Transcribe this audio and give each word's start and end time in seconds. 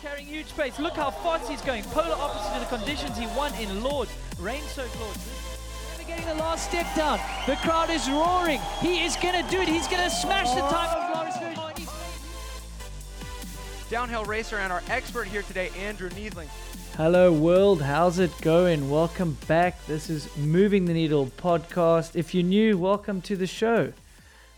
carrying 0.00 0.26
huge 0.26 0.54
pace. 0.56 0.78
Look 0.78 0.94
how 0.94 1.10
fast 1.10 1.50
he's 1.50 1.60
going. 1.62 1.82
Polar 1.84 2.14
opposite 2.14 2.54
to 2.54 2.60
the 2.60 2.76
conditions 2.76 3.18
he 3.18 3.26
won 3.36 3.52
in 3.54 3.82
Lourdes. 3.82 4.12
Rain-soaked 4.38 4.98
Lourdes. 5.00 5.26
Never 5.90 6.08
getting 6.08 6.26
the 6.26 6.34
last 6.34 6.68
step 6.68 6.86
down. 6.94 7.18
The 7.46 7.56
crowd 7.56 7.90
is 7.90 8.08
roaring. 8.08 8.60
He 8.80 9.04
is 9.04 9.16
going 9.16 9.44
to 9.44 9.50
do 9.50 9.60
it. 9.60 9.66
He's 9.68 9.88
going 9.88 10.04
to 10.04 10.10
smash 10.10 10.54
the 10.54 10.60
time 10.60 10.96
of 10.96 11.16
Loris 11.16 11.36
Vergier. 11.38 11.88
Downhill 13.90 14.24
racer 14.24 14.58
and 14.58 14.72
our 14.72 14.82
expert 14.88 15.26
here 15.26 15.42
today, 15.42 15.70
Andrew 15.76 16.10
Neethling. 16.10 16.48
Hello, 16.96 17.32
world. 17.32 17.82
How's 17.82 18.18
it 18.20 18.32
going? 18.40 18.90
Welcome 18.90 19.36
back. 19.48 19.84
This 19.86 20.10
is 20.10 20.28
Moving 20.36 20.84
the 20.84 20.92
Needle 20.92 21.26
podcast. 21.38 22.14
If 22.14 22.34
you're 22.34 22.44
new, 22.44 22.78
welcome 22.78 23.20
to 23.22 23.36
the 23.36 23.46
show. 23.46 23.92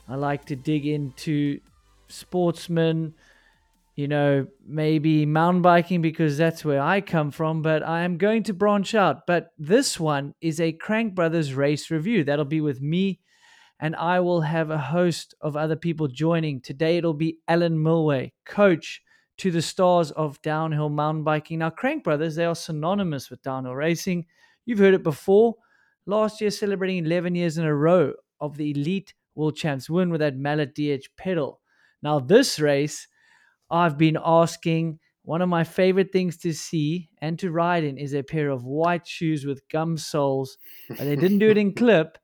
I 0.07 0.17
like 0.17 0.45
to 0.47 0.57
dig 0.57 0.87
into 0.87 1.61
sportsmen, 2.09 3.15
you 4.01 4.09
know, 4.09 4.47
maybe 4.67 5.27
mountain 5.27 5.61
biking 5.61 6.01
because 6.01 6.39
that's 6.39 6.65
where 6.65 6.81
I 6.81 7.03
come 7.03 7.31
from, 7.31 7.61
but 7.61 7.87
I 7.87 8.01
am 8.01 8.17
going 8.17 8.45
to 8.45 8.55
branch 8.55 8.95
out. 8.95 9.27
But 9.27 9.53
this 9.59 10.01
one 10.01 10.35
is 10.41 10.59
a 10.59 10.73
Crank 10.73 11.15
Brothers 11.15 11.53
race 11.53 11.91
review. 11.91 12.25
That'll 12.25 12.47
be 12.47 12.63
with 12.63 12.81
me, 12.81 13.21
and 13.79 13.95
I 13.95 14.21
will 14.21 14.41
have 14.41 14.71
a 14.71 14.79
host 14.79 15.35
of 15.43 15.55
other 15.55 15.77
people 15.77 16.09
joining. 16.09 16.63
Today 16.63 16.97
it'll 16.97 17.13
be 17.13 17.41
Alan 17.47 17.77
Milway, 17.77 18.33
coach 18.47 19.03
to 19.37 19.51
the 19.51 19.61
stars 19.61 20.13
of 20.13 20.41
downhill 20.41 20.89
mountain 20.89 21.23
biking. 21.23 21.59
Now, 21.59 21.69
Crank 21.69 22.03
Brothers, 22.03 22.37
they 22.37 22.47
are 22.47 22.55
synonymous 22.55 23.29
with 23.29 23.43
downhill 23.43 23.77
racing. 23.77 24.25
You've 24.65 24.79
heard 24.79 24.95
it 24.95 25.03
before. 25.03 25.57
Last 26.07 26.41
year, 26.41 26.51
celebrating 26.51 27.05
11 27.05 27.35
years 27.35 27.59
in 27.59 27.67
a 27.67 27.75
row 27.75 28.15
of 28.41 28.57
the 28.57 28.71
elite 28.71 29.13
world 29.35 29.57
champs 29.57 29.91
win 29.91 30.09
with 30.09 30.21
that 30.21 30.39
mallet 30.39 30.75
DH 30.75 31.05
pedal. 31.19 31.61
Now, 32.03 32.19
this 32.19 32.59
race, 32.59 33.07
I've 33.71 33.99
been 33.99 34.19
asking. 34.23 34.99
One 35.23 35.43
of 35.43 35.49
my 35.49 35.65
favorite 35.65 36.13
things 36.13 36.39
to 36.39 36.53
see 36.53 37.11
and 37.19 37.39
to 37.39 37.51
ride 37.51 37.85
in 37.85 37.99
is 37.99 38.15
a 38.15 38.23
pair 38.23 38.49
of 38.49 38.65
white 38.65 39.07
shoes 39.07 39.45
with 39.45 39.69
gum 39.69 39.97
soles. 39.97 40.57
But 40.89 40.99
they 40.99 41.15
didn't 41.15 41.39
do 41.39 41.51
it 41.51 41.59
in 41.59 41.75
clip. 41.75 42.19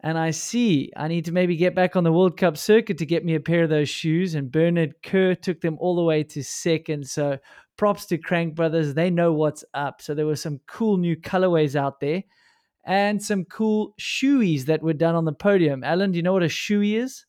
And 0.00 0.18
I 0.18 0.30
see 0.32 0.90
I 0.96 1.08
need 1.08 1.26
to 1.26 1.32
maybe 1.32 1.56
get 1.56 1.74
back 1.74 1.96
on 1.96 2.04
the 2.04 2.12
World 2.12 2.36
Cup 2.36 2.56
circuit 2.56 2.98
to 2.98 3.06
get 3.06 3.24
me 3.24 3.34
a 3.34 3.40
pair 3.40 3.64
of 3.64 3.70
those 3.70 3.88
shoes. 3.88 4.34
And 4.34 4.50
Bernard 4.50 4.94
Kerr 5.02 5.34
took 5.34 5.60
them 5.60 5.76
all 5.78 5.96
the 5.96 6.02
way 6.02 6.24
to 6.24 6.42
second. 6.42 7.06
So 7.06 7.38
props 7.76 8.06
to 8.06 8.18
Crank 8.18 8.54
Brothers. 8.54 8.94
They 8.94 9.10
know 9.10 9.32
what's 9.32 9.64
up. 9.74 10.02
So 10.02 10.14
there 10.14 10.26
were 10.26 10.36
some 10.36 10.60
cool 10.66 10.96
new 10.96 11.16
colorways 11.16 11.76
out 11.76 12.00
there 12.00 12.24
and 12.84 13.22
some 13.22 13.44
cool 13.44 13.94
shoeies 13.98 14.64
that 14.66 14.82
were 14.82 14.92
done 14.92 15.14
on 15.14 15.24
the 15.24 15.32
podium. 15.32 15.82
Alan, 15.84 16.12
do 16.12 16.16
you 16.16 16.22
know 16.22 16.32
what 16.32 16.42
a 16.42 16.46
shoey 16.46 16.98
is? 16.98 17.24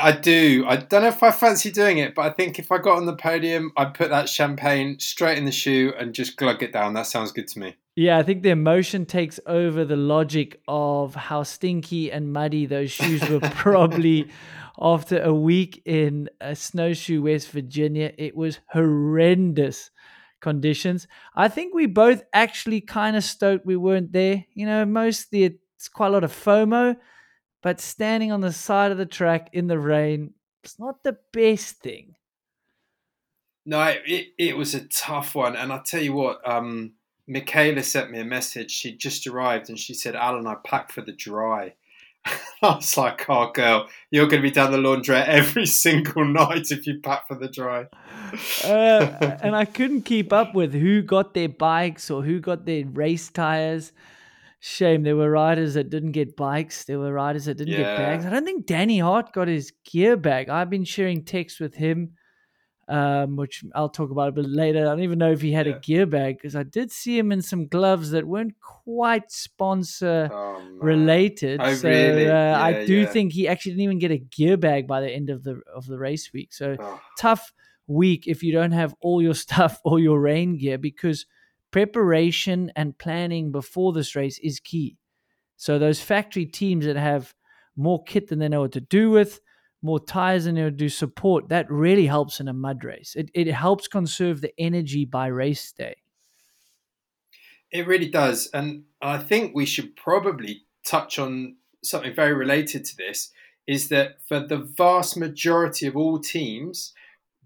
I 0.00 0.12
do. 0.12 0.64
I 0.66 0.76
don't 0.76 1.02
know 1.02 1.08
if 1.08 1.22
I 1.22 1.30
fancy 1.30 1.70
doing 1.70 1.98
it, 1.98 2.14
but 2.14 2.22
I 2.22 2.30
think 2.30 2.58
if 2.58 2.70
I 2.70 2.78
got 2.78 2.96
on 2.96 3.06
the 3.06 3.16
podium, 3.16 3.72
I'd 3.76 3.94
put 3.94 4.10
that 4.10 4.28
champagne 4.28 4.98
straight 4.98 5.38
in 5.38 5.44
the 5.44 5.52
shoe 5.52 5.92
and 5.98 6.14
just 6.14 6.36
glug 6.36 6.62
it 6.62 6.72
down. 6.72 6.94
That 6.94 7.06
sounds 7.06 7.32
good 7.32 7.48
to 7.48 7.58
me. 7.58 7.76
Yeah, 7.94 8.18
I 8.18 8.22
think 8.22 8.42
the 8.42 8.50
emotion 8.50 9.04
takes 9.04 9.38
over 9.46 9.84
the 9.84 9.96
logic 9.96 10.60
of 10.66 11.14
how 11.14 11.42
stinky 11.42 12.10
and 12.10 12.32
muddy 12.32 12.64
those 12.64 12.90
shoes 12.90 13.28
were 13.28 13.40
probably 13.50 14.30
after 14.80 15.20
a 15.22 15.34
week 15.34 15.82
in 15.84 16.30
a 16.40 16.56
snowshoe 16.56 17.22
West 17.22 17.50
Virginia. 17.50 18.12
It 18.16 18.34
was 18.34 18.60
horrendous 18.68 19.90
conditions. 20.40 21.06
I 21.36 21.48
think 21.48 21.74
we 21.74 21.86
both 21.86 22.22
actually 22.32 22.80
kind 22.80 23.16
of 23.16 23.24
stoked 23.24 23.66
we 23.66 23.76
weren't 23.76 24.12
there. 24.12 24.44
You 24.54 24.66
know, 24.66 24.86
mostly 24.86 25.44
it's 25.44 25.88
quite 25.88 26.08
a 26.08 26.10
lot 26.10 26.24
of 26.24 26.32
FOMO 26.32 26.96
but 27.62 27.80
standing 27.80 28.32
on 28.32 28.40
the 28.40 28.52
side 28.52 28.92
of 28.92 28.98
the 28.98 29.06
track 29.06 29.48
in 29.52 29.68
the 29.68 29.78
rain 29.78 30.34
it's 30.62 30.78
not 30.78 31.02
the 31.02 31.16
best 31.32 31.76
thing. 31.76 32.14
No, 33.64 33.94
it, 34.06 34.28
it 34.38 34.56
was 34.56 34.74
a 34.74 34.86
tough 34.86 35.34
one. 35.34 35.56
And 35.56 35.72
I'll 35.72 35.82
tell 35.82 36.02
you 36.02 36.12
what, 36.12 36.46
um, 36.48 36.92
Michaela 37.26 37.82
sent 37.82 38.10
me 38.10 38.20
a 38.20 38.24
message. 38.24 38.70
She 38.70 38.96
just 38.96 39.26
arrived 39.26 39.68
and 39.68 39.78
she 39.78 39.94
said, 39.94 40.16
Alan, 40.16 40.46
I 40.46 40.56
packed 40.64 40.92
for 40.92 41.00
the 41.00 41.12
dry. 41.12 41.74
I 42.24 42.36
was 42.62 42.96
like, 42.96 43.28
oh, 43.28 43.50
girl, 43.52 43.88
you're 44.10 44.26
going 44.26 44.42
to 44.42 44.48
be 44.48 44.52
down 44.52 44.72
the 44.72 44.78
laundrette 44.78 45.26
every 45.26 45.66
single 45.84 46.24
night 46.24 46.70
if 46.70 46.86
you 46.86 47.00
pack 47.00 47.26
for 47.28 47.34
the 47.34 47.48
dry. 47.48 47.86
uh, 48.64 49.36
and 49.42 49.54
I 49.54 49.64
couldn't 49.64 50.02
keep 50.02 50.32
up 50.32 50.54
with 50.54 50.72
who 50.72 51.02
got 51.02 51.34
their 51.34 51.48
bikes 51.48 52.10
or 52.10 52.22
who 52.22 52.40
got 52.40 52.66
their 52.66 52.84
race 52.86 53.28
tires. 53.28 53.92
Shame 54.64 55.02
there 55.02 55.16
were 55.16 55.28
riders 55.28 55.74
that 55.74 55.90
didn't 55.90 56.12
get 56.12 56.36
bikes. 56.36 56.84
There 56.84 57.00
were 57.00 57.12
riders 57.12 57.46
that 57.46 57.56
didn't 57.56 57.72
Yeah. 57.72 57.78
get 57.78 57.96
bags. 57.96 58.24
I 58.26 58.30
don't 58.30 58.44
think 58.44 58.64
Danny 58.64 59.00
Hart 59.00 59.32
got 59.32 59.48
his 59.48 59.72
gear 59.84 60.16
bag. 60.16 60.48
I've 60.48 60.70
been 60.70 60.84
sharing 60.84 61.24
texts 61.24 61.58
with 61.58 61.74
him, 61.74 62.12
um, 62.86 63.34
which 63.34 63.64
I'll 63.74 63.88
talk 63.88 64.12
about 64.12 64.28
a 64.28 64.32
bit 64.32 64.46
later. 64.48 64.82
I 64.82 64.90
don't 64.90 65.00
even 65.02 65.18
know 65.18 65.32
if 65.32 65.40
he 65.40 65.50
had 65.50 65.66
a 65.66 65.80
gear 65.80 66.06
bag 66.06 66.36
because 66.36 66.54
I 66.54 66.62
did 66.62 66.92
see 66.92 67.18
him 67.18 67.32
in 67.32 67.42
some 67.42 67.66
gloves 67.66 68.12
that 68.12 68.24
weren't 68.24 68.54
quite 68.60 69.32
sponsor 69.32 70.30
Oh, 70.32 70.62
related. 70.80 71.60
Oh, 71.60 71.74
so 71.74 71.88
really? 71.88 72.28
uh, 72.30 72.56
I 72.56 72.84
do 72.86 72.98
yeah. 73.00 73.06
think 73.06 73.32
he 73.32 73.48
actually 73.48 73.72
didn't 73.72 73.82
even 73.84 73.98
get 73.98 74.12
a 74.12 74.18
gear 74.18 74.56
bag 74.56 74.86
by 74.86 75.00
the 75.00 75.10
end 75.10 75.28
of 75.28 75.42
the 75.42 75.60
of 75.74 75.86
the 75.86 75.98
race 75.98 76.32
week. 76.32 76.52
So 76.52 76.76
Oh, 76.78 77.00
tough 77.18 77.52
week 77.88 78.28
if 78.28 78.44
you 78.44 78.52
don't 78.52 78.70
have 78.72 78.94
all 79.00 79.20
your 79.20 79.34
stuff 79.46 79.80
or 79.84 79.98
your 79.98 80.20
rain 80.20 80.56
gear 80.56 80.78
because 80.78 81.26
preparation 81.72 82.70
and 82.76 82.96
planning 82.96 83.50
before 83.50 83.92
this 83.92 84.14
race 84.14 84.38
is 84.38 84.60
key. 84.60 84.96
So 85.56 85.78
those 85.78 86.00
factory 86.00 86.46
teams 86.46 86.86
that 86.86 86.96
have 86.96 87.34
more 87.76 88.04
kit 88.04 88.28
than 88.28 88.38
they 88.38 88.48
know 88.48 88.60
what 88.60 88.72
to 88.72 88.80
do 88.80 89.10
with, 89.10 89.40
more 89.82 89.98
tires 89.98 90.44
than 90.44 90.54
they 90.54 90.60
know 90.60 90.70
do 90.70 90.88
support, 90.88 91.48
that 91.48 91.70
really 91.70 92.06
helps 92.06 92.38
in 92.38 92.46
a 92.46 92.52
mud 92.52 92.84
race. 92.84 93.14
It 93.16 93.30
it 93.34 93.48
helps 93.48 93.88
conserve 93.88 94.40
the 94.40 94.52
energy 94.58 95.04
by 95.04 95.26
race 95.26 95.72
day. 95.72 95.96
It 97.72 97.86
really 97.86 98.08
does. 98.08 98.50
And 98.52 98.84
I 99.00 99.18
think 99.18 99.54
we 99.54 99.66
should 99.66 99.96
probably 99.96 100.66
touch 100.86 101.18
on 101.18 101.56
something 101.82 102.14
very 102.14 102.34
related 102.34 102.84
to 102.84 102.96
this 102.96 103.32
is 103.66 103.88
that 103.88 104.16
for 104.28 104.40
the 104.40 104.58
vast 104.58 105.16
majority 105.16 105.86
of 105.86 105.96
all 105.96 106.18
teams, 106.18 106.92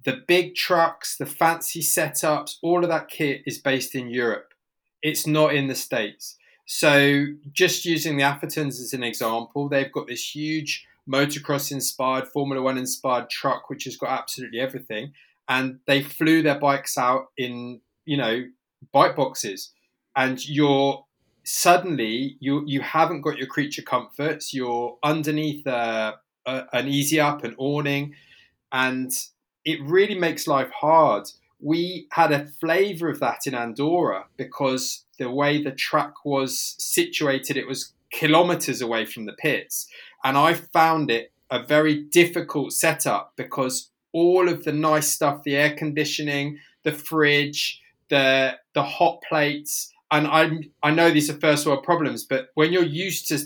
the 0.06 0.22
big 0.26 0.54
trucks, 0.54 1.18
the 1.18 1.26
fancy 1.26 1.80
setups, 1.80 2.56
all 2.62 2.82
of 2.82 2.88
that 2.88 3.08
kit 3.08 3.42
is 3.44 3.58
based 3.58 3.94
in 3.94 4.08
Europe. 4.08 4.54
It's 5.02 5.26
not 5.26 5.54
in 5.54 5.66
the 5.66 5.74
States. 5.74 6.36
So, 6.64 7.26
just 7.52 7.84
using 7.84 8.16
the 8.16 8.24
Athertons 8.24 8.80
as 8.80 8.94
an 8.94 9.02
example, 9.02 9.68
they've 9.68 9.92
got 9.92 10.06
this 10.06 10.34
huge 10.34 10.86
motocross 11.08 11.70
inspired, 11.70 12.26
Formula 12.28 12.62
One 12.62 12.78
inspired 12.78 13.28
truck, 13.28 13.68
which 13.68 13.84
has 13.84 13.96
got 13.98 14.10
absolutely 14.10 14.60
everything. 14.60 15.12
And 15.48 15.80
they 15.86 16.02
flew 16.02 16.42
their 16.42 16.58
bikes 16.58 16.96
out 16.96 17.26
in, 17.36 17.80
you 18.04 18.16
know, 18.16 18.46
bike 18.92 19.14
boxes 19.14 19.72
and 20.16 20.48
you're 20.48 21.04
suddenly 21.44 22.36
you 22.40 22.64
you 22.66 22.80
haven't 22.80 23.20
got 23.20 23.36
your 23.36 23.46
creature 23.46 23.82
comforts. 23.82 24.52
You're 24.52 24.96
underneath 25.02 25.66
a, 25.66 26.14
a, 26.46 26.64
an 26.72 26.88
easy 26.88 27.20
up, 27.20 27.44
an 27.44 27.54
awning, 27.58 28.14
and 28.72 29.12
it 29.66 29.82
really 29.82 30.14
makes 30.14 30.46
life 30.46 30.70
hard. 30.70 31.28
We 31.60 32.06
had 32.12 32.32
a 32.32 32.46
flavour 32.46 33.10
of 33.10 33.18
that 33.20 33.40
in 33.46 33.54
Andorra 33.54 34.26
because 34.36 35.04
the 35.18 35.30
way 35.30 35.62
the 35.62 35.72
track 35.72 36.24
was 36.24 36.76
situated, 36.78 37.56
it 37.56 37.66
was 37.66 37.92
kilometres 38.10 38.80
away 38.80 39.04
from 39.04 39.26
the 39.26 39.32
pits, 39.32 39.88
and 40.24 40.38
I 40.38 40.54
found 40.54 41.10
it 41.10 41.32
a 41.50 41.62
very 41.62 42.02
difficult 42.02 42.72
setup 42.72 43.32
because 43.36 43.90
all 44.12 44.48
of 44.48 44.64
the 44.64 44.72
nice 44.72 45.08
stuff, 45.08 45.42
the 45.42 45.56
air 45.56 45.74
conditioning, 45.74 46.58
the 46.84 46.92
fridge, 46.92 47.82
the 48.08 48.56
the 48.74 48.84
hot 48.84 49.22
plates, 49.28 49.92
and 50.12 50.28
I 50.28 50.50
I 50.82 50.92
know 50.92 51.10
these 51.10 51.28
are 51.28 51.40
first 51.40 51.66
world 51.66 51.82
problems, 51.82 52.24
but 52.24 52.50
when 52.54 52.72
you're 52.72 52.84
used 52.84 53.26
to 53.28 53.40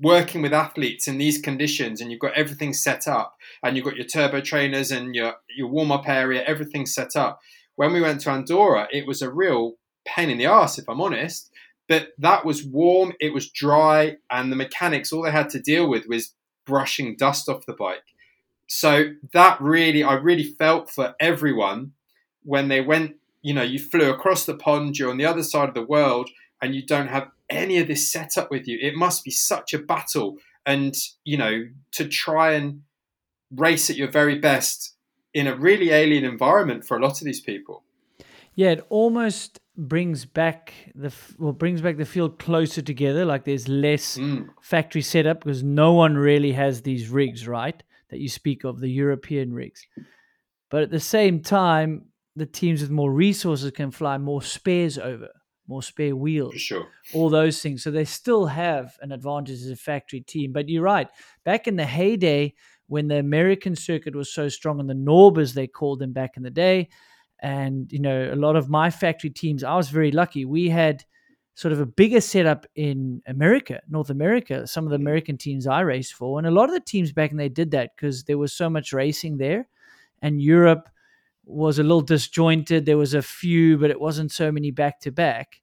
working 0.00 0.42
with 0.42 0.52
athletes 0.52 1.06
in 1.06 1.18
these 1.18 1.38
conditions 1.38 2.00
and 2.00 2.10
you've 2.10 2.20
got 2.20 2.34
everything 2.34 2.72
set 2.72 3.06
up 3.06 3.36
and 3.62 3.76
you've 3.76 3.84
got 3.84 3.96
your 3.96 4.06
turbo 4.06 4.40
trainers 4.40 4.90
and 4.90 5.14
your 5.14 5.34
your 5.56 5.68
warm 5.68 5.92
up 5.92 6.08
area, 6.08 6.42
everything 6.44 6.86
set 6.86 7.16
up. 7.16 7.40
When 7.76 7.92
we 7.92 8.00
went 8.00 8.20
to 8.22 8.30
Andorra, 8.30 8.88
it 8.92 9.06
was 9.06 9.22
a 9.22 9.30
real 9.30 9.74
pain 10.04 10.30
in 10.30 10.38
the 10.38 10.46
ass, 10.46 10.78
if 10.78 10.88
I'm 10.88 11.00
honest. 11.00 11.50
But 11.88 12.08
that 12.18 12.44
was 12.44 12.64
warm, 12.64 13.12
it 13.20 13.34
was 13.34 13.50
dry, 13.50 14.16
and 14.30 14.50
the 14.50 14.56
mechanics 14.56 15.12
all 15.12 15.22
they 15.22 15.30
had 15.30 15.50
to 15.50 15.60
deal 15.60 15.88
with 15.88 16.06
was 16.06 16.34
brushing 16.64 17.16
dust 17.16 17.48
off 17.48 17.66
the 17.66 17.74
bike. 17.74 18.14
So 18.66 19.12
that 19.32 19.60
really, 19.60 20.02
I 20.02 20.14
really 20.14 20.44
felt 20.44 20.90
for 20.90 21.14
everyone 21.20 21.92
when 22.42 22.68
they 22.68 22.80
went. 22.80 23.16
You 23.42 23.52
know, 23.52 23.62
you 23.62 23.78
flew 23.78 24.10
across 24.10 24.46
the 24.46 24.54
pond, 24.54 24.98
you're 24.98 25.10
on 25.10 25.18
the 25.18 25.26
other 25.26 25.42
side 25.42 25.68
of 25.68 25.74
the 25.74 25.82
world, 25.82 26.30
and 26.64 26.74
you 26.74 26.82
don't 26.84 27.08
have 27.08 27.28
any 27.50 27.78
of 27.78 27.86
this 27.86 28.10
set 28.10 28.38
up 28.38 28.50
with 28.50 28.66
you. 28.66 28.78
It 28.80 28.94
must 28.94 29.22
be 29.22 29.30
such 29.30 29.74
a 29.74 29.78
battle, 29.78 30.38
and 30.64 30.94
you 31.24 31.36
know, 31.36 31.64
to 31.92 32.08
try 32.08 32.52
and 32.52 32.82
race 33.50 33.90
at 33.90 33.96
your 33.96 34.10
very 34.10 34.38
best 34.38 34.96
in 35.34 35.46
a 35.46 35.54
really 35.54 35.90
alien 35.90 36.24
environment 36.24 36.84
for 36.84 36.96
a 36.96 37.02
lot 37.02 37.20
of 37.20 37.24
these 37.24 37.40
people. 37.40 37.84
Yeah, 38.54 38.70
it 38.70 38.86
almost 38.88 39.60
brings 39.76 40.24
back 40.24 40.72
the 40.94 41.12
well 41.38 41.52
brings 41.52 41.80
back 41.82 41.96
the 41.96 42.04
field 42.04 42.38
closer 42.38 42.82
together. 42.82 43.24
Like 43.24 43.44
there's 43.44 43.68
less 43.68 44.16
Mm. 44.16 44.48
factory 44.62 45.02
setup 45.02 45.40
because 45.40 45.62
no 45.62 45.92
one 45.92 46.16
really 46.16 46.52
has 46.52 46.82
these 46.82 47.08
rigs, 47.10 47.46
right? 47.46 47.82
That 48.10 48.20
you 48.20 48.28
speak 48.28 48.64
of 48.64 48.80
the 48.80 48.88
European 48.88 49.52
rigs. 49.52 49.80
But 50.70 50.82
at 50.84 50.90
the 50.90 51.00
same 51.00 51.40
time, 51.40 52.06
the 52.36 52.46
teams 52.46 52.80
with 52.80 52.90
more 52.90 53.12
resources 53.12 53.70
can 53.72 53.90
fly 53.90 54.18
more 54.18 54.42
spares 54.42 54.98
over, 54.98 55.28
more 55.66 55.82
spare 55.82 56.14
wheels, 56.14 56.54
sure. 56.60 56.88
all 57.12 57.30
those 57.30 57.62
things. 57.62 57.82
So 57.82 57.90
they 57.90 58.04
still 58.04 58.46
have 58.46 58.96
an 59.00 59.12
advantage 59.12 59.62
as 59.62 59.70
a 59.70 59.76
factory 59.76 60.20
team. 60.20 60.52
But 60.52 60.68
you're 60.68 60.82
right. 60.82 61.08
Back 61.44 61.66
in 61.66 61.76
the 61.76 61.86
heyday, 61.86 62.54
when 62.86 63.08
the 63.08 63.18
American 63.18 63.74
circuit 63.74 64.14
was 64.14 64.32
so 64.32 64.48
strong, 64.48 64.80
and 64.80 64.88
the 64.88 64.94
NORBAs 64.94 65.54
they 65.54 65.66
called 65.66 65.98
them 65.98 66.12
back 66.12 66.36
in 66.36 66.42
the 66.42 66.50
day, 66.50 66.88
and 67.40 67.90
you 67.92 67.98
know 67.98 68.30
a 68.32 68.36
lot 68.36 68.56
of 68.56 68.68
my 68.68 68.90
factory 68.90 69.30
teams, 69.30 69.64
I 69.64 69.76
was 69.76 69.88
very 69.88 70.10
lucky. 70.10 70.44
We 70.44 70.68
had 70.68 71.04
sort 71.54 71.72
of 71.72 71.80
a 71.80 71.86
bigger 71.86 72.20
setup 72.20 72.66
in 72.74 73.22
America, 73.26 73.80
North 73.88 74.10
America. 74.10 74.66
Some 74.66 74.84
of 74.84 74.90
the 74.90 74.96
mm-hmm. 74.96 75.06
American 75.06 75.38
teams 75.38 75.66
I 75.66 75.80
raced 75.80 76.14
for, 76.14 76.38
and 76.38 76.46
a 76.46 76.50
lot 76.50 76.68
of 76.68 76.74
the 76.74 76.80
teams 76.80 77.12
back 77.12 77.30
then 77.30 77.38
they 77.38 77.48
did 77.48 77.70
that 77.70 77.96
because 77.96 78.24
there 78.24 78.38
was 78.38 78.52
so 78.52 78.68
much 78.68 78.92
racing 78.92 79.38
there, 79.38 79.66
and 80.20 80.42
Europe 80.42 80.88
was 81.46 81.78
a 81.78 81.82
little 81.82 82.00
disjointed. 82.00 82.86
There 82.86 82.98
was 82.98 83.14
a 83.14 83.22
few, 83.22 83.78
but 83.78 83.90
it 83.90 84.00
wasn't 84.00 84.32
so 84.32 84.50
many 84.50 84.70
back 84.70 85.00
to 85.00 85.12
back. 85.12 85.60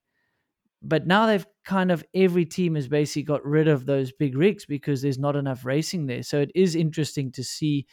But 0.81 1.06
now 1.06 1.28
they've 1.28 1.45
kind 1.63 1.92
of 1.92 2.04
every 2.13 2.45
team 2.45 2.75
has 2.75 2.88
basically 2.88 3.24
got 3.24 3.45
rid 3.45 3.68
of 3.68 3.86
those 3.86 4.12
big 4.12 4.36
rigs 4.36 4.66
because 4.66 5.01
there's 5.01 5.19
not 5.19 5.36
enough 5.36 5.66
racing 5.66 6.07
there. 6.07 6.24
So 6.24 6.42
it 6.42 6.51
is 6.56 6.75
interesting 6.75 7.31
to 7.33 7.44
see 7.44 7.86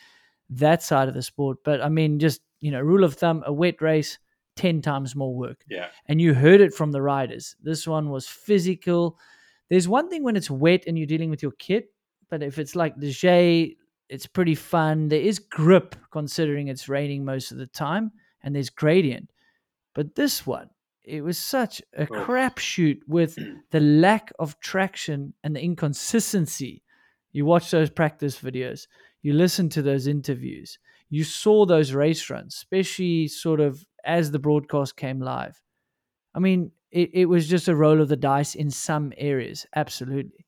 that 0.51 0.83
side 0.83 1.09
of 1.09 1.15
the 1.15 1.23
sport. 1.23 1.59
But 1.65 1.83
I 1.83 1.89
mean, 1.89 2.19
just 2.19 2.41
you 2.61 2.71
know, 2.71 2.81
rule 2.81 3.05
of 3.05 3.15
thumb: 3.15 3.43
a 3.47 3.53
wet 3.53 3.81
race, 3.83 4.19
ten 4.57 4.81
times 4.81 5.15
more 5.15 5.35
work. 5.35 5.65
Yeah. 5.69 5.89
And 6.07 6.21
you 6.21 6.35
heard 6.35 6.61
it 6.61 6.75
from 6.75 6.93
the 6.93 7.03
riders. 7.03 7.57
This 7.63 7.87
one 7.87 8.09
was 8.11 8.27
physical. 8.27 9.19
There's 9.69 9.89
one 9.89 10.09
thing 10.09 10.23
when 10.23 10.37
it's 10.37 10.51
wet 10.51 10.85
and 10.87 10.97
you're 10.97 11.07
dealing 11.07 11.31
with 11.31 11.43
your 11.43 11.53
kit, 11.53 11.93
but 12.31 12.43
if 12.43 12.59
it's 12.59 12.75
like 12.75 12.97
the 12.97 13.11
J, 13.11 13.77
it's 14.09 14.27
pretty 14.27 14.55
fun. 14.55 15.09
There 15.09 15.21
is 15.21 15.39
grip 15.39 15.97
considering 16.11 16.69
it's 16.69 16.89
raining 16.89 17.25
most 17.25 17.53
of 17.53 17.59
the 17.59 17.67
time, 17.67 18.13
and 18.43 18.55
there's 18.55 18.71
gradient. 18.71 19.31
But 19.95 20.15
this 20.15 20.47
one, 20.47 20.71
it 21.05 21.23
was 21.23 21.39
such 21.39 21.83
a 21.97 22.03
Oh. 22.03 22.15
crapshoot 22.15 23.01
with 23.07 23.39
the 23.71 23.81
lack 23.81 24.33
of 24.39 24.59
traction 24.61 25.35
and 25.43 25.55
the 25.57 25.63
inconsistency. 25.63 26.83
You 27.33 27.45
watch 27.45 27.71
those 27.71 27.91
practice 27.91 28.39
videos, 28.41 28.87
you 29.23 29.33
listen 29.35 29.69
to 29.71 29.83
those 29.83 30.07
interviews, 30.07 30.79
you 31.11 31.25
saw 31.25 31.67
those 31.67 31.93
race 31.93 32.31
runs, 32.31 32.55
especially 32.55 33.29
sort 33.29 33.61
of 33.61 33.85
as 34.05 34.31
the 34.31 34.39
broadcast 34.39 34.97
came 34.97 35.21
live. 35.21 35.61
I 36.35 36.39
mean, 36.41 36.73
it, 36.91 37.11
it 37.13 37.25
was 37.27 37.49
just 37.49 37.69
a 37.69 37.77
roll 37.77 38.01
of 38.01 38.09
the 38.09 38.17
dice 38.17 38.55
in 38.55 38.71
some 38.71 39.13
areas, 39.19 39.67
absolutely. 39.77 40.47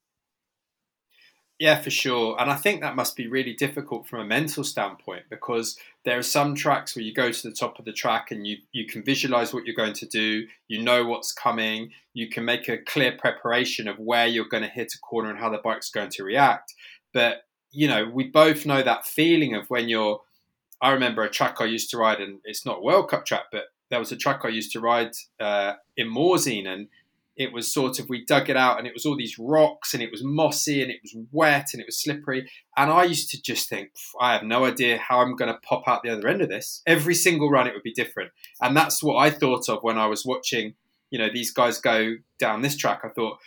Yeah, 1.61 1.79
for 1.79 1.91
sure. 1.91 2.41
And 2.41 2.51
I 2.51 2.57
think 2.57 2.81
that 2.81 2.97
must 2.97 3.17
be 3.17 3.27
really 3.27 3.53
difficult 3.53 4.09
from 4.09 4.21
a 4.21 4.25
mental 4.25 4.65
standpoint 4.65 5.25
because 5.29 5.77
there 6.07 6.17
are 6.19 6.23
some 6.23 6.55
tracks 6.55 6.97
where 6.97 7.05
you 7.05 7.13
go 7.13 7.31
to 7.31 7.49
the 7.49 7.55
top 7.55 7.79
of 7.79 7.85
the 7.85 7.93
track 7.93 8.31
and 8.31 8.47
you, 8.47 8.57
you 8.73 8.87
can 8.87 9.05
visualize 9.05 9.53
what 9.53 9.67
you're 9.67 9.77
going 9.77 9.93
to 9.93 10.07
do, 10.07 10.47
you 10.69 10.83
know 10.83 11.05
what's 11.05 11.33
coming, 11.33 11.91
you 12.15 12.31
can 12.31 12.47
make 12.47 12.67
a 12.71 12.79
clear 12.79 13.13
preparation 13.13 13.89
of 13.89 13.99
where 13.99 14.27
you're 14.27 14.49
going 14.49 14.63
to 14.63 14.71
hit 14.71 14.95
a 14.95 14.99
corner 15.01 15.29
and 15.29 15.39
how 15.39 15.51
the 15.51 15.59
bike's 15.59 15.91
going 15.91 16.09
to 16.09 16.25
react. 16.25 16.73
But, 17.13 17.43
you 17.71 17.89
know, 17.89 18.09
we 18.11 18.29
both 18.29 18.65
know 18.65 18.83
that 18.83 19.07
feeling 19.07 19.55
of 19.55 19.69
when 19.69 19.89
you're. 19.89 20.23
I 20.83 20.93
remember 20.93 21.23
a 21.23 21.29
track 21.29 21.57
I 21.61 21.67
used 21.67 21.91
to 21.91 21.99
ride, 21.99 22.23
and 22.23 22.39
it's 22.45 22.65
not 22.65 22.79
a 22.79 22.83
World 22.83 23.11
Cup 23.11 23.27
track, 23.27 23.45
but 23.53 23.65
there 23.91 23.99
was 23.99 24.13
a 24.13 24.17
track 24.17 24.41
I 24.45 24.49
used 24.49 24.73
to 24.73 24.81
ride 24.81 25.11
uh, 25.39 25.75
in 25.95 26.09
Morzine, 26.09 26.67
and 26.67 26.89
it 27.37 27.53
was 27.53 27.73
sort 27.73 27.99
of 27.99 28.09
we 28.09 28.25
dug 28.25 28.51
it 28.51 28.57
out 28.57 28.79
and 28.79 28.87
it 28.87 28.93
was 28.93 29.07
all 29.07 29.17
these 29.17 29.39
rocks 29.39 29.95
and 29.95 30.03
it 30.03 30.11
was 30.11 30.23
mossy 30.23 30.83
and 30.83 30.91
it 30.91 31.01
was 31.03 31.17
wet 31.33 31.69
and 31.73 31.81
it 31.81 31.87
was 31.87 32.03
slippery. 32.03 32.51
And 32.77 32.91
i 32.91 33.05
used 33.05 33.31
to 33.31 33.41
just 33.41 33.69
think 33.69 33.91
i 34.21 34.33
have 34.33 34.43
no 34.43 34.65
idea 34.65 34.99
how 34.99 35.21
i'm 35.21 35.37
going 35.37 35.53
to 35.53 35.61
pop 35.61 35.85
out 35.87 36.03
the 36.03 36.11
other 36.11 36.29
end 36.29 36.43
of 36.43 36.49
this. 36.49 36.83
Every 36.87 37.15
single 37.15 37.51
run 37.51 37.67
it 37.67 37.75
would 37.75 37.83
be 37.83 37.93
different. 37.93 38.33
And 38.61 38.77
that's 38.77 39.03
what 39.03 39.17
i 39.17 39.31
thought 39.31 39.69
of 39.69 39.83
when 39.83 39.99
i 39.99 40.07
was 40.07 40.25
watching 40.25 40.75
you 41.11 41.19
know 41.19 41.29
these 41.33 41.51
guys 41.51 41.79
go 41.79 42.17
down 42.39 42.63
this 42.63 42.77
track. 42.77 43.01
I 43.05 43.09
thought 43.09 43.39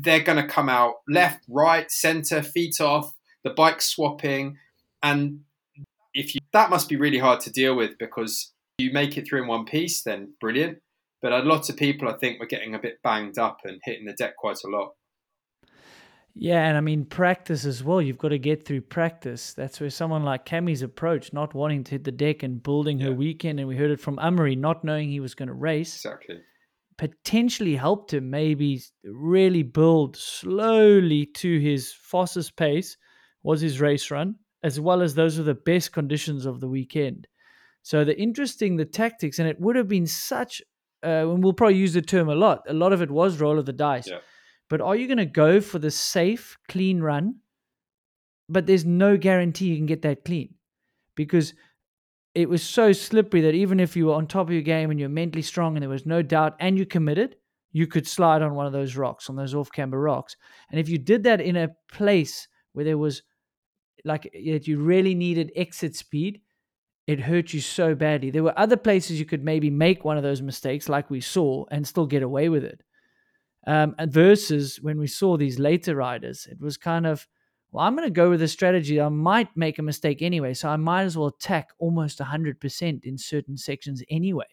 they're 0.00 0.20
going 0.20 0.40
to 0.40 0.46
come 0.46 0.68
out 0.68 0.96
left 1.08 1.44
right 1.48 1.90
center 1.90 2.42
feet 2.42 2.80
off 2.80 3.14
the 3.42 3.50
bike 3.50 3.80
swapping. 3.80 4.58
And 5.02 5.40
if 6.14 6.34
you 6.34 6.40
that 6.52 6.70
must 6.70 6.88
be 6.88 6.96
really 6.96 7.18
hard 7.18 7.40
to 7.40 7.50
deal 7.50 7.76
with 7.76 7.98
because 7.98 8.52
you 8.78 8.92
make 8.92 9.16
it 9.16 9.26
through 9.26 9.42
in 9.42 9.48
one 9.48 9.64
piece 9.64 10.02
then 10.02 10.32
brilliant 10.40 10.78
but 11.22 11.32
uh, 11.32 11.42
a 11.42 11.44
lot 11.44 11.68
of 11.70 11.76
people, 11.76 12.08
I 12.08 12.16
think, 12.18 12.40
were 12.40 12.46
getting 12.46 12.74
a 12.74 12.78
bit 12.78 13.02
banged 13.02 13.38
up 13.38 13.58
and 13.64 13.80
hitting 13.84 14.06
the 14.06 14.12
deck 14.12 14.36
quite 14.36 14.58
a 14.64 14.68
lot. 14.68 14.92
Yeah, 16.38 16.66
and 16.66 16.76
I 16.76 16.80
mean 16.80 17.06
practice 17.06 17.64
as 17.64 17.82
well. 17.82 18.02
You've 18.02 18.18
got 18.18 18.28
to 18.28 18.38
get 18.38 18.66
through 18.66 18.82
practice. 18.82 19.54
That's 19.54 19.80
where 19.80 19.88
someone 19.88 20.22
like 20.22 20.44
Cammie's 20.44 20.82
approach, 20.82 21.32
not 21.32 21.54
wanting 21.54 21.84
to 21.84 21.92
hit 21.92 22.04
the 22.04 22.12
deck 22.12 22.42
and 22.42 22.62
building 22.62 22.98
her 23.00 23.12
weekend, 23.12 23.58
and 23.58 23.66
we 23.68 23.76
heard 23.76 23.90
it 23.90 24.00
from 24.00 24.18
Amaury, 24.18 24.56
not 24.56 24.84
knowing 24.84 25.08
he 25.08 25.20
was 25.20 25.34
going 25.34 25.48
to 25.48 25.54
race, 25.54 25.94
Exactly. 25.96 26.40
potentially 26.98 27.74
helped 27.74 28.12
him 28.12 28.28
maybe 28.28 28.82
really 29.04 29.62
build 29.62 30.16
slowly 30.16 31.24
to 31.26 31.58
his 31.58 31.92
fastest 31.94 32.56
pace 32.56 32.96
was 33.42 33.60
his 33.62 33.80
race 33.80 34.10
run, 34.10 34.34
as 34.62 34.78
well 34.78 35.00
as 35.00 35.14
those 35.14 35.38
were 35.38 35.44
the 35.44 35.54
best 35.54 35.92
conditions 35.92 36.44
of 36.44 36.60
the 36.60 36.68
weekend. 36.68 37.26
So 37.82 38.04
the 38.04 38.18
interesting 38.20 38.76
the 38.76 38.84
tactics, 38.84 39.38
and 39.38 39.48
it 39.48 39.58
would 39.60 39.76
have 39.76 39.88
been 39.88 40.06
such, 40.06 40.60
uh, 41.06 41.30
and 41.32 41.42
we'll 41.42 41.52
probably 41.52 41.76
use 41.76 41.92
the 41.92 42.02
term 42.02 42.28
a 42.28 42.34
lot. 42.34 42.62
A 42.68 42.74
lot 42.74 42.92
of 42.92 43.00
it 43.00 43.10
was 43.10 43.40
roll 43.40 43.58
of 43.58 43.66
the 43.66 43.72
dice. 43.72 44.08
Yeah. 44.08 44.18
But 44.68 44.80
are 44.80 44.96
you 44.96 45.06
going 45.06 45.18
to 45.18 45.26
go 45.26 45.60
for 45.60 45.78
the 45.78 45.90
safe, 45.90 46.58
clean 46.68 47.00
run? 47.00 47.36
But 48.48 48.66
there's 48.66 48.84
no 48.84 49.16
guarantee 49.16 49.66
you 49.66 49.76
can 49.76 49.86
get 49.86 50.02
that 50.02 50.24
clean 50.24 50.54
because 51.14 51.54
it 52.34 52.48
was 52.48 52.62
so 52.62 52.92
slippery 52.92 53.40
that 53.40 53.54
even 53.54 53.80
if 53.80 53.96
you 53.96 54.06
were 54.06 54.14
on 54.14 54.26
top 54.26 54.48
of 54.48 54.52
your 54.52 54.62
game 54.62 54.90
and 54.90 55.00
you're 55.00 55.08
mentally 55.08 55.42
strong 55.42 55.76
and 55.76 55.82
there 55.82 55.90
was 55.90 56.06
no 56.06 56.22
doubt 56.22 56.56
and 56.60 56.76
you 56.78 56.84
committed, 56.84 57.36
you 57.72 57.86
could 57.86 58.06
slide 58.06 58.42
on 58.42 58.54
one 58.54 58.66
of 58.66 58.72
those 58.72 58.96
rocks, 58.96 59.28
on 59.30 59.36
those 59.36 59.54
off 59.54 59.70
camber 59.72 60.00
rocks. 60.00 60.36
And 60.70 60.80
if 60.80 60.88
you 60.88 60.98
did 60.98 61.24
that 61.24 61.40
in 61.40 61.56
a 61.56 61.70
place 61.92 62.48
where 62.72 62.84
there 62.84 62.98
was 62.98 63.22
like 64.04 64.30
that 64.32 64.66
you 64.68 64.78
really 64.78 65.14
needed 65.14 65.52
exit 65.56 65.96
speed, 65.96 66.40
it 67.06 67.20
hurt 67.20 67.52
you 67.52 67.60
so 67.60 67.94
badly. 67.94 68.30
There 68.30 68.42
were 68.42 68.58
other 68.58 68.76
places 68.76 69.18
you 69.18 69.26
could 69.26 69.44
maybe 69.44 69.70
make 69.70 70.04
one 70.04 70.16
of 70.16 70.24
those 70.24 70.42
mistakes, 70.42 70.88
like 70.88 71.08
we 71.08 71.20
saw, 71.20 71.64
and 71.70 71.86
still 71.86 72.06
get 72.06 72.22
away 72.22 72.48
with 72.48 72.64
it. 72.64 72.82
Um, 73.66 73.94
versus 74.06 74.80
when 74.80 74.98
we 74.98 75.06
saw 75.06 75.36
these 75.36 75.58
later 75.58 75.96
riders, 75.96 76.46
it 76.50 76.60
was 76.60 76.76
kind 76.76 77.06
of, 77.06 77.26
well, 77.70 77.84
I'm 77.84 77.96
going 77.96 78.08
to 78.08 78.12
go 78.12 78.30
with 78.30 78.42
a 78.42 78.48
strategy. 78.48 79.00
I 79.00 79.08
might 79.08 79.56
make 79.56 79.78
a 79.78 79.82
mistake 79.82 80.20
anyway, 80.20 80.54
so 80.54 80.68
I 80.68 80.76
might 80.76 81.02
as 81.02 81.16
well 81.16 81.28
attack 81.28 81.68
almost 81.78 82.18
100% 82.18 83.04
in 83.04 83.18
certain 83.18 83.56
sections 83.56 84.02
anyway. 84.08 84.46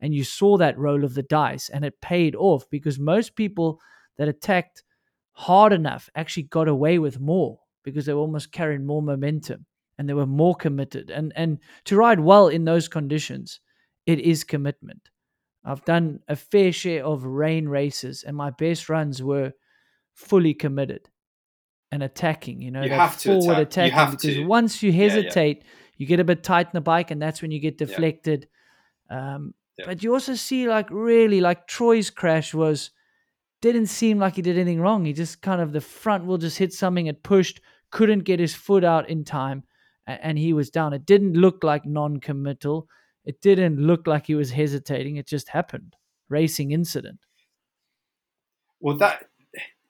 And 0.00 0.14
you 0.14 0.24
saw 0.24 0.56
that 0.58 0.78
roll 0.78 1.04
of 1.04 1.14
the 1.14 1.22
dice, 1.22 1.68
and 1.68 1.84
it 1.84 2.00
paid 2.00 2.34
off 2.36 2.68
because 2.70 2.98
most 2.98 3.34
people 3.34 3.80
that 4.16 4.28
attacked 4.28 4.84
hard 5.32 5.72
enough 5.72 6.08
actually 6.14 6.44
got 6.44 6.68
away 6.68 6.98
with 6.98 7.20
more 7.20 7.58
because 7.82 8.06
they 8.06 8.12
were 8.12 8.20
almost 8.20 8.52
carrying 8.52 8.86
more 8.86 9.02
momentum 9.02 9.66
and 10.00 10.08
they 10.08 10.14
were 10.14 10.26
more 10.26 10.54
committed. 10.54 11.10
And 11.10 11.30
and 11.36 11.58
to 11.84 11.94
ride 11.94 12.20
well 12.20 12.48
in 12.48 12.64
those 12.64 12.88
conditions, 12.88 13.60
it 14.06 14.18
is 14.18 14.44
commitment. 14.44 15.10
I've 15.62 15.84
done 15.84 16.20
a 16.26 16.36
fair 16.36 16.72
share 16.72 17.04
of 17.04 17.24
rain 17.24 17.68
races, 17.68 18.24
and 18.24 18.34
my 18.34 18.48
best 18.48 18.88
runs 18.88 19.22
were 19.22 19.52
fully 20.14 20.54
committed 20.54 21.10
and 21.92 22.02
attacking. 22.02 22.62
You 22.62 22.70
know, 22.70 22.82
You 22.82 22.88
that 22.88 22.98
have 22.98 23.18
to 23.18 23.28
forward 23.28 23.58
attack. 23.58 23.92
You 23.92 23.92
attacking 23.92 23.98
have 23.98 24.10
because 24.12 24.36
to. 24.36 24.46
once 24.46 24.82
you 24.82 24.90
Yeah, 24.90 24.96
yeah. 25.04 25.10
hesitate, 25.10 25.64
you 25.98 26.06
get 26.06 26.18
a 26.18 26.24
bit 26.24 26.42
tight 26.42 26.68
in 26.68 26.72
the 26.72 26.80
bike, 26.80 27.10
and 27.10 27.20
that's 27.20 27.42
when 27.42 27.50
you 27.50 27.60
get 27.60 27.76
deflected. 27.76 28.48
Um, 29.10 29.52
Yeah. 29.78 29.86
But 29.86 30.02
you 30.02 30.14
also 30.14 30.34
see, 30.34 30.66
like, 30.66 30.88
really, 30.90 31.40
like 31.40 31.66
Troy's 31.66 32.10
crash 32.10 32.54
was 32.54 32.90
didn't 33.60 33.86
seem 33.88 34.18
like 34.18 34.36
he 34.36 34.42
did 34.42 34.56
anything 34.56 34.80
wrong. 34.80 35.04
He 35.04 35.12
just 35.12 35.42
kind 35.42 35.60
of 35.60 35.72
the 35.72 35.80
front 35.82 36.24
wheel 36.24 36.38
just 36.38 36.58
hit 36.58 36.72
something, 36.72 37.06
it 37.06 37.22
pushed, 37.22 37.60
couldn't 37.90 38.24
get 38.24 38.40
his 38.40 38.54
foot 38.54 38.84
out 38.84 39.08
in 39.10 39.24
time, 39.24 39.64
and 40.22 40.38
he 40.38 40.52
was 40.52 40.70
down. 40.70 40.92
It 40.92 41.06
didn't 41.06 41.34
look 41.34 41.62
like 41.62 41.84
non-committal. 41.84 42.88
It 43.24 43.40
didn't 43.40 43.78
look 43.78 44.06
like 44.06 44.26
he 44.26 44.34
was 44.34 44.50
hesitating. 44.50 45.16
It 45.16 45.26
just 45.26 45.50
happened. 45.50 45.96
Racing 46.28 46.72
incident. 46.72 47.20
Well, 48.80 48.96
that 48.98 49.28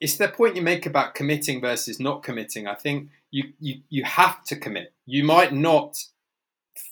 it's 0.00 0.16
the 0.16 0.28
point 0.28 0.56
you 0.56 0.62
make 0.62 0.86
about 0.86 1.14
committing 1.14 1.60
versus 1.60 2.00
not 2.00 2.22
committing. 2.22 2.66
I 2.66 2.74
think 2.74 3.10
you 3.30 3.52
you 3.60 3.82
you 3.88 4.04
have 4.04 4.42
to 4.44 4.56
commit. 4.56 4.94
You 5.06 5.24
might 5.24 5.52
not 5.52 5.98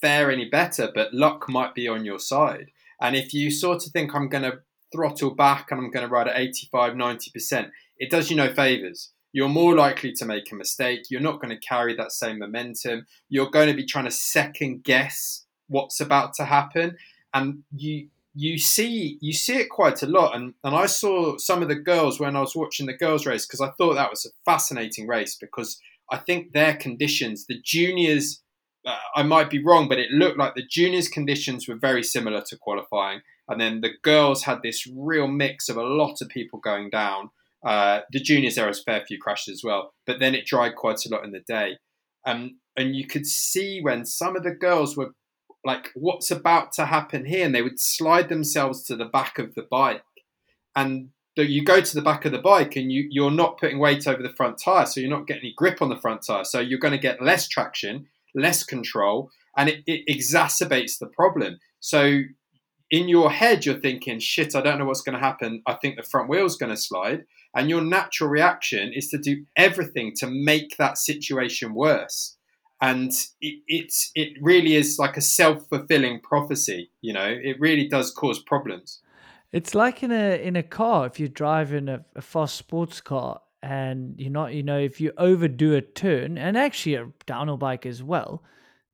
fare 0.00 0.30
any 0.30 0.48
better, 0.48 0.90
but 0.94 1.14
luck 1.14 1.48
might 1.48 1.74
be 1.74 1.88
on 1.88 2.04
your 2.04 2.18
side. 2.18 2.70
And 3.00 3.16
if 3.16 3.32
you 3.32 3.50
sort 3.50 3.86
of 3.86 3.92
think 3.92 4.14
I'm 4.14 4.28
going 4.28 4.42
to 4.42 4.60
throttle 4.92 5.34
back 5.34 5.70
and 5.70 5.80
I'm 5.80 5.90
going 5.90 6.06
to 6.06 6.12
ride 6.12 6.28
at 6.28 6.38
85, 6.38 6.94
90%, 6.94 7.70
it 7.98 8.10
does 8.10 8.30
you 8.30 8.36
no 8.36 8.52
favors. 8.52 9.12
You're 9.32 9.48
more 9.48 9.74
likely 9.74 10.12
to 10.12 10.24
make 10.24 10.50
a 10.50 10.56
mistake. 10.56 11.10
You're 11.10 11.20
not 11.20 11.40
going 11.40 11.54
to 11.54 11.66
carry 11.66 11.94
that 11.96 12.12
same 12.12 12.38
momentum. 12.38 13.06
You're 13.28 13.50
going 13.50 13.68
to 13.68 13.74
be 13.74 13.84
trying 13.84 14.06
to 14.06 14.10
second 14.10 14.84
guess 14.84 15.44
what's 15.68 16.00
about 16.00 16.34
to 16.34 16.44
happen. 16.44 16.96
And 17.34 17.62
you 17.74 18.08
you 18.34 18.56
see 18.56 19.18
you 19.20 19.32
see 19.32 19.56
it 19.56 19.68
quite 19.68 20.02
a 20.02 20.06
lot. 20.06 20.34
And 20.34 20.54
and 20.64 20.74
I 20.74 20.86
saw 20.86 21.36
some 21.38 21.62
of 21.62 21.68
the 21.68 21.74
girls 21.74 22.18
when 22.18 22.36
I 22.36 22.40
was 22.40 22.56
watching 22.56 22.86
the 22.86 22.96
girls 22.96 23.26
race 23.26 23.46
because 23.46 23.60
I 23.60 23.70
thought 23.76 23.94
that 23.94 24.10
was 24.10 24.24
a 24.24 24.50
fascinating 24.50 25.06
race 25.06 25.36
because 25.36 25.78
I 26.10 26.16
think 26.18 26.52
their 26.52 26.74
conditions, 26.74 27.46
the 27.46 27.60
juniors 27.62 28.42
uh, 28.86 28.96
I 29.16 29.22
might 29.22 29.50
be 29.50 29.62
wrong, 29.62 29.88
but 29.88 29.98
it 29.98 30.10
looked 30.10 30.38
like 30.38 30.54
the 30.54 30.66
juniors' 30.66 31.08
conditions 31.08 31.68
were 31.68 31.74
very 31.74 32.02
similar 32.02 32.40
to 32.42 32.56
qualifying, 32.56 33.20
and 33.48 33.60
then 33.60 33.80
the 33.80 33.90
girls 34.02 34.44
had 34.44 34.62
this 34.62 34.86
real 34.86 35.28
mix 35.28 35.68
of 35.68 35.76
a 35.76 35.82
lot 35.82 36.22
of 36.22 36.28
people 36.28 36.58
going 36.58 36.88
down. 36.90 37.30
Uh, 37.68 38.00
the 38.12 38.20
juniors 38.20 38.54
there 38.54 38.66
was 38.66 38.80
a 38.80 38.82
fair 38.82 39.04
few 39.06 39.18
crashes 39.20 39.58
as 39.58 39.62
well, 39.62 39.92
but 40.06 40.18
then 40.18 40.34
it 40.34 40.46
dried 40.46 40.74
quite 40.74 41.04
a 41.04 41.10
lot 41.10 41.24
in 41.24 41.32
the 41.32 41.44
day, 41.46 41.76
um, 42.26 42.58
and 42.78 42.96
you 42.96 43.06
could 43.06 43.26
see 43.26 43.80
when 43.82 44.06
some 44.06 44.36
of 44.36 44.42
the 44.42 44.54
girls 44.54 44.96
were 44.96 45.10
like, 45.64 45.90
"What's 45.94 46.30
about 46.30 46.72
to 46.74 46.86
happen 46.86 47.26
here?" 47.26 47.44
and 47.44 47.54
they 47.54 47.66
would 47.66 47.78
slide 47.78 48.30
themselves 48.30 48.84
to 48.84 48.96
the 48.96 49.04
back 49.04 49.38
of 49.38 49.54
the 49.54 49.66
bike, 49.70 50.02
and 50.74 51.10
you 51.36 51.62
go 51.62 51.80
to 51.80 51.94
the 51.94 52.02
back 52.02 52.24
of 52.24 52.32
the 52.32 52.38
bike 52.38 52.74
and 52.74 52.90
you, 52.90 53.06
you're 53.10 53.30
not 53.30 53.58
putting 53.58 53.78
weight 53.78 54.06
over 54.08 54.22
the 54.22 54.32
front 54.36 54.58
tire, 54.58 54.86
so 54.86 55.00
you're 55.00 55.10
not 55.10 55.26
getting 55.26 55.42
any 55.42 55.54
grip 55.56 55.80
on 55.80 55.88
the 55.88 56.00
front 56.00 56.22
tire. 56.26 56.44
So 56.44 56.58
you're 56.58 56.78
going 56.78 56.92
to 56.92 56.98
get 56.98 57.22
less 57.22 57.46
traction, 57.46 58.06
less 58.34 58.64
control, 58.64 59.30
and 59.56 59.68
it, 59.68 59.82
it 59.86 60.02
exacerbates 60.08 60.98
the 60.98 61.06
problem. 61.06 61.58
So 61.80 62.22
in 62.90 63.08
your 63.08 63.30
head, 63.30 63.66
you're 63.66 63.78
thinking, 63.78 64.18
shit, 64.18 64.56
I 64.56 64.62
don't 64.62 64.78
know 64.78 64.86
what's 64.86 65.02
going 65.02 65.18
to 65.18 65.24
happen. 65.24 65.62
I 65.66 65.74
think 65.74 65.96
the 65.96 66.02
front 66.02 66.28
wheel's 66.28 66.56
going 66.56 66.74
to 66.74 66.76
slide. 66.76 67.24
And 67.54 67.70
your 67.70 67.80
natural 67.80 68.30
reaction 68.30 68.92
is 68.94 69.08
to 69.08 69.18
do 69.18 69.44
everything 69.56 70.12
to 70.18 70.26
make 70.26 70.76
that 70.76 70.98
situation 70.98 71.74
worse. 71.74 72.36
And 72.80 73.10
it, 73.40 73.60
it's 73.66 74.10
it 74.14 74.34
really 74.40 74.74
is 74.74 74.98
like 74.98 75.16
a 75.16 75.20
self 75.20 75.66
fulfilling 75.68 76.20
prophecy. 76.20 76.90
You 77.00 77.12
know, 77.12 77.26
it 77.26 77.58
really 77.58 77.88
does 77.88 78.12
cause 78.12 78.38
problems. 78.38 79.00
It's 79.50 79.74
like 79.74 80.02
in 80.02 80.12
a 80.12 80.40
in 80.40 80.54
a 80.56 80.62
car 80.62 81.06
if 81.06 81.18
you're 81.18 81.28
driving 81.28 81.88
a, 81.88 82.04
a 82.14 82.22
fast 82.22 82.56
sports 82.56 83.00
car 83.00 83.40
and 83.62 84.14
you're 84.18 84.30
not, 84.30 84.54
you 84.54 84.62
know, 84.62 84.78
if 84.78 85.00
you 85.00 85.12
overdo 85.18 85.74
a 85.74 85.80
turn 85.80 86.38
and 86.38 86.56
actually 86.56 86.94
a 86.94 87.08
downhill 87.26 87.56
bike 87.56 87.86
as 87.86 88.02
well, 88.02 88.44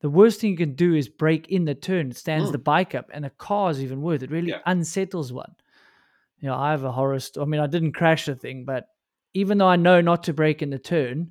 the 0.01 0.11
worst 0.11 0.41
thing 0.41 0.51
you 0.51 0.57
can 0.57 0.75
do 0.75 0.95
is 0.95 1.09
break 1.09 1.49
in 1.49 1.65
the 1.65 1.75
turn, 1.75 2.11
it 2.11 2.17
stands 2.17 2.49
mm. 2.49 2.53
the 2.53 2.59
bike 2.59 2.95
up, 2.95 3.11
and 3.13 3.25
a 3.25 3.31
car 3.31 3.71
is 3.71 3.83
even 3.83 4.03
worse. 4.03 4.23
It 4.23 4.31
really 4.31 4.51
yeah. 4.51 4.61
unsettles 4.67 5.33
one. 5.33 5.55
You 6.45 6.51
know, 6.51 6.57
I 6.57 6.73
have 6.73 6.85
a 6.85 6.93
horror 6.93 7.21
story. 7.21 7.47
I 7.47 7.49
mean, 7.49 7.61
I 7.63 7.67
didn't 7.67 7.93
crash 7.93 8.27
the 8.27 8.35
thing, 8.35 8.67
but 8.67 8.85
even 9.33 9.57
though 9.57 9.67
I 9.67 9.77
know 9.77 10.03
not 10.03 10.25
to 10.25 10.35
break 10.35 10.61
in 10.61 10.69
the 10.69 10.79
turn, 10.79 11.31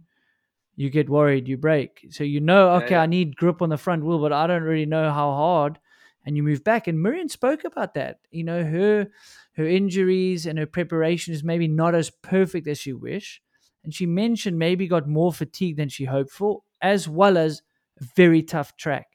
you 0.75 0.89
get 0.89 1.07
worried, 1.07 1.47
you 1.47 1.55
break. 1.55 2.07
So 2.09 2.23
you 2.23 2.39
know, 2.39 2.71
okay, 2.77 2.85
yeah, 2.85 2.91
yeah. 2.93 3.01
I 3.03 3.05
need 3.05 3.35
grip 3.35 3.61
on 3.61 3.69
the 3.69 3.77
front 3.77 4.03
wheel, 4.03 4.17
but 4.17 4.33
I 4.33 4.47
don't 4.47 4.63
really 4.63 4.87
know 4.87 5.11
how 5.11 5.31
hard 5.33 5.77
and 6.25 6.35
you 6.35 6.41
move 6.41 6.63
back. 6.63 6.87
And 6.87 6.97
Myriam 6.97 7.29
spoke 7.29 7.63
about 7.63 7.93
that. 7.93 8.21
You 8.31 8.43
know, 8.43 8.63
her 8.63 9.11
her 9.53 9.67
injuries 9.67 10.47
and 10.47 10.57
her 10.57 10.65
preparation 10.65 11.31
is 11.31 11.43
maybe 11.43 11.67
not 11.67 11.93
as 11.93 12.09
perfect 12.09 12.67
as 12.67 12.79
she 12.79 12.91
wish. 12.91 13.39
And 13.83 13.93
she 13.93 14.07
mentioned 14.07 14.57
maybe 14.57 14.87
got 14.87 15.07
more 15.07 15.31
fatigue 15.31 15.77
than 15.77 15.89
she 15.89 16.05
hoped 16.05 16.31
for, 16.31 16.63
as 16.81 17.07
well 17.07 17.37
as 17.37 17.61
a 18.01 18.05
very 18.15 18.41
tough 18.41 18.75
track. 18.77 19.09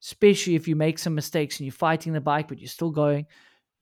Especially 0.00 0.54
if 0.54 0.68
you 0.68 0.76
make 0.76 1.00
some 1.00 1.16
mistakes 1.16 1.58
and 1.58 1.66
you're 1.66 1.72
fighting 1.72 2.12
the 2.12 2.20
bike, 2.20 2.46
but 2.46 2.60
you're 2.60 2.68
still 2.68 2.92
going, 2.92 3.26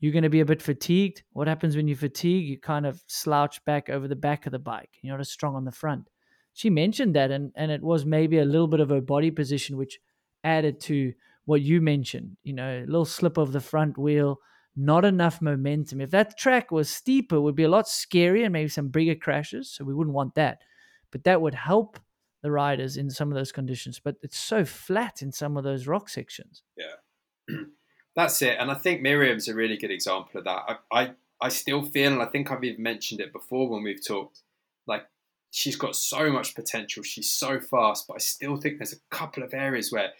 you're 0.00 0.12
going 0.12 0.22
to 0.22 0.30
be 0.30 0.40
a 0.40 0.46
bit 0.46 0.62
fatigued. 0.62 1.22
What 1.32 1.46
happens 1.46 1.76
when 1.76 1.86
you 1.86 1.94
fatigue? 1.94 2.46
You 2.46 2.58
kind 2.58 2.86
of 2.86 3.02
slouch 3.06 3.62
back 3.64 3.90
over 3.90 4.08
the 4.08 4.16
back 4.16 4.46
of 4.46 4.52
the 4.52 4.58
bike. 4.58 4.90
You're 5.02 5.14
not 5.14 5.20
as 5.20 5.30
strong 5.30 5.54
on 5.54 5.64
the 5.64 5.72
front. 5.72 6.08
She 6.54 6.70
mentioned 6.70 7.14
that, 7.14 7.30
and, 7.30 7.52
and 7.54 7.70
it 7.70 7.82
was 7.82 8.04
maybe 8.04 8.38
a 8.38 8.44
little 8.44 8.66
bit 8.66 8.80
of 8.80 8.88
her 8.88 9.00
body 9.00 9.30
position, 9.30 9.76
which 9.76 10.00
added 10.42 10.80
to 10.80 11.12
what 11.44 11.60
you 11.60 11.80
mentioned, 11.80 12.36
you 12.42 12.52
know, 12.52 12.78
a 12.78 12.86
little 12.86 13.04
slip 13.04 13.36
of 13.36 13.52
the 13.52 13.60
front 13.60 13.98
wheel, 13.98 14.38
not 14.74 15.04
enough 15.04 15.42
momentum. 15.42 16.00
If 16.00 16.10
that 16.10 16.38
track 16.38 16.70
was 16.70 16.88
steeper, 16.88 17.36
it 17.36 17.40
would 17.40 17.54
be 17.54 17.64
a 17.64 17.68
lot 17.68 17.86
scarier 17.86 18.44
and 18.44 18.52
maybe 18.52 18.68
some 18.68 18.88
bigger 18.88 19.14
crashes. 19.14 19.70
So 19.70 19.84
we 19.84 19.94
wouldn't 19.94 20.14
want 20.14 20.34
that. 20.36 20.62
But 21.10 21.24
that 21.24 21.42
would 21.42 21.54
help 21.54 21.98
the 22.42 22.50
riders 22.50 22.96
in 22.96 23.10
some 23.10 23.30
of 23.30 23.34
those 23.34 23.52
conditions. 23.52 24.00
But 24.02 24.16
it's 24.22 24.38
so 24.38 24.64
flat 24.64 25.22
in 25.22 25.32
some 25.32 25.56
of 25.56 25.64
those 25.64 25.86
rock 25.86 26.08
sections. 26.08 26.62
Yeah. 26.76 27.56
That's 28.20 28.42
it. 28.42 28.58
And 28.60 28.70
I 28.70 28.74
think 28.74 29.00
Myriam's 29.00 29.48
a 29.48 29.54
really 29.54 29.78
good 29.78 29.90
example 29.90 30.40
of 30.40 30.44
that. 30.44 30.62
I, 30.68 30.76
I, 30.92 31.10
I 31.40 31.48
still 31.48 31.82
feel, 31.82 32.12
and 32.12 32.20
I 32.20 32.26
think 32.26 32.50
I've 32.50 32.62
even 32.62 32.82
mentioned 32.82 33.18
it 33.18 33.32
before 33.32 33.66
when 33.66 33.82
we've 33.82 34.06
talked, 34.06 34.42
like 34.86 35.06
she's 35.50 35.76
got 35.76 35.96
so 35.96 36.30
much 36.30 36.54
potential. 36.54 37.02
She's 37.02 37.30
so 37.30 37.60
fast, 37.60 38.06
but 38.06 38.16
I 38.16 38.18
still 38.18 38.58
think 38.58 38.76
there's 38.76 38.92
a 38.92 39.00
couple 39.08 39.42
of 39.42 39.54
areas 39.54 39.90
where 39.90 40.10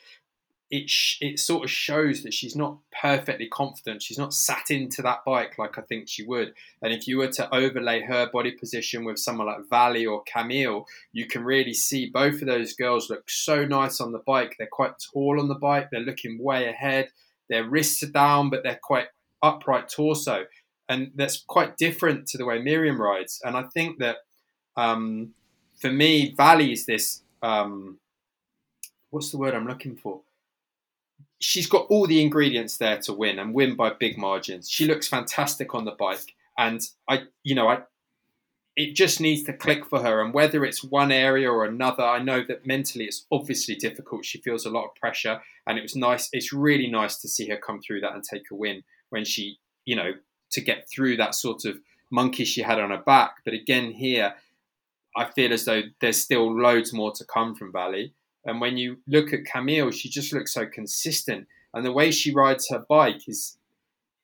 it 0.70 0.88
sh- 0.88 1.18
it 1.20 1.38
sort 1.38 1.64
of 1.64 1.70
shows 1.70 2.22
that 2.22 2.32
she's 2.32 2.56
not 2.56 2.78
perfectly 3.02 3.48
confident. 3.48 4.02
She's 4.02 4.16
not 4.16 4.32
sat 4.32 4.70
into 4.70 5.02
that 5.02 5.22
bike 5.26 5.58
like 5.58 5.76
I 5.76 5.82
think 5.82 6.08
she 6.08 6.22
would. 6.22 6.54
And 6.80 6.94
if 6.94 7.06
you 7.06 7.18
were 7.18 7.28
to 7.32 7.54
overlay 7.54 8.00
her 8.00 8.30
body 8.32 8.52
position 8.52 9.04
with 9.04 9.18
someone 9.18 9.46
like 9.46 9.68
Vali 9.68 10.06
or 10.06 10.22
Camille, 10.22 10.86
you 11.12 11.26
can 11.26 11.44
really 11.44 11.74
see 11.74 12.08
both 12.08 12.40
of 12.40 12.48
those 12.48 12.72
girls 12.72 13.10
look 13.10 13.28
so 13.28 13.66
nice 13.66 14.00
on 14.00 14.12
the 14.12 14.20
bike. 14.20 14.54
They're 14.56 14.68
quite 14.72 14.94
tall 15.12 15.38
on 15.38 15.48
the 15.48 15.54
bike. 15.54 15.88
They're 15.90 16.00
looking 16.00 16.42
way 16.42 16.66
ahead. 16.66 17.10
Their 17.50 17.68
wrists 17.68 18.02
are 18.02 18.10
down, 18.10 18.48
but 18.48 18.62
they're 18.62 18.80
quite 18.82 19.08
upright 19.42 19.88
torso, 19.88 20.46
and 20.88 21.12
that's 21.14 21.44
quite 21.46 21.76
different 21.76 22.26
to 22.28 22.38
the 22.38 22.46
way 22.46 22.60
Myriam 22.60 22.98
rides. 22.98 23.40
And 23.44 23.56
I 23.56 23.64
think 23.74 23.98
that 23.98 24.18
um, 24.76 25.34
for 25.78 25.90
me, 25.90 26.34
Vali 26.36 26.72
is 26.72 26.86
this. 26.86 27.22
Um, 27.42 27.98
what's 29.10 29.30
the 29.30 29.38
word 29.38 29.54
I'm 29.54 29.66
looking 29.66 29.96
for? 29.96 30.20
she's 31.40 31.66
got 31.66 31.86
all 31.88 32.06
the 32.06 32.22
ingredients 32.22 32.76
there 32.76 32.98
to 32.98 33.12
win 33.12 33.38
and 33.38 33.54
win 33.54 33.74
by 33.74 33.90
big 33.90 34.16
margins. 34.16 34.70
She 34.70 34.86
looks 34.86 35.08
fantastic 35.08 35.74
on 35.74 35.84
the 35.84 35.92
bike, 35.92 36.34
and 36.56 36.80
I, 37.08 37.22
you 37.42 37.54
know, 37.54 37.68
I, 37.68 37.78
it 38.76 38.94
just 38.94 39.20
needs 39.20 39.42
to 39.44 39.52
click 39.52 39.84
for 39.84 40.00
her. 40.02 40.22
And 40.22 40.32
whether 40.32 40.64
it's 40.64 40.84
one 40.84 41.12
area 41.12 41.50
or 41.50 41.64
another, 41.64 42.02
I 42.02 42.22
know 42.22 42.42
that 42.46 42.66
mentally 42.66 43.04
it's 43.04 43.26
obviously 43.30 43.74
difficult. 43.74 44.24
She 44.24 44.40
feels 44.40 44.64
a 44.64 44.70
lot 44.70 44.84
of 44.84 44.94
pressure, 44.94 45.40
and 45.66 45.78
it 45.78 45.82
was 45.82 45.96
nice. 45.96 46.28
It's 46.32 46.52
really 46.52 46.86
nice 46.86 47.18
to 47.18 47.28
see 47.28 47.48
her 47.48 47.56
come 47.56 47.80
through 47.80 48.00
that 48.00 48.14
and 48.14 48.22
take 48.22 48.50
a 48.50 48.54
win 48.54 48.82
when 49.10 49.24
she, 49.24 49.58
you 49.84 49.96
know, 49.96 50.12
to 50.52 50.60
get 50.60 50.88
through 50.88 51.16
that 51.16 51.34
sort 51.34 51.64
of 51.64 51.78
monkey 52.10 52.44
she 52.44 52.62
had 52.62 52.80
on 52.80 52.90
her 52.90 53.02
back. 53.04 53.36
But 53.44 53.54
again, 53.54 53.92
here, 53.92 54.34
I 55.16 55.26
feel 55.26 55.52
as 55.52 55.64
though 55.64 55.82
there's 56.00 56.22
still 56.22 56.52
loads 56.56 56.92
more 56.92 57.12
to 57.12 57.24
come 57.24 57.54
from 57.54 57.72
Vali. 57.72 58.14
And 58.44 58.60
when 58.60 58.78
you 58.78 58.98
look 59.06 59.32
at 59.32 59.44
Camille, 59.44 59.90
she 59.90 60.08
just 60.08 60.32
looks 60.32 60.54
so 60.54 60.66
consistent, 60.66 61.46
and 61.74 61.84
the 61.84 61.92
way 61.92 62.10
she 62.10 62.32
rides 62.32 62.68
her 62.70 62.84
bike 62.88 63.28
is, 63.28 63.58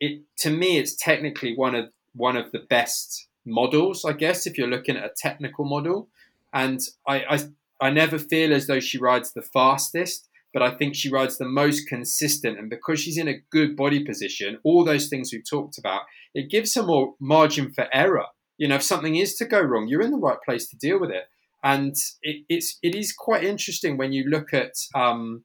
it 0.01 0.23
to 0.39 0.51
me, 0.51 0.79
it's 0.79 0.95
technically 0.95 1.55
one 1.55 1.75
of 1.75 1.91
one 2.15 2.37
of 2.37 2.51
the 2.53 2.59
best 2.59 3.26
models, 3.47 4.05
I 4.05 4.13
guess, 4.13 4.47
if 4.47 4.59
you're 4.59 4.69
looking 4.69 4.97
at 4.97 5.05
a 5.05 5.13
technical 5.17 5.65
model. 5.65 6.09
And 6.53 6.81
I, 7.07 7.25
I, 7.25 7.39
I 7.81 7.91
never 7.91 8.19
feel 8.19 8.53
as 8.53 8.67
though 8.67 8.81
she 8.81 8.99
rides 8.99 9.33
the 9.33 9.43
fastest, 9.43 10.29
but 10.53 10.63
I 10.63 10.71
think 10.71 10.95
she 10.95 11.11
rides 11.11 11.39
the 11.39 11.49
most 11.49 11.87
consistent. 11.87 12.59
And 12.59 12.69
because 12.69 13.01
she's 13.01 13.19
in 13.19 13.29
a 13.29 13.41
good 13.51 13.77
body 13.77 14.05
position, 14.05 14.59
all 14.65 14.85
those 14.85 15.09
things 15.09 15.33
we've 15.33 15.49
talked 15.49 15.79
about, 15.79 16.03
it 16.35 16.51
gives 16.51 16.75
her 16.75 16.83
more 16.83 17.15
margin 17.21 17.73
for 17.73 17.87
error. 17.93 18.27
You 18.59 18.69
know, 18.69 18.77
if 18.77 18.83
something 18.83 19.17
is 19.17 19.35
to 19.37 19.45
go 19.45 19.61
wrong, 19.61 19.87
you're 19.87 20.03
in 20.03 20.11
the 20.11 20.19
right 20.19 20.39
place 20.45 20.67
to 20.69 20.77
deal 20.77 20.99
with 20.99 21.11
it 21.11 21.25
and 21.67 21.97
it, 22.23 22.45
it's 22.49 22.79
it 22.83 22.95
is 22.95 23.13
quite 23.13 23.43
interesting 23.43 23.97
when 23.97 24.13
you 24.13 24.31
look 24.31 24.55
at 24.55 24.75
um, 24.95 25.45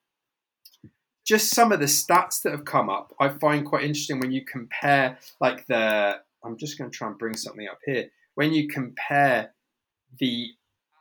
just 1.26 1.50
some 1.50 1.72
of 1.72 1.80
the 1.80 1.88
stats 1.88 2.44
that 2.44 2.52
have 2.52 2.66
come 2.66 2.90
up. 2.92 3.12
I 3.20 3.30
find 3.30 3.66
quite 3.66 3.84
interesting 3.84 4.20
when 4.20 4.32
you 4.32 4.46
compare 4.46 5.18
like 5.40 5.66
the. 5.68 6.20
I'm 6.44 6.58
just 6.58 6.78
going 6.78 6.90
to 6.90 6.96
try 6.96 7.08
and 7.08 7.18
bring 7.18 7.36
something 7.36 7.68
up 7.68 7.80
here. 7.86 8.10
When 8.36 8.54
you 8.54 8.68
compare 8.68 9.54
the 10.20 10.48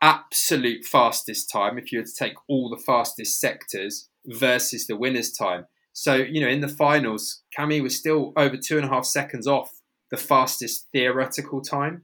absolute 0.03 0.85
fastest 0.85 1.51
time, 1.51 1.79
if 1.79 1.93
you 1.93 1.99
were 1.99 2.05
to 2.05 2.15
take 2.19 2.35
all 2.49 2.71
the 2.71 2.83
fastest 2.83 3.41
sectors 3.41 4.09
versus 4.27 4.87
the 4.87 4.97
winner's 4.97 5.33
time. 5.33 5.67
So, 5.93 6.15
you 6.15 6.41
know, 6.41 6.49
in 6.49 6.61
the 6.61 6.69
finals, 6.69 7.43
Cami 7.59 7.83
was 7.83 7.97
still 7.97 8.33
over 8.37 8.57
two 8.57 8.77
and 8.77 8.87
a 8.87 8.89
half 8.89 9.05
seconds 9.05 9.47
off 9.47 9.71
the 10.11 10.17
fastest 10.17 10.87
theoretical 10.93 11.61
time. 11.61 12.03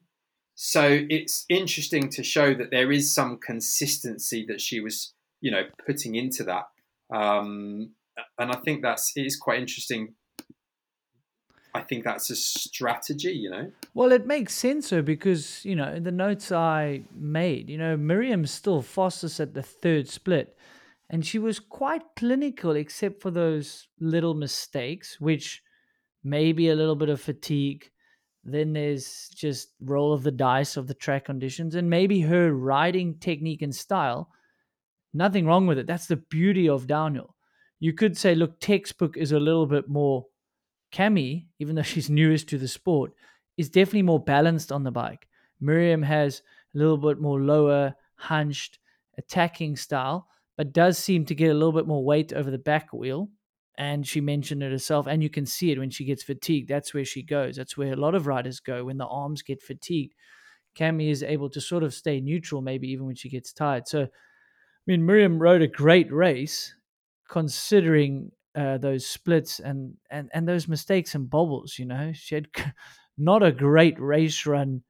So 0.54 1.00
it's 1.10 1.44
interesting 1.48 2.08
to 2.10 2.22
show 2.22 2.54
that 2.54 2.70
there 2.70 2.90
is 2.90 3.14
some 3.14 3.38
consistency 3.38 4.44
that 4.48 4.60
she 4.60 4.80
was, 4.80 5.12
you 5.40 5.50
know, 5.50 5.64
putting 5.86 6.14
into 6.14 6.44
that. 6.44 6.64
Um, 7.14 7.92
and 8.38 8.50
I 8.50 8.56
think 8.64 8.82
that's 8.82 9.12
it 9.16 9.26
is 9.26 9.36
quite 9.36 9.60
interesting. 9.60 10.14
I 11.76 11.82
think 11.82 12.04
that's 12.04 12.30
a 12.30 12.36
strategy, 12.36 13.32
you 13.32 13.50
know. 13.50 13.70
Well, 13.94 14.12
it 14.12 14.26
makes 14.26 14.54
sense, 14.54 14.90
though, 14.90 15.02
because 15.02 15.64
you 15.64 15.76
know 15.76 15.98
the 16.00 16.12
notes 16.12 16.50
I 16.50 17.02
made, 17.14 17.68
you 17.70 17.78
know, 17.78 17.96
Myriam's 17.96 18.50
still 18.50 18.82
fastest 18.82 19.40
at 19.40 19.54
the 19.54 19.62
third 19.62 20.08
split, 20.08 20.56
and 21.10 21.24
she 21.24 21.38
was 21.38 21.60
quite 21.60 22.02
clinical, 22.16 22.72
except 22.72 23.22
for 23.22 23.30
those 23.30 23.88
little 24.00 24.34
mistakes, 24.34 25.20
which 25.20 25.62
maybe 26.24 26.68
a 26.68 26.74
little 26.74 26.96
bit 26.96 27.08
of 27.08 27.20
fatigue 27.20 27.90
then 28.46 28.72
there's 28.72 29.28
just 29.34 29.70
roll 29.80 30.12
of 30.12 30.22
the 30.22 30.30
dice 30.30 30.76
of 30.76 30.86
the 30.86 30.94
track 30.94 31.24
conditions 31.24 31.74
and 31.74 31.90
maybe 31.90 32.20
her 32.20 32.52
riding 32.52 33.18
technique 33.18 33.60
and 33.60 33.74
style. 33.74 34.30
Nothing 35.12 35.46
wrong 35.46 35.66
with 35.66 35.78
it. 35.78 35.86
That's 35.86 36.06
the 36.06 36.16
beauty 36.16 36.68
of 36.68 36.86
downhill. 36.86 37.34
You 37.80 37.92
could 37.92 38.16
say, 38.16 38.34
look, 38.34 38.60
textbook 38.60 39.16
is 39.16 39.32
a 39.32 39.40
little 39.40 39.66
bit 39.66 39.88
more 39.88 40.26
Cami, 40.96 41.46
even 41.58 41.76
though 41.76 41.82
she's 41.92 42.08
newest 42.10 42.48
to 42.48 42.58
the 42.58 42.68
sport, 42.68 43.12
is 43.56 43.68
definitely 43.68 44.02
more 44.02 44.20
balanced 44.20 44.72
on 44.72 44.82
the 44.84 44.90
bike. 44.90 45.28
Myriam 45.62 46.04
has 46.04 46.42
a 46.74 46.78
little 46.78 46.96
bit 46.98 47.20
more 47.20 47.40
lower, 47.40 47.94
hunched, 48.16 48.78
attacking 49.18 49.76
style, 49.76 50.28
but 50.56 50.72
does 50.72 50.98
seem 50.98 51.24
to 51.26 51.34
get 51.34 51.50
a 51.50 51.54
little 51.54 51.72
bit 51.72 51.86
more 51.86 52.04
weight 52.04 52.32
over 52.32 52.50
the 52.50 52.58
back 52.58 52.92
wheel. 52.92 53.28
And 53.78 54.06
she 54.06 54.22
mentioned 54.22 54.62
it 54.62 54.72
herself, 54.72 55.06
and 55.06 55.22
you 55.22 55.28
can 55.28 55.44
see 55.44 55.70
it 55.70 55.78
when 55.78 55.90
she 55.90 56.06
gets 56.06 56.22
fatigued. 56.22 56.68
That's 56.68 56.94
where 56.94 57.04
she 57.04 57.22
goes. 57.22 57.56
That's 57.56 57.76
where 57.76 57.92
a 57.92 57.96
lot 57.96 58.14
of 58.14 58.26
riders 58.26 58.58
go 58.58 58.84
when 58.86 58.96
the 58.96 59.06
arms 59.06 59.42
get 59.42 59.62
fatigued. 59.62 60.14
Cami 60.76 61.10
is 61.10 61.22
able 61.22 61.50
to 61.50 61.60
sort 61.60 61.82
of 61.82 61.94
stay 61.94 62.20
neutral, 62.20 62.62
maybe 62.62 62.88
even 62.90 63.06
when 63.06 63.16
she 63.16 63.28
gets 63.28 63.52
tired. 63.52 63.88
So, 63.88 64.04
I 64.04 64.08
mean, 64.86 65.02
Myriam 65.02 65.38
rode 65.40 65.62
a 65.62 65.66
great 65.68 66.12
race, 66.12 66.74
considering 67.28 68.32
uh, 68.56 68.78
those 68.78 69.06
splits 69.06 69.60
and, 69.60 69.94
and 70.10 70.30
and 70.34 70.48
those 70.48 70.66
mistakes 70.66 71.14
and 71.14 71.28
bobbles. 71.30 71.78
You 71.78 71.84
know, 71.86 72.12
she 72.14 72.34
had 72.36 72.48
not 73.18 73.42
a 73.42 73.52
great 73.52 74.00
race 74.00 74.46
run 74.46 74.82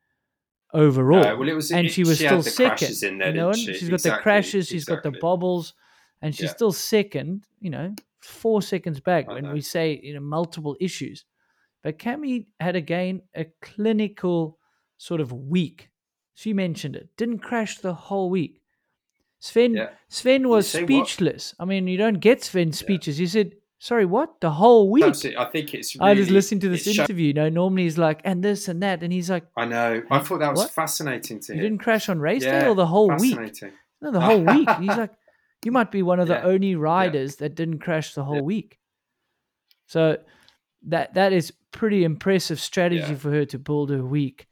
overall. 0.72 1.22
No, 1.22 1.36
well, 1.36 1.48
it 1.48 1.54
was, 1.54 1.70
and 1.70 1.86
it, 1.86 1.90
she 1.92 2.04
was 2.04 2.18
she 2.18 2.26
still 2.26 2.42
second. 2.42 3.02
in 3.02 3.18
there, 3.18 3.28
you 3.28 3.34
know, 3.34 3.52
she? 3.52 3.74
she's 3.74 3.88
got 3.88 4.02
the 4.02 4.18
crashes, 4.22 4.68
she's 4.68 4.84
got 4.84 5.02
the 5.02 5.08
exactly. 5.10 5.20
bobbles, 5.20 5.74
and 6.22 6.34
she's 6.34 6.44
Yeah. 6.44 6.50
still 6.54 6.72
second. 6.72 7.46
You 7.60 7.70
know, 7.70 7.94
four 8.20 8.62
seconds 8.62 9.00
back 9.00 9.28
I 9.28 9.34
when 9.34 9.44
know. 9.44 9.52
we 9.52 9.60
say 9.60 10.00
you 10.02 10.14
know 10.14 10.20
multiple 10.20 10.76
issues. 10.80 11.24
But 11.82 11.98
Cami 11.98 12.46
had 12.58 12.74
again 12.76 13.22
a 13.34 13.46
clinical 13.62 14.58
sort 14.98 15.20
of 15.20 15.32
week. 15.32 15.90
She 16.34 16.52
mentioned 16.52 16.96
it. 16.96 17.08
Didn't 17.16 17.38
crash 17.38 17.78
the 17.78 17.94
whole 17.94 18.28
week. 18.28 18.60
Sven 19.46 19.74
Yeah. 19.74 19.90
Sven 20.08 20.48
was 20.48 20.68
say 20.68 20.80
what? 20.82 20.86
speechless. 20.86 21.54
I 21.60 21.64
mean, 21.64 21.86
you 21.88 21.98
don't 21.98 22.20
get 22.20 22.42
Sven 22.44 22.72
speeches. 22.72 23.16
He 23.18 23.26
said, 23.26 23.52
"Sorry, 23.78 24.04
what? 24.06 24.40
The 24.40 24.50
whole 24.50 24.90
week?" 24.90 25.04
I 25.04 25.44
think 25.52 25.74
it's. 25.74 25.96
I 26.00 26.10
was 26.10 26.18
really- 26.20 26.32
listening 26.32 26.60
to 26.62 26.68
this 26.68 26.86
interview. 26.86 27.26
You 27.28 27.34
know, 27.34 27.48
normally 27.48 27.84
he's 27.84 27.98
like, 27.98 28.20
"And 28.24 28.42
this 28.42 28.68
and 28.68 28.82
that," 28.82 29.02
and 29.02 29.12
he's 29.12 29.30
like, 29.30 29.44
I 29.56 29.64
know. 29.64 30.02
I 30.10 30.18
thought 30.20 30.40
that 30.40 30.50
was 30.50 30.60
What? 30.60 30.70
fascinating 30.70 31.40
to 31.40 31.52
"You 31.52 31.60
hear. 31.60 31.62
didn't 31.70 31.82
crash 31.82 32.08
on 32.08 32.18
race 32.20 32.42
day 32.42 32.66
or 32.66 32.74
the 32.74 32.86
whole 32.86 33.10
week?" 33.16 33.38
No, 34.02 34.10
the 34.10 34.20
whole 34.20 34.42
week. 34.42 34.68
He's 34.80 34.96
like, 35.02 35.12
you 35.64 35.72
might 35.72 35.90
be 35.90 36.02
one 36.02 36.20
of 36.20 36.28
the 36.28 36.42
only 36.42 36.74
riders 36.76 37.36
that 37.36 37.54
didn't 37.54 37.78
crash 37.78 38.12
the 38.14 38.24
whole 38.24 38.36
Yeah. 38.36 38.42
week. 38.54 38.78
So 39.86 40.18
that 40.88 41.14
that 41.14 41.32
is 41.32 41.52
pretty 41.72 42.04
impressive 42.04 42.60
strategy 42.60 43.12
Yeah. 43.12 43.14
for 43.22 43.30
her 43.30 43.44
to 43.46 43.58
build 43.58 43.90
her 43.90 44.04
week, 44.04 44.46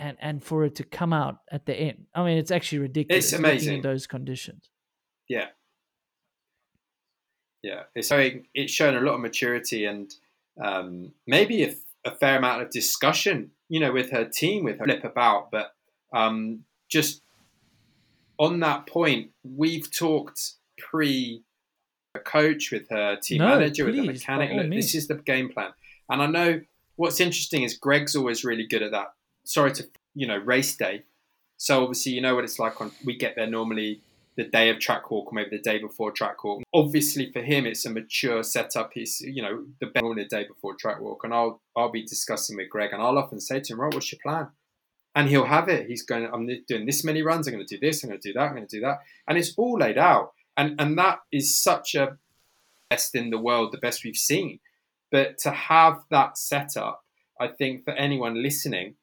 and 0.00 0.16
and 0.20 0.42
for 0.42 0.64
it 0.64 0.74
to 0.76 0.84
come 0.84 1.12
out 1.12 1.38
at 1.52 1.66
the 1.66 1.74
end. 1.74 2.06
I 2.14 2.24
mean, 2.24 2.38
it's 2.38 2.50
actually 2.50 2.78
ridiculous. 2.78 3.26
It's 3.26 3.38
amazing. 3.38 3.76
in 3.76 3.82
those 3.82 4.06
conditions. 4.06 4.70
Yeah. 5.28 5.46
Yeah. 7.62 7.82
It's 7.94 8.08
showing, 8.08 8.46
it's 8.54 8.72
shown 8.72 8.96
a 8.96 9.00
lot 9.00 9.14
of 9.14 9.20
maturity 9.20 9.84
and 9.84 10.12
um, 10.60 11.12
maybe 11.26 11.62
a, 11.62 11.74
a 12.04 12.10
fair 12.10 12.38
amount 12.38 12.62
of 12.62 12.70
discussion, 12.70 13.50
you 13.68 13.78
know, 13.78 13.92
with 13.92 14.10
her 14.10 14.24
team, 14.24 14.64
with 14.64 14.78
her 14.78 14.84
flip 14.86 15.04
about. 15.04 15.50
But 15.50 15.72
um, 16.12 16.64
just 16.90 17.22
on 18.38 18.60
that 18.60 18.86
point, 18.86 19.30
we've 19.44 19.90
talked 19.90 20.54
pre 20.78 21.44
coach 22.24 22.72
with 22.72 22.88
her 22.90 23.16
team 23.16 23.38
No, 23.38 23.58
manager, 23.58 23.84
with 23.84 23.94
the 23.94 24.02
mechanic. 24.02 24.50
Look, 24.52 24.70
this 24.70 24.94
is 24.94 25.06
the 25.06 25.14
game 25.14 25.50
plan. 25.50 25.70
And 26.08 26.22
I 26.22 26.26
know 26.26 26.60
what's 26.96 27.20
interesting 27.20 27.62
is 27.62 27.76
Greg's 27.78 28.16
always 28.16 28.44
really 28.44 28.66
good 28.66 28.82
at 28.82 28.90
that. 28.90 29.12
Sorry 29.50 29.72
to, 29.72 29.88
you 30.14 30.28
know, 30.28 30.38
race 30.38 30.76
day. 30.76 31.02
So 31.56 31.82
obviously, 31.82 32.12
you 32.12 32.20
know 32.20 32.36
what 32.36 32.44
it's 32.44 32.60
like 32.60 32.80
on 32.80 32.92
we 33.04 33.16
get 33.16 33.34
there 33.34 33.48
normally 33.48 34.00
the 34.36 34.44
day 34.44 34.70
of 34.70 34.78
track 34.78 35.10
walk 35.10 35.26
or 35.26 35.34
maybe 35.34 35.50
the 35.50 35.62
day 35.62 35.78
before 35.78 36.12
track 36.12 36.44
walk. 36.44 36.62
Obviously, 36.72 37.32
for 37.32 37.42
him, 37.42 37.66
it's 37.66 37.84
a 37.84 37.90
mature 37.90 38.44
setup. 38.44 38.92
He's 38.94 39.20
you 39.20 39.42
know 39.42 39.64
the 39.80 39.86
best 39.86 40.04
on 40.04 40.14
the 40.14 40.24
day 40.24 40.44
before 40.46 40.76
track 40.76 41.00
walk, 41.00 41.24
and 41.24 41.34
I'll 41.34 41.60
I'll 41.76 41.90
be 41.90 42.04
discussing 42.04 42.56
with 42.56 42.70
Greg, 42.70 42.92
and 42.92 43.02
I'll 43.02 43.18
often 43.18 43.40
say 43.40 43.58
to 43.58 43.72
him, 43.72 43.80
"Right, 43.80 43.92
what's 43.92 44.12
your 44.12 44.20
plan?" 44.22 44.50
And 45.16 45.28
he'll 45.28 45.46
have 45.46 45.68
it. 45.68 45.88
He's 45.88 46.04
going, 46.04 46.30
"I'm 46.32 46.48
doing 46.68 46.86
this 46.86 47.02
many 47.02 47.22
runs. 47.22 47.48
I'm 47.48 47.54
going 47.54 47.66
to 47.66 47.76
do 47.76 47.84
this. 47.84 48.04
I'm 48.04 48.10
going 48.10 48.20
to 48.20 48.28
do 48.28 48.34
that. 48.34 48.44
I'm 48.44 48.54
going 48.54 48.68
to 48.68 48.76
do 48.76 48.82
that," 48.82 49.00
and 49.26 49.36
it's 49.36 49.52
all 49.56 49.78
laid 49.78 49.98
out. 49.98 50.32
And 50.56 50.80
and 50.80 50.96
that 50.96 51.22
is 51.32 51.58
such 51.58 51.96
a 51.96 52.18
best 52.88 53.16
in 53.16 53.30
the 53.30 53.38
world, 53.38 53.72
the 53.72 53.78
best 53.78 54.04
we've 54.04 54.14
seen. 54.14 54.60
But 55.10 55.38
to 55.38 55.50
have 55.50 56.04
that 56.10 56.38
setup, 56.38 57.04
I 57.40 57.48
think 57.48 57.84
for 57.84 57.94
anyone 57.94 58.40
listening, 58.42 58.94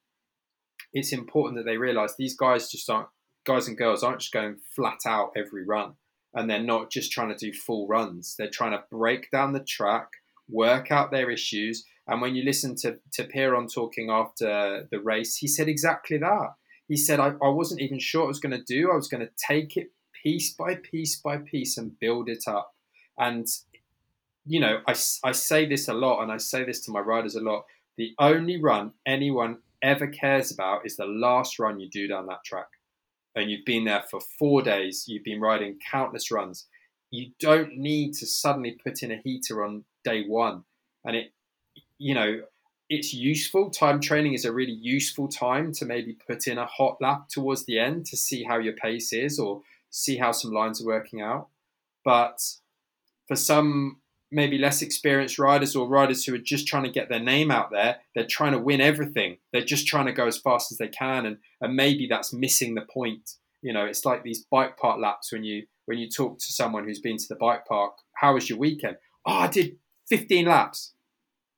it's 0.98 1.14
important 1.14 1.58
that 1.58 1.70
they 1.70 1.78
realise 1.78 2.16
these 2.16 2.36
guys 2.36 2.70
just 2.70 2.90
aren't 2.90 3.10
guys 3.46 3.68
and 3.68 3.78
girls 3.78 4.04
aren't 4.04 4.20
just 4.20 4.34
going 4.34 4.58
flat 4.76 5.00
out 5.06 5.32
every 5.36 5.64
run, 5.66 5.94
and 6.34 6.50
they're 6.50 6.62
not 6.62 6.92
just 6.92 7.12
trying 7.12 7.30
to 7.30 7.38
do 7.38 7.54
full 7.54 7.88
runs. 7.88 8.36
They're 8.38 8.50
trying 8.50 8.72
to 8.72 8.84
break 8.92 9.32
down 9.32 9.54
the 9.54 9.64
track, 9.64 10.10
work 10.50 10.92
out 10.92 11.12
their 11.12 11.30
issues. 11.32 11.86
And 12.08 12.22
when 12.22 12.36
you 12.36 12.44
listen 12.44 12.76
to 12.78 13.00
to 13.14 13.28
Pierron 13.28 13.72
talking 13.72 14.10
after 14.10 14.88
the 14.92 15.00
race, 15.00 15.38
he 15.38 15.48
said 15.48 15.68
exactly 15.68 16.18
that. 16.18 16.50
He 16.88 16.96
said, 16.96 17.20
I, 17.20 17.34
I 17.44 17.50
wasn't 17.50 17.82
even 17.82 18.00
sure 18.00 18.24
I 18.24 18.28
was 18.28 18.40
going 18.40 18.58
to 18.58 18.64
do. 18.64 18.92
I 18.92 18.96
was 18.96 19.10
going 19.10 19.26
to 19.26 19.32
take 19.46 19.76
it 19.76 19.92
piece 20.24 20.54
by 20.54 20.76
piece 20.76 21.20
by 21.20 21.38
piece 21.38 21.78
and 21.78 22.00
build 22.00 22.30
it 22.30 22.46
up. 22.48 22.74
And, 23.18 23.46
you 24.46 24.60
know, 24.60 24.80
I, 24.88 24.96
I 25.24 25.32
say 25.34 25.66
this 25.68 25.88
a 25.90 25.94
lot 25.94 26.22
and 26.22 26.32
I 26.32 26.38
say 26.38 26.64
this 26.64 26.82
to 26.86 26.92
my 26.92 27.02
riders 27.02 27.36
a 27.36 27.42
lot. 27.42 27.66
The 27.98 28.14
only 28.20 28.62
run 28.62 28.94
anyone 29.06 29.58
ever 29.82 30.08
cares 30.08 30.52
about 30.52 30.86
is 30.86 30.98
the 30.98 31.06
last 31.06 31.60
run 31.60 31.80
you 31.80 31.90
do 31.90 32.08
down 32.08 32.28
that 32.28 32.44
track. 32.46 32.68
And 33.36 33.52
you've 33.52 33.66
been 33.66 33.86
there 33.86 34.04
for 34.10 34.20
four 34.40 34.62
days, 34.62 35.06
you've 35.08 35.24
been 35.24 35.42
riding 35.42 35.80
countless 35.92 36.32
runs. 36.32 36.66
You 37.12 37.32
don't 37.40 37.78
need 37.78 38.14
to 38.16 38.26
suddenly 38.26 38.78
put 38.84 39.04
in 39.04 39.12
a 39.12 39.22
heater 39.24 39.64
on 39.64 39.84
day 40.04 40.26
one. 40.26 40.64
And 41.06 41.16
it, 41.16 41.34
you 41.98 42.16
know, 42.16 42.42
it's 42.90 43.14
useful. 43.14 43.70
Time 43.70 44.00
training 44.00 44.34
is 44.34 44.46
a 44.46 44.52
really 44.52 44.78
useful 44.82 45.28
time 45.28 45.72
to 45.74 45.86
maybe 45.86 46.18
put 46.28 46.48
in 46.48 46.58
a 46.58 46.66
hot 46.66 46.98
lap 47.00 47.28
towards 47.30 47.66
the 47.66 47.80
end 47.80 48.06
to 48.08 48.18
see 48.18 48.44
how 48.44 48.58
your 48.58 48.74
pace 48.74 49.14
is 49.14 49.40
or 49.40 49.62
see 49.90 50.18
how 50.18 50.32
some 50.32 50.52
lines 50.52 50.82
are 50.82 50.88
working 50.88 51.22
out. 51.22 51.48
But 52.04 52.40
for 53.28 53.36
some 53.36 53.98
maybe 54.32 54.58
less 54.58 54.82
experienced 54.82 55.40
riders 55.40 55.76
or 55.76 55.88
riders 55.88 56.26
who 56.26 56.36
are 56.36 56.40
just 56.40 56.68
trying 56.68 56.84
to 56.84 56.92
get 56.92 57.10
their 57.10 57.20
name 57.20 57.50
out 57.52 57.72
there, 57.72 57.98
they're 58.14 58.26
trying 58.26 58.52
to 58.52 58.60
win 58.60 58.82
everything. 58.82 59.38
They're 59.54 59.62
just 59.62 59.88
trying 59.88 60.08
to 60.08 60.12
go 60.12 60.28
as 60.28 60.38
fast 60.38 60.72
as 60.72 60.78
they 60.78 60.90
can, 60.90 61.26
and 61.26 61.38
and 61.62 61.76
maybe 61.76 62.08
that's 62.08 62.34
missing 62.34 62.76
the 62.76 62.82
point. 62.82 63.32
You 63.62 63.74
know, 63.74 63.86
it's 63.86 64.06
like 64.06 64.24
these 64.24 64.46
bike 64.52 64.78
park 64.78 65.00
laps 65.00 65.32
when 65.32 65.44
you 65.44 65.66
when 65.86 65.98
you 65.98 66.10
talk 66.10 66.40
to 66.40 66.54
someone 66.54 66.84
who's 66.84 67.00
been 67.00 67.18
to 67.18 67.28
the 67.28 67.36
bike 67.36 67.66
park. 67.66 67.94
How 68.14 68.34
was 68.34 68.50
your 68.50 68.60
weekend? 68.60 68.98
Oh, 69.26 69.34
I 69.34 69.48
did 69.48 69.78
15 70.10 70.46
laps. 70.46 70.94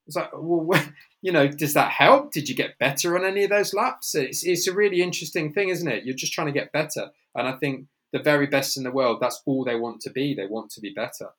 It's 0.08 0.15
like, 0.15 0.29
well, 0.34 0.84
you 1.21 1.32
know, 1.32 1.47
does 1.47 1.73
that 1.73 1.91
help? 1.91 2.32
Did 2.32 2.47
you 2.47 2.55
get 2.55 2.77
better 2.79 3.17
on 3.17 3.25
any 3.25 3.43
of 3.43 3.49
those 3.49 3.73
laps? 3.73 4.15
It's, 4.15 4.43
it's 4.43 4.67
a 4.67 4.73
really 4.73 5.01
interesting 5.01 5.51
thing, 5.51 5.69
isn't 5.69 5.88
it? 5.88 6.03
You're 6.05 6.15
just 6.15 6.34
trying 6.34 6.47
to 6.47 6.53
get 6.53 6.71
better. 6.71 7.10
And 7.36 7.47
I 7.47 7.53
think 7.53 7.88
the 8.12 8.19
very 8.19 8.47
best 8.47 8.77
in 8.77 8.84
the 8.84 8.91
world, 8.91 9.19
that's 9.19 9.41
all 9.45 9.63
they 9.63 9.75
want 9.75 10.01
to 10.01 10.10
be. 10.10 10.34
They 10.34 10.47
want 10.47 10.71
to 10.71 10.82
be 10.82 10.91
better. 10.91 11.29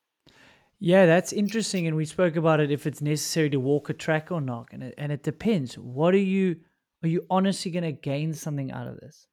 Yeah, 0.83 1.05
that's 1.05 1.33
interesting, 1.35 1.87
and 1.87 1.95
we 1.95 2.07
spoke 2.07 2.37
about 2.37 2.59
it 2.59 2.71
if 2.71 2.87
it's 2.87 3.03
necessary 3.03 3.51
to 3.51 3.61
walk 3.61 3.91
a 3.91 3.93
track 3.93 4.33
or 4.33 4.41
not, 4.41 4.69
and 4.73 4.83
it, 4.83 4.95
and 4.97 5.13
it 5.13 5.23
depends. 5.23 5.77
What 5.77 6.15
are 6.15 6.19
you 6.19 6.57
are 7.03 7.09
you 7.09 7.25
honestly 7.31 7.71
going 7.71 7.85
to 7.85 7.93
gain 7.93 8.35
something 8.35 8.73
out 8.73 8.87
of 8.87 8.99
this? 9.01 9.27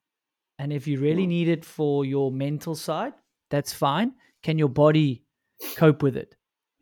And 0.59 0.71
if 0.71 0.87
you 0.87 0.99
really 0.99 1.25
Mm. 1.25 1.29
need 1.29 1.47
it 1.49 1.65
for 1.65 2.05
your 2.05 2.31
mental 2.31 2.75
side, 2.75 3.13
that's 3.49 3.73
fine. 3.73 4.13
Can 4.41 4.57
your 4.57 4.69
body 4.69 5.23
cope 5.75 6.01
with 6.01 6.15
it? 6.15 6.35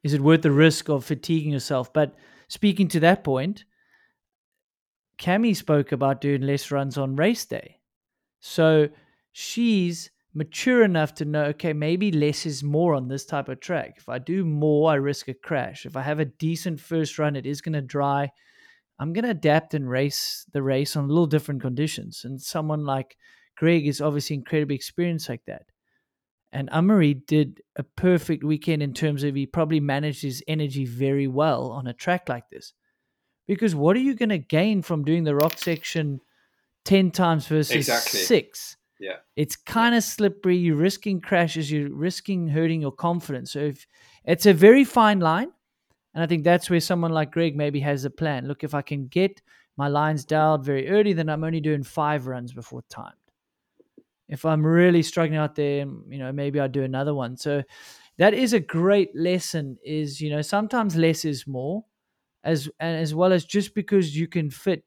Is 0.04 0.14
it 0.14 0.22
worth 0.22 0.44
the 0.44 0.52
risk 0.52 0.90
of 0.90 1.04
fatiguing 1.04 1.52
yourself? 1.52 1.92
But 1.92 2.16
speaking 2.50 2.88
to 2.90 3.00
that 3.02 3.24
point, 3.24 3.66
Cami 5.18 5.56
spoke 5.56 5.92
about 5.92 6.22
doing 6.22 6.42
less 6.42 6.72
runs 6.72 6.98
on 6.98 7.16
race 7.16 7.46
day. 7.46 7.80
So 8.40 8.90
she's 9.32 10.12
mature 10.36 10.84
enough 10.84 11.14
to 11.16 11.26
know, 11.26 11.46
okay, 11.46 11.74
maybe 11.74 12.12
less 12.12 12.46
is 12.46 12.62
more 12.62 12.94
on 12.94 13.08
this 13.08 13.26
type 13.26 13.48
of 13.48 13.62
track. 13.62 13.96
If 13.98 14.10
I 14.10 14.20
do 14.20 14.44
more, 14.44 14.92
I 14.92 14.96
risk 14.96 15.30
a 15.30 15.34
crash. 15.34 15.86
If 15.86 15.96
I 15.96 16.02
have 16.02 16.20
a 16.20 16.26
decent 16.26 16.80
first 16.80 17.18
run, 17.18 17.38
it 17.38 17.46
is 17.46 17.62
going 17.62 17.74
to 17.74 17.82
dry. 17.82 18.32
I'm 19.00 19.14
going 19.14 19.24
to 19.24 19.32
adapt 19.32 19.74
and 19.74 19.90
race 19.90 20.46
the 20.52 20.62
race 20.62 20.96
on 20.96 21.06
a 21.06 21.08
little 21.08 21.26
different 21.26 21.62
conditions. 21.62 22.24
And 22.26 22.42
someone 22.42 22.86
like 22.86 23.16
Greg 23.58 23.88
is 23.88 24.02
obviously 24.02 24.36
incredibly 24.36 24.76
experienced 24.76 25.30
like 25.30 25.46
that. 25.48 25.64
And 26.52 26.70
Amaury 26.70 27.26
did 27.26 27.62
a 27.76 27.84
perfect 27.84 28.44
weekend 28.44 28.84
in 28.84 28.94
terms 28.94 29.24
of 29.24 29.36
he 29.36 29.46
probably 29.46 29.80
managed 29.80 30.22
his 30.22 30.44
energy 30.48 30.86
very 30.86 31.28
well 31.28 31.72
on 31.72 31.88
a 31.88 31.94
track 31.94 32.30
like 32.30 32.50
this. 32.50 32.74
Because 33.48 33.76
what 33.76 33.96
are 33.96 34.02
you 34.02 34.16
going 34.16 34.30
to 34.30 34.38
gain 34.38 34.82
from 34.82 35.04
doing 35.04 35.24
the 35.24 35.36
rock 35.36 35.58
section 35.58 36.20
10 36.86 37.12
times 37.12 37.48
versus 37.48 37.76
Exactly. 37.76 38.20
six? 38.22 38.78
Yeah. 39.00 39.18
It's 39.36 39.56
kind 39.56 39.94
of 39.96 40.04
slippery. 40.04 40.58
You're 40.58 40.78
risking 40.78 41.20
crashes. 41.20 41.72
You're 41.72 41.94
risking 41.94 42.48
hurting 42.48 42.82
your 42.82 42.92
confidence. 42.92 43.52
So 43.52 43.60
if 43.60 43.86
it's 44.24 44.46
a 44.46 44.54
very 44.54 44.84
fine 44.84 45.20
line, 45.20 45.52
and 46.14 46.24
I 46.24 46.28
think 46.28 46.44
that's 46.44 46.70
where 46.70 46.80
someone 46.80 47.12
like 47.12 47.32
Greg 47.32 47.56
maybe 47.58 47.82
has 47.82 48.06
a 48.06 48.10
plan. 48.10 48.48
Look, 48.48 48.64
if 48.64 48.74
I 48.74 48.82
can 48.82 49.08
get 49.08 49.42
my 49.78 49.88
lines 49.90 50.26
dialed 50.26 50.66
very 50.66 50.90
early, 50.90 51.14
then 51.14 51.30
I'm 51.30 51.44
only 51.44 51.62
doing 51.62 51.84
five 51.84 52.28
runs 52.28 52.54
before 52.54 52.84
timed. 52.90 53.16
If 54.28 54.44
I'm 54.44 54.66
really 54.66 55.04
struggling 55.04 55.38
out 55.38 55.56
there, 55.56 55.86
you 56.10 56.18
know, 56.18 56.32
maybe 56.32 56.60
I'll 56.60 56.68
do 56.68 56.84
another 56.84 57.14
one. 57.14 57.38
So 57.38 57.62
that 58.18 58.34
is 58.34 58.54
a 58.54 58.60
great 58.60 59.16
lesson. 59.16 59.78
Is 59.86 60.20
you 60.22 60.30
know 60.32 60.42
sometimes 60.42 60.96
less 60.96 61.26
is 61.26 61.46
more, 61.48 61.86
as 62.44 62.70
and 62.80 62.98
as 63.02 63.16
well 63.16 63.34
as 63.34 63.46
just 63.46 63.76
because 63.76 64.16
you 64.18 64.28
can 64.28 64.50
fit 64.52 64.86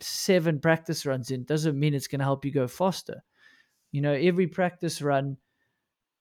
seven 0.00 0.60
practice 0.60 1.06
runs 1.06 1.30
in 1.30 1.44
doesn't 1.44 1.78
mean 1.78 1.94
it's 1.94 2.08
going 2.08 2.20
to 2.20 2.24
help 2.26 2.44
you 2.44 2.52
go 2.52 2.68
faster. 2.68 3.22
You 3.96 4.02
know, 4.02 4.12
every 4.12 4.46
practice 4.46 5.00
run 5.00 5.38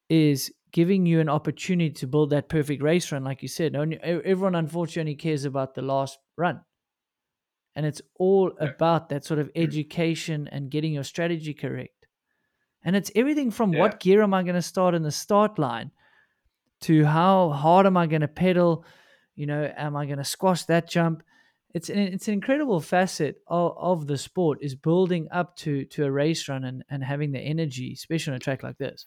is 0.10 0.50
giving 0.72 1.06
you 1.06 1.20
an 1.20 1.28
opportunity 1.28 1.90
to 1.90 2.08
build 2.08 2.30
that 2.30 2.48
perfect 2.48 2.82
race 2.82 3.12
run, 3.12 3.26
like 3.26 3.42
you 3.42 3.50
said. 3.50 3.76
Only, 3.76 3.98
everyone 3.98 4.56
unfortunately 4.56 5.16
cares 5.16 5.44
about 5.44 5.76
the 5.76 5.82
last 5.82 6.18
run. 6.38 6.62
And 7.76 7.86
it's 7.86 8.02
all 8.18 8.54
about 8.62 9.10
that 9.10 9.26
sort 9.26 9.42
of 9.42 9.48
mm. 9.48 9.62
education 9.62 10.48
and 10.54 10.72
getting 10.72 10.94
your 10.94 11.04
strategy 11.04 11.54
correct. 11.54 12.08
And 12.82 12.96
it's 12.96 13.12
everything 13.14 13.52
from 13.52 13.74
Yeah. 13.74 13.82
what 13.82 14.00
gear 14.00 14.24
am 14.24 14.34
I 14.34 14.44
going 14.44 14.56
to 14.56 14.62
start 14.62 14.96
in 14.96 15.04
the 15.04 15.12
start 15.12 15.60
line 15.60 15.92
to 16.84 17.04
how 17.04 17.50
hard 17.50 17.86
am 17.86 17.98
I 17.98 18.08
going 18.08 18.22
to 18.22 18.30
pedal? 18.30 18.86
You 19.36 19.48
know, 19.48 19.70
am 19.76 19.98
I 19.98 20.06
going 20.06 20.20
to 20.20 20.24
squash 20.24 20.64
that 20.68 20.90
jump? 20.90 21.24
It's 21.76 21.90
an, 21.90 21.98
it's 21.98 22.30
an 22.30 22.36
incredible 22.36 22.80
facet 22.80 23.42
of, 23.48 23.74
of 23.78 24.08
the 24.08 24.18
sport 24.18 24.60
is 24.62 24.76
building 24.76 25.28
up 25.30 25.58
to 25.58 25.84
to 25.84 26.06
a 26.06 26.12
race 26.12 26.48
run 26.48 26.64
and, 26.64 26.86
and 26.90 27.04
having 27.04 27.34
the 27.34 27.40
energy, 27.40 27.92
especially 27.92 28.32
on 28.32 28.38
a 28.38 28.40
track 28.40 28.64
like 28.64 28.78
this. 28.78 29.06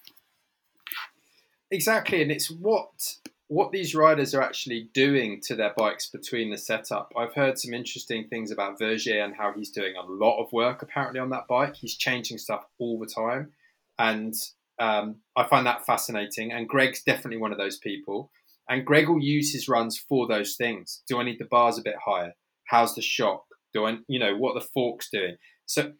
Exactly, 1.71 2.21
and 2.21 2.31
it's 2.31 2.51
what 2.51 3.15
what 3.47 3.73
these 3.73 3.95
riders 3.95 4.35
are 4.35 4.43
actually 4.43 4.91
doing 4.93 5.41
to 5.47 5.57
their 5.57 5.73
bikes 5.79 6.11
between 6.11 6.51
the 6.51 6.59
setup. 6.59 7.11
I've 7.17 7.33
heard 7.33 7.59
some 7.59 7.73
interesting 7.73 8.29
things 8.29 8.51
about 8.51 8.79
Vergier 8.79 9.25
and 9.25 9.35
how 9.35 9.55
he's 9.57 9.71
doing 9.71 9.95
a 9.97 10.05
lot 10.05 10.39
of 10.39 10.53
work 10.53 10.83
apparently 10.83 11.21
on 11.21 11.31
that 11.31 11.49
bike. 11.49 11.75
He's 11.75 11.97
changing 11.97 12.37
stuff 12.37 12.67
all 12.79 12.99
the 12.99 13.07
time, 13.07 13.53
and 13.99 14.35
um, 14.79 15.17
I 15.35 15.45
find 15.45 15.67
that 15.67 15.87
fascinating. 15.87 16.53
And 16.53 16.69
Greg's 16.69 17.03
definitely 17.03 17.39
one 17.39 17.53
of 17.53 17.59
those 17.59 17.79
people. 17.79 18.31
And 18.69 18.85
Greg 18.85 19.09
will 19.09 19.23
use 19.23 19.55
his 19.55 19.67
runs 19.67 19.97
for 19.97 20.29
those 20.29 20.55
things. 20.57 21.03
Do 21.09 21.19
I 21.19 21.25
need 21.25 21.39
the 21.39 21.47
bars 21.47 21.79
a 21.79 21.83
bit 21.83 21.97
higher? 22.05 22.35
How's 22.69 22.95
the 22.95 23.03
shock? 23.03 23.45
doing? 23.73 24.05
You 24.09 24.19
know, 24.19 24.37
what 24.37 24.55
the 24.55 24.67
fork's 24.67 25.11
doing? 25.11 25.37
So 25.67 25.93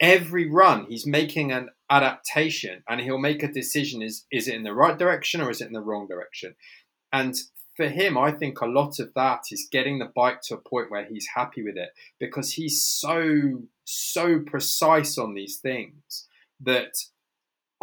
every 0.00 0.48
run 0.48 0.86
he's 0.88 1.06
making 1.06 1.50
an 1.50 1.68
adaptation 1.90 2.82
and 2.88 3.00
he'll 3.00 3.18
make 3.18 3.42
a 3.42 3.52
decision 3.52 4.00
is 4.00 4.26
is 4.30 4.46
it 4.46 4.54
in 4.54 4.62
the 4.62 4.74
right 4.74 4.96
direction 4.96 5.40
or 5.40 5.50
is 5.50 5.60
it 5.60 5.66
in 5.66 5.72
the 5.72 5.80
wrong 5.80 6.06
direction 6.06 6.54
and 7.12 7.34
for 7.76 7.88
him 7.88 8.16
i 8.16 8.30
think 8.30 8.60
a 8.60 8.66
lot 8.66 9.00
of 9.00 9.12
that 9.14 9.40
is 9.50 9.68
getting 9.72 9.98
the 9.98 10.12
bike 10.14 10.40
to 10.40 10.54
a 10.54 10.68
point 10.68 10.88
where 10.88 11.04
he's 11.04 11.26
happy 11.34 11.64
with 11.64 11.76
it 11.76 11.88
because 12.20 12.52
he's 12.52 12.80
so 12.80 13.62
so 13.84 14.38
precise 14.38 15.18
on 15.18 15.34
these 15.34 15.56
things 15.56 16.28
that 16.60 16.94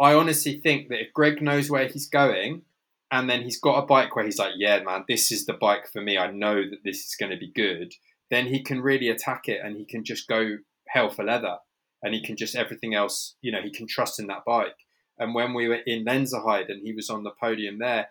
i 0.00 0.14
honestly 0.14 0.58
think 0.58 0.88
that 0.88 1.02
if 1.02 1.12
greg 1.12 1.42
knows 1.42 1.68
where 1.68 1.86
he's 1.86 2.08
going 2.08 2.62
and 3.10 3.28
then 3.28 3.42
he's 3.42 3.60
got 3.60 3.82
a 3.82 3.86
bike 3.86 4.16
where 4.16 4.24
he's 4.24 4.38
like 4.38 4.52
yeah 4.56 4.82
man 4.82 5.04
this 5.06 5.30
is 5.30 5.44
the 5.44 5.52
bike 5.52 5.86
for 5.92 6.00
me 6.00 6.16
i 6.16 6.30
know 6.30 6.62
that 6.62 6.82
this 6.82 7.04
is 7.04 7.14
going 7.20 7.30
to 7.30 7.36
be 7.36 7.52
good 7.54 7.92
then 8.30 8.46
he 8.46 8.62
can 8.62 8.80
really 8.80 9.08
attack 9.08 9.48
it 9.48 9.60
and 9.62 9.76
he 9.76 9.84
can 9.84 10.04
just 10.04 10.28
go 10.28 10.58
hell 10.88 11.10
for 11.10 11.24
leather 11.24 11.58
and 12.02 12.14
he 12.14 12.22
can 12.22 12.36
just 12.36 12.56
everything 12.56 12.94
else, 12.94 13.36
you 13.40 13.52
know, 13.52 13.62
he 13.62 13.70
can 13.70 13.86
trust 13.86 14.18
in 14.18 14.26
that 14.28 14.44
bike. 14.46 14.76
And 15.18 15.34
when 15.34 15.54
we 15.54 15.68
were 15.68 15.80
in 15.86 16.04
Lenzerheide 16.04 16.70
and 16.70 16.82
he 16.84 16.92
was 16.92 17.08
on 17.08 17.24
the 17.24 17.30
podium 17.30 17.78
there, 17.78 18.08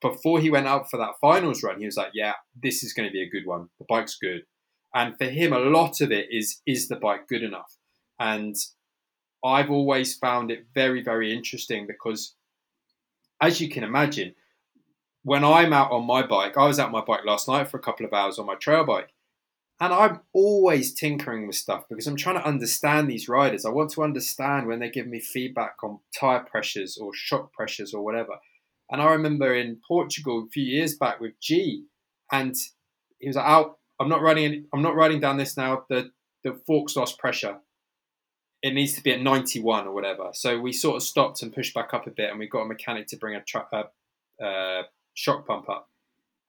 before 0.00 0.40
he 0.40 0.50
went 0.50 0.66
out 0.66 0.90
for 0.90 0.96
that 0.96 1.18
finals 1.20 1.62
run, 1.62 1.78
he 1.78 1.84
was 1.84 1.96
like, 1.96 2.12
"Yeah, 2.14 2.34
this 2.60 2.82
is 2.82 2.94
going 2.94 3.08
to 3.08 3.12
be 3.12 3.22
a 3.22 3.28
good 3.28 3.46
one. 3.46 3.68
The 3.78 3.84
bike's 3.88 4.16
good." 4.16 4.46
And 4.94 5.16
for 5.18 5.26
him, 5.26 5.52
a 5.52 5.58
lot 5.58 6.00
of 6.00 6.10
it 6.10 6.28
is 6.30 6.62
is 6.66 6.88
the 6.88 6.96
bike 6.96 7.28
good 7.28 7.42
enough? 7.42 7.76
And 8.18 8.56
I've 9.44 9.70
always 9.70 10.16
found 10.16 10.50
it 10.50 10.66
very, 10.74 11.02
very 11.02 11.32
interesting 11.34 11.86
because, 11.86 12.34
as 13.40 13.60
you 13.60 13.68
can 13.68 13.84
imagine, 13.84 14.34
when 15.22 15.44
I'm 15.44 15.72
out 15.72 15.92
on 15.92 16.06
my 16.06 16.26
bike, 16.26 16.56
I 16.56 16.66
was 16.66 16.78
out 16.78 16.90
my 16.90 17.02
bike 17.02 17.24
last 17.24 17.48
night 17.48 17.68
for 17.68 17.76
a 17.76 17.82
couple 17.82 18.06
of 18.06 18.12
hours 18.12 18.38
on 18.38 18.46
my 18.46 18.54
trail 18.54 18.84
bike. 18.84 19.12
And 19.80 19.94
I'm 19.94 20.20
always 20.34 20.92
tinkering 20.92 21.46
with 21.46 21.56
stuff 21.56 21.84
because 21.88 22.06
I'm 22.06 22.16
trying 22.16 22.36
to 22.36 22.46
understand 22.46 23.08
these 23.08 23.30
riders. 23.30 23.64
I 23.64 23.70
want 23.70 23.90
to 23.92 24.02
understand 24.02 24.66
when 24.66 24.78
they 24.78 24.90
give 24.90 25.06
me 25.06 25.20
feedback 25.20 25.76
on 25.82 26.00
tire 26.18 26.40
pressures 26.40 26.98
or 26.98 27.14
shock 27.14 27.52
pressures 27.54 27.94
or 27.94 28.04
whatever. 28.04 28.34
And 28.90 29.00
I 29.00 29.12
remember 29.12 29.54
in 29.54 29.80
Portugal 29.86 30.44
a 30.46 30.50
few 30.50 30.64
years 30.64 30.96
back 30.96 31.18
with 31.18 31.40
G, 31.40 31.86
and 32.30 32.54
he 33.18 33.28
was 33.28 33.36
like, 33.36 33.46
"Out, 33.46 33.78
I'm 33.98 34.08
not 34.08 34.20
riding. 34.20 34.66
I'm 34.74 34.82
not 34.82 34.96
riding 34.96 35.20
down 35.20 35.38
this 35.38 35.56
now. 35.56 35.84
The 35.88 36.10
the 36.44 36.60
fork's 36.66 36.96
lost 36.96 37.18
pressure. 37.18 37.60
It 38.62 38.74
needs 38.74 38.94
to 38.94 39.02
be 39.02 39.12
at 39.12 39.22
91 39.22 39.86
or 39.86 39.94
whatever." 39.94 40.30
So 40.34 40.60
we 40.60 40.72
sort 40.72 40.96
of 40.96 41.02
stopped 41.02 41.42
and 41.42 41.54
pushed 41.54 41.72
back 41.72 41.94
up 41.94 42.06
a 42.06 42.10
bit, 42.10 42.30
and 42.30 42.38
we 42.38 42.48
got 42.48 42.62
a 42.62 42.66
mechanic 42.66 43.06
to 43.08 43.16
bring 43.16 43.36
a, 43.36 43.42
tr- 43.42 43.58
a, 43.72 43.84
a 44.44 44.82
shock 45.14 45.46
pump 45.46 45.70
up, 45.70 45.88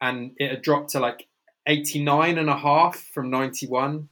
and 0.01 0.31
it 0.37 0.49
had 0.49 0.61
dropped 0.63 0.89
to 0.91 0.99
like 0.99 1.27
89 1.67 2.37
and 2.37 2.49
a 2.49 2.57
half 2.57 2.97
from 2.97 3.29
91 3.29 4.09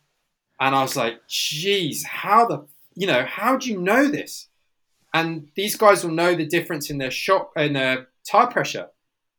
and 0.59 0.75
i 0.75 0.81
was 0.81 0.95
like 0.95 1.19
geez 1.27 2.05
how 2.05 2.45
the 2.45 2.67
you 2.99 3.07
know 3.07 3.23
how 3.23 3.55
do 3.55 3.69
you 3.69 3.79
know 3.79 4.09
this? 4.09 4.49
And 5.13 5.47
these 5.55 5.77
guys 5.77 6.03
will 6.03 6.11
know 6.11 6.35
the 6.35 6.45
difference 6.45 6.89
in 6.89 6.97
their 6.97 7.09
shock 7.09 7.51
in 7.55 7.73
their 7.73 8.09
tire 8.29 8.47
pressure. 8.47 8.87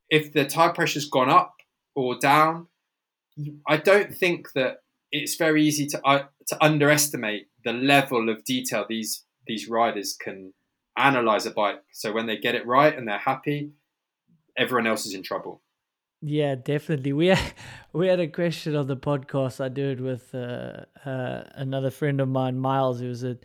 If 0.09 0.33
the 0.33 0.47
tire 0.47 0.73
pressure's 0.73 1.09
gone 1.09 1.29
up 1.29 1.55
or 1.95 2.19
down 2.19 2.67
i 3.67 3.77
don't 3.77 4.15
think 4.15 4.53
that 4.53 4.83
it's 5.13 5.37
very 5.37 5.65
easy 5.65 5.87
to 5.87 6.07
uh, 6.07 6.25
to 6.47 6.65
underestimate 6.65 7.49
the 7.65 7.73
level 7.73 8.29
of 8.29 8.45
detail 8.45 8.85
these 8.89 9.25
these 9.47 9.69
riders 9.69 10.17
can 10.19 10.53
analyze 10.97 11.47
a 11.47 11.51
bike. 11.51 11.83
So 11.93 12.13
when 12.13 12.27
they 12.27 12.39
get 12.39 12.55
it 12.55 12.67
right 12.67 12.97
and 12.97 13.07
they're 13.07 13.19
happy 13.19 13.73
everyone 14.57 14.87
else 14.87 15.05
is 15.05 15.15
in 15.15 15.23
trouble 15.23 15.63
Yeah, 16.23 16.55
definitely. 16.55 17.13
We 17.13 17.29
had, 17.29 17.53
we 17.93 18.09
had 18.09 18.21
a 18.21 18.29
question 18.29 18.77
on 18.77 18.87
the 18.87 18.97
podcast. 18.97 19.61
I 19.63 19.69
do 19.69 19.91
it 19.91 20.01
with 20.01 20.35
uh, 20.35 20.85
uh, 21.05 21.45
another 21.55 21.91
friend 21.91 22.21
of 22.21 22.29
mine, 22.29 22.59
Miles, 22.59 23.01
who's 23.01 23.25
a 23.25 23.39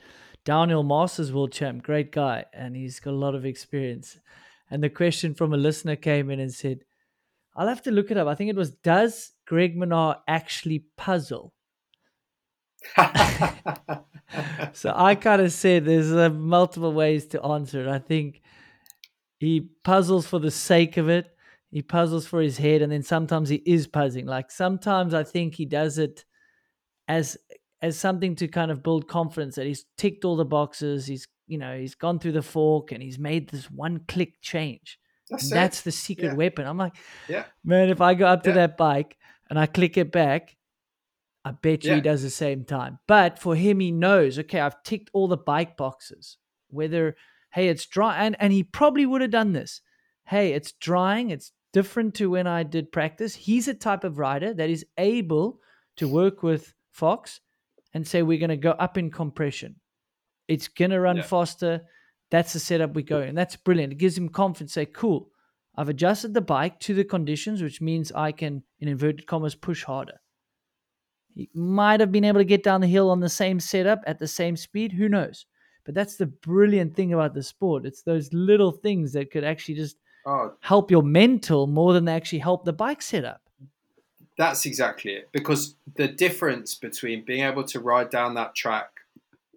downhill 0.43 0.83
Masters 0.83 1.31
world 1.31 1.51
champ, 1.51 1.83
great 1.83 2.11
guy, 2.11 2.45
and 2.53 2.75
he's 2.75 2.99
got 2.99 3.11
a 3.11 3.17
lot 3.17 3.35
of 3.35 3.45
experience. 3.45 4.17
And 4.69 4.83
the 4.83 4.89
question 4.89 5.33
from 5.33 5.53
a 5.53 5.57
listener 5.57 5.95
came 5.95 6.29
in 6.29 6.39
and 6.39 6.53
said, 6.53 6.81
"I'll 7.55 7.67
have 7.67 7.83
to 7.83 7.91
look 7.91 8.11
it 8.11 8.17
up. 8.17 8.27
I 8.27 8.35
think 8.35 8.49
it 8.51 8.55
was, 8.57 8.71
does 8.71 9.33
Greg 9.47 9.77
Minnaar 9.77 10.19
actually 10.27 10.79
puzzle?" 10.97 11.53
so 14.73 14.93
I 14.95 15.15
kind 15.15 15.41
of 15.41 15.51
said 15.51 15.85
there's 15.85 16.11
uh, 16.11 16.29
multiple 16.29 16.93
ways 16.93 17.25
to 17.27 17.41
answer 17.43 17.81
it. 17.81 17.88
I 17.88 17.99
think 17.99 18.41
he 19.39 19.69
puzzles 19.83 20.27
for 20.27 20.39
the 20.39 20.51
sake 20.51 20.97
of 20.97 21.09
it 21.09 21.35
he 21.71 21.82
puzzles 21.82 22.25
for 22.25 22.41
his 22.41 22.58
head 22.58 22.82
and 22.82 22.91
then 22.91 23.04
sometimes 23.04 23.49
he 23.49 23.62
is 23.65 23.88
puzzling. 23.88 24.25
Like 24.25 24.51
sometimes 24.51 25.13
i 25.13 25.23
think 25.23 25.56
he 25.56 25.65
does 25.65 25.97
it 25.97 26.25
as 27.08 27.38
as 27.82 27.97
something 27.97 28.36
to 28.36 28.47
kind 28.47 28.71
of 28.71 28.82
build 28.82 29.08
confidence 29.08 29.56
that 29.56 29.65
he's 29.67 29.86
ticked 29.97 30.25
all 30.25 30.36
the 30.36 30.45
boxes 30.45 31.06
he's 31.06 31.28
you 31.47 31.58
know 31.58 31.78
he's 31.78 31.93
gone 31.95 32.17
through 32.19 32.32
the 32.32 32.41
fork 32.41 32.91
and 32.91 33.04
he's 33.04 33.19
made 33.19 33.49
this 33.49 33.69
one 33.69 33.99
click 34.08 34.41
change. 34.41 34.97
That's 35.30 35.43
And 35.43 35.51
that's 35.51 35.82
the 35.82 35.91
secret 35.91 36.30
Yeah. 36.30 36.34
weapon. 36.36 36.65
I'm 36.67 36.78
like 36.78 36.95
Yeah. 37.28 37.45
man 37.63 37.89
if 37.89 38.01
i 38.01 38.13
go 38.13 38.25
up 38.28 38.43
to 38.43 38.49
Yeah. 38.49 38.56
that 38.56 38.78
bike 38.78 39.17
and 39.49 39.60
i 39.60 39.65
click 39.65 39.97
it 39.97 40.12
back 40.12 40.56
i 41.43 41.51
bet 41.51 41.84
you 41.84 41.95
he 41.95 42.01
does 42.01 42.23
the 42.23 42.30
same 42.32 42.63
time. 42.65 42.97
But 43.08 43.38
for 43.39 43.56
him 43.56 43.80
he 43.80 43.91
knows 43.91 44.39
okay 44.39 44.60
i've 44.60 44.82
ticked 44.84 45.10
all 45.13 45.28
the 45.28 45.38
bike 45.38 45.78
boxes 45.78 46.38
whether 46.69 47.15
hey 47.54 47.67
it's 47.67 47.86
dry 47.86 48.17
and 48.25 48.36
and 48.39 48.51
he 48.54 48.63
probably 48.63 49.06
would 49.06 49.21
have 49.21 49.32
done 49.32 49.54
this 49.54 49.82
hey 50.25 50.53
it's 50.53 50.71
drying 50.73 51.29
it's 51.29 51.51
different 51.73 52.13
to 52.15 52.29
when 52.31 52.47
i 52.47 52.63
did 52.63 52.91
practice. 52.91 53.35
He's 53.35 53.67
a 53.67 53.73
type 53.73 54.03
of 54.03 54.17
rider 54.17 54.53
that 54.53 54.69
is 54.69 54.85
able 54.97 55.59
to 55.97 56.07
work 56.07 56.41
with 56.43 56.73
fox 56.91 57.41
and 57.93 58.07
say 58.07 58.21
we're 58.21 58.39
going 58.39 58.49
to 58.49 58.57
go 58.57 58.71
up 58.71 58.97
in 58.97 59.11
compression. 59.11 59.75
It's 60.47 60.67
going 60.67 60.91
to 60.91 60.99
run 60.99 61.17
Yeah. 61.17 61.23
faster. 61.23 61.81
That's 62.31 62.53
the 62.53 62.59
setup 62.59 62.93
we 62.95 63.03
go 63.03 63.19
and 63.21 63.38
that's 63.38 63.55
brilliant. 63.55 63.93
It 63.93 63.97
gives 63.99 64.17
him 64.17 64.29
confidence 64.29 64.73
say 64.73 64.85
cool. 64.85 65.29
I've 65.75 65.89
adjusted 65.89 66.33
the 66.33 66.41
bike 66.41 66.79
to 66.81 66.93
the 66.93 67.03
conditions 67.03 67.61
which 67.61 67.81
means 67.81 68.11
i 68.13 68.31
can 68.31 68.63
in 68.79 68.88
inverted 68.88 69.27
commas 69.27 69.55
push 69.55 69.83
harder. 69.83 70.19
He 71.33 71.49
might 71.53 71.99
have 71.99 72.11
been 72.13 72.23
able 72.23 72.39
to 72.39 72.45
get 72.45 72.63
down 72.63 72.81
the 72.81 72.88
hill 72.88 73.09
on 73.09 73.19
the 73.19 73.29
same 73.29 73.59
setup 73.59 74.01
at 74.07 74.19
the 74.19 74.27
same 74.27 74.55
speed 74.55 74.93
who 74.93 75.09
knows? 75.09 75.45
But 75.83 75.93
that's 75.93 76.15
the 76.15 76.25
brilliant 76.27 76.95
thing 76.95 77.13
about 77.13 77.33
the 77.33 77.43
sport. 77.43 77.85
It's 77.85 78.01
those 78.01 78.31
little 78.33 78.71
things 78.71 79.11
that 79.13 79.29
could 79.31 79.43
actually 79.43 79.75
just 79.75 79.97
oh, 80.25 80.53
help 80.61 80.91
your 80.91 81.03
mental 81.03 81.67
more 81.67 81.93
than 81.93 82.05
they 82.05 82.13
actually 82.13 82.39
help 82.39 82.65
the 82.65 82.73
bike 82.73 83.01
setup 83.01 83.41
That's 84.38 84.65
exactly 84.65 85.13
it. 85.13 85.29
Because 85.31 85.75
the 85.95 86.07
difference 86.07 86.75
between 86.75 87.23
being 87.23 87.43
able 87.43 87.63
to 87.65 87.79
ride 87.79 88.09
down 88.09 88.33
that 88.35 88.55
track 88.55 88.89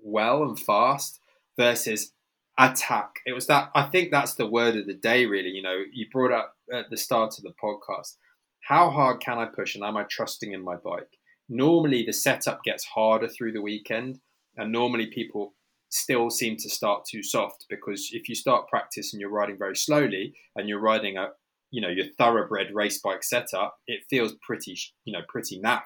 well 0.02 0.42
and 0.42 0.58
fast 0.58 1.20
versus 1.56 2.12
attack. 2.58 3.20
It 3.26 3.32
was 3.32 3.46
that 3.46 3.70
I 3.74 3.84
think 3.84 4.10
that's 4.10 4.34
the 4.34 4.46
word 4.46 4.76
of 4.76 4.86
the 4.86 4.94
day 4.94 5.26
really. 5.26 5.50
You 5.50 5.62
know, 5.62 5.82
you 5.92 6.06
brought 6.10 6.32
up 6.32 6.56
at 6.72 6.90
the 6.90 6.96
start 6.96 7.38
of 7.38 7.44
the 7.44 7.54
podcast. 7.62 8.16
How 8.60 8.90
hard 8.90 9.20
can 9.20 9.38
I 9.38 9.46
push 9.46 9.74
and 9.74 9.84
am 9.84 9.96
I 9.96 10.04
trusting 10.04 10.52
in 10.52 10.62
my 10.62 10.76
bike? 10.76 11.18
Normally 11.48 12.04
the 12.04 12.12
setup 12.12 12.62
gets 12.62 12.84
harder 12.84 13.28
through 13.28 13.52
the 13.52 13.62
weekend 13.62 14.20
and 14.56 14.72
normally 14.72 15.06
people 15.06 15.54
still 15.90 16.30
seem 16.30 16.56
to 16.56 16.68
start 16.68 17.04
too 17.04 17.22
soft 17.22 17.66
because 17.68 18.10
if 18.12 18.28
you 18.28 18.34
start 18.34 18.68
practice 18.68 19.12
and 19.12 19.20
you're 19.20 19.30
riding 19.30 19.56
very 19.58 19.76
slowly 19.76 20.34
and 20.54 20.68
you're 20.68 20.80
riding 20.80 21.16
a 21.16 21.28
you 21.70 21.80
know 21.82 21.88
your 21.88 22.06
thoroughbred 22.16 22.74
race 22.74 22.98
bike 22.98 23.22
setup, 23.22 23.78
it 23.86 24.04
feels 24.08 24.34
pretty 24.46 24.78
you 25.04 25.12
know 25.12 25.22
pretty 25.28 25.60
naff. 25.60 25.82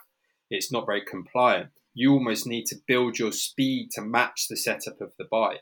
It's 0.51 0.73
not 0.73 0.87
very 0.87 1.03
compliant. 1.03 1.71
You 1.95 2.12
almost 2.12 2.47
need 2.47 2.67
to 2.67 2.77
build 2.87 3.19
your 3.19 3.33
speed 3.33 3.91
to 3.93 4.03
match 4.03 4.47
the 4.49 4.57
setup 4.57 5.01
of 5.01 5.12
the 5.19 5.27
bike, 5.31 5.61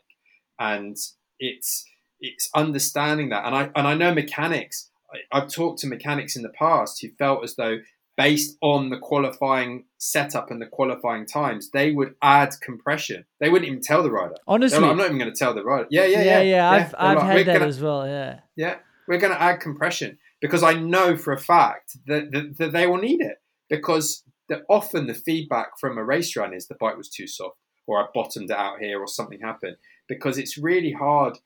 and 0.59 0.95
it's 1.39 1.85
it's 2.19 2.49
understanding 2.55 3.29
that. 3.29 3.45
And 3.45 3.55
I 3.55 3.69
and 3.75 3.87
I 3.87 3.95
know 3.95 4.13
mechanics. 4.13 4.89
I've 5.31 5.49
talked 5.49 5.79
to 5.79 5.87
mechanics 5.87 6.37
in 6.37 6.41
the 6.41 6.49
past 6.57 7.01
who 7.01 7.09
felt 7.19 7.43
as 7.43 7.55
though 7.55 7.79
based 8.21 8.57
on 8.61 8.89
the 8.89 8.97
qualifying 8.99 9.85
setup 9.97 10.51
and 10.51 10.61
the 10.61 10.67
qualifying 10.67 11.25
times, 11.25 11.71
they 11.71 11.91
would 11.91 12.13
add 12.21 12.53
compression. 12.61 13.25
They 13.39 13.49
wouldn't 13.49 13.67
even 13.67 13.81
tell 13.81 14.03
the 14.03 14.11
rider. 14.11 14.35
Honestly, 14.47 14.79
like, 14.79 14.91
I'm 14.91 14.97
not 14.97 15.07
even 15.07 15.17
going 15.17 15.33
to 15.33 15.37
tell 15.37 15.55
the 15.55 15.63
rider. 15.63 15.87
Yeah, 15.89 16.05
yeah, 16.05 16.21
yeah, 16.21 16.41
yeah. 16.41 16.41
yeah. 16.41 16.71
I've, 16.71 16.95
I've 16.97 17.17
like, 17.17 17.25
had 17.25 17.45
that 17.47 17.53
gonna- 17.53 17.67
as 17.67 17.81
well. 17.81 18.07
Yeah. 18.07 18.39
yeah, 18.55 18.75
we're 19.07 19.17
going 19.17 19.33
to 19.33 19.41
add 19.41 19.59
compression 19.59 20.19
because 20.39 20.61
I 20.61 20.73
know 20.73 21.17
for 21.17 21.33
a 21.33 21.39
fact 21.39 21.97
that, 22.05 22.31
that, 22.31 22.57
that 22.59 22.71
they 22.71 22.85
will 22.85 22.99
need 22.99 23.21
it 23.21 23.37
because 23.69 24.23
the, 24.49 24.61
often 24.69 25.07
the 25.07 25.15
feedback 25.15 25.79
from 25.79 25.97
a 25.97 26.03
race 26.03 26.35
run 26.35 26.53
is 26.53 26.67
the 26.67 26.75
bike 26.75 26.97
was 26.97 27.09
too 27.09 27.25
soft 27.27 27.57
or 27.87 27.99
I 27.99 28.05
bottomed 28.13 28.51
it 28.51 28.57
out 28.57 28.79
here 28.79 28.99
or 28.99 29.07
something 29.07 29.39
happened 29.39 29.77
because 30.07 30.37
it's 30.37 30.57
really 30.57 30.91
hard 30.93 31.39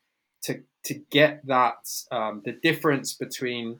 to 0.43 0.61
to 0.83 0.93
get 1.09 1.41
that 1.47 1.87
um, 2.11 2.41
the 2.43 2.51
difference 2.51 3.13
between. 3.13 3.79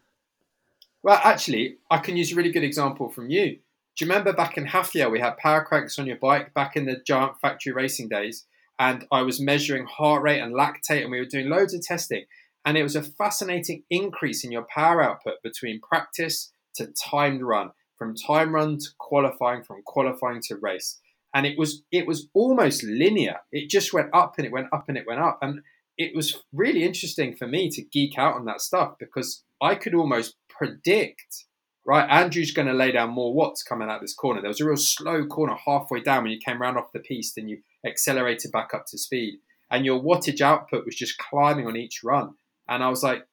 Well, 1.06 1.22
actually, 1.24 1.78
I 1.91 2.00
can 2.00 2.18
use 2.18 2.32
a 2.32 2.36
really 2.36 2.52
good 2.52 2.63
example 2.63 3.10
from 3.10 3.30
you. 3.30 3.60
Do 3.96 4.04
you 4.04 4.10
remember 4.10 4.34
back 4.34 4.58
in 4.58 4.65
Hafjell 4.65 5.12
we 5.12 5.20
had 5.20 5.38
power 5.38 5.63
cranks 5.63 6.00
on 6.00 6.08
your 6.08 6.15
bike 6.15 6.52
back 6.56 6.76
in 6.76 6.86
the 6.86 7.00
giant 7.06 7.39
factory 7.39 7.74
racing 7.74 8.10
days, 8.10 8.48
and 8.80 9.06
I 9.12 9.22
was 9.22 9.39
measuring 9.39 9.86
heart 9.86 10.24
rate 10.24 10.39
and 10.39 10.56
lactate, 10.56 11.04
and 11.04 11.12
we 11.12 11.20
were 11.20 11.28
doing 11.28 11.48
loads 11.48 11.76
of 11.76 11.84
testing, 11.84 12.26
and 12.65 12.76
it 12.76 12.82
was 12.82 12.96
a 12.96 13.04
fascinating 13.04 13.84
increase 13.91 14.44
in 14.44 14.52
your 14.52 14.65
power 14.74 15.04
output 15.04 15.36
between 15.44 15.80
practice 15.80 16.52
to 16.78 16.88
timed 16.88 17.44
run, 17.44 17.70
from 18.00 18.15
time 18.15 18.56
run 18.56 18.80
to 18.80 18.88
qualifying, 18.98 19.62
from 19.63 19.84
qualifying 19.86 20.41
to 20.48 20.56
race, 20.56 21.00
and 21.36 21.46
it 21.46 21.56
was 21.56 21.84
it 21.91 22.08
was 22.08 22.30
almost 22.34 22.84
linear. 22.84 23.41
It 23.52 23.70
just 23.70 23.94
went 23.94 24.10
up 24.12 24.39
and 24.39 24.48
it 24.48 24.52
went 24.52 24.74
up 24.74 24.86
and 24.88 24.98
it 24.98 25.06
went 25.06 25.22
up, 25.22 25.38
and 25.44 25.62
it 26.00 26.15
was 26.15 26.44
really 26.52 26.84
interesting 26.84 27.36
for 27.36 27.46
me 27.46 27.70
to 27.70 27.84
geek 27.84 28.18
out 28.18 28.34
on 28.34 28.46
that 28.46 28.60
stuff 28.60 28.96
because 29.00 29.44
I 29.62 29.76
could 29.76 29.94
almost 29.94 30.36
predict. 30.58 31.46
Right, 31.88 32.10
Andrew's 32.10 32.52
going 32.52 32.68
to 32.68 32.74
lay 32.74 32.91
down 32.91 33.12
more 33.12 33.32
watts 33.32 33.62
coming 33.62 33.89
out 33.89 34.02
this 34.02 34.15
corner. 34.15 34.41
There 34.41 34.50
was 34.50 34.60
a 34.60 34.65
real 34.65 34.76
slow 34.76 35.26
corner 35.28 35.56
halfway 35.68 36.02
down 36.02 36.24
when 36.24 36.32
you 36.32 36.39
came 36.44 36.60
round 36.60 36.78
off 36.78 36.91
the 36.91 37.00
piece 37.00 37.38
and 37.38 37.48
you 37.48 37.60
accelerated 37.86 38.52
back 38.52 38.74
up 38.74 38.86
to 38.88 38.98
speed, 38.98 39.36
and 39.70 39.86
your 39.86 40.02
wattage 40.02 40.41
output 40.41 40.86
was 40.86 40.96
just 40.96 41.20
climbing 41.20 41.68
on 41.68 41.78
each 41.78 42.04
run. 42.04 42.34
And 42.68 42.84
I 42.84 42.89
was 42.89 43.04
like, 43.04 43.28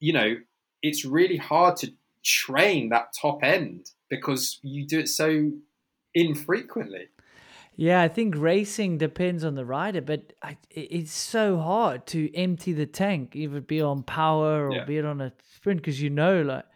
you 0.00 0.14
know, 0.14 0.36
it's 0.82 1.04
really 1.04 1.36
hard 1.36 1.76
to 1.78 1.92
train 2.24 2.88
that 2.88 3.12
top 3.20 3.42
end 3.42 3.90
because 4.08 4.58
you 4.62 4.86
do 4.86 5.00
it 5.00 5.08
so 5.08 5.50
infrequently. 6.14 7.08
Yeah, 7.76 8.02
I 8.02 8.08
think 8.08 8.34
racing 8.36 8.98
depends 8.98 9.44
on 9.44 9.54
the 9.54 9.64
rider, 9.64 10.02
but 10.02 10.34
I, 10.42 10.58
it's 10.70 11.12
so 11.12 11.58
hard 11.58 12.06
to 12.08 12.34
empty 12.34 12.72
the 12.74 12.86
tank, 12.86 13.34
either 13.34 13.60
be 13.60 13.80
on 13.80 14.02
power 14.02 14.70
or 14.70 14.76
Yeah. 14.76 14.82
be 14.82 14.98
it 14.98 15.04
on 15.06 15.20
a 15.20 15.32
sprint, 15.54 15.80
because 15.80 16.00
you 16.00 16.10
know, 16.10 16.42
like 16.42 16.66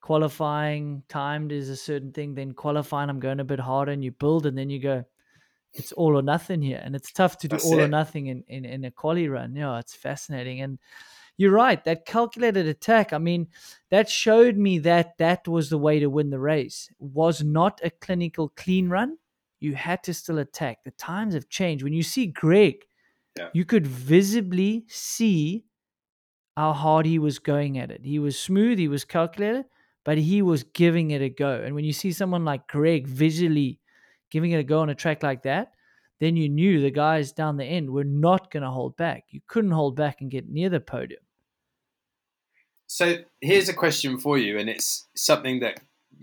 qualifying 0.00 1.02
timed 1.08 1.52
is 1.52 1.68
a 1.68 1.76
certain 1.76 2.12
thing. 2.12 2.34
Then 2.34 2.52
qualifying, 2.54 3.10
I'm 3.10 3.20
going 3.20 3.40
a 3.40 3.44
bit 3.44 3.60
harder, 3.60 3.92
and 3.92 4.04
you 4.04 4.12
build, 4.12 4.46
and 4.46 4.56
then 4.56 4.70
you 4.70 4.80
go, 4.80 5.04
it's 5.74 5.92
all 5.92 6.18
or 6.18 6.22
nothing 6.22 6.62
here, 6.62 6.80
and 6.84 6.96
it's 6.96 7.12
tough 7.12 7.38
to 7.38 7.48
do 7.48 7.58
That's 7.58 7.62
all 7.62 7.80
or 7.82 7.88
nothing 7.88 8.26
in, 8.28 8.44
in 8.48 8.64
in 8.64 8.84
a 8.84 8.90
quali 8.92 9.28
run. 9.28 9.56
Yeah, 9.56 9.78
it's 9.78 9.94
fascinating, 9.94 10.62
and 10.62 10.78
you're 11.38 11.52
right. 11.52 11.82
That 11.84 12.06
calculated 12.06 12.66
attack. 12.68 13.12
I 13.12 13.18
mean, 13.18 13.48
that 13.90 14.08
showed 14.10 14.56
me 14.56 14.78
that 14.80 15.18
that 15.18 15.48
was 15.48 15.70
the 15.70 15.78
way 15.78 16.00
to 16.00 16.10
win 16.10 16.30
the 16.30 16.40
race. 16.40 16.90
Was 17.00 17.42
not 17.44 17.80
a 17.84 17.90
clinical 17.90 18.50
clean 18.56 18.88
run 18.90 19.18
you 19.60 19.74
had 19.74 20.02
to 20.04 20.14
still 20.14 20.38
attack. 20.38 20.84
The 20.84 20.90
times 20.92 21.34
have 21.34 21.48
changed. 21.48 21.84
When 21.84 21.92
you 21.92 22.02
see 22.02 22.26
Greg, 22.26 22.84
Yeah. 23.38 23.50
you 23.54 23.64
could 23.64 23.86
visibly 23.86 24.84
see 24.88 25.64
how 26.56 26.72
hard 26.72 27.06
he 27.06 27.18
was 27.18 27.38
going 27.38 27.78
at 27.78 27.90
it. 27.90 28.00
He 28.04 28.18
was 28.18 28.38
smooth, 28.38 28.78
he 28.78 28.88
was 28.88 29.04
calculated, 29.04 29.66
but 30.04 30.18
he 30.18 30.42
was 30.42 30.64
giving 30.64 31.12
it 31.12 31.22
a 31.22 31.28
go. 31.28 31.62
And 31.62 31.74
when 31.74 31.84
you 31.84 31.92
see 31.92 32.12
someone 32.12 32.44
like 32.44 32.66
Greg 32.66 33.06
visually 33.06 33.78
giving 34.30 34.50
it 34.50 34.58
a 34.58 34.64
go 34.64 34.80
on 34.80 34.90
a 34.90 34.94
track 34.94 35.22
like 35.22 35.42
that, 35.42 35.72
then 36.18 36.36
you 36.36 36.48
knew 36.48 36.80
the 36.80 36.90
guys 36.90 37.32
down 37.32 37.56
the 37.56 37.64
end 37.64 37.90
were 37.90 38.04
not 38.04 38.50
going 38.50 38.62
to 38.62 38.70
hold 38.70 38.96
back. 38.96 39.24
You 39.30 39.40
couldn't 39.46 39.70
hold 39.70 39.96
back 39.96 40.20
and 40.20 40.30
get 40.30 40.48
near 40.48 40.68
the 40.68 40.80
podium. 40.80 41.22
So 42.86 43.18
here's 43.40 43.68
a 43.68 43.74
question 43.74 44.18
for 44.18 44.36
you, 44.36 44.58
and 44.58 44.68
it's 44.68 45.06
something 45.14 45.60
that 45.60 45.80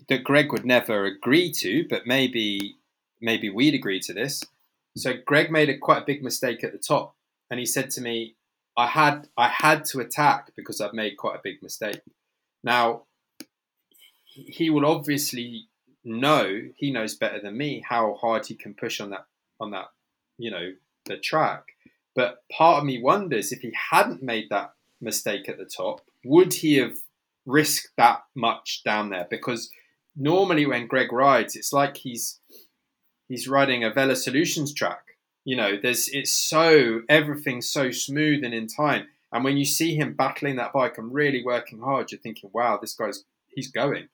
that 0.09 0.23
Greg 0.23 0.51
would 0.51 0.65
never 0.65 1.05
agree 1.05 1.51
to, 1.51 1.85
but 1.89 2.05
maybe 2.05 2.75
maybe 3.21 3.49
we'd 3.49 3.73
agree 3.73 3.99
to 4.01 4.13
this. 4.13 4.43
So 4.95 5.13
Greg 5.25 5.51
made 5.51 5.69
a 5.69 5.77
quite 5.77 6.01
a 6.01 6.05
big 6.05 6.23
mistake 6.23 6.63
at 6.63 6.71
the 6.71 6.79
top, 6.79 7.15
and 7.49 7.59
he 7.59 7.65
said 7.65 7.91
to 7.91 8.01
me, 8.01 8.35
"I 8.75 8.87
had 8.87 9.29
I 9.37 9.47
had 9.49 9.85
to 9.85 9.99
attack 9.99 10.51
because 10.55 10.81
I've 10.81 10.93
made 10.93 11.17
quite 11.17 11.35
a 11.35 11.41
big 11.43 11.61
mistake." 11.61 12.01
Now 12.63 13.03
he 14.27 14.69
will 14.69 14.85
obviously 14.85 15.67
know 16.03 16.61
he 16.75 16.91
knows 16.91 17.15
better 17.15 17.39
than 17.39 17.57
me 17.57 17.83
how 17.87 18.15
hard 18.15 18.45
he 18.45 18.55
can 18.55 18.73
push 18.73 19.01
on 19.01 19.09
that 19.09 19.25
on 19.59 19.71
that 19.71 19.87
you 20.37 20.51
know 20.51 20.73
the 21.05 21.17
track. 21.17 21.63
But 22.15 22.43
part 22.51 22.79
of 22.79 22.85
me 22.85 23.01
wonders 23.01 23.51
if 23.51 23.61
he 23.61 23.73
hadn't 23.91 24.23
made 24.23 24.49
that 24.49 24.73
mistake 24.99 25.47
at 25.47 25.57
the 25.57 25.65
top, 25.65 26.01
would 26.25 26.53
he 26.55 26.77
have 26.77 26.97
risked 27.45 27.91
that 27.97 28.23
much 28.35 28.81
down 28.83 29.09
there? 29.09 29.27
Because 29.29 29.69
normally 30.15 30.65
when 30.65 30.87
Greg 30.87 31.11
rides, 31.11 31.55
it's 31.55 31.71
like 31.71 31.97
he's 31.97 32.39
he's 33.27 33.47
riding 33.47 33.83
a 33.83 33.91
Velosolutions 33.91 34.75
track. 34.75 35.17
You 35.45 35.55
know, 35.55 35.77
there's 35.81 36.09
it's 36.09 36.31
so 36.31 37.01
everything's 37.07 37.67
so 37.67 37.91
smooth 37.91 38.43
and 38.43 38.53
in 38.53 38.67
time. 38.67 39.07
And 39.31 39.43
when 39.43 39.57
you 39.57 39.65
see 39.65 39.95
him 39.95 40.13
battling 40.13 40.55
that 40.55 40.73
bike 40.73 40.97
and 40.97 41.13
really 41.13 41.43
working 41.43 41.79
hard, 41.79 42.11
you're 42.11 42.19
thinking, 42.19 42.49
wow, 42.53 42.77
this 42.81 42.93
guy's 42.93 43.23
he's 43.47 43.71
going. 43.71 44.09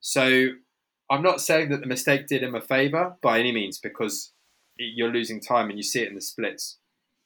So 0.00 0.48
I'm 1.10 1.22
not 1.22 1.40
saying 1.40 1.70
that 1.70 1.80
the 1.80 1.86
mistake 1.86 2.26
did 2.26 2.42
him 2.42 2.54
a 2.54 2.60
favour 2.60 3.16
by 3.22 3.38
any 3.38 3.52
means 3.52 3.78
because 3.78 4.32
you're 4.76 5.12
losing 5.12 5.40
time 5.40 5.70
and 5.70 5.78
you 5.78 5.82
see 5.82 6.02
it 6.02 6.08
in 6.08 6.14
the 6.14 6.20
splits. 6.20 6.78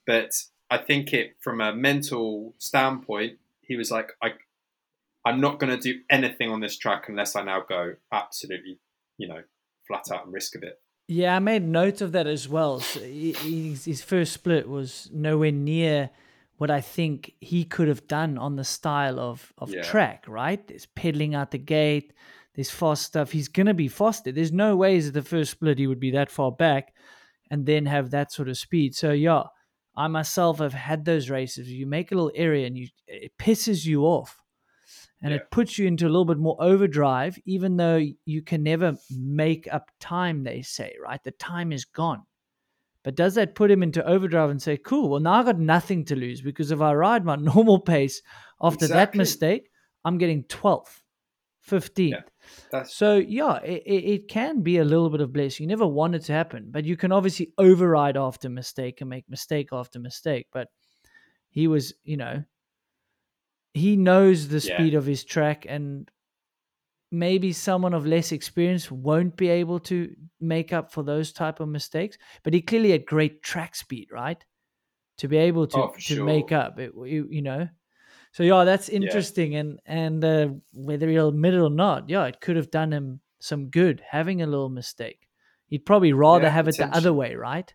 But 0.06 0.42
I 0.70 0.78
think 0.78 1.12
it 1.12 1.36
from 1.40 1.60
a 1.60 1.74
mental 1.74 2.54
standpoint, 2.58 3.38
he 3.60 3.76
was 3.76 3.90
like, 3.90 4.12
I, 4.22 4.32
I'm 5.24 5.40
not 5.40 5.58
going 5.58 5.76
to 5.76 5.80
do 5.80 6.00
anything 6.10 6.50
on 6.50 6.60
this 6.60 6.76
track 6.76 7.08
unless 7.08 7.36
I 7.36 7.42
now 7.42 7.60
go 7.68 7.94
absolutely, 8.12 8.78
you 9.18 9.28
know, 9.28 9.42
flat 9.86 10.10
out 10.10 10.24
and 10.24 10.32
risk 10.32 10.54
a 10.56 10.58
bit. 10.58 10.80
Yeah, 11.08 11.36
I 11.36 11.38
made 11.40 11.62
note 11.64 12.00
of 12.00 12.12
that 12.12 12.26
as 12.26 12.48
well. 12.48 12.80
So 12.80 13.00
he, 13.00 13.32
he's- 13.32 13.84
his 13.84 14.02
first 14.02 14.32
split 14.32 14.68
was 14.68 15.10
nowhere 15.12 15.52
near 15.52 16.10
what 16.56 16.70
I 16.70 16.80
think 16.80 17.34
he 17.40 17.64
could 17.64 17.88
have 17.88 18.06
done 18.06 18.38
on 18.38 18.56
the 18.56 18.64
style 18.64 19.18
of, 19.18 19.52
of 19.58 19.70
Yeah. 19.70 19.82
track, 19.82 20.24
right? 20.28 20.64
There's 20.66 20.86
pedaling 20.86 21.34
out 21.34 21.50
the 21.50 21.58
gate, 21.58 22.12
there's 22.54 22.70
fast 22.70 23.02
stuff. 23.04 23.32
He's 23.32 23.48
going 23.48 23.66
to 23.66 23.74
be 23.74 23.88
faster. 23.88 24.30
There's 24.30 24.52
no 24.52 24.76
ways 24.76 25.08
at 25.08 25.14
the 25.14 25.22
first 25.22 25.50
split 25.52 25.78
he 25.78 25.86
would 25.86 25.98
be 26.00 26.10
that 26.12 26.30
far 26.30 26.52
back 26.52 26.94
and 27.50 27.66
then 27.66 27.86
have 27.86 28.10
that 28.10 28.30
sort 28.30 28.48
of 28.48 28.56
speed. 28.58 28.94
So, 28.94 29.10
yeah, 29.12 29.44
I 29.96 30.06
myself 30.08 30.58
have 30.58 30.74
had 30.74 31.04
those 31.04 31.30
races. 31.30 31.68
You 31.70 31.86
make 31.86 32.12
a 32.12 32.14
little 32.14 32.30
area 32.34 32.66
and 32.66 32.76
you 32.78 32.88
it 33.06 33.32
pisses 33.38 33.84
you 33.86 34.02
off 34.04 34.41
and 35.22 35.30
Yeah. 35.32 35.38
it 35.38 35.50
puts 35.50 35.78
you 35.78 35.86
into 35.86 36.04
a 36.06 36.10
little 36.10 36.24
bit 36.24 36.38
more 36.38 36.56
overdrive, 36.60 37.38
even 37.46 37.76
though 37.76 38.00
you 38.24 38.42
can 38.42 38.62
never 38.62 38.96
make 39.10 39.72
up 39.72 39.90
time, 40.00 40.42
they 40.42 40.62
say, 40.62 40.94
right? 41.02 41.22
The 41.22 41.30
time 41.32 41.72
is 41.72 41.84
gone. 41.84 42.22
But 43.04 43.16
does 43.16 43.34
that 43.34 43.54
put 43.54 43.70
him 43.70 43.82
into 43.82 44.04
overdrive 44.06 44.50
and 44.50 44.62
say, 44.62 44.76
cool, 44.76 45.08
well, 45.10 45.20
now 45.20 45.32
I 45.34 45.42
got 45.44 45.58
nothing 45.58 46.04
to 46.06 46.16
lose 46.16 46.40
because 46.40 46.70
if 46.70 46.80
I 46.80 46.92
ride 46.94 47.24
my 47.24 47.36
normal 47.54 47.80
pace 47.80 48.22
after 48.60 48.86
that 48.88 49.14
mistake, 49.14 49.70
I'm 50.04 50.18
getting 50.18 50.44
12th, 50.44 51.02
15th. 51.68 52.10
Yeah. 52.72 52.82
So, 52.84 53.16
yeah, 53.16 53.56
it, 53.62 53.82
it, 53.86 54.04
it 54.14 54.28
can 54.28 54.62
be 54.62 54.78
a 54.78 54.84
little 54.84 55.10
bit 55.10 55.20
of 55.20 55.32
bliss. 55.32 55.60
You 55.60 55.66
never 55.66 55.86
want 55.86 56.14
it 56.16 56.22
to 56.24 56.32
happen, 56.32 56.68
but 56.70 56.84
you 56.84 56.96
can 56.96 57.12
obviously 57.12 57.52
override 57.58 58.16
after 58.16 58.48
mistake 58.48 59.00
and 59.00 59.10
make 59.10 59.28
mistake 59.28 59.68
after 59.72 59.98
mistake. 60.00 60.46
But 60.52 60.68
he 61.50 61.68
was, 61.68 61.94
you 62.04 62.16
know, 62.16 62.42
he 63.74 63.96
knows 63.96 64.48
the 64.48 64.60
Yeah. 64.62 64.86
speed 64.86 64.94
of 64.94 65.06
his 65.06 65.24
track 65.24 65.66
and 65.68 66.10
maybe 67.10 67.52
someone 67.52 67.92
of 67.92 68.06
less 68.06 68.32
experience 68.32 68.90
won't 68.90 69.36
be 69.36 69.48
able 69.48 69.78
to 69.78 70.14
make 70.40 70.72
up 70.72 70.92
for 70.92 71.02
those 71.02 71.32
type 71.32 71.60
of 71.60 71.68
mistakes 71.68 72.16
but 72.42 72.54
he 72.54 72.62
clearly 72.62 72.90
had 72.90 73.04
great 73.04 73.42
track 73.42 73.74
speed 73.74 74.08
right 74.10 74.44
to 75.18 75.28
be 75.28 75.36
able 75.38 75.66
to 75.66 75.82
Oh, 75.82 75.94
to 76.04 76.16
make 76.16 76.52
up 76.52 76.78
it 76.78 76.92
you, 77.06 77.28
you 77.30 77.42
know 77.42 77.68
so 78.32 78.42
yeah 78.44 78.64
that's 78.64 78.88
interesting 78.90 79.56
and 79.56 79.80
and 79.86 80.24
uh, 80.24 80.48
whether 80.72 81.08
he'll 81.08 81.28
admit 81.30 81.54
it 81.54 81.60
or 81.60 81.70
not 81.70 82.08
yeah 82.10 82.26
it 82.26 82.40
could 82.40 82.56
have 82.56 82.70
done 82.70 82.92
him 82.92 83.20
some 83.40 83.70
good 83.70 84.02
having 84.08 84.42
a 84.42 84.46
little 84.46 84.70
mistake 84.70 85.28
he'd 85.68 85.86
probably 85.86 86.12
rather 86.12 86.48
Yeah, 86.48 86.50
have 86.50 86.68
it 86.68 86.78
the 86.78 86.94
other 86.94 87.12
way 87.12 87.34
right 87.36 87.74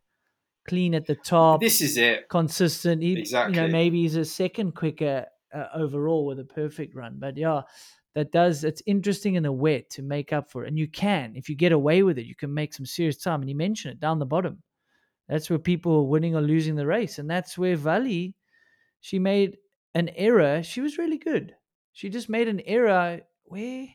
clean 0.67 0.95
at 0.95 1.07
the 1.07 1.15
top 1.15 1.61
this 1.61 1.81
is 1.81 1.97
it. 1.97 2.29
consistent. 2.29 3.01
He, 3.01 3.27
You 3.43 3.55
know, 3.55 3.67
Exactly. 3.67 3.69
maybe 3.69 4.01
he's 4.01 4.15
a 4.15 4.25
second 4.25 4.73
quicker 4.73 5.25
uh, 5.53 5.67
overall 5.73 6.25
with 6.25 6.39
a 6.39 6.45
perfect 6.45 6.95
run. 6.95 7.17
But 7.19 7.37
yeah, 7.37 7.61
that 8.15 8.31
does. 8.31 8.63
It's 8.63 8.81
interesting 8.85 9.35
in 9.35 9.43
the 9.43 9.51
wet 9.51 9.89
to 9.91 10.01
make 10.01 10.33
up 10.33 10.49
for 10.49 10.63
it, 10.63 10.69
and 10.69 10.79
you 10.79 10.87
can 10.87 11.35
if 11.35 11.49
you 11.49 11.55
get 11.55 11.71
away 11.71 12.03
with 12.03 12.17
it, 12.17 12.25
you 12.25 12.35
can 12.35 12.53
make 12.53 12.73
some 12.73 12.85
serious 12.85 13.17
time. 13.17 13.41
And 13.41 13.49
you 13.49 13.55
mentioned 13.55 13.93
it 13.93 13.99
down 13.99 14.19
the 14.19 14.25
bottom. 14.25 14.63
That's 15.29 15.49
where 15.49 15.59
people 15.59 15.93
are 15.97 16.03
winning 16.03 16.35
or 16.35 16.41
losing 16.41 16.75
the 16.75 16.87
race, 16.87 17.19
and 17.19 17.29
that's 17.29 17.57
where 17.57 17.75
Vali, 17.75 18.35
she 19.01 19.19
made 19.19 19.57
an 19.93 20.09
error. 20.15 20.63
She 20.63 20.81
was 20.81 20.97
really 20.97 21.17
good. 21.17 21.55
She 21.93 22.09
just 22.09 22.29
made 22.29 22.47
an 22.47 22.61
error 22.61 23.21
where 23.43 23.87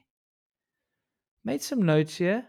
made 1.44 1.62
some 1.62 1.82
notes 1.82 2.16
here. 2.16 2.46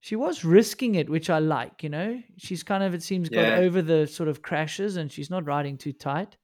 She 0.00 0.16
was 0.16 0.44
risking 0.44 0.94
it, 0.94 1.10
which 1.10 1.28
I 1.30 1.38
like. 1.40 1.82
You 1.82 1.90
know, 1.90 2.22
she's 2.36 2.62
kind 2.62 2.84
of 2.84 2.94
it 2.94 3.02
seems 3.02 3.28
got 3.28 3.48
over 3.58 3.82
the 3.82 4.06
sort 4.06 4.28
of 4.28 4.42
crashes, 4.42 4.96
and 4.96 5.10
she's 5.10 5.30
not 5.30 5.46
riding 5.46 5.76
too 5.78 5.92
tight. 5.92 6.36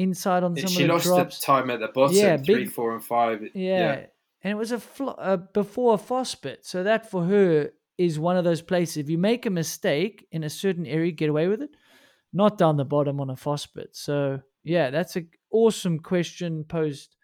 Inside 0.00 0.42
on 0.44 0.56
some 0.56 0.68
she 0.70 0.82
of 0.84 0.88
the 0.88 0.92
lost 0.94 1.04
drops. 1.06 1.40
the 1.40 1.46
time 1.46 1.70
at 1.70 1.80
the 1.80 1.88
bottom, 1.88 2.16
Yeah, 2.16 2.36
three, 2.38 2.64
big- 2.64 2.70
four, 2.72 2.94
and 2.94 3.04
five. 3.04 3.42
Yeah. 3.54 4.06
And 4.42 4.50
it 4.52 4.56
was 4.56 4.72
a 4.72 4.80
flo- 4.80 5.18
uh, 5.18 5.36
before 5.36 5.94
a 5.94 5.98
Fospit. 5.98 6.58
So 6.62 6.82
that 6.84 7.10
for 7.10 7.24
her 7.24 7.70
is 7.98 8.18
one 8.18 8.36
of 8.38 8.44
those 8.44 8.62
places. 8.62 8.96
If 8.96 9.10
you 9.10 9.18
make 9.18 9.44
a 9.44 9.50
mistake 9.50 10.26
in 10.32 10.42
a 10.44 10.48
certain 10.50 10.86
area, 10.86 11.12
get 11.12 11.28
away 11.28 11.48
with 11.48 11.60
it. 11.60 11.70
Not 12.32 12.56
down 12.56 12.76
the 12.78 12.84
bottom 12.84 13.20
on 13.20 13.28
a 13.30 13.34
Fospit. 13.34 13.88
So 13.92 14.40
yeah, 14.64 14.90
that's 14.90 15.16
an 15.16 15.28
awesome 15.50 15.98
question 15.98 16.64
posed 16.64 17.16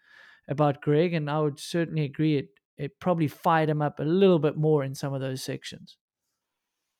about 0.47 0.81
Greg. 0.81 1.13
And 1.13 1.29
I 1.29 1.39
would 1.39 1.59
certainly 1.59 2.03
agree 2.03 2.37
it, 2.37 2.49
it 2.77 2.99
probably 2.99 3.27
fired 3.27 3.69
him 3.69 3.81
up 3.81 3.99
a 3.99 4.03
little 4.03 4.39
bit 4.39 4.55
more 4.55 4.83
in 4.83 4.93
some 4.93 5.13
of 5.15 5.21
those 5.21 5.41
sections. 5.41 5.97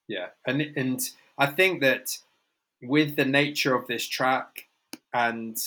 Yeah, 0.08 0.28
and 0.46 0.62
and 0.76 1.00
I 1.38 1.48
think 1.48 1.82
that 1.82 2.18
with 2.82 3.16
the 3.16 3.26
nature 3.26 3.76
of 3.76 3.86
this 3.88 4.08
track, 4.08 4.67
and 5.18 5.58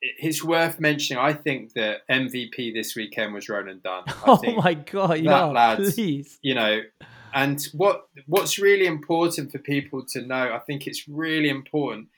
it's 0.00 0.42
worth 0.44 0.78
mentioning. 0.80 1.22
I 1.22 1.32
think 1.32 1.72
that 1.74 2.06
MVP 2.10 2.72
this 2.74 2.94
weekend 2.96 3.32
was 3.34 3.48
Ronan 3.48 3.80
Dunn. 3.82 4.04
I 4.06 4.14
Oh 4.26 4.36
think, 4.36 4.58
my 4.62 4.74
God. 4.74 5.10
that 5.10 5.22
Yeah, 5.22 5.44
lad's- 5.46 5.94
please. 5.94 6.38
you 6.42 6.54
know, 6.54 6.80
and 7.34 7.62
what 7.72 8.08
what's 8.26 8.58
really 8.58 8.86
important 8.86 9.52
for 9.52 9.58
people 9.58 10.04
to 10.12 10.22
know, 10.22 10.52
I 10.54 10.58
think 10.66 10.86
it's 10.86 11.08
really 11.08 11.48
important. 11.48 12.08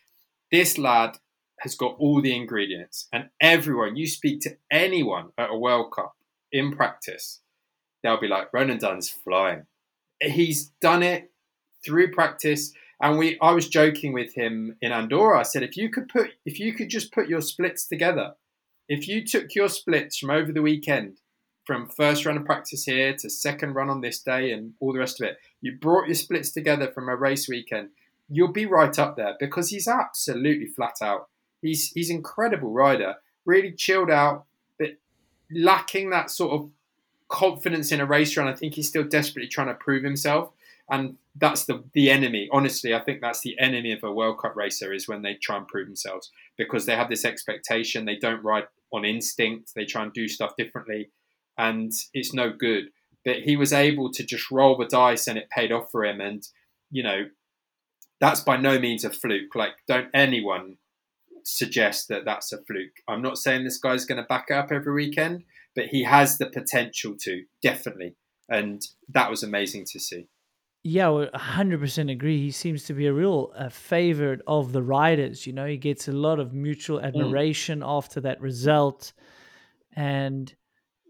This 0.51 0.79
lad 0.79 1.19
has 1.61 1.75
got 1.75 1.97
all 1.99 2.21
the 2.23 2.35
ingredients, 2.35 3.09
and 3.13 3.31
everyone 3.41 3.97
you 3.97 4.07
speak 4.07 4.41
to 4.43 4.57
anyone 4.71 5.31
at 5.37 5.51
a 5.51 5.57
World 5.57 5.93
Cup 5.95 6.15
in 6.53 6.73
practice, 6.75 7.41
they'll 8.03 8.21
be 8.21 8.29
like, 8.29 8.53
Ronan 8.53 8.79
Dunn's 8.79 9.09
flying. 9.11 9.67
He's 10.21 10.71
done 10.81 11.03
it 11.03 11.31
through 11.85 12.13
practice. 12.13 12.73
And 13.01 13.19
we 13.19 13.39
I 13.41 13.53
was 13.53 13.69
joking 13.69 14.13
with 14.13 14.35
him 14.35 14.77
in 14.81 14.93
Andorra. 14.93 15.41
I 15.41 15.45
said, 15.45 15.63
if 15.63 15.77
you 15.77 15.91
could 15.91 16.09
put 16.09 16.31
if 16.45 16.59
you 16.59 16.73
could 16.73 16.89
just 16.89 17.13
put 17.13 17.29
your 17.29 17.41
splits 17.41 17.87
together, 17.87 18.35
if 18.89 19.07
you 19.07 19.25
took 19.25 19.55
your 19.55 19.69
splits 19.69 20.19
from 20.19 20.31
over 20.31 20.53
the 20.53 20.63
weekend, 20.63 21.19
from 21.65 21.89
first 21.89 22.25
run 22.25 22.37
of 22.37 22.45
practice 22.45 22.85
here 22.85 23.15
to 23.15 23.31
second 23.31 23.75
run 23.75 23.91
on 23.91 24.01
this 24.01 24.21
day 24.21 24.53
and 24.53 24.73
all 24.81 24.93
the 24.93 24.99
rest 24.99 25.21
of 25.21 25.29
it, 25.29 25.39
you 25.61 25.77
brought 25.77 26.07
your 26.07 26.15
splits 26.15 26.51
together 26.51 26.91
from 26.91 27.09
a 27.09 27.15
race 27.15 27.49
weekend, 27.49 27.91
you'll 28.29 28.53
be 28.53 28.67
right 28.67 28.99
up 28.99 29.17
there 29.17 29.37
because 29.39 29.71
he's 29.71 29.87
absolutely 29.87 30.67
flat 30.67 30.97
out. 31.03 31.29
He's 31.63 31.93
he's 31.93 32.11
incredible 32.11 32.73
rider, 32.73 33.17
really 33.45 33.73
chilled 33.73 34.11
out, 34.11 34.45
but 34.79 34.97
lacking 35.51 36.11
that 36.11 36.31
sort 36.31 36.53
of 36.53 36.71
confidence 37.29 37.93
in 37.93 38.01
a 38.01 38.07
race 38.07 38.37
run. 38.37 38.49
I 38.49 38.55
think 38.55 38.75
he's 38.75 38.89
still 38.89 39.05
desperately 39.05 39.49
trying 39.49 39.69
to 39.69 39.75
prove 39.75 40.03
himself. 40.03 40.51
And 40.91 41.17
that's 41.37 41.65
the 41.67 41.85
the 41.93 42.11
enemy. 42.11 42.49
Honestly, 42.53 42.95
I 42.95 43.01
think 43.01 43.21
that's 43.21 43.41
the 43.41 43.59
enemy 43.59 43.93
of 43.93 44.03
a 44.03 44.13
World 44.13 44.39
Cup 44.41 44.57
racer 44.57 44.93
is 44.93 45.09
when 45.09 45.23
they 45.23 45.35
try 45.35 45.57
and 45.57 45.69
prove 45.69 45.87
themselves 45.87 46.31
because 46.57 46.87
they 46.87 46.97
have 46.97 47.11
this 47.11 47.25
expectation. 47.25 48.05
They 48.05 48.17
don't 48.17 48.43
ride 48.43 48.65
on 48.93 49.05
instinct. 49.05 49.73
They 49.75 49.85
try 49.85 50.03
and 50.03 50.13
do 50.13 50.29
stuff 50.29 50.57
differently, 50.57 51.11
and 51.59 51.93
it's 52.15 52.33
no 52.33 52.53
good. 52.53 52.85
But 53.25 53.41
he 53.41 53.57
was 53.57 53.73
able 53.73 54.11
to 54.13 54.25
just 54.25 54.51
roll 54.51 54.79
the 54.79 54.87
dice, 54.87 55.27
and 55.27 55.37
it 55.39 55.51
paid 55.51 55.73
off 55.73 55.91
for 55.91 56.05
him. 56.05 56.21
And 56.21 56.43
you 56.91 57.03
know, 57.03 57.27
that's 58.21 58.41
by 58.41 58.57
no 58.57 58.79
means 58.79 59.05
a 59.05 59.11
fluke. 59.11 59.55
Like, 59.55 59.75
don't 59.87 60.09
anyone 60.15 60.79
suggest 61.45 62.09
that 62.09 62.25
that's 62.25 62.53
a 62.53 62.63
fluke. 62.63 62.97
I'm 63.07 63.23
not 63.23 63.39
saying 63.39 63.65
this 63.65 63.79
guy's 63.79 64.05
going 64.05 64.21
to 64.21 64.27
back 64.27 64.51
up 64.51 64.73
every 64.73 64.93
weekend, 64.93 65.45
but 65.75 65.87
he 65.87 66.05
has 66.05 66.39
the 66.39 66.47
potential 66.47 67.15
to 67.21 67.45
definitely, 67.63 68.15
and 68.49 68.83
that 69.09 69.31
was 69.31 69.43
amazing 69.43 69.85
to 69.93 70.01
see. 70.01 70.29
Yeah, 70.89 71.09
well, 71.09 71.29
100% 71.35 72.09
agree. 72.09 72.41
He 72.41 72.51
seems 72.51 72.85
to 72.85 72.95
be 72.95 73.07
a 73.07 73.13
real 73.13 73.53
uh, 73.55 73.69
favorite 73.69 74.41
of 74.47 74.73
the 74.73 74.83
riders. 74.83 75.47
You 75.47 75.53
know, 75.53 75.67
he 75.67 75.77
gets 75.77 76.09
a 76.09 76.13
lot 76.13 76.41
of 76.41 76.55
mutual 76.55 76.99
admiration 77.01 77.83
after 77.85 78.23
that 78.23 78.41
result. 78.41 79.13
And 79.95 80.55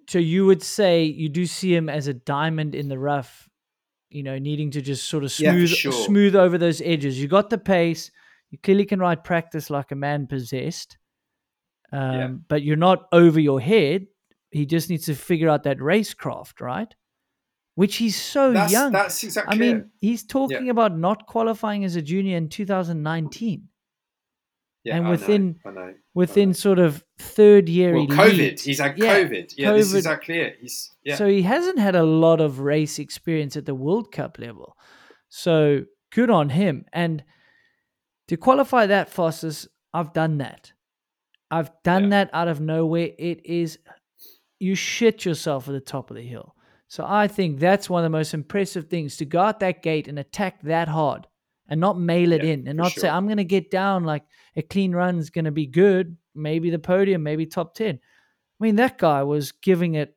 so 0.08 0.18
you 0.18 0.46
would 0.46 0.64
say 0.64 1.04
you 1.04 1.28
do 1.28 1.46
see 1.46 1.76
him 1.76 1.88
as 1.88 2.08
a 2.08 2.14
diamond 2.14 2.74
in 2.74 2.88
the 2.88 2.98
rough, 2.98 3.48
you 4.10 4.24
know, 4.24 4.36
needing 4.36 4.72
to 4.72 4.82
just 4.82 5.08
sort 5.08 5.22
of 5.22 5.30
Yeah, 5.30 5.52
smooth 5.52 5.68
sure. 5.70 5.92
smooth 5.92 6.34
over 6.34 6.58
those 6.58 6.80
edges. 6.80 7.20
You 7.20 7.28
got 7.28 7.48
the 7.48 7.58
pace. 7.58 8.10
You 8.50 8.58
clearly 8.58 8.84
can 8.84 8.98
ride 8.98 9.22
practice 9.22 9.70
like 9.70 9.92
a 9.92 9.96
man 9.96 10.26
possessed. 10.26 10.98
Um, 11.92 12.14
Yeah. 12.14 12.28
But 12.48 12.62
you're 12.62 12.76
not 12.76 13.06
over 13.12 13.38
your 13.38 13.60
head. 13.60 14.08
He 14.50 14.66
just 14.66 14.90
needs 14.90 15.06
to 15.06 15.14
figure 15.14 15.48
out 15.48 15.62
that 15.64 15.78
racecraft, 15.78 16.60
right? 16.60 16.92
Which 17.78 17.94
he's 17.96 18.16
so 18.20 18.52
That's, 18.52 18.72
young. 18.72 18.90
that's 18.90 19.22
exactly 19.22 19.54
I 19.54 19.58
mean, 19.60 19.76
it. 19.76 19.86
he's 20.00 20.24
talking 20.24 20.68
about 20.68 20.98
not 20.98 21.26
qualifying 21.28 21.84
as 21.84 21.94
a 21.94 22.02
junior 22.02 22.36
in 22.36 22.48
2019, 22.48 23.68
Yeah, 24.82 24.96
and 24.96 25.02
I 25.04 25.06
know, 25.06 25.10
within- 25.12 25.60
I 25.64 25.70
know. 25.70 25.94
within 26.12 26.54
sort 26.54 26.80
of 26.80 27.04
third 27.18 27.68
year 27.68 27.94
Well. 27.94 28.08
COVID. 28.08 28.58
He's 28.60 28.80
had 28.80 28.98
Yeah, 28.98 29.20
COVID. 29.20 29.54
Yeah, 29.56 29.72
this 29.74 29.86
is 29.86 29.94
exactly 29.94 30.40
it. 30.40 30.56
He's 30.60 30.90
yeah. 31.04 31.14
So 31.14 31.28
he 31.28 31.42
hasn't 31.42 31.78
had 31.78 31.94
a 31.94 32.02
lot 32.02 32.40
of 32.40 32.58
race 32.58 32.98
experience 32.98 33.56
at 33.56 33.64
the 33.66 33.76
World 33.76 34.10
Cup 34.10 34.40
level. 34.40 34.76
So 35.28 35.84
good 36.10 36.30
on 36.30 36.48
him. 36.48 36.84
And 36.92 37.22
to 38.26 38.36
qualify 38.36 38.86
that 38.86 39.08
fastest, 39.08 39.68
I've 39.94 40.12
done 40.12 40.38
that. 40.38 40.72
I've 41.48 41.70
done 41.84 42.04
Yeah. 42.04 42.10
that 42.24 42.30
out 42.32 42.48
of 42.48 42.60
nowhere. 42.60 43.10
It 43.18 43.46
is 43.46 43.78
you 44.58 44.74
shit 44.74 45.24
yourself 45.24 45.68
at 45.68 45.72
the 45.74 45.80
top 45.80 46.10
of 46.10 46.16
the 46.16 46.22
hill. 46.26 46.56
So 46.88 47.04
I 47.06 47.28
think 47.28 47.60
that's 47.60 47.90
one 47.90 48.02
of 48.02 48.10
the 48.10 48.16
most 48.16 48.32
impressive 48.32 48.88
things 48.88 49.16
to 49.18 49.26
go 49.26 49.40
out 49.40 49.60
that 49.60 49.82
gate 49.82 50.08
and 50.08 50.18
attack 50.18 50.62
that 50.62 50.88
hard 50.88 51.26
and 51.68 51.80
not 51.80 52.00
mail 52.00 52.32
it 52.32 52.42
Yeah, 52.42 52.52
in 52.52 52.66
and 52.66 52.78
not 52.78 52.92
say. 52.92 53.08
I'm 53.08 53.26
going 53.26 53.36
to 53.36 53.44
get 53.44 53.70
down 53.70 54.04
like 54.04 54.24
a 54.56 54.62
clean 54.62 54.92
run's 54.92 55.28
going 55.28 55.44
to 55.44 55.50
be 55.50 55.66
good, 55.66 56.16
maybe 56.34 56.70
the 56.70 56.78
podium, 56.78 57.22
maybe 57.22 57.44
top 57.44 57.74
10. 57.74 57.96
I 57.96 58.64
mean 58.64 58.76
that 58.76 58.96
guy 58.96 59.22
was 59.22 59.52
giving 59.52 59.94
it 59.94 60.16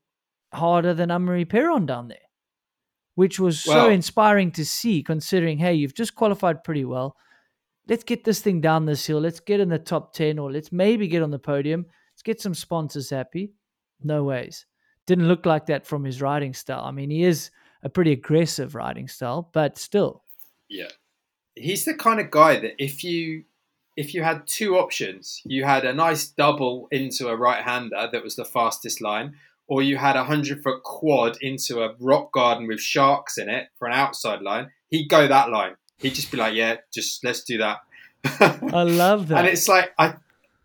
harder 0.54 0.94
than 0.94 1.10
Amaury 1.10 1.46
Pierron 1.46 1.86
down 1.86 2.08
there, 2.08 2.18
which 3.16 3.38
was 3.38 3.62
so 3.62 3.90
inspiring 3.90 4.52
to 4.52 4.66
see 4.66 5.04
considering 5.04 5.58
hey, 5.58 5.74
you've 5.74 5.94
just 5.94 6.16
qualified 6.16 6.64
pretty 6.64 6.86
well. 6.86 7.18
Let's 7.88 8.06
get 8.06 8.24
this 8.24 8.40
thing 8.40 8.62
down 8.62 8.86
this 8.86 9.06
hill. 9.06 9.20
Let's 9.20 9.42
get 9.42 9.60
in 9.60 9.68
the 9.68 9.78
top 9.78 10.14
10 10.14 10.40
or 10.40 10.50
let's 10.52 10.72
maybe 10.72 11.10
get 11.10 11.22
on 11.22 11.32
the 11.32 11.40
podium. 11.40 11.86
Let's 12.14 12.24
get 12.24 12.40
some 12.40 12.56
sponsors 12.56 13.10
happy. 13.10 13.52
No 14.02 14.24
ways. 14.24 14.66
Didn't 15.12 15.28
look 15.28 15.46
like 15.46 15.66
that 15.66 15.86
from 15.86 16.06
his 16.06 16.22
riding 16.22 16.54
style. 16.54 16.86
I 16.86 16.92
mean, 16.92 17.10
he 17.10 17.24
is 17.26 17.52
a 17.84 17.90
pretty 17.90 18.14
aggressive 18.14 18.76
riding 18.76 19.10
style, 19.10 19.50
but 19.52 19.78
still. 19.78 20.24
Yeah. 20.70 20.88
He's 21.54 21.84
the 21.84 21.96
kind 21.96 22.22
of 22.22 22.32
guy 22.32 22.62
that 22.62 22.82
if 22.82 23.04
you 23.04 23.44
if 23.98 24.14
you 24.14 24.24
had 24.24 24.48
two 24.48 24.78
options, 24.78 25.42
you 25.44 25.66
had 25.66 25.84
a 25.84 25.92
nice 25.92 26.28
double 26.28 26.88
into 26.92 27.28
a 27.28 27.36
right 27.36 27.62
hander 27.62 28.08
that 28.10 28.24
was 28.24 28.38
the 28.38 28.46
fastest 28.46 29.02
line, 29.02 29.36
or 29.68 29.84
you 29.84 29.98
had 29.98 30.16
a 30.16 30.24
hundred 30.24 30.64
foot 30.64 30.82
quad 30.84 31.38
into 31.42 31.84
a 31.84 31.94
rock 32.00 32.32
garden 32.32 32.68
with 32.68 32.80
sharks 32.80 33.38
in 33.38 33.50
it 33.50 33.68
for 33.78 33.90
an 33.90 33.94
outside 33.94 34.42
line, 34.42 34.70
he'd 34.88 35.10
go 35.10 35.28
that 35.28 35.50
line. 35.50 35.76
He'd 35.98 36.16
just 36.16 36.32
be 36.32 36.38
like, 36.38 36.54
Yeah, 36.54 36.78
just 36.94 37.22
let's 37.26 37.44
do 37.44 37.58
that. 37.58 37.80
I 38.40 38.84
love 38.84 39.28
that. 39.28 39.40
and 39.40 39.48
it's 39.50 39.68
like 39.68 39.92
I 40.00 40.14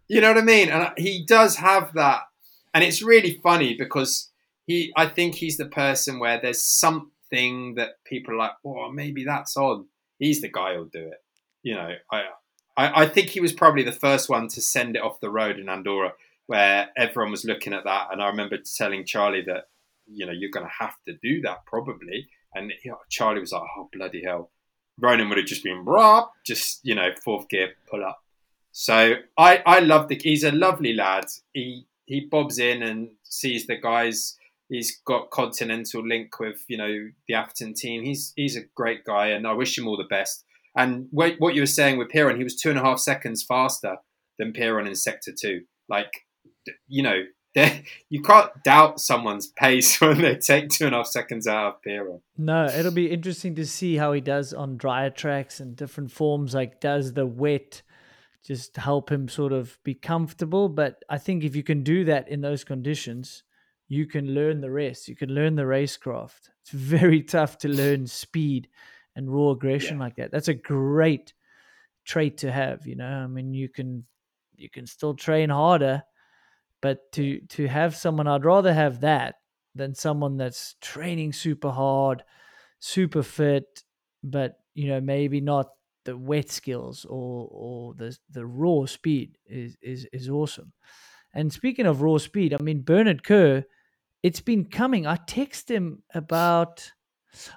you 0.07 0.21
know 0.21 0.29
what 0.29 0.39
I 0.39 0.47
mean? 0.47 0.69
And 0.69 0.93
he 0.97 1.25
does 1.27 1.57
have 1.57 1.95
that 1.95 2.21
and 2.73 2.85
it's 2.85 3.03
really 3.03 3.41
funny 3.43 3.75
because 3.75 4.29
he 4.66 4.92
I 4.96 5.07
think 5.07 5.35
he's 5.35 5.57
the 5.57 5.66
person 5.66 6.18
where 6.18 6.40
there's 6.40 6.62
something 6.62 7.74
that 7.74 8.02
people 8.05 8.35
are 8.35 8.38
like, 8.38 8.52
oh 8.64 8.90
maybe 8.90 9.24
that's 9.24 9.57
on. 9.57 9.87
He's 10.18 10.40
the 10.40 10.50
guy 10.50 10.74
who'll 10.74 10.87
do 10.87 11.06
it. 11.06 11.23
You 11.62 11.75
know, 11.75 11.90
I, 12.12 12.23
I 12.77 13.02
I 13.02 13.06
think 13.06 13.29
he 13.29 13.40
was 13.40 13.52
probably 13.52 13.83
the 13.83 13.92
first 13.92 14.29
one 14.29 14.48
to 14.48 14.60
send 14.60 14.96
it 14.96 15.02
off 15.02 15.21
the 15.21 15.31
road 15.31 15.58
in 15.58 15.69
Andorra 15.69 16.12
where 16.46 16.90
everyone 16.96 17.33
was 17.33 17.44
looking 17.44 17.73
at 17.73 17.85
that 17.85 18.08
and 18.12 18.23
I 18.23 18.29
remember 18.29 18.58
telling 18.58 19.04
Charlie 19.04 19.42
that, 19.46 19.69
you 20.06 20.27
know, 20.27 20.33
you're 20.33 20.50
gonna 20.50 20.71
have 20.79 20.94
to 21.06 21.14
do 21.23 21.40
that 21.42 21.64
probably. 21.67 22.29
And 22.54 22.73
Charlie 23.08 23.40
was 23.40 23.52
like, 23.52 23.62
Oh 23.77 23.88
bloody 23.92 24.23
hell. 24.25 24.50
Ronan 24.98 25.29
would 25.29 25.38
have 25.38 25.46
just 25.46 25.62
been 25.62 25.85
rah, 25.85 26.29
just, 26.44 26.81
you 26.83 26.94
know, 26.94 27.10
fourth 27.23 27.48
gear, 27.48 27.75
pull 27.90 28.02
up. 28.02 28.23
So 28.79 29.14
I, 29.38 29.62
I 29.64 29.81
love 29.81 30.08
the 30.08 30.21
he's 30.23 30.44
a 30.44 30.52
lovely 30.52 30.92
lad. 30.92 31.25
He 31.54 31.87
he 32.04 32.21
bobs 32.21 32.58
in 32.58 32.83
and 32.83 33.08
sees 33.23 33.67
the 33.67 33.77
guys. 33.77 34.37
He's 34.69 35.00
got 35.06 35.31
continental 35.31 36.06
link 36.06 36.38
with 36.40 36.64
you 36.69 36.77
know 36.77 37.08
the 37.29 37.35
Afton 37.35 37.75
team. 37.75 38.02
He's 38.02 38.33
he's 38.37 38.56
a 38.56 38.64
great 38.75 39.04
guy, 39.04 39.29
and 39.29 39.46
I 39.46 39.52
wish 39.52 39.79
him 39.79 39.87
all 39.87 39.96
the 39.96 40.04
best. 40.04 40.44
And 40.77 41.08
what, 41.10 41.37
what 41.38 41.54
you 41.54 41.62
were 41.62 41.67
saying 41.67 41.96
with 41.96 42.08
Pierron, 42.08 42.37
he 42.37 42.44
was 42.44 42.56
two 42.56 42.69
and 42.69 42.79
a 42.79 42.83
half 42.83 42.98
seconds 42.98 43.42
faster 43.42 43.96
than 44.38 44.52
Pierron 44.52 44.87
in 44.87 44.94
sector 44.94 45.33
two. 45.33 45.62
Like 45.88 46.10
you 46.88 47.02
know, 47.02 47.23
you 48.10 48.23
can't 48.23 48.50
doubt 48.64 49.00
someone's 49.00 49.46
pace 49.46 50.00
when 50.00 50.21
they 50.21 50.37
take 50.37 50.69
two 50.71 50.87
and 50.87 50.94
a 50.94 50.98
half 50.98 51.06
seconds 51.06 51.46
out 51.46 51.67
of 51.67 51.75
Pierron. 51.87 52.21
No, 52.37 52.67
it'll 52.67 52.92
be 52.92 53.10
interesting 53.10 53.54
to 53.54 53.67
see 53.67 53.96
how 53.96 54.12
he 54.12 54.21
does 54.21 54.52
on 54.52 54.77
drier 54.77 55.10
tracks 55.10 55.60
and 55.60 55.77
different 55.77 56.10
forms. 56.10 56.54
Like, 56.54 56.81
does 56.81 57.12
the 57.12 57.27
wet 57.27 57.83
just 58.46 58.77
help 58.77 59.10
him 59.10 59.29
sort 59.29 59.52
of 59.52 59.79
be 59.83 59.94
comfortable. 59.94 60.69
But 60.69 61.02
I 61.08 61.19
think 61.19 61.42
if 61.42 61.56
you 61.56 61.64
can 61.64 61.83
do 61.83 62.04
that 62.04 62.29
in 62.29 62.40
those 62.40 62.62
conditions, 62.62 63.42
you 63.89 64.07
can 64.07 64.35
learn 64.35 64.61
the 64.61 64.71
rest. 64.71 65.09
You 65.09 65.17
can 65.17 65.31
learn 65.31 65.55
the 65.57 65.63
racecraft. 65.63 66.51
It's 66.63 66.71
very 66.71 67.23
tough 67.23 67.59
to 67.59 67.69
learn 67.69 68.07
speed 68.07 68.69
and 69.15 69.33
raw 69.33 69.51
aggression 69.53 69.99
Yeah. 69.99 69.99
like 69.99 70.17
that. 70.17 70.31
That's 70.31 70.49
a 70.49 70.55
great 70.55 71.35
trait 72.05 72.39
to 72.39 72.53
have, 72.53 72.87
you 72.87 72.97
know. 72.97 73.07
I 73.25 73.27
mean, 73.27 73.55
you 73.55 73.69
can 73.69 74.07
you 74.57 74.71
can 74.71 74.87
still 74.87 75.15
train 75.15 75.51
harder, 75.51 76.05
but 76.81 77.11
to 77.13 77.41
to 77.49 77.67
have 77.67 77.97
someone 77.97 78.27
I'd 78.27 78.45
rather 78.45 78.73
have 78.73 79.01
that 79.01 79.37
than 79.75 79.95
someone 79.95 80.37
that's 80.37 80.75
training 80.81 81.33
super 81.33 81.71
hard, 81.71 82.25
super 82.81 83.23
fit, 83.23 83.85
but 84.23 84.61
you 84.75 84.89
know, 84.89 85.01
maybe 85.01 85.41
not 85.41 85.71
the 86.05 86.17
wet 86.17 86.51
skills 86.51 87.05
or 87.07 87.49
or 87.51 87.95
the 87.95 88.19
the 88.31 88.47
raw 88.47 88.87
speed 88.87 89.39
is 89.47 89.77
is 89.83 90.07
is 90.13 90.29
awesome. 90.31 90.73
And 91.37 91.53
speaking 91.53 91.85
of 91.85 92.01
raw 92.01 92.17
speed, 92.17 92.55
I 92.55 92.63
mean 92.63 92.81
Bernard 92.81 93.23
Kerr, 93.23 93.65
it's 94.23 94.41
been 94.41 94.65
coming. 94.65 95.07
I 95.07 95.17
text 95.17 95.71
him 95.71 96.03
about 96.15 96.91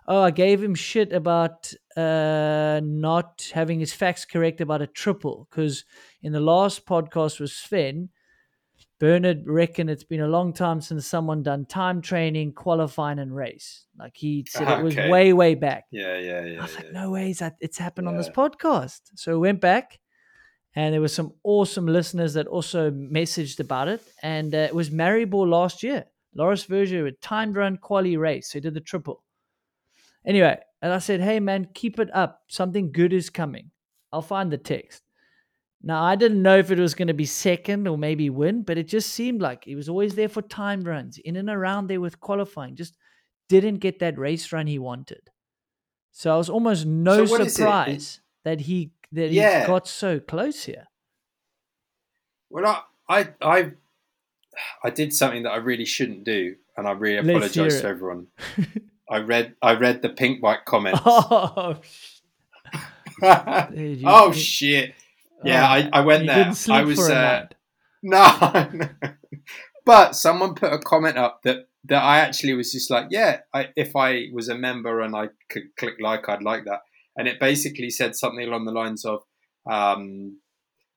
oh, 0.06 0.22
I 0.22 0.32
gave 0.32 0.62
him 0.62 0.76
shit 0.76 1.14
about 1.14 1.74
uh 1.96 2.82
not 2.84 3.50
having 3.54 3.80
his 3.80 3.94
facts 3.94 4.26
correct 4.26 4.60
about 4.60 4.82
a 4.82 4.88
triple 4.88 5.48
because 5.50 5.86
in 6.22 6.34
the 6.34 6.42
last 6.42 6.86
podcast 6.86 7.40
with 7.40 7.52
Sven, 7.52 8.10
Bernard 9.00 9.44
reckoned 9.48 9.90
it's 9.90 10.04
been 10.04 10.20
a 10.20 10.28
long 10.28 10.52
time 10.52 10.82
since 10.82 11.08
someone 11.08 11.42
done 11.42 11.66
time 11.66 12.02
training, 12.02 12.52
qualifying, 12.52 13.18
and 13.18 13.34
race. 13.34 13.86
Like 13.98 14.18
he 14.18 14.46
said, 14.46 14.68
it 14.68 14.84
was 14.84 14.98
way 14.98 15.32
way 15.32 15.56
back. 15.56 15.86
Yeah, 15.90 16.18
yeah, 16.18 16.44
yeah. 16.44 16.60
I 16.60 16.64
was 16.64 16.76
like, 16.76 16.86
yeah. 16.88 17.02
no 17.02 17.12
ways 17.12 17.42
it's 17.62 17.78
happened 17.78 18.10
on 18.10 18.18
this 18.18 18.30
podcast. 18.30 19.00
So 19.16 19.32
we 19.32 19.48
went 19.48 19.62
back, 19.62 20.00
and 20.76 20.94
there 20.94 21.02
were 21.02 21.08
some 21.08 21.34
awesome 21.44 21.88
listeners 21.88 22.34
that 22.34 22.48
also 22.48 22.92
messaged 22.92 23.60
about 23.60 23.88
it. 23.88 24.02
And 24.22 24.54
uh, 24.54 24.60
it 24.60 24.76
was 24.76 24.90
Maribor 24.90 25.48
last 25.48 25.84
year. 25.84 26.06
Loris 26.36 26.66
Vergier 26.66 27.04
with 27.04 27.20
timed 27.22 27.56
run 27.56 27.78
quali 27.78 28.18
race. 28.18 28.52
He 28.52 28.60
did 28.60 28.76
the 28.76 28.80
triple. 28.80 29.24
Anyway, 30.26 30.58
and 30.82 30.94
I 30.94 31.00
said, 31.00 31.22
hey 31.22 31.40
man, 31.40 31.68
keep 31.74 32.00
it 32.00 32.10
up. 32.14 32.44
Something 32.48 32.92
good 32.92 33.14
is 33.14 33.30
coming. 33.30 33.72
I'll 34.12 34.22
find 34.22 34.52
the 34.52 34.58
text. 34.58 35.04
Now 35.82 36.04
I 36.04 36.16
didn't 36.16 36.42
know 36.42 36.58
if 36.58 36.72
it 36.72 36.80
was 36.80 36.94
going 36.94 37.08
to 37.08 37.14
be 37.14 37.26
second 37.26 37.88
or 37.88 37.98
maybe 37.98 38.30
win, 38.30 38.64
but 38.64 38.78
it 38.78 38.88
just 38.88 39.10
seemed 39.12 39.42
like 39.42 39.64
he 39.64 39.76
was 39.76 39.90
always 39.90 40.16
there 40.16 40.30
for 40.30 40.42
timed 40.42 40.86
runs, 40.86 41.18
in 41.18 41.36
and 41.36 41.50
around 41.50 41.88
there 41.88 42.02
with 42.02 42.20
qualifying. 42.20 42.76
Just 42.76 42.96
didn't 43.48 43.78
get 43.78 44.00
that 44.00 44.20
race 44.20 44.52
run 44.52 44.68
he 44.68 44.78
wanted. 44.78 45.30
So 46.12 46.34
I 46.34 46.38
was 46.38 46.50
almost 46.50 46.86
no 46.86 47.26
So 47.26 47.32
what 47.32 47.42
is 47.42 47.48
it? 47.48 47.56
surprise 47.56 48.20
that 48.44 48.62
he 48.62 48.92
that 49.12 49.32
Yeah. 49.32 49.62
he 49.62 49.68
got 49.68 49.88
so 49.88 50.20
close 50.20 50.66
here. 50.66 50.88
Well, 52.50 52.86
I, 53.08 53.20
I, 53.20 53.30
I, 53.42 53.72
I 54.84 54.90
did 54.90 55.14
something 55.14 55.44
that 55.44 55.52
I 55.52 55.58
really 55.58 55.86
shouldn't 55.86 56.24
do, 56.24 56.56
and 56.76 56.88
I 56.88 56.92
really 56.92 57.22
Let's 57.22 57.48
apologise 57.56 57.82
to 57.82 57.88
everyone. 57.88 58.28
I 59.10 59.18
read, 59.20 59.56
I 59.62 59.74
read 59.76 60.02
the 60.02 60.10
Pinkbike 60.10 60.66
comments. 60.66 61.00
Oh, 61.06 61.78
oh 63.24 63.68
dude, 63.76 64.00
you- 64.02 64.10
you- 64.10 64.34
shit! 64.34 64.94
Yeah, 65.44 65.64
oh, 65.64 65.68
I, 65.68 65.90
I 65.94 66.02
went 66.02 66.28
there. 66.28 66.52
I 66.70 66.84
was 66.84 67.00
uh, 67.10 67.46
no, 68.04 68.70
no. 68.74 68.90
but 69.86 70.16
someone 70.16 70.54
put 70.54 70.74
a 70.74 70.80
comment 70.80 71.18
up 71.18 71.42
that 71.44 71.70
that 71.86 72.04
I 72.04 72.20
actually 72.20 72.54
was 72.54 72.72
just 72.74 72.90
like, 72.92 73.08
yeah, 73.10 73.40
I, 73.54 73.70
if 73.78 73.96
I 73.96 74.26
was 74.34 74.50
a 74.50 74.56
member 74.56 75.00
and 75.00 75.16
I 75.16 75.30
could 75.50 75.76
click 75.78 75.96
like, 76.02 76.28
I'd 76.28 76.44
like 76.44 76.66
that. 76.66 76.82
And 77.20 77.28
it 77.28 77.38
basically 77.38 77.90
said 77.90 78.16
something 78.16 78.48
along 78.48 78.64
the 78.64 78.72
lines 78.72 79.04
of, 79.04 79.24
um, 79.70 80.40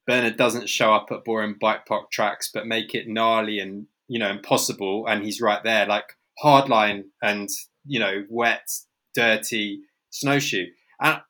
Bernard 0.06 0.36
doesn't 0.36 0.68
show 0.68 0.94
up 0.94 1.08
at 1.10 1.24
boring 1.24 1.56
bike 1.60 1.84
park 1.84 2.12
tracks, 2.12 2.48
but 2.54 2.64
make 2.64 2.94
it 2.94 3.08
gnarly 3.08 3.58
and 3.58 3.88
you 4.06 4.20
know 4.20 4.30
impossible. 4.30 5.04
And 5.08 5.24
he's 5.24 5.40
right 5.40 5.64
there, 5.64 5.84
like 5.84 6.16
hardline 6.42 7.06
and 7.20 7.48
you 7.84 7.98
know 7.98 8.24
wet, 8.28 8.70
dirty 9.16 9.80
snowshoe. 10.10 10.66
And 11.00 11.22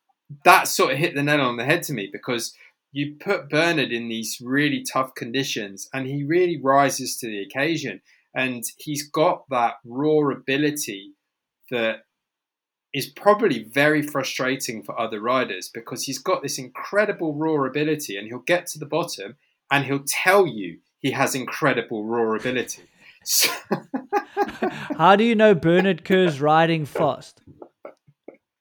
that 0.44 0.68
sort 0.68 0.92
of 0.92 0.98
hit 0.98 1.14
the 1.14 1.22
nail 1.22 1.40
on 1.40 1.56
the 1.56 1.64
head 1.64 1.82
to 1.84 1.94
me 1.94 2.10
because 2.12 2.54
you 2.92 3.16
put 3.18 3.48
Bernard 3.48 3.92
in 3.92 4.08
these 4.08 4.42
really 4.44 4.84
tough 4.84 5.14
conditions 5.14 5.88
and 5.94 6.06
he 6.06 6.22
really 6.22 6.60
rises 6.60 7.16
to 7.18 7.26
the 7.26 7.40
occasion. 7.40 8.02
And 8.34 8.62
he's 8.76 9.08
got 9.08 9.48
that 9.48 9.76
raw 9.86 10.30
ability 10.30 11.12
that 11.70 12.02
is 12.94 13.06
probably 13.06 13.64
very 13.64 14.02
frustrating 14.02 14.82
for 14.82 14.98
other 15.00 15.20
riders 15.20 15.70
because 15.72 16.04
he's 16.04 16.18
got 16.18 16.42
this 16.42 16.58
incredible 16.58 17.34
raw 17.34 17.64
ability 17.64 18.16
and 18.16 18.28
he'll 18.28 18.38
get 18.40 18.66
to 18.66 18.78
the 18.78 18.86
bottom 18.86 19.36
and 19.70 19.84
he'll 19.84 20.04
tell 20.06 20.46
you 20.46 20.78
he 20.98 21.10
has 21.12 21.34
incredible 21.34 22.04
raw 22.04 22.34
ability. 22.36 22.82
So, 23.24 23.48
How 24.98 25.16
do 25.16 25.24
you 25.24 25.34
know 25.34 25.54
Bernard 25.54 26.04
Kerr's 26.04 26.40
riding 26.40 26.84
fast? 26.84 27.40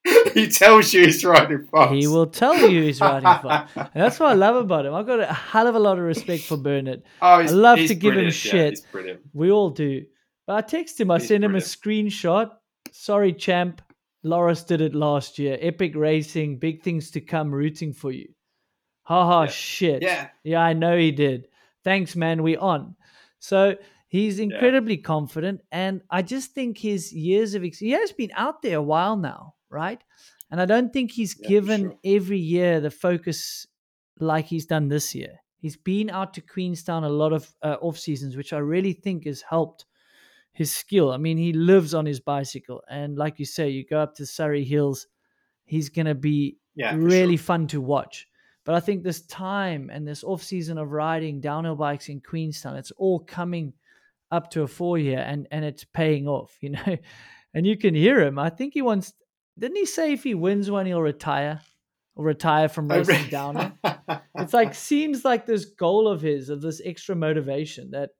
he 0.34 0.48
tells 0.48 0.92
you 0.92 1.04
he's 1.04 1.24
riding 1.24 1.66
fast. 1.66 1.92
He 1.92 2.06
will 2.06 2.26
tell 2.26 2.56
you 2.70 2.82
he's 2.82 3.00
riding 3.00 3.22
fast. 3.22 3.76
And 3.76 3.88
that's 3.94 4.18
what 4.18 4.30
I 4.30 4.34
love 4.34 4.56
about 4.56 4.86
him. 4.86 4.94
I've 4.94 5.06
got 5.06 5.20
a 5.20 5.32
hell 5.32 5.66
of 5.66 5.74
a 5.74 5.78
lot 5.78 5.98
of 5.98 6.04
respect 6.04 6.44
for 6.44 6.56
Bernard. 6.56 7.02
Oh, 7.20 7.38
he's- 7.40 7.52
I 7.52 7.54
love 7.54 7.78
to 7.78 7.94
give 7.94 8.12
him 8.12 8.14
brilliant, 8.14 8.44
yeah, 8.44 8.50
shit. 8.50 8.78
he's. 8.92 9.16
We 9.32 9.50
all 9.50 9.70
do. 9.70 10.04
But 10.46 10.54
I 10.56 10.60
text 10.62 11.00
him, 11.00 11.10
I 11.10 11.18
He's 11.18 11.28
send 11.28 11.44
him 11.44 11.54
a 11.54 11.58
screenshot. 11.58 12.50
Sorry, 12.90 13.32
champ. 13.32 13.80
Loris 14.22 14.62
did 14.64 14.80
it 14.80 14.94
last 14.94 15.38
year. 15.38 15.58
Epic 15.60 15.94
racing, 15.96 16.58
big 16.58 16.82
things 16.82 17.10
to 17.12 17.20
come, 17.20 17.52
rooting 17.52 17.92
for 17.92 18.10
you. 18.12 18.28
Ha 19.04 19.26
ha, 19.26 19.42
Yeah. 19.42 19.48
shit. 19.50 20.02
Yeah. 20.02 20.28
Yeah, 20.44 20.60
I 20.60 20.72
know 20.74 20.96
he 20.96 21.10
did. 21.10 21.48
Thanks, 21.84 22.14
man. 22.14 22.42
We 22.42 22.56
on. 22.56 22.94
So 23.40 23.76
he's 24.08 24.38
incredibly 24.38 24.96
confident, 24.98 25.60
and 25.72 26.02
I 26.10 26.22
just 26.22 26.52
think 26.52 26.78
his 26.78 27.12
years 27.12 27.54
of 27.54 27.64
ex- 27.64 27.78
he 27.80 27.90
has 27.90 28.12
been 28.12 28.30
out 28.36 28.62
there 28.62 28.76
a 28.78 28.82
while 28.82 29.16
now, 29.16 29.54
right? 29.70 30.00
And 30.50 30.60
I 30.60 30.66
don't 30.66 30.92
think 30.92 31.10
he's 31.10 31.34
Yeah, 31.40 31.48
given 31.48 31.80
sure. 31.80 31.98
every 32.04 32.38
year 32.38 32.80
the 32.80 32.90
focus 32.90 33.66
like 34.20 34.44
he's 34.46 34.66
done 34.66 34.86
this 34.88 35.14
year. 35.14 35.40
He's 35.58 35.76
been 35.76 36.10
out 36.10 36.34
to 36.34 36.40
Queenstown 36.40 37.02
a 37.04 37.08
lot 37.08 37.32
of 37.32 37.52
uh, 37.62 37.76
off 37.80 37.98
seasons, 37.98 38.36
which 38.36 38.52
I 38.52 38.58
really 38.58 38.92
think 38.92 39.24
has 39.26 39.42
helped 39.42 39.86
his 40.52 40.70
skill. 40.72 41.10
I 41.12 41.16
mean, 41.16 41.38
he 41.38 41.52
lives 41.52 41.94
on 41.94 42.06
his 42.06 42.20
bicycle, 42.20 42.82
and 42.88 43.16
like 43.16 43.38
you 43.38 43.44
say, 43.46 43.70
you 43.70 43.84
go 43.84 43.98
up 44.00 44.14
to 44.16 44.26
Surrey 44.26 44.64
Hills, 44.64 45.06
he's 45.64 45.88
gonna 45.88 46.14
be 46.14 46.58
Yeah, 46.74 46.94
really 46.96 47.36
sure. 47.36 47.44
fun 47.44 47.66
to 47.68 47.80
watch. 47.80 48.28
But 48.64 48.74
I 48.76 48.80
think 48.80 49.02
this 49.02 49.22
time 49.22 49.90
and 49.92 50.06
this 50.06 50.22
off 50.22 50.42
season 50.42 50.78
of 50.78 50.92
riding 50.92 51.40
downhill 51.40 51.74
bikes 51.74 52.08
in 52.08 52.20
Queenstown, 52.20 52.76
it's 52.76 52.92
all 52.92 53.18
coming 53.20 53.72
up 54.30 54.50
to 54.50 54.62
a 54.62 54.68
four 54.68 54.98
year 54.98 55.18
and 55.18 55.46
and 55.50 55.64
it's 55.64 55.84
paying 55.84 56.28
off, 56.28 56.56
you 56.62 56.70
know. 56.70 56.96
And 57.54 57.66
you 57.66 57.76
can 57.76 57.94
hear 57.94 58.20
him. 58.20 58.38
I 58.38 58.50
think 58.50 58.72
he 58.74 58.82
wants. 58.82 59.12
Didn't 59.58 59.76
he 59.76 59.84
say 59.86 60.12
if 60.12 60.22
he 60.22 60.34
wins 60.34 60.70
one, 60.70 60.86
he'll 60.86 61.02
retire 61.02 61.60
or 62.14 62.24
retire 62.24 62.68
from 62.68 62.88
racing 62.88 63.28
downhill? 63.30 63.72
It's 64.36 64.54
like 64.54 64.74
seems 64.74 65.24
like 65.24 65.44
this 65.46 65.66
goal 65.66 66.08
of 66.08 66.20
his 66.22 66.48
of 66.48 66.60
this 66.62 66.80
extra 66.84 67.14
motivation 67.14 67.90
that 67.92 68.10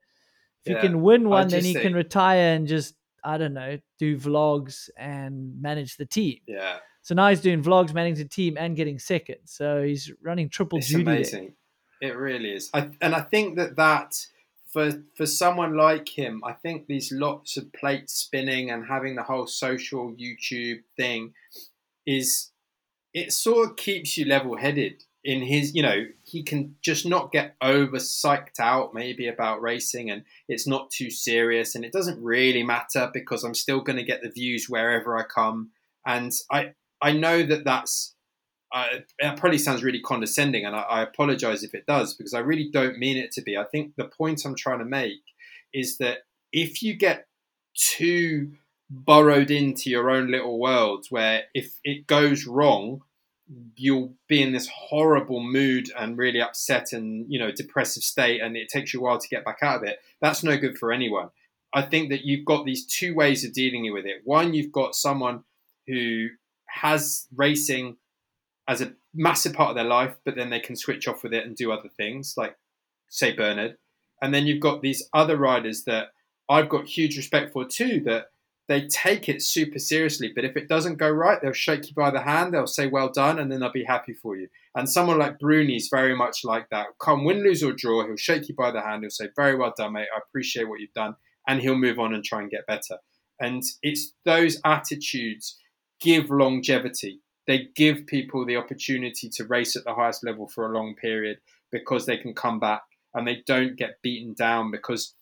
if 0.65 0.73
Yeah, 0.73 0.83
he 0.83 0.89
can 0.89 1.03
win 1.03 1.29
one, 1.29 1.49
then 1.49 1.65
he 1.65 1.75
can 1.75 1.95
retire 1.95 2.55
and 2.55 2.67
just 2.67 2.95
I 3.25 3.39
don't 3.39 3.55
know 3.55 3.79
do 3.99 4.17
vlogs 4.17 4.91
and 4.97 5.61
manage 5.61 5.97
the 5.97 6.07
team. 6.07 6.39
yeah, 6.47 6.79
So 7.03 7.15
now 7.15 7.29
he's 7.29 7.41
doing 7.41 7.63
vlogs, 7.63 7.95
managing 7.95 8.25
the 8.25 8.29
team, 8.29 8.57
and 8.59 8.77
getting 8.77 8.99
second. 8.99 9.37
So 9.45 9.83
he's 9.83 10.11
running 10.23 10.49
triple 10.49 10.79
it's 10.79 10.89
duty. 10.89 11.05
there. 11.05 11.15
amazing. 11.15 11.55
It 12.01 12.17
really 12.17 12.51
is. 12.51 12.69
I, 12.75 12.91
and 13.01 13.15
I 13.15 13.21
think 13.21 13.57
that 13.59 13.77
that 13.77 14.27
for 14.73 15.05
for 15.17 15.27
someone 15.27 15.77
like 15.77 16.09
him, 16.19 16.43
I 16.45 16.53
think 16.53 16.87
these 16.87 17.13
lots 17.13 17.57
of 17.57 17.73
plates 17.73 18.15
spinning 18.15 18.71
and 18.71 18.87
having 18.87 19.15
the 19.15 19.23
whole 19.23 19.47
social 19.47 20.13
YouTube 20.15 20.81
thing 20.97 21.35
is 22.07 22.51
it 23.15 23.33
sort 23.33 23.71
of 23.71 23.77
keeps 23.77 24.17
you 24.19 24.25
level 24.25 24.57
headed. 24.57 25.05
In 25.25 25.43
his, 25.43 25.75
you 25.75 25.83
know, 25.83 26.07
he 26.25 26.43
can 26.43 26.75
just 26.83 27.07
not 27.07 27.31
get 27.31 27.55
over 27.63 27.99
psyched 27.99 28.59
out 28.59 28.93
maybe 28.93 29.29
about 29.29 29.63
racing, 29.63 30.11
and 30.11 30.25
it's 30.49 30.67
not 30.67 30.91
too 30.91 31.11
serious, 31.11 31.75
and 31.75 31.85
it 31.85 31.93
doesn't 31.93 32.23
really 32.23 32.65
matter 32.65 33.11
because 33.13 33.45
I'm 33.45 33.55
still 33.55 33.81
going 33.81 33.99
to 33.99 34.05
get 34.05 34.23
the 34.23 34.31
views 34.31 34.69
wherever 34.69 35.17
I 35.17 35.23
come, 35.23 35.71
and 36.05 36.33
I 36.51 36.73
I 37.01 37.13
know 37.13 37.43
that 37.45 37.65
that's 37.65 38.15
uh, 38.73 38.87
it 39.19 39.37
probably 39.37 39.59
sounds 39.59 39.85
really 39.85 40.01
condescending, 40.01 40.65
and 40.65 40.75
I, 40.75 40.81
I 40.81 41.03
apologize 41.03 41.63
if 41.63 41.75
it 41.75 41.87
does 41.87 42.15
because 42.15 42.33
I 42.33 42.41
really 42.41 42.71
don't 42.71 42.99
mean 42.99 43.19
it 43.19 43.31
to 43.33 43.43
be. 43.43 43.57
I 43.57 43.65
think 43.65 43.95
the 43.97 44.05
point 44.05 44.45
I'm 44.45 44.57
trying 44.57 44.79
to 44.79 44.85
make 44.85 45.23
is 45.75 45.99
that 45.99 46.21
if 46.53 46.83
you 46.83 46.95
get 46.95 47.27
too 47.75 48.53
burrowed 48.89 49.51
into 49.51 49.91
your 49.91 50.11
own 50.11 50.31
little 50.31 50.59
world, 50.59 51.07
where 51.11 51.45
if 51.55 51.79
it 51.85 52.07
goes 52.07 52.47
wrong, 52.47 53.03
you'll 53.77 54.15
be 54.29 54.43
in 54.43 54.53
this 54.53 54.69
horrible 54.69 55.43
mood 55.43 55.91
and 55.99 56.17
really 56.17 56.41
upset 56.41 56.93
and 56.93 57.27
you 57.29 57.39
know 57.39 57.51
depressive 57.51 58.03
state, 58.03 58.41
and 58.41 58.57
it 58.57 58.69
takes 58.69 58.93
you 58.93 59.01
a 59.01 59.03
while 59.03 59.19
to 59.19 59.29
get 59.29 59.45
back 59.45 59.59
out 59.63 59.77
of 59.77 59.83
it. 59.85 59.99
That's 60.21 60.43
no 60.43 60.57
good 60.57 60.79
for 60.79 60.93
anyone. 60.93 61.31
I 61.75 61.83
think 61.83 62.11
that 62.11 62.25
you've 62.25 62.45
got 62.45 62.67
these 62.67 62.87
two 62.87 63.15
ways 63.15 63.45
of 63.45 63.53
dealing 63.53 63.91
with 63.93 64.05
it. 64.05 64.23
One, 64.25 64.53
you've 64.53 64.73
got 64.73 64.95
someone 64.95 65.45
who 65.87 66.29
has 66.67 67.27
racing 67.35 67.97
as 68.69 68.81
a 68.81 68.93
massive 69.15 69.55
part 69.55 69.71
of 69.71 69.77
their 69.77 69.85
life, 69.85 70.17
but 70.25 70.37
then 70.37 70.51
they 70.51 70.61
can 70.61 70.77
switch 70.77 71.09
off 71.09 71.23
with 71.23 71.33
it 71.33 71.47
and 71.47 71.57
do 71.57 71.73
other 71.73 71.89
things, 71.89 72.35
like 72.37 72.57
say 73.09 73.33
Bernard. 73.33 73.77
And 74.21 74.33
then 74.33 74.47
you've 74.47 74.61
got 74.61 74.83
these 74.83 75.09
other 75.13 75.37
riders 75.37 75.85
that 75.85 76.13
I've 76.49 76.69
got 76.69 76.87
huge 76.87 77.17
respect 77.17 77.53
for 77.53 77.65
too, 77.65 78.01
that 78.05 78.27
they 78.69 78.87
take 78.87 79.29
it 79.29 79.43
super 79.43 79.79
seriously. 79.79 80.33
But 80.35 80.45
if 80.45 80.57
it 80.57 80.69
doesn't 80.69 80.99
go 80.99 81.11
right, 81.11 81.41
they'll 81.43 81.53
shake 81.53 81.89
you 81.89 81.95
by 81.95 82.11
the 82.11 82.23
hand, 82.23 82.55
they'll 82.55 82.67
say 82.67 82.87
well 82.87 83.11
done, 83.11 83.39
and 83.39 83.51
then 83.51 83.61
they'll 83.61 83.73
be 83.73 83.85
happy 83.85 84.15
for 84.15 84.37
you. 84.37 84.49
And 84.75 84.89
someone 84.89 85.19
like 85.19 85.39
Bruni's 85.39 85.89
very 85.91 86.17
much 86.17 86.45
like 86.45 86.69
that. 86.71 86.87
Come 87.01 87.25
win, 87.25 87.43
lose 87.43 87.63
or 87.63 87.73
draw, 87.73 88.07
he'll 88.07 88.17
shake 88.17 88.49
you 88.49 88.55
by 88.55 88.71
the 88.71 88.81
hand, 88.81 89.03
he'll 89.03 89.11
say 89.11 89.29
very 89.35 89.57
well 89.57 89.75
done, 89.77 89.95
mate. 89.95 90.09
I 90.15 90.19
appreciate 90.19 90.69
what 90.69 90.81
you've 90.81 90.93
done, 90.95 91.17
and 91.47 91.61
he'll 91.61 91.77
move 91.77 91.99
on 91.99 92.15
and 92.15 92.25
try 92.25 92.41
and 92.41 92.51
get 92.51 92.67
better. 92.67 92.99
And 93.41 93.63
it's 93.83 94.13
those 94.25 94.61
attitudes 94.65 95.59
give 96.01 96.31
longevity. 96.31 97.21
They 97.47 97.69
give 97.75 98.07
people 98.07 98.47
the 98.47 98.57
opportunity 98.57 99.29
to 99.31 99.45
race 99.45 99.75
at 99.75 99.85
the 99.85 99.95
highest 99.95 100.25
level 100.25 100.49
for 100.49 100.71
a 100.71 100.75
long 100.75 100.95
period 100.95 101.39
because 101.73 102.07
they 102.07 102.17
can 102.17 102.35
come 102.35 102.61
back 102.61 102.83
and 103.15 103.27
they 103.27 103.43
don't 103.47 103.77
get 103.77 104.03
beaten 104.03 104.35
down 104.35 104.71
because 104.71 105.15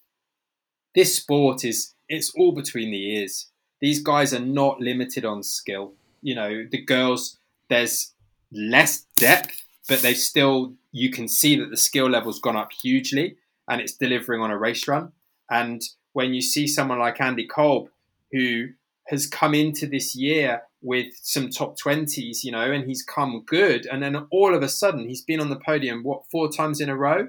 this 0.95 1.16
sport 1.16 1.64
is 1.64 1.95
it's 2.11 2.35
all 2.35 2.53
between 2.53 2.91
the 2.91 3.15
ears. 3.15 3.47
These 3.81 4.03
guys 4.03 4.35
are 4.35 4.41
not 4.41 4.81
limited 4.81 5.25
on 5.25 5.43
skill. 5.43 5.95
You 6.21 6.35
know, 6.35 6.67
the 6.71 6.83
girls 6.83 7.39
there's 7.71 8.13
less 8.53 9.07
depth, 9.17 9.63
but 9.89 10.01
they 10.03 10.13
still 10.13 10.75
you 10.93 11.11
can 11.11 11.29
see 11.29 11.57
that 11.57 11.71
the 11.71 11.77
skill 11.77 12.11
level's 12.11 12.41
gone 12.41 12.57
up 12.57 12.73
hugely 12.73 13.37
and 13.69 13.81
it's 13.81 13.95
delivering 13.95 14.43
on 14.43 14.51
a 14.51 14.59
race 14.59 14.87
run. 14.89 15.13
And 15.49 15.81
when 16.13 16.35
you 16.35 16.43
see 16.43 16.67
someone 16.67 16.99
like 16.99 17.21
Andy 17.21 17.47
Kolb, 17.47 17.89
who 18.33 18.67
has 19.07 19.27
come 19.27 19.55
into 19.55 19.87
this 19.87 20.17
year 20.17 20.63
with 20.83 21.13
some 21.23 21.51
top 21.51 21.79
20s, 21.79 22.43
you 22.43 22.51
know, 22.51 22.73
and 22.73 22.87
he's 22.87 23.03
come 23.03 23.43
good. 23.47 23.87
And 23.87 24.03
then 24.03 24.17
all 24.31 24.55
of 24.55 24.63
a 24.63 24.69
sudden, 24.69 25.09
he's 25.09 25.23
been 25.23 25.41
on 25.41 25.51
the 25.51 25.61
podium, 25.65 26.03
what, 26.03 26.23
four 26.31 26.51
times 26.51 26.81
in 26.81 26.89
a 26.89 26.97
row? 26.97 27.29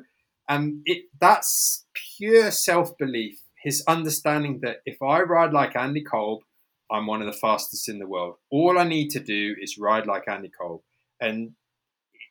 And 0.49 0.81
it 0.85 1.05
that's 1.19 1.85
pure 2.17 2.51
self 2.51 2.97
belief. 2.97 3.39
His 3.61 3.83
understanding 3.87 4.59
that 4.61 4.81
if 4.85 5.01
I 5.01 5.21
ride 5.21 5.53
like 5.53 5.75
Andy 5.75 6.01
Kolb, 6.01 6.41
I'm 6.89 7.07
one 7.07 7.21
of 7.21 7.27
the 7.27 7.39
fastest 7.39 7.87
in 7.87 7.99
the 7.99 8.07
world. 8.07 8.35
All 8.49 8.77
I 8.77 8.83
need 8.83 9.09
to 9.11 9.19
do 9.19 9.55
is 9.61 9.77
ride 9.77 10.07
like 10.07 10.27
Andy 10.27 10.49
Kolb. 10.49 10.81
And 11.19 11.53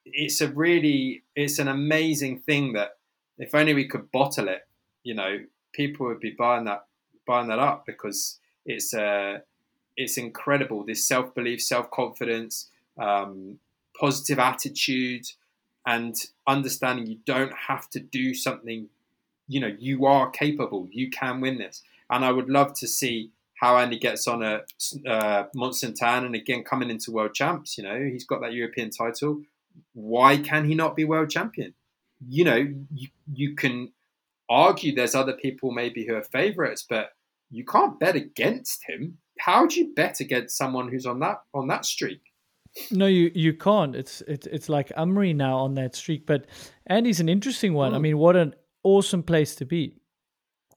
it's 0.04 0.40
a 0.40 0.48
really, 0.48 1.22
it's 1.34 1.58
an 1.58 1.68
amazing 1.68 2.40
thing 2.40 2.72
that 2.74 2.98
if 3.38 3.54
only 3.54 3.74
we 3.74 3.88
could 3.88 4.10
bottle 4.12 4.48
it, 4.48 4.66
you 5.02 5.14
know, 5.14 5.38
people 5.72 6.06
would 6.06 6.20
be 6.20 6.34
buying 6.36 6.64
that, 6.64 6.84
buying 7.26 7.48
that 7.48 7.58
up 7.58 7.86
because 7.86 8.38
it's 8.66 8.92
uh, 8.92 9.38
it's 9.96 10.18
incredible. 10.18 10.84
This 10.84 11.06
self 11.06 11.34
belief, 11.34 11.62
self 11.62 11.90
confidence, 11.90 12.70
um, 12.98 13.58
positive 13.98 14.38
attitude, 14.38 15.26
and 15.86 16.14
understanding 16.46 17.06
you 17.06 17.18
don't 17.24 17.52
have 17.68 17.88
to 17.90 18.00
do 18.00 18.34
something. 18.34 18.88
You 19.50 19.60
know, 19.60 19.74
you 19.78 20.06
are 20.06 20.30
capable. 20.30 20.88
You 20.92 21.10
can 21.10 21.40
win 21.40 21.58
this. 21.58 21.82
And 22.08 22.24
I 22.24 22.30
would 22.30 22.48
love 22.48 22.72
to 22.74 22.86
see 22.86 23.30
how 23.60 23.76
Andy 23.76 23.98
gets 23.98 24.26
on 24.26 24.42
a 24.42 24.62
uh, 25.06 25.44
Mont-Sainte-Anne 25.54 26.24
and 26.24 26.34
again 26.34 26.62
coming 26.62 26.88
into 26.88 27.12
world 27.12 27.34
champs. 27.34 27.76
You 27.76 27.84
know, 27.84 27.98
he's 28.00 28.24
got 28.24 28.40
that 28.40 28.54
European 28.54 28.90
title. 28.90 29.42
Why 29.92 30.38
can 30.38 30.64
he 30.64 30.74
not 30.74 30.96
be 30.96 31.04
world 31.04 31.30
champion? 31.30 31.74
You 32.26 32.44
know, 32.44 32.68
you, 32.94 33.08
you 33.32 33.54
can 33.54 33.92
argue 34.48 34.94
there's 34.94 35.14
other 35.14 35.34
people 35.34 35.72
maybe 35.72 36.06
who 36.06 36.14
are 36.14 36.22
favourites, 36.22 36.84
but 36.88 37.10
you 37.50 37.64
can't 37.64 37.98
bet 37.98 38.16
against 38.16 38.82
him. 38.88 39.18
How 39.38 39.66
do 39.66 39.80
you 39.80 39.92
bet 39.94 40.20
against 40.20 40.56
someone 40.56 40.88
who's 40.88 41.06
on 41.06 41.20
that 41.20 41.42
on 41.54 41.68
that 41.68 41.84
streak? 41.84 42.20
No, 42.90 43.06
you 43.06 43.30
you 43.34 43.54
can't. 43.54 43.96
It's 43.96 44.22
it's 44.22 44.46
it's 44.46 44.68
like 44.68 44.88
Amaury 44.96 45.34
now 45.34 45.56
on 45.58 45.74
that 45.74 45.96
streak, 45.96 46.26
but 46.26 46.46
Andy's 46.86 47.20
an 47.20 47.28
interesting 47.28 47.74
one. 47.74 47.92
Mm. 47.92 47.94
I 47.94 47.96
hmm. 47.96 48.02
mean, 48.02 48.18
what 48.18 48.36
an 48.36 48.54
awesome 48.82 49.22
place 49.22 49.54
to 49.56 49.64
be. 49.64 49.96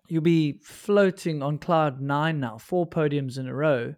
You'll 0.07 0.21
be 0.21 0.59
floating 0.63 1.41
on 1.41 1.57
cloud 1.57 2.01
nine 2.01 2.39
now, 2.39 2.57
four 2.57 2.87
podiums 2.87 3.37
in 3.37 3.47
a 3.47 3.53
row. 3.53 3.95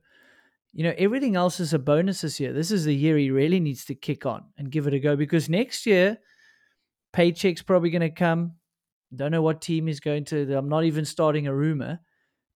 You 0.73 0.83
know, 0.83 0.93
everything 0.97 1.35
else 1.35 1.59
is 1.59 1.73
a 1.73 1.79
bonus 1.79 2.21
this 2.21 2.39
year. 2.39 2.53
This 2.53 2.69
is 2.71 2.85
the 2.85 2.95
year 2.95 3.17
he 3.17 3.31
really 3.31 3.59
needs 3.59 3.85
to 3.85 3.95
kick 3.95 4.25
on 4.25 4.43
and 4.57 4.71
give 4.71 4.87
it 4.87 4.93
a 4.93 4.99
go 4.99 5.15
because 5.15 5.49
next 5.49 5.85
year, 5.85 6.17
paycheck's 7.13 7.61
probably 7.61 7.89
going 7.89 8.01
to 8.01 8.09
come. 8.09 8.53
Don't 9.15 9.31
know 9.31 9.41
what 9.41 9.61
team 9.61 9.87
is 9.87 9.99
going 9.99 10.25
to. 10.25 10.57
I'm 10.57 10.69
not 10.69 10.83
even 10.83 11.05
starting 11.05 11.47
a 11.47 11.55
rumor. 11.55 11.99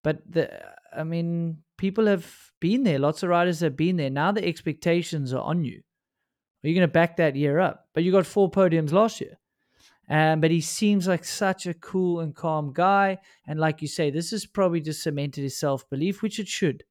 But 0.04 0.20
the, 0.30 0.50
I 0.96 1.04
mean, 1.04 1.60
people 1.78 2.08
have 2.08 2.30
been 2.60 2.84
there. 2.84 3.00
Lots 3.00 3.24
of 3.24 3.30
riders 3.30 3.62
have 3.62 3.78
been 3.78 3.98
there. 3.98 4.10
Now 4.10 4.32
the 4.32 4.46
expectations 4.46 5.34
are 5.34 5.42
on 5.42 5.64
you. 5.64 5.82
Are 6.64 6.68
you 6.68 6.76
going 6.76 6.88
to 6.88 6.92
back 6.92 7.18
that 7.18 7.36
year 7.36 7.60
up? 7.60 7.86
But 7.94 8.04
you 8.04 8.12
got 8.12 8.26
four 8.26 8.52
podiums 8.52 8.92
last 8.92 9.22
year. 9.22 9.40
Um, 10.10 10.42
but 10.42 10.50
he 10.50 10.62
seems 10.62 11.08
like 11.08 11.24
such 11.24 11.68
a 11.68 11.74
cool 11.76 12.22
and 12.22 12.36
calm 12.36 12.74
guy. 12.74 13.20
And 13.48 13.60
like 13.60 13.82
you 13.82 13.88
say, 13.88 14.10
this 14.10 14.32
has 14.32 14.46
probably 14.46 14.82
just 14.82 15.04
cemented 15.04 15.44
his 15.44 15.58
self 15.58 15.88
belief, 15.90 16.22
which 16.22 16.40
it 16.40 16.48
should. 16.48 16.84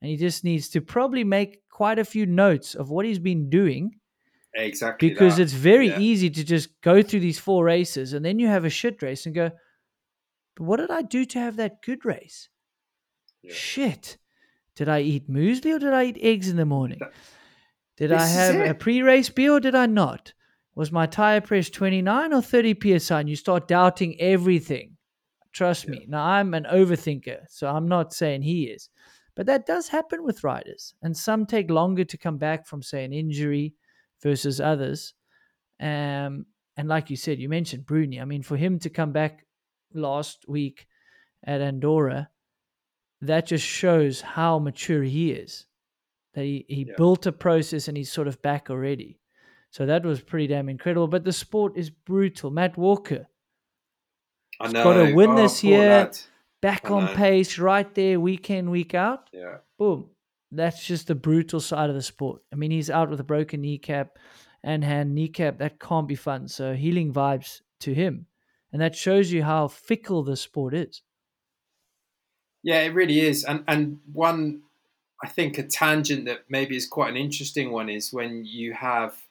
And 0.00 0.10
he 0.10 0.16
just 0.16 0.44
needs 0.44 0.68
to 0.70 0.80
probably 0.80 1.24
make 1.24 1.62
quite 1.70 1.98
a 1.98 2.04
few 2.04 2.24
notes 2.26 2.74
of 2.74 2.90
what 2.90 3.04
he's 3.04 3.18
been 3.18 3.50
doing. 3.50 3.96
Exactly. 4.54 5.08
Because 5.08 5.36
that. 5.36 5.42
it's 5.42 5.52
very 5.52 5.88
yeah. 5.88 5.98
easy 5.98 6.30
to 6.30 6.44
just 6.44 6.80
go 6.82 7.02
through 7.02 7.20
these 7.20 7.38
four 7.38 7.64
races 7.64 8.12
and 8.12 8.24
then 8.24 8.38
you 8.38 8.46
have 8.46 8.64
a 8.64 8.70
shit 8.70 9.02
race 9.02 9.26
and 9.26 9.34
go, 9.34 9.50
but 10.54 10.64
what 10.64 10.76
did 10.78 10.90
I 10.90 11.02
do 11.02 11.24
to 11.24 11.38
have 11.38 11.56
that 11.56 11.82
good 11.82 12.04
race? 12.04 12.48
Yeah. 13.42 13.52
Shit. 13.52 14.18
Did 14.76 14.88
I 14.88 15.00
eat 15.00 15.30
muesli 15.30 15.74
or 15.74 15.78
did 15.78 15.92
I 15.92 16.04
eat 16.04 16.18
eggs 16.20 16.48
in 16.48 16.56
the 16.56 16.64
morning? 16.64 17.00
Did 17.96 18.10
this 18.10 18.22
I 18.22 18.26
have 18.26 18.70
a 18.70 18.74
pre 18.74 19.02
race 19.02 19.30
beer 19.30 19.52
or 19.52 19.60
did 19.60 19.74
I 19.74 19.86
not? 19.86 20.32
Was 20.76 20.92
my 20.92 21.06
tire 21.06 21.40
press 21.40 21.70
29 21.70 22.34
or 22.34 22.42
30 22.42 22.98
psi? 22.98 23.20
And 23.20 23.28
you 23.28 23.34
start 23.34 23.66
doubting 23.66 24.20
everything. 24.20 24.96
Trust 25.52 25.84
yeah. 25.84 25.90
me. 25.90 26.06
Now, 26.06 26.24
I'm 26.24 26.52
an 26.52 26.66
overthinker, 26.70 27.46
so 27.48 27.66
I'm 27.66 27.88
not 27.88 28.12
saying 28.12 28.42
he 28.42 28.64
is. 28.64 28.90
But 29.34 29.46
that 29.46 29.66
does 29.66 29.88
happen 29.88 30.22
with 30.22 30.44
riders. 30.44 30.94
And 31.02 31.16
some 31.16 31.46
take 31.46 31.70
longer 31.70 32.04
to 32.04 32.18
come 32.18 32.36
back 32.36 32.66
from, 32.66 32.82
say, 32.82 33.04
an 33.04 33.12
injury 33.14 33.74
versus 34.22 34.60
others. 34.60 35.14
Um, 35.80 36.44
and 36.76 36.88
like 36.88 37.08
you 37.08 37.16
said, 37.16 37.38
you 37.38 37.48
mentioned 37.48 37.86
Bruni. 37.86 38.20
I 38.20 38.26
mean, 38.26 38.42
for 38.42 38.56
him 38.58 38.78
to 38.80 38.90
come 38.90 39.12
back 39.12 39.46
last 39.94 40.44
week 40.46 40.86
at 41.44 41.62
Andorra, 41.62 42.28
that 43.22 43.46
just 43.46 43.64
shows 43.64 44.20
how 44.20 44.58
mature 44.58 45.02
he 45.02 45.32
is. 45.32 45.66
That 46.34 46.44
he, 46.44 46.66
he 46.68 46.84
yeah. 46.86 46.94
built 46.98 47.24
a 47.24 47.32
process 47.32 47.88
and 47.88 47.96
he's 47.96 48.12
sort 48.12 48.28
of 48.28 48.42
back 48.42 48.68
already. 48.68 49.18
So 49.76 49.84
that 49.84 50.06
was 50.06 50.22
pretty 50.22 50.46
damn 50.46 50.70
incredible. 50.70 51.06
But 51.06 51.24
the 51.24 51.34
sport 51.34 51.76
is 51.76 51.90
brutal. 51.90 52.50
Matt 52.50 52.78
Walker 52.78 53.26
I 54.58 54.68
know. 54.68 54.82
got 54.82 54.96
a 54.96 55.12
win 55.12 55.32
oh, 55.32 55.36
this 55.36 55.62
year, 55.62 56.10
back 56.62 56.90
on 56.90 57.08
pace, 57.08 57.58
right 57.58 57.94
there, 57.94 58.18
week 58.18 58.48
in, 58.48 58.70
week 58.70 58.94
out. 58.94 59.28
Yeah. 59.34 59.58
Boom. 59.78 60.06
That's 60.50 60.82
just 60.82 61.08
the 61.08 61.14
brutal 61.14 61.60
side 61.60 61.90
of 61.90 61.94
the 61.94 62.00
sport. 62.00 62.40
I 62.50 62.56
mean, 62.56 62.70
he's 62.70 62.88
out 62.88 63.10
with 63.10 63.20
a 63.20 63.24
broken 63.24 63.60
kneecap 63.60 64.18
and 64.64 64.82
hand 64.82 65.14
kneecap. 65.14 65.58
That 65.58 65.78
can't 65.78 66.08
be 66.08 66.14
fun. 66.14 66.48
So 66.48 66.72
healing 66.72 67.12
vibes 67.12 67.60
to 67.80 67.92
him. 67.92 68.24
And 68.72 68.80
that 68.80 68.96
shows 68.96 69.30
you 69.30 69.42
how 69.42 69.68
fickle 69.68 70.22
the 70.22 70.38
sport 70.38 70.72
is. 70.72 71.02
Yeah, 72.62 72.80
it 72.80 72.94
really 72.94 73.20
is. 73.20 73.44
And 73.44 73.62
and 73.68 73.98
one 74.10 74.62
I 75.22 75.28
think 75.28 75.58
a 75.58 75.64
tangent 75.64 76.24
that 76.24 76.44
maybe 76.48 76.76
is 76.76 76.86
quite 76.86 77.10
an 77.10 77.18
interesting 77.18 77.72
one 77.72 77.90
is 77.90 78.10
when 78.10 78.42
you 78.46 78.72
have 78.72 79.25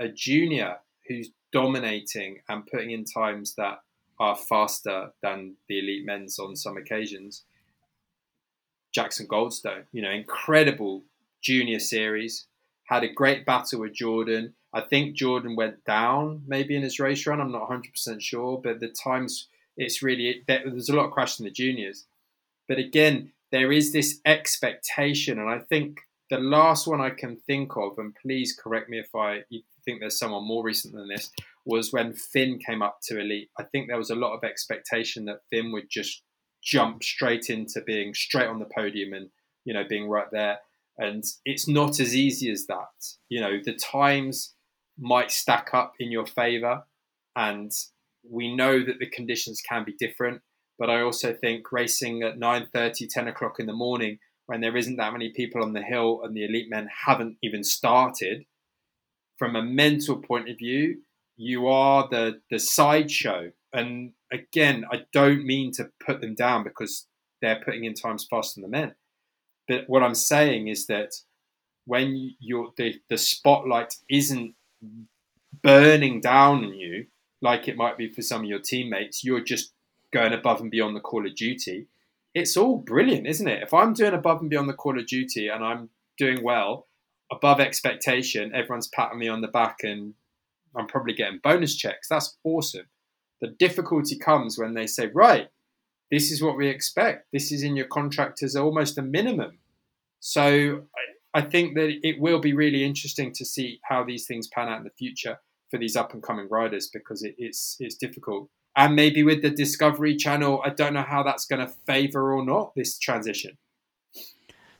a 0.00 0.08
junior 0.08 0.78
who's 1.06 1.30
dominating 1.52 2.40
and 2.48 2.66
putting 2.66 2.90
in 2.90 3.04
times 3.04 3.54
that 3.56 3.80
are 4.18 4.36
faster 4.36 5.10
than 5.22 5.54
the 5.68 5.78
elite 5.78 6.04
men's 6.04 6.38
on 6.38 6.56
some 6.56 6.76
occasions. 6.76 7.44
Jackson 8.92 9.26
Goldstone, 9.26 9.84
you 9.92 10.02
know, 10.02 10.10
incredible 10.10 11.04
junior 11.40 11.78
series, 11.78 12.46
had 12.84 13.04
a 13.04 13.12
great 13.12 13.46
battle 13.46 13.80
with 13.80 13.94
Jordan, 13.94 14.54
I 14.72 14.82
think 14.82 15.16
Jordan 15.16 15.56
went 15.56 15.84
down 15.84 16.42
maybe 16.46 16.76
in 16.76 16.82
his 16.82 17.00
race 17.00 17.26
run. 17.26 17.40
I'm 17.40 17.52
not 17.52 17.68
100% 17.68 18.20
sure, 18.20 18.60
but 18.62 18.80
the 18.80 18.88
times 18.88 19.48
it's 19.76 20.02
really 20.02 20.42
there's 20.46 20.88
a 20.88 20.96
lot 20.96 21.06
of 21.06 21.12
crash 21.12 21.38
in 21.38 21.44
the 21.44 21.50
juniors. 21.50 22.06
But 22.68 22.78
again, 22.78 23.32
there 23.50 23.72
is 23.72 23.92
this 23.92 24.20
expectation, 24.24 25.38
and 25.38 25.48
I 25.48 25.58
think 25.58 26.00
the 26.30 26.38
last 26.38 26.86
one 26.86 27.00
I 27.00 27.10
can 27.10 27.36
think 27.36 27.76
of, 27.76 27.98
and 27.98 28.14
please 28.14 28.56
correct 28.56 28.88
me 28.88 29.00
if 29.00 29.12
I 29.14 29.42
think 29.84 30.00
there's 30.00 30.18
someone 30.18 30.46
more 30.46 30.64
recent 30.64 30.94
than 30.94 31.08
this, 31.08 31.30
was 31.64 31.92
when 31.92 32.12
Finn 32.12 32.58
came 32.58 32.82
up 32.82 32.98
to 33.04 33.20
elite. 33.20 33.50
I 33.58 33.64
think 33.64 33.88
there 33.88 33.98
was 33.98 34.10
a 34.10 34.14
lot 34.14 34.34
of 34.34 34.44
expectation 34.44 35.24
that 35.26 35.42
Finn 35.50 35.72
would 35.72 35.88
just 35.90 36.22
jump 36.62 37.02
straight 37.02 37.48
into 37.48 37.80
being 37.80 38.12
straight 38.14 38.48
on 38.48 38.58
the 38.58 38.68
podium 38.76 39.14
and 39.14 39.30
you 39.64 39.72
know 39.72 39.84
being 39.88 40.08
right 40.08 40.30
there. 40.30 40.58
And 40.98 41.24
it's 41.44 41.66
not 41.66 41.98
as 41.98 42.14
easy 42.14 42.50
as 42.50 42.66
that. 42.66 43.16
You 43.28 43.40
know, 43.40 43.58
the 43.64 43.74
times 43.74 44.54
might 44.98 45.30
stack 45.30 45.70
up 45.72 45.94
in 45.98 46.12
your 46.12 46.26
favor. 46.26 46.84
And 47.34 47.72
we 48.28 48.54
know 48.54 48.84
that 48.84 48.98
the 48.98 49.08
conditions 49.08 49.62
can 49.66 49.84
be 49.84 49.94
different. 49.98 50.42
But 50.78 50.90
I 50.90 51.00
also 51.00 51.32
think 51.32 51.72
racing 51.72 52.22
at 52.22 52.38
9.30, 52.38 53.08
10 53.08 53.28
o'clock 53.28 53.58
in 53.58 53.66
the 53.66 53.72
morning, 53.72 54.18
when 54.46 54.60
there 54.60 54.76
isn't 54.76 54.96
that 54.96 55.12
many 55.12 55.30
people 55.30 55.62
on 55.62 55.72
the 55.72 55.82
hill 55.82 56.20
and 56.22 56.34
the 56.34 56.44
elite 56.44 56.70
men 56.70 56.88
haven't 57.06 57.36
even 57.42 57.62
started, 57.64 58.44
from 59.40 59.56
a 59.56 59.62
mental 59.62 60.18
point 60.18 60.50
of 60.50 60.58
view, 60.58 60.98
you 61.38 61.66
are 61.66 62.06
the 62.10 62.42
the 62.50 62.58
sideshow. 62.58 63.50
And 63.72 64.12
again, 64.30 64.84
I 64.92 65.06
don't 65.14 65.46
mean 65.46 65.72
to 65.72 65.90
put 66.04 66.20
them 66.20 66.34
down 66.34 66.62
because 66.62 67.06
they're 67.40 67.62
putting 67.64 67.84
in 67.84 67.94
times 67.94 68.26
faster 68.28 68.60
than 68.60 68.70
the 68.70 68.76
men. 68.76 68.94
But 69.66 69.84
what 69.88 70.02
I'm 70.02 70.14
saying 70.14 70.68
is 70.68 70.86
that 70.88 71.14
when 71.86 72.34
you're 72.38 72.72
the, 72.76 73.00
the 73.08 73.16
spotlight 73.16 73.94
isn't 74.10 74.54
burning 75.62 76.20
down 76.20 76.64
on 76.64 76.74
you 76.74 77.06
like 77.40 77.66
it 77.66 77.78
might 77.78 77.96
be 77.96 78.10
for 78.10 78.20
some 78.20 78.42
of 78.42 78.48
your 78.48 78.58
teammates, 78.58 79.24
you're 79.24 79.42
just 79.42 79.72
going 80.12 80.34
above 80.34 80.60
and 80.60 80.70
beyond 80.70 80.94
the 80.94 81.00
call 81.00 81.26
of 81.26 81.34
duty. 81.34 81.86
It's 82.34 82.58
all 82.58 82.76
brilliant, 82.76 83.26
isn't 83.26 83.48
it? 83.48 83.62
If 83.62 83.72
I'm 83.72 83.94
doing 83.94 84.12
above 84.12 84.42
and 84.42 84.50
beyond 84.50 84.68
the 84.68 84.74
call 84.74 84.98
of 84.98 85.06
duty 85.06 85.48
and 85.48 85.64
I'm 85.64 85.88
doing 86.18 86.42
well, 86.44 86.88
above 87.30 87.60
expectation, 87.60 88.54
everyone's 88.54 88.88
patting 88.88 89.18
me 89.18 89.28
on 89.28 89.40
the 89.40 89.48
back 89.48 89.78
and 89.82 90.14
I'm 90.76 90.86
probably 90.86 91.14
getting 91.14 91.40
bonus 91.42 91.76
checks. 91.76 92.08
That's 92.08 92.36
awesome. 92.44 92.86
The 93.40 93.48
difficulty 93.48 94.18
comes 94.18 94.58
when 94.58 94.74
they 94.74 94.86
say, 94.86 95.06
right, 95.12 95.48
this 96.10 96.30
is 96.30 96.42
what 96.42 96.56
we 96.56 96.68
expect. 96.68 97.28
This 97.32 97.52
is 97.52 97.62
in 97.62 97.76
your 97.76 97.86
contract 97.86 98.42
as 98.42 98.56
almost 98.56 98.98
a 98.98 99.02
minimum. 99.02 99.58
So 100.20 100.82
I 101.32 101.42
think 101.42 101.74
that 101.76 101.98
it 102.02 102.20
will 102.20 102.40
be 102.40 102.52
really 102.52 102.84
interesting 102.84 103.32
to 103.34 103.44
see 103.44 103.80
how 103.84 104.04
these 104.04 104.26
things 104.26 104.48
pan 104.48 104.68
out 104.68 104.78
in 104.78 104.84
the 104.84 104.90
future 104.90 105.38
for 105.70 105.78
these 105.78 105.96
up 105.96 106.12
and 106.12 106.22
coming 106.22 106.48
riders 106.50 106.90
because 106.92 107.22
it, 107.22 107.36
it's 107.38 107.76
it's 107.78 107.94
difficult. 107.94 108.48
And 108.76 108.94
maybe 108.94 109.22
with 109.22 109.42
the 109.42 109.50
Discovery 109.50 110.16
Channel, 110.16 110.62
I 110.64 110.70
don't 110.70 110.94
know 110.94 111.02
how 111.02 111.22
that's 111.22 111.46
going 111.46 111.64
to 111.66 111.72
favour 111.86 112.32
or 112.32 112.44
not 112.44 112.72
this 112.74 112.98
transition. 112.98 113.58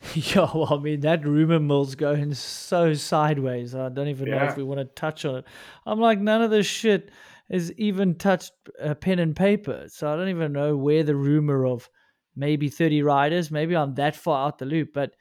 Yeah, 0.14 0.50
well, 0.54 0.72
I 0.72 0.78
mean 0.78 1.00
that 1.00 1.26
rumor 1.26 1.60
mill's 1.60 1.94
going 1.94 2.34
so 2.34 2.94
sideways. 2.94 3.74
I 3.74 3.88
don't 3.90 4.08
even 4.08 4.28
yeah. 4.28 4.38
know 4.38 4.44
if 4.50 4.56
we 4.56 4.62
want 4.62 4.80
to 4.80 4.86
touch 4.86 5.24
on 5.24 5.36
it. 5.36 5.44
I'm 5.86 6.00
like, 6.00 6.18
none 6.18 6.42
of 6.42 6.50
this 6.50 6.66
shit 6.66 7.10
has 7.50 7.72
even 7.72 8.14
touched 8.14 8.52
a 8.80 8.94
pen 8.94 9.18
and 9.18 9.36
paper, 9.36 9.86
so 9.88 10.12
I 10.12 10.16
don't 10.16 10.28
even 10.28 10.52
know 10.52 10.76
where 10.76 11.02
the 11.02 11.16
rumor 11.16 11.66
of 11.66 11.88
maybe 12.34 12.68
30 12.68 13.02
riders. 13.02 13.50
Maybe 13.50 13.76
I'm 13.76 13.94
that 13.96 14.16
far 14.16 14.46
out 14.46 14.58
the 14.58 14.64
loop, 14.64 14.90
but 14.94 15.12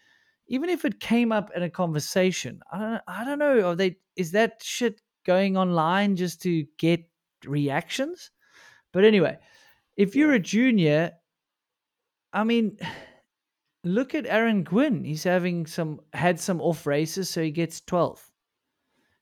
even 0.48 0.70
if 0.70 0.86
it 0.86 1.00
came 1.00 1.32
up 1.32 1.52
in 1.56 1.64
a 1.64 1.70
conversation, 1.70 2.60
I 2.72 2.80
don't, 2.80 3.02
I 3.08 3.24
don't 3.24 3.40
know. 3.40 3.70
Are 3.70 3.76
they 3.76 3.98
is 4.16 4.32
that 4.32 4.62
shit 4.64 5.02
going 5.26 5.58
online 5.58 6.16
just 6.16 6.42
to 6.44 6.66
get 6.78 7.02
reactions? 7.46 8.32
But 8.92 9.06
anyway, 9.06 9.38
if 9.96 10.16
you're 10.16 10.34
a 10.34 10.40
junior, 10.40 11.12
I 12.34 12.44
mean, 12.44 12.78
look 13.84 14.16
at 14.16 14.26
Aaron 14.26 14.64
Gwin. 14.64 15.04
He's 15.04 15.24
having 15.24 15.66
some 15.66 16.00
had 16.14 16.40
some 16.40 16.62
off 16.62 16.86
races, 16.86 17.30
so 17.30 17.42
he 17.42 17.52
gets 17.52 17.82
12th. 17.82 18.30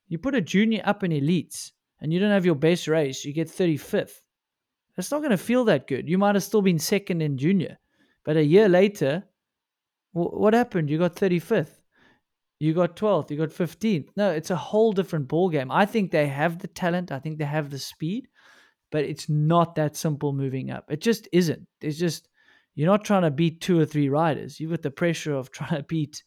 You 0.08 0.18
put 0.18 0.36
a 0.36 0.41
junior 0.41 0.82
up 0.86 1.03
in 1.03 1.12
elites 1.12 1.72
and 2.01 2.14
you 2.14 2.20
don't 2.20 2.32
have 2.32 2.45
your 2.45 2.55
best 2.55 2.88
race, 2.88 3.26
you 3.26 3.34
get 3.34 3.47
35th. 3.47 4.22
That's 4.95 5.12
not 5.12 5.20
going 5.20 5.32
to 5.32 5.38
feel 5.38 5.66
that 5.66 5.88
good. 5.88 6.08
You 6.10 6.18
might 6.18 6.36
have 6.36 6.43
still 6.43 6.62
been 6.62 6.80
second 6.80 7.22
in 7.22 7.38
junior, 7.38 7.78
but 8.24 8.38
a 8.38 8.43
year 8.43 8.70
later, 8.70 9.24
what 10.14 10.53
happened? 10.53 10.89
You 10.89 10.97
got 10.97 11.16
35th. 11.16 11.82
You 12.60 12.74
got 12.74 12.95
12th. 12.95 13.30
You 13.30 13.38
got 13.38 13.49
15th. 13.49 14.08
No, 14.16 14.32
it's 14.32 14.49
a 14.49 14.55
whole 14.55 14.91
different 14.91 15.28
ball 15.28 15.49
game. 15.49 15.72
I 15.72 15.86
think 15.86 16.10
they 16.10 16.28
have 16.28 16.58
the 16.58 16.68
talent. 16.68 17.12
I 17.12 17.20
think 17.20 17.38
they 17.38 17.45
have 17.45 17.70
the 17.70 17.78
speed, 17.78 18.28
but 18.91 19.03
it's 19.03 19.30
not 19.30 19.76
that 19.76 19.95
simple 19.95 20.34
moving 20.34 20.72
up. 20.72 20.86
It 20.89 21.01
just 21.01 21.28
isn't. 21.32 21.68
It's 21.82 21.99
just 21.99 22.30
you're 22.78 22.89
not 22.89 23.03
trying 23.03 23.23
to 23.23 23.32
beat 23.32 23.59
two 23.59 23.80
or 23.80 23.86
three 23.86 24.07
riders. 24.07 24.59
You've 24.59 24.69
got 24.69 24.84
the 24.84 24.91
pressure 24.91 25.34
of 25.34 25.51
trying 25.51 25.78
to 25.78 25.84
beat 25.84 26.23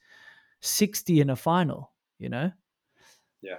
60 0.60 1.20
in 1.20 1.30
a 1.30 1.36
final, 1.36 1.92
you 2.18 2.28
know? 2.28 2.50
Yeah. 3.40 3.58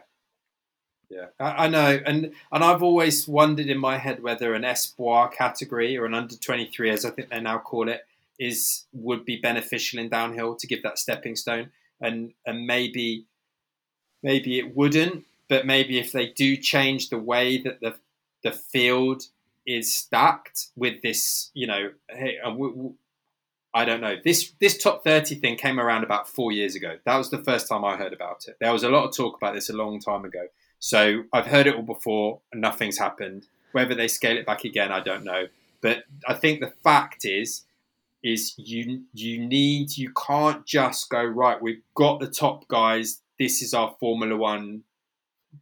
Yeah, 1.09 1.25
I, 1.39 1.65
I, 1.65 1.67
know, 1.67 1.99
and 2.05 2.31
and 2.53 2.63
I've 2.63 2.81
always 2.81 3.27
wondered 3.27 3.67
in 3.67 3.77
my 3.77 3.97
head 3.97 4.23
whether 4.23 4.53
an 4.53 4.63
espoir 4.63 5.27
category 5.27 5.97
or 5.97 6.05
an 6.05 6.13
under 6.13 6.37
twenty 6.37 6.71
three, 6.71 6.89
as 6.89 7.03
I 7.03 7.09
think 7.09 7.29
they 7.29 7.41
now 7.41 7.57
call 7.57 7.89
it, 7.89 8.05
is 8.39 8.85
would 8.93 9.25
be 9.25 9.35
beneficial 9.35 9.99
in 9.99 10.07
downhill 10.07 10.55
to 10.55 10.67
give 10.67 10.83
that 10.83 10.97
stepping 10.97 11.35
stone, 11.35 11.69
and 11.99 12.31
and 12.45 12.65
maybe 12.65 13.25
maybe 14.23 14.57
it 14.57 14.73
wouldn't, 14.73 15.25
but 15.49 15.65
maybe 15.65 15.99
if 15.99 16.13
they 16.13 16.27
do 16.27 16.55
change 16.55 17.09
the 17.09 17.19
way 17.19 17.57
that 17.57 17.81
the 17.81 17.95
the 18.41 18.53
field 18.53 19.23
is 19.66 19.93
stacked 19.93 20.68
with 20.76 21.01
this, 21.01 21.51
you 21.53 21.68
know, 21.68 21.91
hey, 22.09 22.38
uh, 22.43 22.53
I 23.74 23.86
don't 23.86 24.01
know. 24.01 24.16
This 24.24 24.51
this 24.59 24.78
top 24.78 25.03
thirty 25.03 25.36
thing 25.36 25.55
came 25.55 25.80
around 25.80 26.03
about 26.03 26.28
four 26.28 26.51
years 26.51 26.76
ago. 26.76 26.97
That 27.05 27.18
was 27.18 27.30
the 27.30 27.38
first 27.38 27.70
time 27.70 27.86
I 27.86 27.95
heard 27.95 28.14
about 28.14 28.45
it. 28.47 28.57
There 28.59 28.74
was 28.74 28.84
a 28.84 28.89
lot 28.89 29.07
of 29.07 29.16
talk 29.16 29.38
about 29.38 29.53
this 29.53 29.70
a 29.70 29.74
long 29.74 29.99
time 29.99 30.26
ago. 30.26 30.47
So 30.80 31.24
I've 31.32 31.45
heard 31.45 31.68
it 31.68 31.76
all 31.76 31.84
before, 31.84 32.41
and 32.51 32.59
nothing's 32.59 32.97
happened. 32.97 33.47
Whether 33.72 33.95
they 33.95 34.07
scale 34.07 34.38
it 34.38 34.45
back 34.45 34.66
again, 34.66 34.91
I 34.91 34.99
don't 34.99 35.24
know. 35.24 35.45
But 35.82 36.03
I 36.28 36.34
think 36.34 36.59
the 36.59 36.74
fact 36.84 37.24
is, 37.24 37.64
is 38.24 38.53
you 38.57 39.03
you 39.14 39.39
need 39.39 39.97
you 39.97 40.12
can't 40.14 40.66
just 40.66 41.09
go 41.09 41.24
right. 41.24 41.62
We've 41.62 41.82
got 41.95 42.20
the 42.20 42.28
top 42.28 42.68
guys. 42.68 43.22
This 43.39 43.62
is 43.62 43.74
our 43.74 43.95
Formula 43.99 44.36
One 44.36 44.84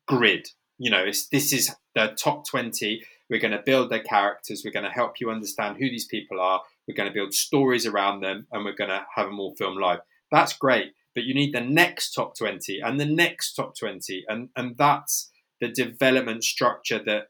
grid. 0.08 0.50
You 0.78 0.90
know, 0.90 1.04
it's 1.04 1.28
this 1.28 1.54
is 1.54 1.76
the 1.94 2.14
top 2.18 2.48
twenty. 2.48 3.04
We're 3.30 3.40
going 3.40 3.52
to 3.52 3.64
build 3.66 3.90
their 3.90 4.04
characters. 4.04 4.64
We're 4.64 4.72
going 4.72 4.86
to 4.86 4.92
help 4.92 5.20
you 5.20 5.30
understand 5.30 5.78
who 5.78 5.90
these 5.90 6.06
people 6.06 6.40
are. 6.40 6.62
We're 6.88 6.96
going 6.96 7.10
to 7.10 7.14
build 7.14 7.34
stories 7.34 7.86
around 7.86 8.22
them, 8.22 8.48
and 8.52 8.66
we're 8.66 8.76
going 8.76 8.90
to 8.90 9.06
have 9.16 9.28
them 9.28 9.40
all 9.40 9.56
film 9.56 9.78
live. 9.78 10.00
That's 10.32 10.54
great, 10.54 10.94
but 11.16 11.24
you 11.24 11.34
need 11.34 11.54
the 11.54 11.62
next 11.62 12.14
top 12.14 12.38
twenty 12.38 12.80
and 12.80 13.00
the 13.00 13.06
next 13.06 13.54
top 13.54 13.78
twenty, 13.78 14.24
and 14.28 14.50
and 14.56 14.78
that's 14.78 15.32
the 15.60 15.68
development 15.68 16.44
structure 16.44 17.04
that 17.06 17.30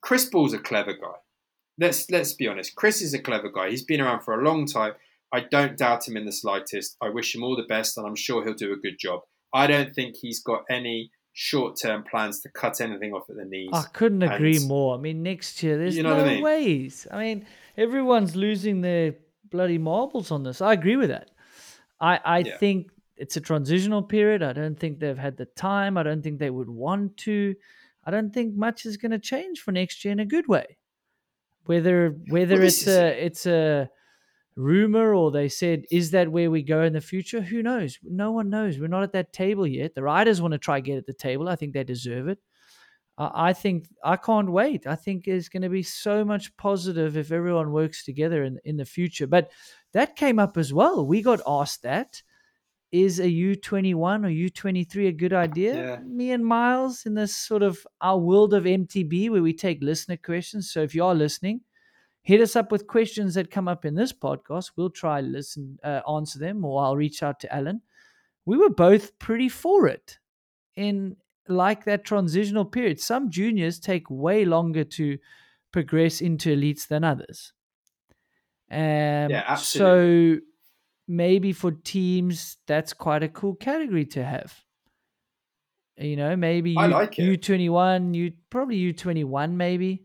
Chris 0.00 0.24
Ball's 0.24 0.54
a 0.54 0.58
clever 0.58 0.94
guy 0.94 1.18
let's 1.78 2.10
let's 2.10 2.32
be 2.32 2.48
honest. 2.48 2.74
Chris 2.76 3.02
is 3.02 3.14
a 3.14 3.18
clever 3.18 3.50
guy. 3.50 3.70
He's 3.70 3.84
been 3.84 4.00
around 4.00 4.22
for 4.22 4.38
a 4.38 4.44
long 4.44 4.66
time. 4.66 4.92
I 5.32 5.40
don't 5.40 5.78
doubt 5.78 6.06
him 6.06 6.16
in 6.16 6.26
the 6.26 6.32
slightest. 6.32 6.96
I 7.00 7.08
wish 7.08 7.34
him 7.34 7.42
all 7.42 7.56
the 7.56 7.62
best, 7.62 7.96
and 7.96 8.06
I'm 8.06 8.16
sure 8.16 8.44
he'll 8.44 8.54
do 8.54 8.72
a 8.72 8.76
good 8.76 8.98
job. 8.98 9.22
I 9.52 9.66
don't 9.66 9.94
think 9.94 10.16
he's 10.16 10.42
got 10.42 10.64
any 10.70 11.10
short-term 11.32 12.04
plans 12.04 12.40
to 12.40 12.48
cut 12.50 12.80
anything 12.80 13.12
off 13.12 13.28
at 13.30 13.36
the 13.36 13.44
knees. 13.44 13.70
I 13.72 13.84
couldn't 13.92 14.22
agree 14.22 14.56
and, 14.56 14.68
more. 14.68 14.94
I 14.94 14.98
mean, 14.98 15.22
next 15.22 15.62
year 15.62 15.78
there's 15.78 15.96
you 15.96 16.02
know 16.02 16.16
no 16.16 16.24
I 16.24 16.28
mean? 16.34 16.42
ways. 16.42 17.06
I 17.10 17.18
mean, 17.18 17.46
everyone's 17.76 18.36
losing 18.36 18.80
their 18.80 19.14
bloody 19.50 19.78
marbles 19.78 20.30
on 20.30 20.42
this. 20.42 20.60
I 20.60 20.72
agree 20.72 20.96
with 20.96 21.08
that. 21.08 21.30
I 22.00 22.20
I 22.24 22.38
yeah. 22.38 22.56
think 22.58 22.90
it's 23.16 23.36
a 23.36 23.40
transitional 23.40 24.02
period. 24.02 24.42
I 24.42 24.52
don't 24.52 24.78
think 24.78 24.98
they've 24.98 25.16
had 25.16 25.36
the 25.36 25.46
time. 25.46 25.96
I 25.96 26.02
don't 26.02 26.22
think 26.22 26.38
they 26.38 26.50
would 26.50 26.68
want 26.68 27.16
to. 27.18 27.54
I 28.04 28.10
don't 28.10 28.34
think 28.34 28.54
much 28.54 28.84
is 28.84 28.96
going 28.96 29.12
to 29.12 29.18
change 29.18 29.60
for 29.60 29.72
next 29.72 30.04
year 30.04 30.12
in 30.12 30.20
a 30.20 30.26
good 30.26 30.48
way. 30.48 30.78
Whether 31.64 32.16
whether 32.28 32.56
well, 32.56 32.64
it's 32.64 32.86
a 32.86 33.06
it. 33.06 33.24
it's 33.24 33.46
a 33.46 33.88
rumor 34.56 35.14
or 35.14 35.30
they 35.30 35.48
said 35.48 35.84
is 35.90 36.10
that 36.10 36.30
where 36.30 36.50
we 36.50 36.62
go 36.62 36.82
in 36.82 36.92
the 36.92 37.00
future? 37.00 37.40
Who 37.40 37.62
knows? 37.62 37.98
No 38.02 38.32
one 38.32 38.50
knows. 38.50 38.78
We're 38.78 38.88
not 38.88 39.02
at 39.02 39.12
that 39.12 39.32
table 39.32 39.66
yet. 39.66 39.94
The 39.94 40.02
riders 40.02 40.40
want 40.40 40.52
to 40.52 40.58
try 40.58 40.80
get 40.80 40.98
at 40.98 41.06
the 41.06 41.12
table. 41.12 41.48
I 41.48 41.56
think 41.56 41.72
they 41.72 41.84
deserve 41.84 42.28
it. 42.28 42.38
I 43.18 43.52
think 43.52 43.88
I 44.02 44.16
can't 44.16 44.50
wait. 44.50 44.86
I 44.86 44.96
think 44.96 45.24
there's 45.24 45.50
going 45.50 45.62
to 45.62 45.68
be 45.68 45.82
so 45.82 46.24
much 46.24 46.56
positive 46.56 47.16
if 47.16 47.30
everyone 47.30 47.70
works 47.70 48.04
together 48.04 48.42
in 48.42 48.58
in 48.64 48.76
the 48.78 48.86
future. 48.86 49.26
But 49.26 49.50
that 49.92 50.16
came 50.16 50.38
up 50.38 50.56
as 50.56 50.72
well. 50.72 51.06
We 51.06 51.22
got 51.22 51.40
asked 51.46 51.82
that 51.82 52.22
is 52.92 53.18
a 53.18 53.24
U21 53.24 53.94
or 53.94 54.28
U23 54.28 55.08
a 55.08 55.12
good 55.12 55.32
idea? 55.32 55.74
Yeah. 55.74 55.98
Me 56.04 56.30
and 56.30 56.44
Miles 56.44 57.06
in 57.06 57.14
this 57.14 57.34
sort 57.34 57.62
of 57.62 57.86
our 58.02 58.18
world 58.18 58.52
of 58.52 58.64
MTB 58.64 59.30
where 59.30 59.42
we 59.42 59.54
take 59.54 59.82
listener 59.82 60.18
questions. 60.18 60.70
So 60.70 60.82
if 60.82 60.94
you 60.94 61.02
are 61.04 61.14
listening, 61.14 61.62
hit 62.22 62.40
us 62.40 62.56
up 62.56 62.72
with 62.72 62.86
questions 62.86 63.34
that 63.34 63.50
come 63.50 63.68
up 63.68 63.84
in 63.84 63.94
this 63.94 64.12
podcast. 64.12 64.72
We'll 64.76 64.90
try 64.90 65.20
listen 65.20 65.78
uh, 65.84 66.00
answer 66.08 66.38
them, 66.38 66.64
or 66.64 66.82
I'll 66.82 66.96
reach 66.96 67.22
out 67.22 67.40
to 67.40 67.54
Alan. 67.54 67.82
We 68.44 68.56
were 68.56 68.70
both 68.70 69.18
pretty 69.18 69.48
for 69.48 69.86
it 69.88 70.18
in 70.76 71.16
like 71.48 71.84
that 71.84 72.04
transitional 72.04 72.64
period. 72.64 73.00
Some 73.00 73.30
juniors 73.30 73.78
take 73.78 74.08
way 74.08 74.44
longer 74.44 74.84
to 74.84 75.18
progress 75.72 76.20
into 76.20 76.54
elites 76.56 76.86
than 76.86 77.04
others. 77.04 77.52
Um, 78.70 78.78
yeah, 78.78 79.44
absolutely. 79.46 80.36
So 80.36 80.40
maybe 81.08 81.52
for 81.52 81.72
teams 81.72 82.56
that's 82.66 82.92
quite 82.92 83.22
a 83.22 83.28
cool 83.28 83.54
category 83.54 84.06
to 84.06 84.24
have. 84.24 84.54
You 85.98 86.16
know, 86.16 86.36
maybe 86.36 86.74
I 86.76 86.86
like 86.86 87.18
it. 87.18 87.24
U 87.24 87.36
twenty 87.36 87.68
one, 87.68 88.14
you 88.14 88.32
probably 88.48 88.76
U 88.76 88.92
twenty 88.92 89.24
one, 89.24 89.56
maybe 89.56 90.04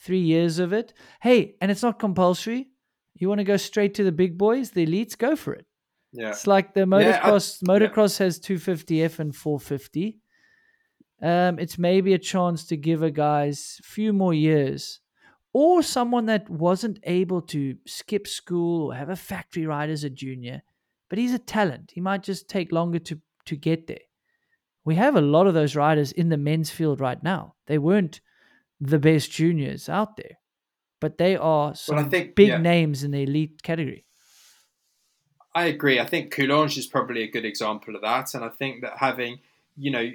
three 0.00 0.20
years 0.20 0.58
of 0.58 0.72
it. 0.72 0.92
Hey, 1.20 1.56
and 1.60 1.70
it's 1.70 1.82
not 1.82 1.98
compulsory. 1.98 2.70
You 3.14 3.28
want 3.28 3.38
to 3.38 3.44
go 3.44 3.56
straight 3.56 3.94
to 3.94 4.04
the 4.04 4.12
big 4.12 4.38
boys, 4.38 4.70
the 4.70 4.86
elites, 4.86 5.16
go 5.16 5.36
for 5.36 5.52
it. 5.54 5.66
Yeah, 6.12 6.30
it's 6.30 6.46
like 6.46 6.74
the 6.74 6.80
motocross. 6.80 7.62
Yeah, 7.62 7.72
I, 7.72 7.78
motocross 7.78 8.18
yeah. 8.18 8.26
has 8.26 8.38
two 8.38 8.58
fifty 8.58 9.02
F 9.02 9.18
and 9.18 9.34
four 9.34 9.60
fifty. 9.60 10.18
Um, 11.22 11.58
it's 11.58 11.78
maybe 11.78 12.14
a 12.14 12.18
chance 12.18 12.66
to 12.66 12.76
give 12.76 13.02
a 13.02 13.10
guys 13.10 13.78
few 13.82 14.12
more 14.12 14.32
years 14.32 15.00
or 15.52 15.82
someone 15.82 16.26
that 16.26 16.48
wasn't 16.48 16.98
able 17.04 17.42
to 17.42 17.76
skip 17.86 18.26
school 18.26 18.86
or 18.86 18.94
have 18.94 19.10
a 19.10 19.16
factory 19.16 19.66
ride 19.66 19.90
as 19.90 20.02
a 20.02 20.10
junior, 20.10 20.62
but 21.08 21.18
he's 21.18 21.34
a 21.34 21.38
talent. 21.38 21.90
He 21.94 22.00
might 22.00 22.22
just 22.22 22.48
take 22.48 22.72
longer 22.72 23.00
to, 23.00 23.20
to 23.46 23.56
get 23.56 23.86
there. 23.86 23.98
We 24.84 24.94
have 24.94 25.16
a 25.16 25.20
lot 25.20 25.46
of 25.46 25.54
those 25.54 25.76
riders 25.76 26.12
in 26.12 26.30
the 26.30 26.38
men's 26.38 26.70
field 26.70 27.00
right 27.00 27.22
now. 27.22 27.54
They 27.66 27.78
weren't 27.78 28.20
the 28.80 28.98
best 28.98 29.30
juniors 29.30 29.88
out 29.88 30.16
there, 30.16 30.38
but 31.00 31.18
they 31.18 31.36
are 31.36 31.74
some 31.74 31.96
Well, 31.96 32.04
I 32.04 32.08
think 32.08 32.34
big 32.34 32.48
yeah, 32.48 32.58
names 32.58 33.04
in 33.04 33.10
the 33.10 33.22
elite 33.22 33.62
category. 33.62 34.06
I 35.54 35.66
agree. 35.66 35.98
I 35.98 36.06
think 36.06 36.32
Coulanges 36.32 36.78
is 36.78 36.86
probably 36.86 37.22
a 37.22 37.30
good 37.30 37.44
example 37.44 37.96
of 37.96 38.02
that, 38.02 38.34
and 38.34 38.44
I 38.44 38.48
think 38.48 38.82
that 38.82 38.98
having 38.98 39.40
you 39.76 39.90
know 39.90 40.10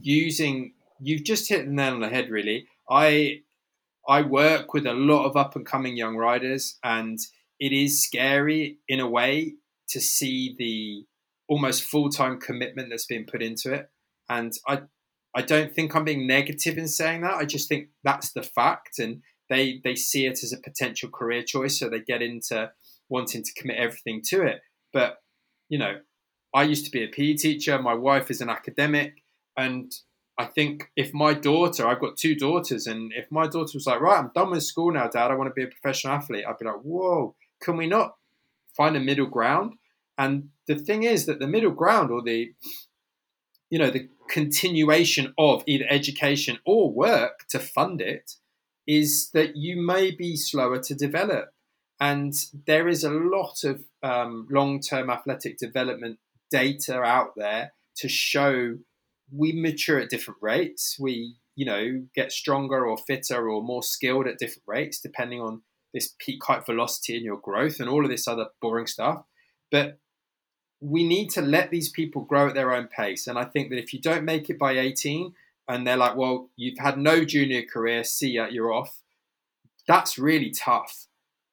using 0.00 0.74
you've 1.00 1.24
just 1.24 1.48
hit 1.48 1.66
the 1.66 1.72
nail 1.72 1.94
on 1.94 2.00
the 2.00 2.08
head. 2.08 2.30
Really, 2.30 2.66
I 2.90 3.42
I 4.08 4.22
work 4.22 4.74
with 4.74 4.86
a 4.86 4.92
lot 4.92 5.24
of 5.24 5.36
up 5.36 5.56
and 5.56 5.64
coming 5.64 5.96
young 5.96 6.16
riders, 6.16 6.78
and 6.82 7.18
it 7.60 7.72
is 7.72 8.04
scary 8.04 8.78
in 8.88 9.00
a 9.00 9.08
way 9.08 9.54
to 9.88 10.00
see 10.00 10.54
the 10.58 11.06
almost 11.48 11.84
full 11.84 12.10
time 12.10 12.40
commitment 12.40 12.90
that's 12.90 13.06
been 13.06 13.24
put 13.24 13.42
into 13.42 13.72
it. 13.72 13.90
And 14.28 14.52
I 14.66 14.82
I 15.34 15.42
don't 15.42 15.74
think 15.74 15.94
I'm 15.94 16.04
being 16.04 16.26
negative 16.26 16.76
in 16.76 16.88
saying 16.88 17.22
that. 17.22 17.34
I 17.34 17.44
just 17.44 17.68
think 17.68 17.88
that's 18.04 18.32
the 18.32 18.42
fact, 18.42 18.98
and 18.98 19.22
they 19.48 19.80
they 19.82 19.94
see 19.94 20.26
it 20.26 20.42
as 20.42 20.52
a 20.52 20.58
potential 20.58 21.08
career 21.08 21.42
choice, 21.42 21.78
so 21.78 21.88
they 21.88 22.00
get 22.00 22.22
into 22.22 22.70
wanting 23.08 23.42
to 23.42 23.54
commit 23.54 23.78
everything 23.78 24.22
to 24.26 24.42
it. 24.42 24.60
But 24.92 25.22
you 25.68 25.78
know, 25.78 26.00
I 26.54 26.64
used 26.64 26.84
to 26.84 26.90
be 26.90 27.02
a 27.02 27.08
PE 27.08 27.34
teacher. 27.34 27.80
My 27.80 27.94
wife 27.94 28.30
is 28.30 28.40
an 28.40 28.50
academic, 28.50 29.22
and 29.56 29.92
I 30.38 30.44
think 30.46 30.90
if 30.96 31.14
my 31.14 31.34
daughter, 31.34 31.86
I've 31.86 32.00
got 32.00 32.16
two 32.16 32.34
daughters, 32.34 32.86
and 32.86 33.12
if 33.14 33.30
my 33.30 33.46
daughter 33.46 33.72
was 33.74 33.86
like, 33.86 34.00
right, 34.00 34.18
I'm 34.18 34.32
done 34.34 34.50
with 34.50 34.64
school 34.64 34.92
now, 34.92 35.08
Dad, 35.08 35.30
I 35.30 35.34
want 35.34 35.48
to 35.48 35.54
be 35.54 35.64
a 35.64 35.68
professional 35.68 36.14
athlete, 36.14 36.44
I'd 36.46 36.58
be 36.58 36.66
like, 36.66 36.80
whoa, 36.82 37.34
can 37.60 37.76
we 37.76 37.86
not 37.86 38.16
find 38.76 38.96
a 38.96 39.00
middle 39.00 39.26
ground? 39.26 39.74
And 40.18 40.50
the 40.66 40.76
thing 40.76 41.04
is 41.04 41.26
that 41.26 41.38
the 41.38 41.46
middle 41.46 41.70
ground, 41.70 42.10
or 42.10 42.22
the 42.22 42.52
you 43.70 43.78
know, 43.78 43.90
the 43.90 44.06
continuation 44.32 45.34
of 45.38 45.62
either 45.66 45.84
education 45.90 46.58
or 46.64 46.90
work 46.90 47.44
to 47.50 47.60
fund 47.60 48.00
it, 48.00 48.32
is 48.86 49.30
that 49.32 49.56
you 49.56 49.80
may 49.80 50.10
be 50.10 50.34
slower 50.36 50.80
to 50.80 50.94
develop. 50.94 51.50
And 52.00 52.32
there 52.66 52.88
is 52.88 53.04
a 53.04 53.10
lot 53.10 53.62
of 53.62 53.84
um, 54.02 54.48
long 54.50 54.80
term 54.80 55.10
athletic 55.10 55.58
development 55.58 56.18
data 56.50 57.00
out 57.00 57.34
there 57.36 57.74
to 57.96 58.08
show 58.08 58.78
we 59.30 59.52
mature 59.52 60.00
at 60.00 60.10
different 60.10 60.38
rates. 60.42 60.96
We, 60.98 61.36
you 61.54 61.66
know, 61.66 62.06
get 62.14 62.32
stronger 62.32 62.86
or 62.86 62.96
fitter 62.96 63.48
or 63.48 63.62
more 63.62 63.82
skilled 63.82 64.26
at 64.26 64.38
different 64.38 64.64
rates, 64.66 65.00
depending 65.00 65.40
on 65.40 65.62
this 65.94 66.14
peak 66.18 66.42
height 66.44 66.66
velocity 66.66 67.16
in 67.16 67.22
your 67.22 67.38
growth 67.38 67.78
and 67.78 67.88
all 67.88 68.04
of 68.04 68.10
this 68.10 68.26
other 68.26 68.46
boring 68.60 68.86
stuff. 68.86 69.24
But 69.70 69.98
we 70.82 71.06
need 71.06 71.30
to 71.30 71.40
let 71.40 71.70
these 71.70 71.88
people 71.88 72.22
grow 72.22 72.48
at 72.48 72.54
their 72.54 72.74
own 72.74 72.88
pace. 72.88 73.28
And 73.28 73.38
I 73.38 73.44
think 73.44 73.70
that 73.70 73.78
if 73.78 73.94
you 73.94 74.00
don't 74.00 74.24
make 74.24 74.50
it 74.50 74.58
by 74.58 74.72
18 74.72 75.32
and 75.68 75.86
they're 75.86 75.96
like, 75.96 76.16
well, 76.16 76.50
you've 76.56 76.78
had 76.78 76.98
no 76.98 77.24
junior 77.24 77.62
career, 77.62 78.02
see 78.02 78.32
ya, 78.32 78.48
you're 78.50 78.72
off, 78.72 79.00
that's 79.86 80.18
really 80.18 80.50
tough. 80.50 81.06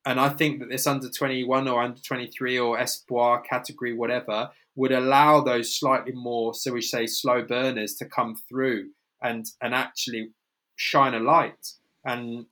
And 0.03 0.19
I 0.19 0.30
think 0.30 0.59
that 0.59 0.69
this 0.69 0.88
under 0.88 1.09
21 1.09 1.67
or 1.67 1.84
under 1.84 2.01
23 2.01 2.57
or 2.57 2.80
Espoir 2.80 3.41
category, 3.41 3.93
whatever, 3.93 4.49
would 4.75 4.91
allow 4.91 5.41
those 5.41 5.77
slightly 5.77 6.13
more, 6.13 6.55
so 6.55 6.73
we 6.73 6.82
say, 6.82 7.05
slow 7.05 7.43
burners 7.43 7.93
to 7.95 8.05
come 8.05 8.36
through 8.36 8.89
and, 9.21 9.45
and 9.61 9.75
actually 9.75 10.32
shine 10.75 11.13
a 11.13 11.19
light. 11.19 11.73
And 12.03 12.47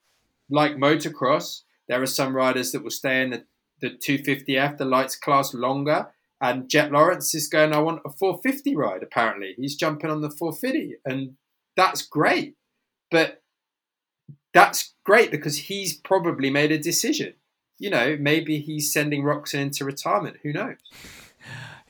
like 0.49 0.75
motocross, 0.75 1.61
there 1.88 2.01
are 2.01 2.07
some 2.07 2.36
riders 2.36 2.71
that 2.71 2.84
will 2.84 2.91
stay 2.91 3.23
in 3.23 3.32
the, 3.32 3.45
the 3.82 3.89
250F, 3.89 4.78
the 4.78 4.86
lights 4.86 5.15
class, 5.15 5.53
longer. 5.55 6.09
And 6.39 6.69
Jet 6.69 6.91
Lawrence 6.91 7.33
is 7.33 7.47
going, 7.47 7.73
I 7.73 7.79
want 7.79 8.01
a 8.05 8.09
450 8.09 8.75
ride, 8.75 9.03
apparently. 9.03 9.55
He's 9.57 9.75
jumping 9.75 10.11
on 10.11 10.21
the 10.21 10.29
450. 10.29 10.95
And 11.05 11.35
that's 11.75 12.03
great. 12.03 12.55
But 13.09 13.41
that's 14.53 14.93
great 15.03 15.31
because 15.31 15.57
he's 15.57 15.97
probably 15.97 16.49
made 16.49 16.71
a 16.71 16.77
decision. 16.77 17.33
You 17.79 17.89
know, 17.89 18.17
maybe 18.19 18.59
he's 18.59 18.91
sending 18.91 19.23
Roczen 19.23 19.59
into 19.59 19.85
retirement. 19.85 20.38
Who 20.43 20.53
knows? 20.53 20.77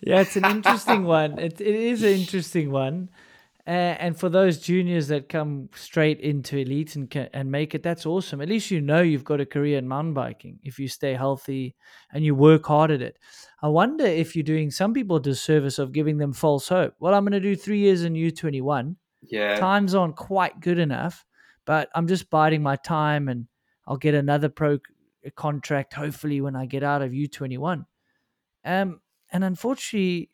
Yeah, 0.01 0.21
it's 0.21 0.35
an 0.35 0.45
interesting 0.45 1.05
one. 1.05 1.39
It, 1.39 1.59
it 1.59 1.75
is 1.75 2.03
an 2.03 2.09
interesting 2.09 2.71
one. 2.71 3.09
And 3.67 4.17
for 4.17 4.29
those 4.29 4.59
juniors 4.59 5.09
that 5.09 5.27
come 5.27 5.67
straight 5.75 6.21
into 6.21 6.55
elite 6.57 6.95
and 6.95 7.09
can, 7.09 7.27
and 7.33 7.51
make 7.51 7.75
it, 7.75 7.83
that's 7.83 8.05
awesome. 8.05 8.39
At 8.39 8.47
least 8.47 8.71
you 8.71 8.79
know 8.79 9.01
you've 9.01 9.25
got 9.25 9.41
a 9.41 9.45
career 9.45 9.77
in 9.77 9.89
mountain 9.89 10.13
biking 10.13 10.57
if 10.63 10.79
you 10.79 10.87
stay 10.87 11.13
healthy 11.15 11.75
and 12.13 12.23
you 12.23 12.33
work 12.33 12.65
hard 12.65 12.91
at 12.91 13.01
it. 13.01 13.19
I 13.61 13.67
wonder 13.67 14.05
if 14.05 14.37
you're 14.37 14.43
doing 14.43 14.71
some 14.71 14.93
people 14.93 15.17
a 15.17 15.21
disservice 15.21 15.79
of 15.79 15.91
giving 15.91 16.17
them 16.17 16.31
false 16.31 16.69
hope. 16.69 16.93
Well, 17.01 17.13
I'm 17.13 17.25
going 17.25 17.33
to 17.33 17.41
do 17.41 17.57
three 17.57 17.79
years 17.79 18.03
in 18.03 18.13
U21. 18.13 18.95
Yeah. 19.23 19.59
Times 19.59 19.93
aren't 19.93 20.15
quite 20.15 20.61
good 20.61 20.79
enough, 20.79 21.25
but 21.65 21.89
I'm 21.93 22.07
just 22.07 22.29
biding 22.29 22.63
my 22.63 22.77
time 22.77 23.27
and 23.27 23.47
I'll 23.85 23.97
get 23.97 24.15
another 24.15 24.47
pro 24.47 24.79
contract 25.35 25.93
hopefully 25.93 26.39
when 26.39 26.55
I 26.55 26.67
get 26.67 26.83
out 26.83 27.01
of 27.01 27.11
U21. 27.11 27.85
Um, 28.63 29.01
and 29.29 29.43
unfortunately, 29.43 30.29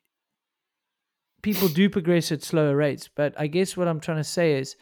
people 1.44 1.68
do 1.68 1.90
progress 1.90 2.32
at 2.32 2.42
slower 2.42 2.76
rates. 2.76 3.08
But 3.14 3.36
I 3.38 3.46
guess 3.46 3.78
what 3.78 3.88
I'm 3.88 4.00
trying 4.00 4.18
to 4.18 4.24
say 4.24 4.54
is, 4.58 4.76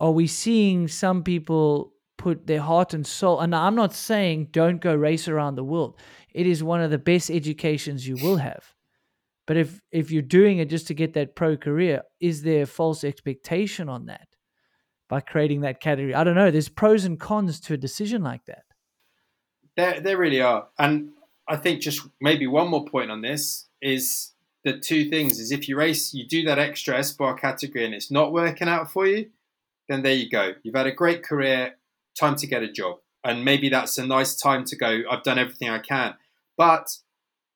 are 0.00 0.10
we 0.10 0.26
seeing 0.26 0.88
some 0.88 1.22
people 1.22 1.92
put 2.16 2.48
their 2.48 2.60
heart 2.60 2.94
and 2.94 3.06
soul? 3.06 3.38
And 3.38 3.54
I'm 3.54 3.76
not 3.76 3.94
saying 3.94 4.48
don't 4.50 4.80
go 4.80 4.94
race 4.94 5.28
around 5.28 5.54
the 5.54 5.62
world. 5.62 5.96
It 6.34 6.46
is 6.46 6.64
one 6.64 6.80
of 6.80 6.90
the 6.90 6.98
best 6.98 7.30
educations 7.30 8.08
you 8.08 8.16
will 8.16 8.38
have. 8.38 8.74
But 9.46 9.56
if 9.56 9.80
if 9.92 10.10
you're 10.10 10.20
doing 10.22 10.58
it 10.58 10.68
just 10.68 10.88
to 10.88 10.94
get 10.94 11.14
that 11.14 11.36
pro 11.36 11.56
career, 11.56 12.02
is 12.20 12.42
there 12.42 12.62
a 12.62 12.66
false 12.66 13.04
expectation 13.04 13.88
on 13.88 14.06
that 14.06 14.28
by 15.08 15.20
creating 15.20 15.62
that 15.62 15.80
category? 15.80 16.14
I 16.14 16.24
don't 16.24 16.34
know. 16.34 16.50
There's 16.50 16.68
pros 16.68 17.04
and 17.04 17.18
cons 17.18 17.60
to 17.60 17.74
a 17.74 17.78
decision 17.78 18.22
like 18.22 18.44
that. 18.46 18.64
There, 19.76 20.00
there 20.00 20.18
really 20.18 20.42
are. 20.42 20.68
And 20.78 21.12
I 21.48 21.56
think 21.56 21.80
just 21.80 22.06
maybe 22.20 22.46
one 22.46 22.68
more 22.68 22.84
point 22.84 23.10
on 23.10 23.22
this 23.22 23.68
is 23.80 24.32
the 24.68 24.78
two 24.78 25.08
things 25.08 25.38
is 25.38 25.50
if 25.50 25.68
you 25.68 25.76
race, 25.76 26.12
you 26.12 26.26
do 26.26 26.44
that 26.44 26.58
extra 26.58 26.98
Espoir 26.98 27.34
category 27.34 27.84
and 27.84 27.94
it's 27.94 28.10
not 28.10 28.32
working 28.32 28.68
out 28.68 28.90
for 28.90 29.06
you, 29.06 29.30
then 29.88 30.02
there 30.02 30.14
you 30.14 30.28
go. 30.28 30.52
You've 30.62 30.74
had 30.74 30.86
a 30.86 30.92
great 30.92 31.22
career, 31.22 31.76
time 32.18 32.36
to 32.36 32.46
get 32.46 32.62
a 32.62 32.70
job. 32.70 32.98
And 33.24 33.44
maybe 33.44 33.68
that's 33.68 33.98
a 33.98 34.06
nice 34.06 34.36
time 34.36 34.64
to 34.66 34.76
go, 34.76 35.02
I've 35.10 35.22
done 35.22 35.38
everything 35.38 35.70
I 35.70 35.78
can. 35.78 36.14
But 36.56 36.88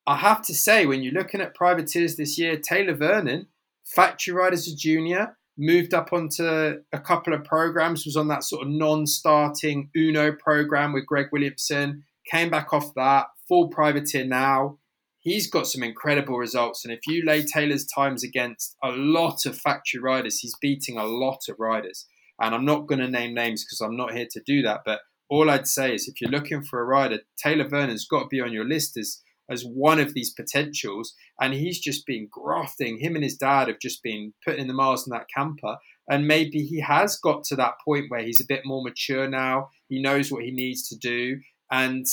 I 0.06 0.16
have 0.16 0.42
to 0.46 0.54
say, 0.54 0.86
when 0.86 1.02
you're 1.02 1.12
looking 1.12 1.40
at 1.40 1.54
privateers 1.54 2.16
this 2.16 2.38
year, 2.38 2.56
Taylor 2.56 2.94
Vernon, 2.94 3.46
factory 3.84 4.34
ride 4.34 4.52
as 4.52 4.66
a 4.66 4.74
junior, 4.74 5.36
moved 5.56 5.94
up 5.94 6.12
onto 6.12 6.80
a 6.92 6.98
couple 6.98 7.34
of 7.34 7.44
programs, 7.44 8.04
was 8.04 8.16
on 8.16 8.28
that 8.28 8.42
sort 8.42 8.62
of 8.62 8.68
non 8.68 9.06
starting 9.06 9.90
Unno 9.96 10.36
program 10.36 10.92
with 10.92 11.06
Greg 11.06 11.26
Williamson, 11.30 12.04
came 12.30 12.50
back 12.50 12.72
off 12.72 12.94
that, 12.94 13.26
full 13.46 13.68
privateer 13.68 14.24
now. 14.24 14.78
He's 15.22 15.48
got 15.48 15.68
some 15.68 15.84
incredible 15.84 16.36
results. 16.36 16.84
And 16.84 16.92
if 16.92 17.06
you 17.06 17.24
lay 17.24 17.42
Taylor's 17.42 17.86
times 17.86 18.24
against 18.24 18.76
a 18.82 18.90
lot 18.90 19.46
of 19.46 19.56
factory 19.56 20.00
riders, 20.00 20.40
he's 20.40 20.56
beating 20.60 20.98
a 20.98 21.04
lot 21.04 21.42
of 21.48 21.60
riders. 21.60 22.06
And 22.40 22.54
I'm 22.54 22.64
not 22.64 22.88
going 22.88 22.98
to 22.98 23.08
name 23.08 23.32
names 23.32 23.64
because 23.64 23.80
I'm 23.80 23.96
not 23.96 24.12
here 24.12 24.26
to 24.32 24.42
do 24.44 24.62
that. 24.62 24.80
But 24.84 25.00
all 25.30 25.48
I'd 25.48 25.68
say 25.68 25.94
is 25.94 26.08
if 26.08 26.20
you're 26.20 26.30
looking 26.30 26.64
for 26.64 26.80
a 26.80 26.84
rider, 26.84 27.20
Taylor 27.40 27.68
Vernon's 27.68 28.06
got 28.06 28.22
to 28.22 28.28
be 28.28 28.40
on 28.40 28.52
your 28.52 28.64
list 28.64 28.96
as, 28.96 29.22
as 29.48 29.62
one 29.62 30.00
of 30.00 30.12
these 30.12 30.32
potentials. 30.32 31.14
And 31.40 31.54
he's 31.54 31.78
just 31.78 32.04
been 32.04 32.26
grafting. 32.28 32.98
Him 32.98 33.14
and 33.14 33.22
his 33.22 33.36
dad 33.36 33.68
have 33.68 33.78
just 33.80 34.02
been 34.02 34.34
putting 34.44 34.66
the 34.66 34.74
miles 34.74 35.06
in 35.06 35.12
that 35.12 35.28
camper. 35.32 35.76
And 36.10 36.26
maybe 36.26 36.64
he 36.64 36.80
has 36.80 37.16
got 37.16 37.44
to 37.44 37.56
that 37.56 37.74
point 37.84 38.06
where 38.08 38.24
he's 38.24 38.40
a 38.40 38.48
bit 38.48 38.66
more 38.66 38.82
mature 38.82 39.28
now. 39.28 39.68
He 39.88 40.02
knows 40.02 40.32
what 40.32 40.42
he 40.42 40.50
needs 40.50 40.88
to 40.88 40.96
do. 40.96 41.40
And 41.70 42.06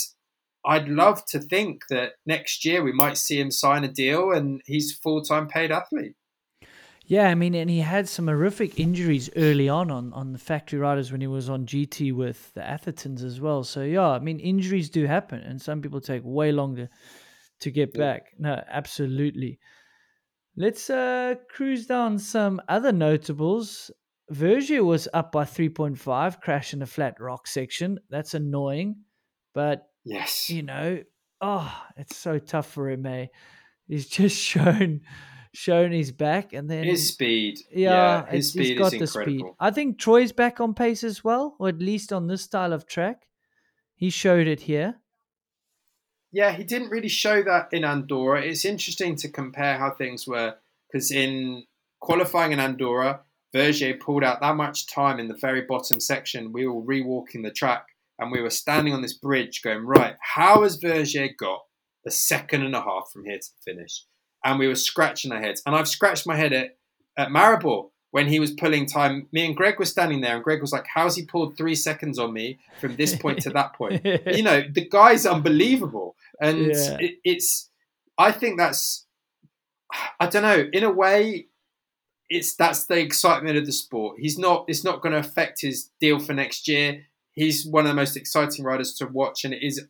I'd 0.64 0.88
love 0.88 1.24
to 1.26 1.38
think 1.38 1.84
that 1.88 2.12
next 2.26 2.64
year 2.64 2.82
we 2.82 2.92
might 2.92 3.16
see 3.16 3.40
him 3.40 3.50
sign 3.50 3.84
a 3.84 3.88
deal 3.88 4.32
and 4.32 4.60
he's 4.66 4.92
full 4.92 5.22
time 5.22 5.48
paid 5.48 5.72
athlete. 5.72 6.14
Yeah, 7.06 7.28
I 7.28 7.34
mean, 7.34 7.56
and 7.56 7.68
he 7.68 7.80
had 7.80 8.08
some 8.08 8.28
horrific 8.28 8.78
injuries 8.78 9.30
early 9.34 9.68
on 9.68 9.90
on, 9.90 10.12
on 10.12 10.32
the 10.32 10.38
factory 10.38 10.78
riders 10.78 11.10
when 11.10 11.20
he 11.20 11.26
was 11.26 11.50
on 11.50 11.66
GT 11.66 12.14
with 12.14 12.54
the 12.54 12.60
Athertons 12.60 13.24
as 13.24 13.40
well. 13.40 13.64
So, 13.64 13.82
yeah, 13.82 14.10
I 14.10 14.20
mean, 14.20 14.38
injuries 14.38 14.90
do 14.90 15.06
happen 15.06 15.40
and 15.40 15.60
some 15.60 15.82
people 15.82 16.00
take 16.00 16.22
way 16.24 16.52
longer 16.52 16.88
to 17.60 17.70
get 17.72 17.92
back. 17.94 18.26
No, 18.38 18.62
absolutely. 18.68 19.58
Let's 20.56 20.88
uh, 20.88 21.34
cruise 21.48 21.86
down 21.86 22.18
some 22.18 22.60
other 22.68 22.92
notables. 22.92 23.90
Vergier 24.30 24.84
was 24.84 25.08
up 25.12 25.32
by 25.32 25.42
3.5, 25.42 26.40
crashed 26.40 26.74
in 26.74 26.82
a 26.82 26.86
flat 26.86 27.20
rock 27.20 27.48
section. 27.48 27.98
That's 28.08 28.34
annoying, 28.34 28.96
but 29.52 29.89
Yes. 30.04 30.48
you 30.50 30.62
know, 30.62 31.02
oh, 31.40 31.82
it's 31.96 32.16
so 32.16 32.38
tough 32.38 32.70
for 32.70 32.88
him, 32.90 33.04
eh? 33.06 33.26
He's 33.88 34.06
just 34.20 34.36
shown 34.38 35.00
shown 35.52 35.90
his 35.90 36.12
back 36.12 36.52
and 36.52 36.70
then 36.70 36.84
His 36.84 37.08
speed. 37.08 37.58
yeah, 37.72 38.24
his 38.26 38.54
it's- 38.54 38.54
he's 38.54 38.66
speed 38.68 38.78
got 38.78 38.92
is 38.94 39.00
the 39.00 39.06
speed. 39.08 39.20
incredible. 39.22 39.56
I 39.58 39.70
think 39.72 39.98
Troy's 39.98 40.30
back 40.32 40.60
on 40.60 40.74
pace 40.74 41.02
as 41.02 41.24
well, 41.24 41.56
or 41.58 41.68
at 41.68 41.78
least 41.80 42.12
on 42.12 42.28
this 42.28 42.42
style 42.42 42.72
of 42.72 42.86
track. 42.86 43.26
He 43.96 44.10
showed 44.10 44.46
it 44.46 44.60
here. 44.62 45.00
Yeah, 46.32 46.52
he 46.52 46.62
didn't 46.62 46.90
really 46.90 47.08
show 47.08 47.42
that 47.42 47.68
in 47.72 47.84
Andorra. 47.84 48.42
It's 48.42 48.64
interesting 48.64 49.16
to 49.16 49.28
compare 49.28 49.76
how 49.76 49.90
things 49.90 50.26
were 50.26 50.54
because 50.90 51.10
in 51.10 51.64
qualifying 52.00 52.52
in 52.52 52.60
Andorra, 52.60 53.22
Vergier 53.52 53.98
pulled 53.98 54.22
out 54.22 54.40
that 54.40 54.54
much 54.54 54.86
time 54.86 55.18
in 55.18 55.26
the 55.28 55.34
very 55.36 55.62
bottom 55.62 55.98
section. 55.98 56.52
We 56.52 56.66
were 56.68 56.80
rewalking 56.80 57.42
the 57.42 57.50
track 57.50 57.86
and 58.20 58.30
we 58.30 58.42
were 58.42 58.50
standing 58.50 58.92
on 58.92 59.02
this 59.02 59.14
bridge 59.14 59.62
going, 59.62 59.84
right, 59.86 60.14
how 60.20 60.62
has 60.62 60.78
Vergier 60.78 61.30
got 61.36 61.60
a 62.06 62.10
second 62.10 62.62
and 62.62 62.76
a 62.76 62.82
half 62.82 63.10
from 63.10 63.24
here 63.24 63.38
to 63.38 63.48
the 63.48 63.72
finish? 63.72 64.04
And 64.44 64.58
we 64.58 64.68
were 64.68 64.74
scratching 64.74 65.32
our 65.32 65.40
heads. 65.40 65.62
And 65.64 65.74
I've 65.74 65.88
scratched 65.88 66.26
my 66.26 66.36
head 66.36 66.52
at, 66.52 66.76
at 67.16 67.28
Maribor 67.28 67.88
when 68.10 68.28
he 68.28 68.38
was 68.38 68.52
pulling 68.52 68.86
time. 68.86 69.26
Me 69.32 69.46
and 69.46 69.56
Greg 69.56 69.78
were 69.78 69.84
standing 69.86 70.20
there, 70.20 70.34
and 70.34 70.44
Greg 70.44 70.60
was 70.60 70.72
like, 70.72 70.86
How's 70.86 71.16
he 71.16 71.24
pulled 71.24 71.56
three 71.56 71.74
seconds 71.74 72.18
on 72.18 72.32
me 72.32 72.58
from 72.78 72.96
this 72.96 73.16
point 73.16 73.40
to 73.42 73.50
that 73.50 73.74
point? 73.74 74.04
you 74.26 74.42
know, 74.42 74.62
the 74.70 74.86
guy's 74.88 75.26
unbelievable. 75.26 76.14
And 76.40 76.66
yeah. 76.66 76.96
it, 77.00 77.14
it's, 77.24 77.70
I 78.18 78.32
think 78.32 78.58
that's, 78.58 79.06
I 80.18 80.26
don't 80.26 80.42
know, 80.42 80.68
in 80.72 80.84
a 80.84 80.90
way, 80.90 81.46
it's 82.28 82.54
that's 82.54 82.86
the 82.86 82.98
excitement 82.98 83.56
of 83.56 83.66
the 83.66 83.72
sport. 83.72 84.18
He's 84.20 84.38
not. 84.38 84.64
It's 84.68 84.84
not 84.84 85.02
going 85.02 85.12
to 85.12 85.18
affect 85.18 85.60
his 85.60 85.90
deal 86.00 86.20
for 86.20 86.32
next 86.32 86.68
year. 86.68 87.06
He's 87.40 87.66
one 87.66 87.86
of 87.86 87.88
the 87.88 87.94
most 87.94 88.18
exciting 88.18 88.66
riders 88.66 88.92
to 88.96 89.06
watch, 89.06 89.46
and 89.46 89.54
it 89.54 89.62
is 89.62 89.86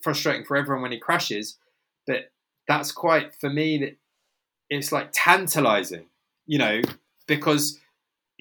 frustrating 0.00 0.44
for 0.44 0.56
everyone 0.56 0.82
when 0.82 0.92
he 0.92 1.00
crashes. 1.00 1.58
But 2.06 2.30
that's 2.68 2.92
quite 2.92 3.34
for 3.34 3.50
me 3.50 3.76
that 3.78 3.96
it's 4.70 4.92
like 4.92 5.10
tantalizing, 5.12 6.06
you 6.46 6.58
know, 6.58 6.80
because 7.26 7.80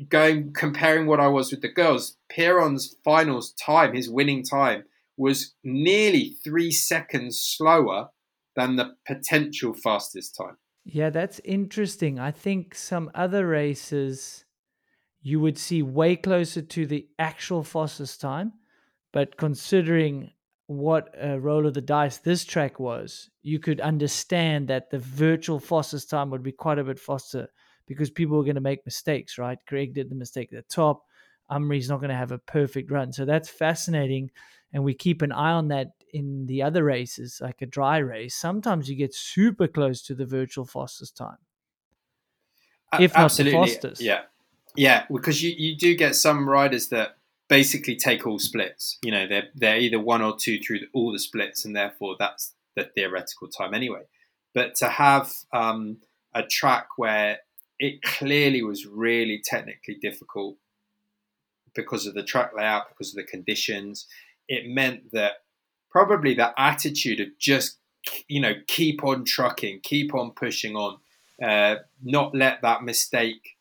going 0.10 0.54
comparing 0.54 1.08
what 1.08 1.20
I 1.20 1.28
was 1.28 1.50
with 1.50 1.64
the 1.64 1.70
girls, 1.70 2.18
Pierron's 2.32 2.96
finals 3.04 3.54
time, 3.54 3.96
his 3.96 4.12
winning 4.12 4.44
time, 4.44 4.84
was 5.18 5.56
nearly 5.64 6.36
three 6.44 6.70
seconds 6.70 7.40
slower 7.40 8.10
than 8.56 8.76
the 8.76 8.96
potential 9.08 9.74
fastest 9.74 10.36
time. 10.36 10.58
Yeah, 10.86 11.10
that's 11.10 11.42
interesting. 11.44 12.20
I 12.20 12.30
think 12.30 12.76
some 12.76 13.10
other 13.16 13.48
races 13.48 14.46
you 15.22 15.40
would 15.40 15.58
see 15.58 15.84
way 15.84 16.16
closer 16.16 16.62
to 16.62 16.86
the 16.86 17.08
actual 17.20 17.64
fastest 17.64 18.22
time, 18.22 18.54
but 19.12 19.38
considering 19.38 20.32
what 20.68 21.14
a 21.20 21.40
roll 21.40 21.68
of 21.68 21.74
the 21.74 21.82
dice 21.82 22.18
this 22.18 22.46
track 22.46 22.80
was, 22.80 23.30
you 23.42 23.60
could 23.60 23.82
understand 23.82 24.68
that 24.70 24.90
the 24.90 25.00
virtual 25.00 25.60
fastest 25.60 26.10
time 26.10 26.30
would 26.30 26.44
be 26.44 26.52
quite 26.52 26.80
a 26.80 26.84
bit 26.84 27.00
faster 27.00 27.50
because 27.86 28.10
people 28.10 28.38
were 28.38 28.44
going 28.44 28.56
to 28.56 28.62
make 28.62 28.86
mistakes, 28.86 29.38
right? 29.38 29.60
Greg 29.68 29.94
did 29.94 30.10
the 30.10 30.16
mistake 30.16 30.54
at 30.54 30.66
the 30.66 30.74
top. 30.74 31.04
Amaury's 31.50 31.90
not 31.90 31.98
going 31.98 32.10
to 32.10 32.16
have 32.16 32.32
a 32.32 32.38
perfect 32.38 32.90
run. 32.90 33.12
So 33.12 33.26
that's 33.26 33.50
fascinating. 33.50 34.32
And 34.72 34.84
we 34.84 34.94
keep 34.94 35.22
an 35.22 35.34
eye 35.34 35.52
on 35.52 35.68
that 35.68 35.92
in 36.14 36.46
the 36.46 36.64
other 36.64 36.86
races, 36.86 37.40
like 37.42 37.62
a 37.62 37.66
dry 37.66 37.98
race, 37.98 38.36
sometimes 38.36 38.90
you 38.90 38.96
get 38.96 39.14
super 39.14 39.68
close 39.68 40.02
to 40.04 40.16
the 40.16 40.26
virtual 40.26 40.66
fastest 40.66 41.18
time. 41.18 41.38
If 43.00 43.16
Absolutely. 43.16 43.60
not 43.60 43.66
the 43.66 43.74
fastest. 43.74 44.02
Yeah. 44.02 44.22
Yeah, 44.76 45.06
because 45.12 45.44
you, 45.44 45.54
you 45.58 45.76
do 45.76 45.96
get 45.96 46.16
some 46.16 46.48
riders 46.48 46.90
that 46.90 47.18
basically 47.50 47.96
take 47.98 48.26
all 48.26 48.40
splits. 48.40 48.98
You 49.04 49.12
know, 49.12 49.28
they're 49.28 49.50
they're 49.54 49.78
either 49.80 50.00
one 50.00 50.22
or 50.22 50.36
two 50.38 50.60
through 50.60 50.80
all 50.94 51.12
the 51.12 51.20
splits, 51.20 51.66
and 51.66 51.76
therefore 51.76 52.16
that's 52.18 52.54
the 52.76 52.86
theoretical 52.86 53.50
time 53.50 53.74
anyway. 53.74 54.04
But 54.54 54.76
to 54.76 54.88
have 54.88 55.34
um, 55.54 55.98
a 56.34 56.44
track 56.44 56.88
where 56.98 57.40
it 57.80 58.02
clearly 58.04 58.64
was 58.64 58.86
really 58.86 59.42
technically 59.44 59.96
difficult 59.96 60.56
because 61.74 62.06
of 62.06 62.14
the 62.14 62.24
track 62.24 62.52
layout, 62.56 62.90
because 62.90 63.10
of 63.10 63.16
the 63.16 63.24
conditions, 63.24 64.08
it 64.48 64.68
meant 64.68 65.12
that 65.12 65.34
probably 65.90 66.34
that 66.36 66.54
attitude 66.58 67.20
of 67.20 67.28
just 67.38 67.78
you 68.28 68.40
know 68.40 68.54
keep 68.68 69.04
on 69.04 69.26
trucking, 69.26 69.82
keep 69.84 70.14
on 70.16 70.32
pushing 70.32 70.76
on, 70.76 70.98
uh, 71.44 71.76
not 72.02 72.34
let 72.34 72.62
that 72.62 72.84
mistake. 72.84 73.58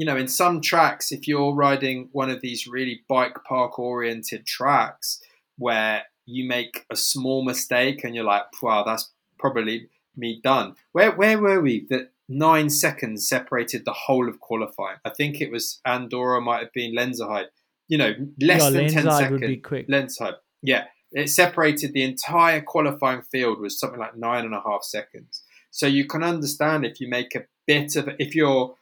You 0.00 0.06
know, 0.06 0.16
in 0.16 0.28
some 0.28 0.62
tracks, 0.62 1.12
if 1.12 1.28
you're 1.28 1.52
riding 1.52 2.08
one 2.12 2.30
of 2.30 2.40
these 2.40 2.66
really 2.66 3.02
bike 3.06 3.36
park 3.46 3.78
oriented 3.78 4.46
tracks 4.46 5.20
where 5.58 6.04
you 6.24 6.48
make 6.48 6.86
a 6.90 6.96
small 6.96 7.44
mistake 7.44 8.02
and 8.02 8.14
you're 8.14 8.24
like, 8.24 8.44
wow, 8.62 8.82
that's 8.82 9.12
probably 9.38 9.90
me 10.16 10.40
done. 10.42 10.74
Where 10.92 11.12
where 11.12 11.38
were 11.38 11.60
we? 11.60 11.86
That 11.90 12.12
nine 12.30 12.70
seconds 12.70 13.28
separated 13.28 13.84
the 13.84 13.92
whole 13.92 14.26
of 14.26 14.40
qualifying. 14.40 14.96
I 15.04 15.10
think 15.10 15.38
it 15.42 15.52
was 15.52 15.80
Andorra, 15.84 16.40
might 16.40 16.62
have 16.62 16.72
been 16.72 16.94
Lenzerheide. 16.94 17.48
You 17.88 17.98
know, 17.98 18.12
less 18.40 18.62
yeah, 18.62 18.70
than 18.70 18.88
ten 18.88 19.10
seconds. 19.10 19.32
Would 19.32 19.40
be 19.42 19.56
quick. 19.58 19.86
Lenzerheide. 19.88 20.36
Yeah, 20.62 20.84
it 21.12 21.28
separated 21.28 21.92
the 21.92 22.04
entire 22.04 22.62
qualifying 22.62 23.20
field 23.20 23.60
was 23.60 23.78
something 23.78 24.00
like 24.00 24.16
nine 24.16 24.46
and 24.46 24.54
a 24.54 24.62
half 24.64 24.82
seconds. 24.82 25.42
So 25.70 25.86
you 25.86 26.06
can 26.06 26.22
understand 26.22 26.86
if 26.86 27.02
you 27.02 27.08
make 27.08 27.34
a 27.34 27.44
bit 27.66 27.96
of 27.96 28.08
if 28.18 28.34
you're 28.34 28.74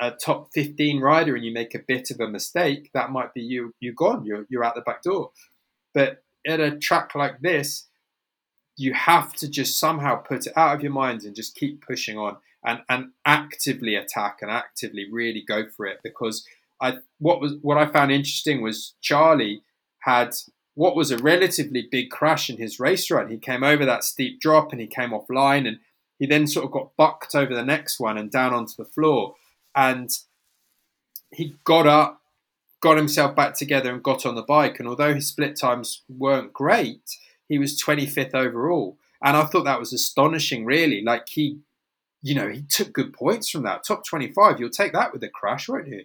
a, 0.00 0.10
top 0.10 0.48
15 0.52 1.00
rider 1.00 1.34
and 1.34 1.44
you 1.44 1.52
make 1.52 1.74
a 1.74 1.80
bit 1.80 2.10
of 2.10 2.20
a 2.20 2.28
mistake, 2.28 2.90
that 2.94 3.10
might 3.10 3.34
be 3.34 3.42
you 3.42 3.74
you 3.80 3.92
gone. 3.92 4.24
You're 4.24 4.46
you're 4.48 4.64
out 4.64 4.74
the 4.74 4.80
back 4.80 5.02
door. 5.02 5.30
But 5.94 6.22
at 6.46 6.60
a 6.60 6.76
track 6.76 7.14
like 7.14 7.40
this, 7.40 7.86
you 8.76 8.92
have 8.92 9.32
to 9.34 9.48
just 9.48 9.78
somehow 9.78 10.16
put 10.16 10.46
it 10.46 10.52
out 10.56 10.76
of 10.76 10.82
your 10.82 10.92
mind 10.92 11.22
and 11.22 11.34
just 11.34 11.54
keep 11.54 11.84
pushing 11.84 12.18
on 12.18 12.36
and, 12.64 12.80
and 12.88 13.10
actively 13.24 13.94
attack 13.94 14.38
and 14.42 14.50
actively 14.50 15.10
really 15.10 15.42
go 15.46 15.64
for 15.68 15.86
it 15.86 16.00
because 16.02 16.46
I 16.80 16.98
what 17.18 17.40
was 17.40 17.54
what 17.62 17.78
I 17.78 17.86
found 17.86 18.12
interesting 18.12 18.60
was 18.60 18.94
Charlie 19.00 19.62
had 20.00 20.34
what 20.74 20.94
was 20.94 21.10
a 21.10 21.18
relatively 21.18 21.88
big 21.90 22.10
crash 22.10 22.50
in 22.50 22.58
his 22.58 22.78
race 22.78 23.10
run. 23.10 23.30
He 23.30 23.38
came 23.38 23.64
over 23.64 23.86
that 23.86 24.04
steep 24.04 24.40
drop 24.40 24.72
and 24.72 24.80
he 24.80 24.86
came 24.86 25.10
offline 25.10 25.66
and 25.66 25.78
he 26.18 26.26
then 26.26 26.46
sort 26.46 26.66
of 26.66 26.70
got 26.70 26.96
bucked 26.96 27.34
over 27.34 27.54
the 27.54 27.64
next 27.64 27.98
one 27.98 28.18
and 28.18 28.30
down 28.30 28.52
onto 28.52 28.74
the 28.76 28.84
floor. 28.84 29.34
And 29.76 30.10
he 31.30 31.54
got 31.64 31.86
up, 31.86 32.22
got 32.80 32.96
himself 32.96 33.36
back 33.36 33.54
together 33.54 33.92
and 33.92 34.02
got 34.02 34.26
on 34.26 34.34
the 34.34 34.42
bike. 34.42 34.78
And 34.80 34.88
although 34.88 35.14
his 35.14 35.28
split 35.28 35.56
times 35.56 36.02
weren't 36.08 36.52
great, 36.52 37.02
he 37.48 37.58
was 37.58 37.80
25th 37.80 38.34
overall. 38.34 38.98
And 39.22 39.36
I 39.36 39.44
thought 39.44 39.64
that 39.64 39.80
was 39.80 39.92
astonishing, 39.92 40.64
really. 40.64 41.02
Like 41.02 41.28
he, 41.28 41.60
you 42.22 42.34
know, 42.34 42.48
he 42.48 42.62
took 42.62 42.92
good 42.92 43.12
points 43.12 43.50
from 43.50 43.62
that. 43.64 43.84
Top 43.84 44.04
25, 44.04 44.58
you'll 44.58 44.70
take 44.70 44.92
that 44.92 45.12
with 45.12 45.22
a 45.22 45.28
crash, 45.28 45.68
won't 45.68 45.88
you? 45.88 46.04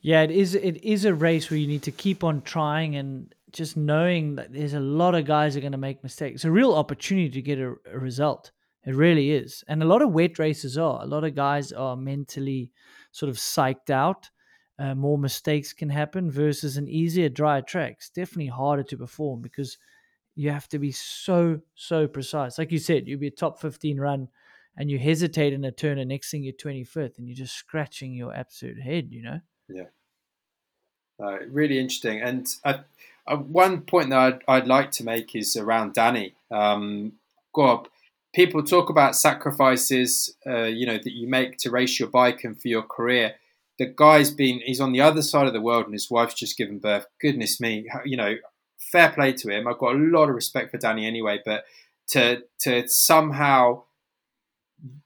Yeah, 0.00 0.22
it 0.22 0.32
is. 0.32 0.56
It 0.56 0.82
is 0.82 1.04
a 1.04 1.14
race 1.14 1.48
where 1.48 1.58
you 1.58 1.68
need 1.68 1.84
to 1.84 1.92
keep 1.92 2.24
on 2.24 2.42
trying 2.42 2.96
and 2.96 3.32
just 3.52 3.76
knowing 3.76 4.34
that 4.34 4.52
there's 4.52 4.74
a 4.74 4.80
lot 4.80 5.14
of 5.14 5.26
guys 5.26 5.56
are 5.56 5.60
going 5.60 5.72
to 5.72 5.78
make 5.78 6.02
mistakes. 6.02 6.36
It's 6.36 6.44
a 6.44 6.50
real 6.50 6.74
opportunity 6.74 7.30
to 7.30 7.42
get 7.42 7.58
a, 7.58 7.74
a, 7.92 7.98
result. 7.98 8.50
It 8.84 8.94
really 8.94 9.30
is. 9.30 9.62
And 9.68 9.82
a 9.82 9.86
lot 9.86 10.02
of 10.02 10.12
wet 10.12 10.38
races 10.38 10.76
are. 10.76 11.02
A 11.02 11.06
lot 11.06 11.24
of 11.24 11.34
guys 11.34 11.72
are 11.72 11.96
mentally 11.96 12.72
sort 13.12 13.30
of 13.30 13.36
psyched 13.36 13.90
out. 13.90 14.30
Uh, 14.78 14.94
more 14.94 15.18
mistakes 15.18 15.72
can 15.72 15.90
happen 15.90 16.30
versus 16.30 16.76
an 16.76 16.88
easier 16.88 17.28
dry 17.28 17.60
track. 17.60 17.94
It's 17.98 18.10
definitely 18.10 18.48
harder 18.48 18.82
to 18.84 18.96
perform 18.96 19.40
because 19.40 19.78
you 20.34 20.50
have 20.50 20.68
to 20.70 20.78
be 20.78 20.90
so, 20.90 21.60
so 21.74 22.08
precise. 22.08 22.58
Like 22.58 22.72
you 22.72 22.78
said, 22.78 23.06
you'll 23.06 23.20
be 23.20 23.28
a 23.28 23.30
top 23.30 23.60
15 23.60 24.00
run 24.00 24.28
and 24.76 24.90
you 24.90 24.98
hesitate 24.98 25.52
in 25.52 25.64
a 25.64 25.70
turn 25.70 25.98
and 25.98 26.08
next 26.08 26.30
thing 26.30 26.42
you're 26.42 26.54
25th 26.54 27.18
and 27.18 27.28
you're 27.28 27.36
just 27.36 27.54
scratching 27.54 28.14
your 28.14 28.34
absolute 28.34 28.80
head, 28.80 29.08
you 29.10 29.22
know? 29.22 29.40
Yeah. 29.68 29.84
Uh, 31.22 31.38
really 31.50 31.78
interesting. 31.78 32.20
And 32.20 32.48
uh, 32.64 32.78
one 33.36 33.82
point 33.82 34.10
that 34.10 34.18
I'd, 34.18 34.40
I'd, 34.48 34.66
like 34.66 34.90
to 34.92 35.04
make 35.04 35.36
is 35.36 35.56
around 35.56 35.94
Danny. 35.94 36.34
Um, 36.50 37.12
God, 37.52 37.88
people 38.32 38.62
talk 38.62 38.90
about 38.90 39.16
sacrifices, 39.16 40.34
uh, 40.46 40.64
you 40.64 40.86
know, 40.86 40.96
that 40.96 41.12
you 41.12 41.28
make 41.28 41.58
to 41.58 41.70
race 41.70 41.98
your 41.98 42.08
bike 42.08 42.44
and 42.44 42.60
for 42.60 42.68
your 42.68 42.82
career. 42.82 43.34
The 43.78 43.86
guy's 43.86 44.30
been, 44.30 44.60
he's 44.64 44.80
on 44.80 44.92
the 44.92 45.00
other 45.00 45.22
side 45.22 45.46
of 45.46 45.52
the 45.52 45.60
world 45.60 45.86
and 45.86 45.94
his 45.94 46.10
wife's 46.10 46.34
just 46.34 46.56
given 46.56 46.78
birth. 46.78 47.06
Goodness 47.20 47.60
me, 47.60 47.88
you 48.04 48.16
know, 48.16 48.36
fair 48.78 49.10
play 49.10 49.32
to 49.34 49.50
him. 49.50 49.66
I've 49.66 49.78
got 49.78 49.94
a 49.94 49.98
lot 49.98 50.28
of 50.28 50.34
respect 50.34 50.70
for 50.70 50.78
Danny 50.78 51.06
anyway, 51.06 51.40
but 51.44 51.64
to, 52.08 52.42
to 52.60 52.86
somehow 52.88 53.82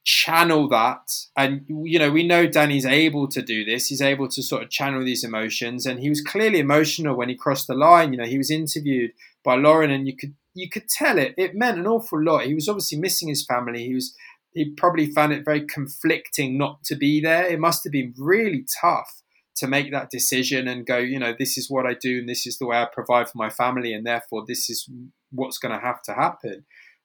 channel 0.04 0.68
that 0.68 1.12
and 1.36 1.62
you 1.68 1.98
know 1.98 2.10
we 2.10 2.26
know 2.26 2.46
danny's 2.46 2.86
able 2.86 3.28
to 3.28 3.42
do 3.42 3.62
this 3.62 3.88
he's 3.88 4.00
able 4.00 4.26
to 4.26 4.42
sort 4.42 4.62
of 4.62 4.70
channel 4.70 5.04
these 5.04 5.22
emotions 5.22 5.84
and 5.84 6.00
he 6.00 6.08
was 6.08 6.22
clearly 6.22 6.58
emotional 6.58 7.14
when 7.14 7.28
he 7.28 7.34
crossed 7.34 7.66
the 7.66 7.74
line 7.74 8.10
you 8.10 8.18
know 8.18 8.24
he 8.24 8.38
was 8.38 8.50
interviewed 8.50 9.10
by 9.44 9.54
lauren 9.54 9.90
and 9.90 10.06
you 10.06 10.16
could 10.16 10.34
you 10.56 10.68
could 10.68 10.88
tell 10.88 11.18
it 11.18 11.34
it 11.36 11.54
meant 11.54 11.78
an 11.78 11.86
awful 11.86 12.22
lot. 12.22 12.46
He 12.46 12.54
was 12.54 12.68
obviously 12.68 12.98
missing 12.98 13.28
his 13.28 13.44
family. 13.44 13.84
He 13.86 13.94
was 13.94 14.14
he 14.52 14.70
probably 14.70 15.06
found 15.06 15.32
it 15.32 15.44
very 15.44 15.66
conflicting 15.66 16.56
not 16.56 16.82
to 16.84 16.96
be 16.96 17.20
there. 17.20 17.46
It 17.46 17.60
must 17.60 17.84
have 17.84 17.92
been 17.92 18.14
really 18.16 18.64
tough 18.80 19.22
to 19.56 19.66
make 19.66 19.90
that 19.90 20.10
decision 20.10 20.68
and 20.68 20.84
go 20.84 20.98
you 20.98 21.18
know 21.18 21.34
this 21.38 21.56
is 21.56 21.70
what 21.70 21.86
i 21.86 21.94
do 21.94 22.18
and 22.18 22.28
this 22.28 22.46
is 22.46 22.58
the 22.58 22.66
way 22.66 22.76
i 22.76 22.84
provide 22.84 23.26
for 23.26 23.38
my 23.38 23.48
family 23.48 23.94
and 23.94 24.06
therefore 24.06 24.44
this 24.46 24.68
is 24.68 24.86
what's 25.30 25.58
going 25.58 25.72
to 25.72 25.84
have 25.84 26.02
to 26.02 26.14
happen. 26.14 26.64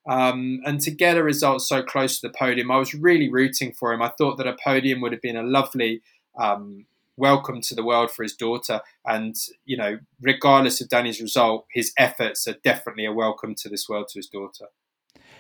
Um, 0.10 0.62
and 0.66 0.82
to 0.82 0.92
get 0.92 1.18
a 1.18 1.24
result 1.24 1.62
so 1.62 1.84
close 1.84 2.20
to 2.20 2.28
the 2.28 2.34
podium, 2.38 2.72
I 2.72 2.78
was 2.78 2.94
really 2.94 3.30
rooting 3.30 3.74
for 3.74 3.94
him. 3.94 4.02
I 4.02 4.12
thought 4.18 4.38
that 4.38 4.48
a 4.48 4.58
podium 4.64 5.02
would 5.02 5.12
have 5.12 5.22
been 5.22 5.38
a 5.38 5.44
lovely 5.44 6.02
um, 6.40 6.86
welcome 7.18 7.62
to 7.62 7.76
the 7.76 7.84
world 7.84 8.12
for 8.12 8.24
his 8.24 8.36
daughter. 8.36 8.82
And, 9.06 9.36
you 9.66 9.78
know, 9.78 10.00
regardless 10.22 10.82
of 10.82 10.90
Danny's 10.90 11.22
result, 11.22 11.68
his 11.72 11.94
efforts 11.98 12.48
are 12.48 12.56
definitely 12.64 13.06
a 13.06 13.14
welcome 13.14 13.56
to 13.56 13.70
this 13.70 13.88
world 13.90 14.08
to 14.10 14.20
his 14.20 14.28
daughter. 14.28 14.68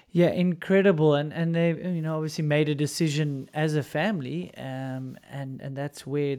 Yeah, 0.09 0.29
incredible, 0.31 1.15
and 1.15 1.31
and 1.33 1.55
they 1.55 1.69
you 1.69 2.01
know 2.01 2.15
obviously 2.15 2.43
made 2.43 2.69
a 2.69 2.75
decision 2.75 3.49
as 3.53 3.75
a 3.75 3.83
family, 3.83 4.53
um, 4.55 5.17
and 5.23 5.61
and 5.61 5.75
that's 5.75 6.05
where 6.05 6.37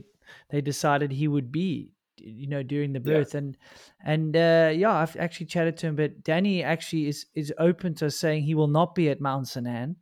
they 0.51 0.61
decided 0.61 1.11
he 1.13 1.29
would 1.29 1.51
be, 1.51 1.93
you 2.17 2.47
know, 2.47 2.63
during 2.63 2.93
the 2.93 3.01
Yeah. 3.03 3.25
birth, 3.25 3.35
and 3.35 3.57
and 4.05 4.37
uh, 4.37 4.73
yeah, 4.75 4.93
I've 4.93 5.17
actually 5.17 5.47
chatted 5.47 5.77
to 5.79 5.87
him, 5.89 5.97
but 5.97 6.23
Danny 6.23 6.63
actually 6.63 7.07
is 7.07 7.27
is 7.35 7.53
open 7.59 7.95
to 7.97 8.11
saying 8.11 8.43
he 8.45 8.55
will 8.55 8.69
not 8.69 8.95
be 8.95 9.09
at 9.09 9.21
Mount 9.21 9.49
St. 9.49 9.67
Anne 9.67 9.97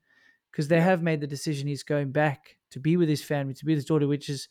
because 0.51 0.68
they 0.68 0.81
Yeah. 0.81 0.83
have 0.83 1.03
made 1.03 1.20
the 1.20 1.26
decision 1.28 1.68
he's 1.68 1.85
going 1.85 2.11
back 2.12 2.59
to 2.70 2.81
be 2.81 2.97
with 2.97 3.09
his 3.09 3.22
family, 3.22 3.55
to 3.55 3.64
be 3.64 3.72
with 3.72 3.78
his 3.78 3.85
daughter, 3.87 4.09
which 4.09 4.28
is, 4.28 4.49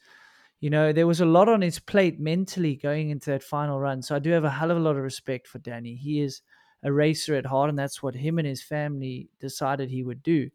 you 0.60 0.70
know, 0.70 0.92
there 0.92 1.08
was 1.08 1.22
a 1.22 1.26
lot 1.26 1.48
on 1.48 1.62
his 1.62 1.80
plate 1.80 2.20
mentally 2.20 2.76
going 2.76 3.10
into 3.10 3.30
that 3.32 3.44
final 3.44 3.80
run. 3.80 4.02
So 4.02 4.16
I 4.16 4.20
do 4.20 4.32
have 4.32 4.44
a 4.44 4.50
hell 4.50 4.72
of 4.72 4.78
a 4.78 4.82
lot 4.82 4.98
of 4.98 5.04
respect 5.04 5.48
for 5.48 5.60
Danny. 5.60 5.96
He 5.96 6.22
is 6.22 6.42
a 6.84 6.92
racer 6.92 7.36
at 7.36 7.46
heart, 7.46 7.70
and 7.70 7.80
that's 7.80 8.04
what 8.04 8.16
him 8.16 8.40
and 8.40 8.48
his 8.48 8.62
family 8.62 9.30
decided 9.40 9.90
he 9.90 10.04
would 10.04 10.22
do. 10.22 10.50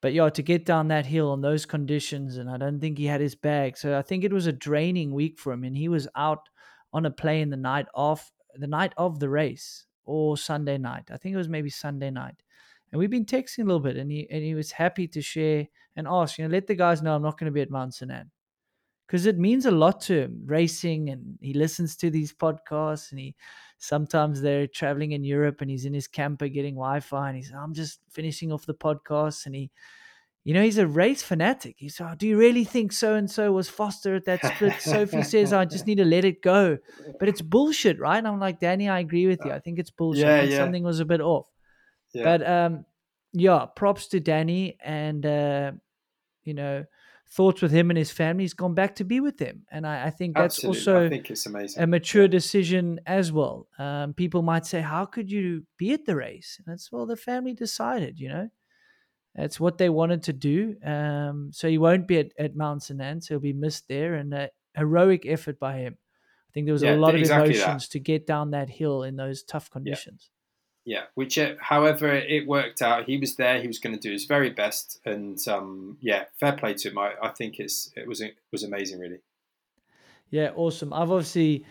But 0.00 0.14
yeah, 0.14 0.30
to 0.30 0.42
get 0.42 0.64
down 0.64 0.88
that 0.88 1.06
hill 1.06 1.30
on 1.30 1.42
those 1.42 1.66
conditions, 1.66 2.38
and 2.38 2.50
I 2.50 2.56
don't 2.56 2.80
think 2.80 2.98
he 2.98 3.06
had 3.06 3.20
his 3.20 3.34
bag. 3.34 3.76
So 3.76 3.98
I 3.98 4.02
think 4.02 4.24
it 4.24 4.32
was 4.32 4.46
a 4.46 4.52
draining 4.52 5.12
week 5.12 5.38
for 5.38 5.52
him, 5.52 5.64
and 5.64 5.76
he 5.76 5.88
was 5.88 6.08
out 6.16 6.48
on 6.92 7.06
a 7.06 7.10
plane 7.10 7.50
the 7.50 7.56
night 7.56 7.86
off 7.94 8.32
the 8.54 8.66
night 8.66 8.92
of 8.96 9.20
the 9.20 9.28
race 9.28 9.86
or 10.04 10.36
Sunday 10.36 10.78
night. 10.78 11.10
I 11.12 11.16
think 11.18 11.34
it 11.34 11.38
was 11.38 11.48
maybe 11.48 11.70
Sunday 11.70 12.10
night. 12.10 12.42
And 12.90 12.98
we've 12.98 13.10
been 13.10 13.26
texting 13.26 13.60
a 13.60 13.64
little 13.64 13.78
bit, 13.80 13.96
and 13.96 14.10
he 14.10 14.26
and 14.30 14.42
he 14.42 14.54
was 14.54 14.72
happy 14.72 15.06
to 15.08 15.22
share 15.22 15.68
and 15.94 16.08
ask, 16.08 16.38
you 16.38 16.48
know, 16.48 16.52
let 16.52 16.66
the 16.66 16.74
guys 16.74 17.02
know 17.02 17.14
I'm 17.14 17.22
not 17.22 17.38
going 17.38 17.50
to 17.50 17.54
be 17.54 17.60
at 17.60 17.70
Mount 17.70 17.94
St. 17.94 18.10
Because 19.10 19.26
it 19.26 19.38
means 19.40 19.66
a 19.66 19.72
lot 19.72 20.00
to 20.02 20.20
him 20.20 20.42
racing 20.46 21.10
and 21.10 21.36
he 21.40 21.52
listens 21.52 21.96
to 21.96 22.10
these 22.10 22.32
podcasts 22.32 23.10
and 23.10 23.18
he 23.18 23.34
sometimes 23.78 24.40
they're 24.40 24.68
traveling 24.68 25.10
in 25.10 25.24
Europe 25.24 25.60
and 25.60 25.68
he's 25.68 25.84
in 25.84 25.92
his 25.92 26.06
camper 26.06 26.46
getting 26.46 26.74
Wi-Fi 26.76 27.28
and 27.28 27.36
he's 27.36 27.50
I'm 27.50 27.74
just 27.74 27.98
finishing 28.08 28.52
off 28.52 28.66
the 28.66 28.74
podcast 28.74 29.46
and 29.46 29.54
he 29.56 29.72
you 30.44 30.54
know 30.54 30.62
he's 30.62 30.78
a 30.78 30.86
race 30.86 31.24
fanatic. 31.24 31.74
He's 31.78 32.00
oh, 32.00 32.14
do 32.16 32.28
you 32.28 32.38
really 32.38 32.62
think 32.62 32.92
so 32.92 33.16
and 33.16 33.28
so 33.28 33.50
was 33.50 33.68
faster 33.68 34.14
at 34.14 34.26
that 34.26 34.46
split? 34.46 34.80
Sophie 34.80 35.24
says 35.24 35.52
I 35.52 35.64
just 35.64 35.88
need 35.88 35.96
to 35.98 36.04
let 36.04 36.24
it 36.24 36.40
go. 36.40 36.78
But 37.18 37.28
it's 37.28 37.42
bullshit 37.42 37.98
right? 37.98 38.18
And 38.18 38.28
I'm 38.28 38.38
like 38.38 38.60
Danny 38.60 38.88
I 38.88 39.00
agree 39.00 39.26
with 39.26 39.40
you. 39.44 39.50
I 39.50 39.58
think 39.58 39.80
it's 39.80 39.90
bullshit 39.90 40.22
Yeah, 40.22 40.42
yeah. 40.42 40.56
something 40.56 40.84
was 40.84 41.00
a 41.00 41.04
bit 41.04 41.20
off. 41.20 41.46
Yeah. 42.14 42.22
but 42.22 42.46
um 42.48 42.84
yeah 43.32 43.66
props 43.66 44.06
to 44.08 44.20
Danny 44.20 44.76
and 44.84 45.26
uh 45.26 45.72
you 46.44 46.54
know 46.54 46.84
thoughts 47.30 47.62
with 47.62 47.70
him 47.72 47.90
and 47.90 47.98
his 47.98 48.10
family 48.10 48.44
he's 48.44 48.54
gone 48.54 48.74
back 48.74 48.94
to 48.96 49.04
be 49.04 49.20
with 49.20 49.38
them 49.38 49.64
and 49.70 49.86
I, 49.86 50.06
I 50.06 50.10
think 50.10 50.36
that's 50.36 50.58
Absolutely. 50.58 50.60
also 50.60 51.06
I 51.06 51.08
think 51.08 51.30
it's 51.30 51.46
amazing. 51.46 51.82
a 51.82 51.86
mature 51.86 52.28
decision 52.28 53.00
as 53.06 53.32
well. 53.32 53.68
Um, 53.78 54.14
people 54.14 54.42
might 54.42 54.66
say, 54.66 54.80
"How 54.80 55.06
could 55.06 55.30
you 55.30 55.66
be 55.78 55.92
at 55.92 56.04
the 56.06 56.16
race?" 56.16 56.60
And 56.66 56.74
it's 56.74 56.90
well, 56.92 57.06
the 57.06 57.16
family 57.16 57.54
decided. 57.54 58.18
You 58.20 58.28
know, 58.30 58.50
it's 59.34 59.60
what 59.60 59.78
they 59.78 59.88
wanted 59.88 60.22
to 60.24 60.32
do. 60.32 60.76
Um, 60.84 61.52
so 61.52 61.68
he 61.68 61.78
won't 61.78 62.08
be 62.08 62.18
at, 62.18 62.32
at 62.38 62.56
Mount 62.56 62.82
St. 62.82 63.00
Anne, 63.00 63.20
so 63.20 63.34
he'll 63.34 63.40
be 63.40 63.52
missed 63.52 63.88
there. 63.88 64.14
And 64.14 64.34
a 64.34 64.50
heroic 64.76 65.26
effort 65.26 65.58
by 65.58 65.78
him. 65.78 65.98
I 66.50 66.52
think 66.52 66.66
there 66.66 66.74
was 66.74 66.82
Yeah, 66.82 66.90
a 66.92 66.96
lot 66.96 67.14
of 67.14 67.22
exactly 67.22 67.56
that. 67.58 67.82
emotions 67.82 67.88
to 67.90 68.00
get 68.00 68.26
down 68.26 68.50
that 68.52 68.70
hill 68.70 69.04
in 69.04 69.16
those 69.16 69.42
tough 69.44 69.70
conditions. 69.70 70.30
Yeah, 70.30 70.39
which, 71.14 71.38
uh, 71.38 71.54
however, 71.60 72.12
it 72.12 72.46
worked 72.46 72.82
out. 72.82 73.04
He 73.04 73.18
was 73.18 73.36
there. 73.36 73.60
He 73.60 73.66
was 73.66 73.78
going 73.78 73.94
to 73.94 74.00
do 74.00 74.12
his 74.12 74.24
very 74.24 74.50
best, 74.50 75.00
and 75.04 75.38
um, 75.48 75.98
yeah, 76.00 76.24
fair 76.38 76.52
play 76.52 76.74
to 76.74 76.90
him. 76.90 76.98
I, 76.98 77.12
I 77.22 77.28
think 77.28 77.58
it's 77.58 77.92
it 77.96 78.08
was 78.08 78.20
it 78.20 78.36
was 78.52 78.62
amazing, 78.62 79.00
really. 79.00 79.20
Yeah, 80.30 80.50
awesome. 80.54 80.92
I've 80.92 81.10
obviously 81.10 81.66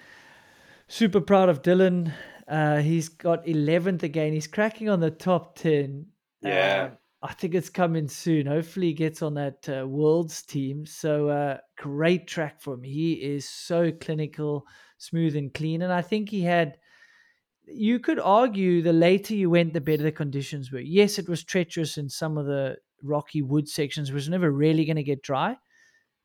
super 0.88 1.22
proud 1.22 1.49
of 1.49 1.62
Dylan. 1.62 2.12
Uh, 2.47 2.78
he's 2.78 3.10
got 3.10 3.45
11th 3.45 4.03
again. 4.03 4.34
He's 4.34 4.47
cracking 4.47 4.89
on 4.89 4.99
the 4.99 5.12
top 5.12 5.55
10. 5.57 6.05
Yeah. 6.41 6.89
Um, 6.91 6.97
I 7.22 7.34
think 7.34 7.53
it's 7.53 7.70
coming 7.70 8.07
soon. 8.07 8.47
Hopefully, 8.47 8.88
he 8.88 8.93
gets 8.93 9.22
on 9.22 9.34
that 9.36 9.68
uh, 9.68 9.86
world's 9.86 10.41
team. 10.41 10.86
So, 10.86 11.28
uh, 11.28 11.57
great 11.78 12.28
track 12.28 12.62
for 12.62 12.76
him. 12.76 12.84
He 12.84 13.14
is 13.14 13.47
so 13.47 13.91
clinical, 13.91 14.66
smooth, 14.97 15.36
and 15.36 15.53
clean. 15.53 15.82
And 15.82 15.91
I 15.91 16.01
think 16.01 16.30
he 16.30 16.41
had, 16.41 16.78
you 17.72 17.99
could 17.99 18.20
argue 18.20 18.82
the 18.82 18.93
later 18.93 19.34
you 19.34 19.49
went, 19.49 19.74
the 19.74 19.82
better 19.82 20.03
the 20.03 20.11
conditions 20.11 20.72
were. 20.72 20.80
Yes, 20.80 21.20
it 21.20 21.30
was 21.30 21.43
treacherous 21.43 21.97
in 21.97 22.09
some 22.09 22.38
of 22.38 22.45
the 22.45 22.78
rocky 23.03 23.41
wood 23.41 23.67
sections, 23.67 24.11
was 24.11 24.30
never 24.30 24.51
really 24.51 24.86
going 24.86 24.95
to 24.95 25.03
get 25.03 25.24
dry. 25.24 25.57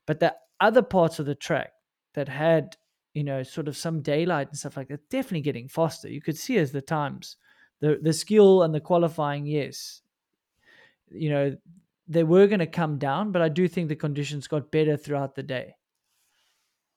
But 0.06 0.20
the 0.20 0.34
other 0.60 0.82
parts 0.82 1.18
of 1.18 1.26
the 1.26 1.34
track 1.34 1.72
that 2.14 2.28
had, 2.28 2.76
you 3.12 3.24
know, 3.24 3.42
sort 3.42 3.68
of 3.68 3.76
some 3.76 4.02
daylight 4.02 4.48
and 4.48 4.58
stuff 4.58 4.76
like 4.76 4.88
that, 4.88 5.08
definitely 5.08 5.40
getting 5.40 5.68
faster. 5.68 6.08
You 6.08 6.20
could 6.20 6.38
see 6.38 6.58
as 6.58 6.72
the 6.72 6.82
times, 6.82 7.36
the 7.80 7.98
the 8.00 8.12
skill 8.12 8.62
and 8.62 8.74
the 8.74 8.80
qualifying, 8.80 9.46
yes, 9.46 10.02
you 11.10 11.30
know, 11.30 11.56
they 12.08 12.24
were 12.24 12.46
going 12.46 12.60
to 12.60 12.66
come 12.66 12.98
down, 12.98 13.32
but 13.32 13.42
I 13.42 13.48
do 13.48 13.68
think 13.68 13.88
the 13.88 13.96
conditions 13.96 14.48
got 14.48 14.70
better 14.70 14.96
throughout 14.96 15.34
the 15.34 15.42
day. 15.42 15.76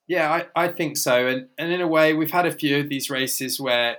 Yeah, 0.08 0.32
I, 0.32 0.66
I 0.66 0.68
think 0.70 0.98
so. 0.98 1.28
And 1.28 1.48
and 1.58 1.72
in 1.72 1.82
a 1.82 1.88
way, 1.88 2.14
we've 2.14 2.32
had 2.32 2.46
a 2.46 2.52
few 2.52 2.80
of 2.80 2.90
these 2.90 3.10
races 3.10 3.60
where 3.60 3.98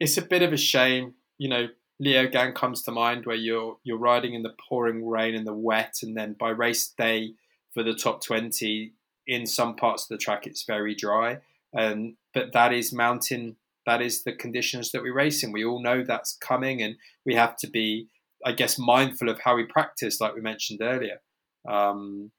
it's 0.00 0.16
a 0.16 0.22
bit 0.22 0.42
of 0.42 0.52
a 0.52 0.56
shame. 0.56 1.14
You 1.38 1.48
know, 1.48 1.68
Leogang 2.02 2.54
comes 2.54 2.82
to 2.82 2.92
mind 2.92 3.26
where 3.26 3.36
you're 3.36 3.78
you're 3.82 3.98
riding 3.98 4.34
in 4.34 4.42
the 4.42 4.54
pouring 4.68 5.06
rain 5.06 5.34
and 5.34 5.46
the 5.46 5.54
wet, 5.54 5.96
and 6.02 6.16
then 6.16 6.34
by 6.38 6.50
race 6.50 6.88
day 6.88 7.34
for 7.72 7.82
the 7.82 7.94
top 7.94 8.24
twenty, 8.24 8.92
in 9.26 9.46
some 9.46 9.76
parts 9.76 10.04
of 10.04 10.08
the 10.08 10.18
track 10.18 10.46
it's 10.46 10.64
very 10.64 10.94
dry. 10.94 11.38
Um, 11.76 12.16
but 12.34 12.52
that 12.52 12.72
is 12.72 12.92
mountain. 12.92 13.56
That 13.86 14.02
is 14.02 14.24
the 14.24 14.32
conditions 14.32 14.92
that 14.92 15.02
we 15.02 15.10
race 15.10 15.42
in. 15.42 15.52
We 15.52 15.64
all 15.64 15.82
know 15.82 16.04
that's 16.04 16.36
coming, 16.36 16.82
and 16.82 16.96
we 17.24 17.34
have 17.34 17.56
to 17.58 17.66
be, 17.66 18.08
I 18.44 18.52
guess, 18.52 18.78
mindful 18.78 19.28
of 19.28 19.40
how 19.40 19.56
we 19.56 19.64
practice, 19.64 20.20
like 20.20 20.34
we 20.34 20.40
mentioned 20.40 20.80
earlier. 20.82 21.20
Um, 21.68 22.30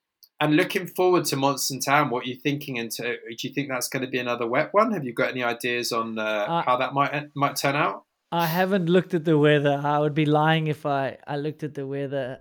and 0.42 0.56
looking 0.56 0.88
forward 0.88 1.26
to 1.26 1.36
Mont 1.36 1.60
Town, 1.86 2.10
what 2.10 2.24
are 2.26 2.30
you 2.30 2.36
thinking? 2.36 2.78
Into 2.78 3.04
do 3.04 3.48
you 3.48 3.54
think 3.54 3.68
that's 3.70 3.90
going 3.90 4.04
to 4.06 4.10
be 4.10 4.20
another 4.20 4.48
wet 4.48 4.70
one? 4.74 4.92
Have 4.94 5.04
you 5.06 5.14
got 5.14 5.30
any 5.32 5.44
ideas 5.44 5.92
on 5.92 6.18
uh, 6.20 6.24
Uh, 6.24 6.62
how 6.64 6.78
that 6.78 6.94
might 6.94 7.30
might 7.36 7.56
turn 7.56 7.76
out? 7.76 8.04
I 8.32 8.46
haven't 8.46 8.88
looked 8.90 9.14
at 9.16 9.26
the 9.26 9.38
weather. 9.38 9.82
I 9.84 9.98
would 10.00 10.14
be 10.14 10.26
lying 10.26 10.68
if 10.68 10.86
I, 10.86 11.18
I 11.26 11.38
looked 11.38 11.64
at 11.64 11.74
the 11.74 11.88
weather. 11.88 12.38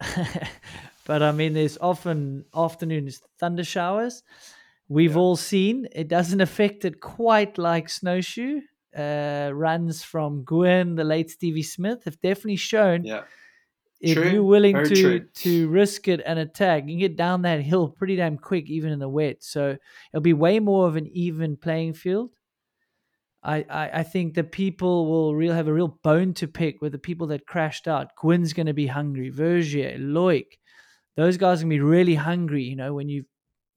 but 1.06 1.22
I 1.22 1.32
mean, 1.32 1.54
there's 1.54 1.78
often 1.80 2.44
afternoons 2.54 3.20
thunder 3.40 3.64
showers. 3.64 4.22
We've 4.88 5.12
Yeah. 5.12 5.18
all 5.18 5.36
seen 5.36 5.86
it 5.92 6.08
doesn't 6.08 6.40
affect 6.40 6.84
it 6.84 7.00
quite 7.00 7.58
like 7.58 7.88
snowshoe. 7.88 8.60
Uh, 8.96 9.50
runs 9.52 10.02
from 10.02 10.44
Gwin, 10.44 10.94
the 10.94 11.04
late 11.04 11.30
Stevie 11.30 11.62
Smith, 11.62 12.04
have 12.04 12.20
definitely 12.20 12.56
shown 12.56 13.04
Yeah, 13.04 13.24
if 14.00 14.16
True, 14.16 14.28
you're 14.30 14.44
willing 14.44 14.76
to 14.76 14.94
true. 14.94 15.20
to 15.20 15.68
risk 15.68 16.06
it 16.06 16.20
and 16.24 16.38
attack, 16.38 16.84
you 16.84 16.90
can 16.90 16.98
get 16.98 17.16
down 17.16 17.42
that 17.42 17.60
hill 17.60 17.88
pretty 17.88 18.16
damn 18.16 18.38
quick, 18.38 18.70
even 18.70 18.92
in 18.92 19.00
the 19.00 19.08
wet. 19.08 19.42
So 19.42 19.76
it'll 20.12 20.22
be 20.22 20.34
way 20.34 20.60
more 20.60 20.86
of 20.86 20.96
an 20.96 21.08
even 21.08 21.56
playing 21.56 21.94
field. 21.94 22.30
I, 23.42 23.64
I, 23.68 23.90
I 24.00 24.02
think 24.02 24.34
the 24.34 24.44
people 24.44 25.06
will 25.06 25.34
real 25.34 25.52
have 25.52 25.68
a 25.68 25.72
real 25.72 25.98
bone 26.02 26.34
to 26.34 26.46
pick 26.48 26.80
with 26.80 26.92
the 26.92 26.98
people 26.98 27.28
that 27.28 27.46
crashed 27.46 27.88
out. 27.88 28.14
Gwin's 28.16 28.52
going 28.52 28.66
to 28.66 28.72
be 28.72 28.86
hungry. 28.86 29.30
Vergier, 29.30 29.96
Loic, 29.98 30.58
those 31.16 31.36
guys 31.36 31.60
are 31.60 31.64
going 31.64 31.70
to 31.70 31.76
be 31.76 31.80
really 31.80 32.14
hungry. 32.14 32.64
You 32.64 32.76
know, 32.76 32.94
when 32.94 33.08
you 33.08 33.24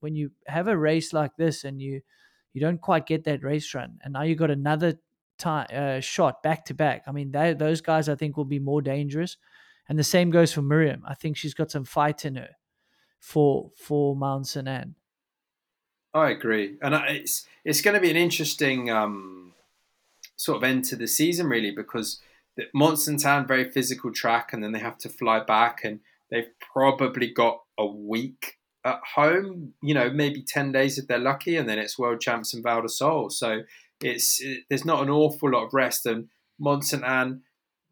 when 0.02 0.16
you 0.16 0.32
have 0.48 0.68
a 0.68 0.78
race 0.78 1.14
like 1.14 1.36
this 1.36 1.64
and 1.64 1.82
you 1.82 2.02
you 2.54 2.62
don't 2.62 2.82
quite 2.82 3.08
get 3.08 3.24
that 3.24 3.44
race 3.44 3.74
run, 3.74 3.98
and 4.04 4.14
now 4.14 4.24
you 4.24 4.36
got 4.36 4.52
another 4.52 5.00
time 5.38 5.68
uh, 5.74 6.00
shot 6.00 6.44
back 6.44 6.66
to 6.66 6.74
back. 6.74 7.04
I 7.08 7.12
mean, 7.12 7.32
they, 7.32 7.54
those 7.54 7.82
guys 7.82 8.10
I 8.10 8.16
think 8.16 8.38
will 8.38 8.46
be 8.46 8.60
more 8.60 8.82
dangerous. 8.82 9.38
And 9.92 10.00
the 10.00 10.06
same 10.06 10.30
goes 10.30 10.54
for 10.54 10.62
Myriam. 10.62 11.02
I 11.06 11.16
think 11.16 11.36
she's 11.36 11.54
got 11.54 11.70
some 11.70 11.84
fight 11.84 12.24
in 12.24 12.36
her 12.38 12.52
for 13.20 13.72
for 13.76 14.16
Mount 14.16 14.48
St. 14.48 14.66
Anne. 14.66 14.96
I 16.14 16.30
agree, 16.30 16.78
and 16.82 16.96
it's 17.10 17.46
it's 17.66 17.82
going 17.82 17.96
to 17.96 18.00
be 18.00 18.10
an 18.10 18.16
interesting 18.16 18.90
um, 18.90 19.52
sort 20.38 20.56
of 20.56 20.64
end 20.64 20.86
to 20.86 20.96
the 20.96 21.08
season, 21.08 21.48
really, 21.48 21.72
because 21.72 22.22
the 22.56 22.68
Mont 22.74 23.00
Saint 23.00 23.26
Anne 23.26 23.46
very 23.46 23.70
physical 23.70 24.14
track, 24.14 24.54
and 24.54 24.64
then 24.64 24.72
they 24.72 24.80
have 24.80 24.98
to 25.00 25.10
fly 25.10 25.44
back, 25.44 25.84
and 25.84 26.00
they've 26.30 26.54
probably 26.72 27.28
got 27.28 27.60
a 27.78 27.86
week 27.86 28.60
at 28.86 29.02
home. 29.16 29.74
You 29.84 29.94
know, 29.94 30.10
maybe 30.10 30.42
ten 30.42 30.72
days 30.72 30.98
if 30.98 31.08
they're 31.08 31.20
lucky, 31.20 31.58
and 31.58 31.68
then 31.68 31.80
it's 31.80 32.00
World 32.00 32.22
Champs 32.22 32.54
and 32.54 32.64
Val 32.64 32.82
di 32.82 32.88
Sole. 32.88 33.30
So 33.30 33.64
it's 34.02 34.40
it, 34.40 34.64
there's 34.70 34.86
not 34.86 35.04
an 35.04 35.10
awful 35.10 35.52
lot 35.52 35.66
of 35.66 35.74
rest, 35.74 36.06
and 36.06 36.30
Mont 36.58 36.86
Saint 36.86 37.04
Anne 37.04 37.42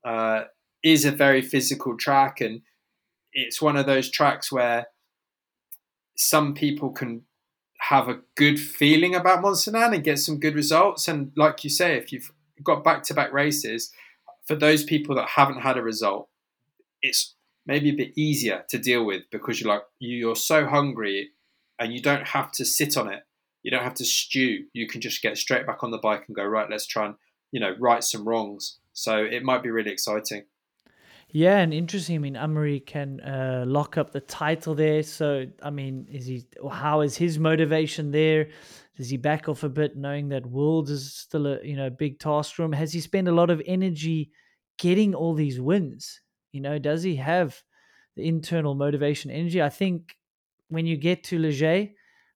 uh, 0.06 0.44
is 0.84 1.06
a 1.06 1.12
very 1.12 1.42
physical 1.42 1.98
track, 1.98 2.42
and 2.42 2.62
it's 3.34 3.62
one 3.62 3.78
of 3.78 3.86
those 3.86 4.10
tracks 4.10 4.52
where 4.52 4.88
some 6.16 6.54
people 6.54 6.92
can 6.92 7.24
have 7.80 8.10
a 8.10 8.20
good 8.36 8.60
feeling 8.60 9.16
about 9.16 9.44
Anne 9.68 9.94
and 9.94 10.04
get 10.04 10.20
some 10.20 10.40
good 10.40 10.56
results. 10.56 11.08
And 11.08 11.32
like 11.36 11.64
you 11.64 11.70
say, 11.70 11.96
if 11.96 12.12
you've 12.12 12.32
got 12.64 12.84
back 12.84 13.04
to 13.04 13.14
back 13.14 13.32
races, 13.32 13.92
for 14.46 14.56
those 14.56 14.84
people 14.84 15.16
that 15.16 15.30
haven't 15.30 15.62
had 15.62 15.78
a 15.78 15.82
result, 15.82 16.28
it's 17.02 17.36
maybe 17.66 17.90
a 17.90 17.96
bit 17.96 18.18
easier 18.18 18.66
to 18.68 18.78
deal 18.78 19.06
with 19.06 19.24
because 19.32 19.62
you're 19.62 19.72
like 19.72 19.84
you're 20.00 20.36
so 20.36 20.66
hungry 20.66 21.30
and 21.78 21.94
you 21.94 22.02
don't 22.02 22.28
have 22.28 22.52
to 22.52 22.66
sit 22.66 22.98
on 22.98 23.08
it. 23.08 23.24
You 23.64 23.72
don't 23.72 23.84
have 23.84 23.94
to 23.96 24.06
stew. 24.06 24.66
You 24.74 24.88
can 24.88 25.02
just 25.02 25.22
get 25.22 25.38
straight 25.38 25.68
back 25.68 25.84
on 25.84 25.92
the 25.92 25.98
bike 25.98 26.24
and 26.28 26.36
go 26.36 26.44
right. 26.44 26.70
Let's 26.70 26.88
try 26.88 27.06
and 27.06 27.16
you 27.52 27.60
know 27.60 27.76
right 27.80 28.04
some 28.04 28.28
wrongs. 28.28 28.78
So 28.94 29.18
it 29.18 29.44
might 29.44 29.64
be 29.64 29.70
really 29.70 29.92
exciting. 29.92 30.44
Yeah, 31.32 31.60
and 31.60 31.74
interesting. 31.74 32.16
I 32.16 32.20
mean, 32.20 32.34
Amaury 32.34 32.84
can 32.84 33.20
uh, 33.22 33.64
lock 33.68 33.98
up 33.98 34.12
the 34.12 34.20
title 34.20 34.74
there. 34.74 35.04
So, 35.04 35.46
I 35.62 35.70
mean, 35.70 36.08
is 36.12 36.26
he? 36.26 36.46
How 36.72 37.02
is 37.02 37.16
his 37.18 37.38
motivation 37.38 38.12
there? 38.12 38.50
Does 38.98 39.10
he 39.10 39.18
back 39.18 39.48
off 39.48 39.64
a 39.64 39.70
bit, 39.70 39.96
knowing 39.96 40.30
that 40.30 40.46
Worlds 40.46 40.90
is 40.90 41.14
still 41.14 41.46
a 41.48 41.64
you 41.64 41.76
know 41.76 41.90
big 41.90 42.20
task 42.20 42.58
room? 42.58 42.72
Has 42.74 42.92
he 42.94 43.00
spent 43.00 43.28
a 43.28 43.32
lot 43.32 43.52
of 43.52 43.62
energy 43.66 44.32
getting 44.80 45.14
all 45.14 45.36
these 45.36 45.62
wins? 45.62 46.22
You 46.52 46.62
know, 46.62 46.80
does 46.80 47.04
he 47.04 47.18
have 47.18 47.62
the 48.16 48.28
internal 48.28 48.74
motivation, 48.74 49.30
energy? 49.30 49.62
I 49.62 49.70
think 49.70 50.16
when 50.70 50.88
you 50.88 50.98
get 50.98 51.24
to 51.26 51.38
Les 51.38 51.60
Gets, 51.60 51.94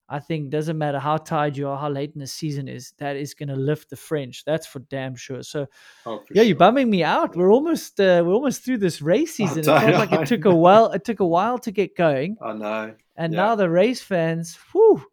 I 0.09 0.19
think 0.19 0.49
doesn't 0.49 0.77
matter 0.77 0.99
how 0.99 1.17
tired 1.17 1.55
you 1.57 1.67
are, 1.69 1.77
how 1.77 1.89
late 1.89 2.11
in 2.13 2.19
the 2.19 2.27
season 2.27 2.67
is, 2.67 2.93
that 2.99 3.15
is 3.15 3.33
going 3.33 3.49
to 3.49 3.55
lift 3.55 3.89
the 3.89 3.95
French. 3.95 4.43
That's 4.45 4.67
for 4.67 4.79
damn 4.79 5.15
sure. 5.15 5.41
So, 5.43 5.65
Oh, 6.05 6.21
yeah, 6.31 6.43
you're 6.43 6.57
bumming 6.57 6.89
me 6.89 7.03
out. 7.03 7.35
We're 7.35 7.51
almost 7.51 7.99
uh, 7.99 8.21
we're 8.25 8.33
almost 8.33 8.63
through 8.63 8.77
this 8.79 9.01
race 9.01 9.35
season. 9.35 9.59
It 9.59 9.65
felt 9.65 10.09
like 10.09 10.11
it 10.11 10.27
took 10.27 10.45
a 10.45 10.53
while. 10.53 10.91
It 10.91 11.03
took 11.05 11.19
a 11.21 11.25
while 11.25 11.57
to 11.59 11.71
get 11.71 11.95
going, 11.95 12.37
I 12.41 12.53
know. 12.53 12.95
and 13.15 13.33
Yeah. 13.33 13.39
now 13.39 13.55
the 13.55 13.69
race 13.69 14.01
fans, 14.01 14.57
whew, 14.71 15.03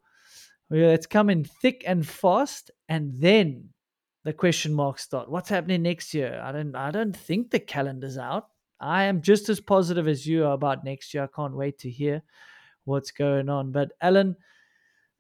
it's 0.71 1.07
coming 1.07 1.45
thick 1.45 1.85
and 1.87 2.07
fast. 2.07 2.71
And 2.89 3.15
then 3.21 3.71
the 4.25 4.33
question 4.33 4.75
marks 4.75 5.05
start. 5.05 5.31
What's 5.31 5.49
happening 5.49 5.83
next 5.83 6.13
year? 6.15 6.41
I 6.45 6.53
don't. 6.53 6.75
I 6.75 6.91
don't 6.91 7.17
think 7.17 7.51
the 7.51 7.61
calendar's 7.61 8.19
out. 8.19 8.49
I 8.81 9.05
am 9.05 9.23
just 9.23 9.49
as 9.49 9.61
positive 9.61 10.09
as 10.09 10.27
you 10.27 10.45
are 10.47 10.53
about 10.53 10.85
next 10.85 11.15
year. 11.15 11.23
I 11.25 11.29
can't 11.35 11.55
wait 11.57 11.79
to 11.81 11.91
hear 11.91 12.23
what's 12.85 13.11
going 13.13 13.49
on. 13.49 13.73
But 13.73 13.93
Alan, 14.01 14.37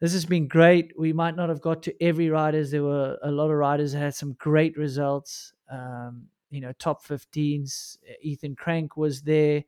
this 0.00 0.12
has 0.12 0.24
been 0.24 0.48
great. 0.48 0.92
We 0.98 1.12
might 1.12 1.36
not 1.36 1.48
have 1.48 1.60
got 1.60 1.82
to 1.84 2.02
every 2.02 2.30
riders. 2.30 2.70
There 2.70 2.82
were 2.82 3.18
a 3.22 3.30
lot 3.30 3.50
of 3.50 3.56
riders 3.56 3.92
that 3.92 3.98
had 3.98 4.14
some 4.14 4.32
great 4.34 4.76
results. 4.76 5.52
Um, 5.70 6.28
you 6.50 6.60
know, 6.60 6.72
top 6.78 7.04
15s. 7.04 7.98
Ethan 8.22 8.56
Craik 8.56 8.96
was 8.96 9.22
there. 9.22 9.64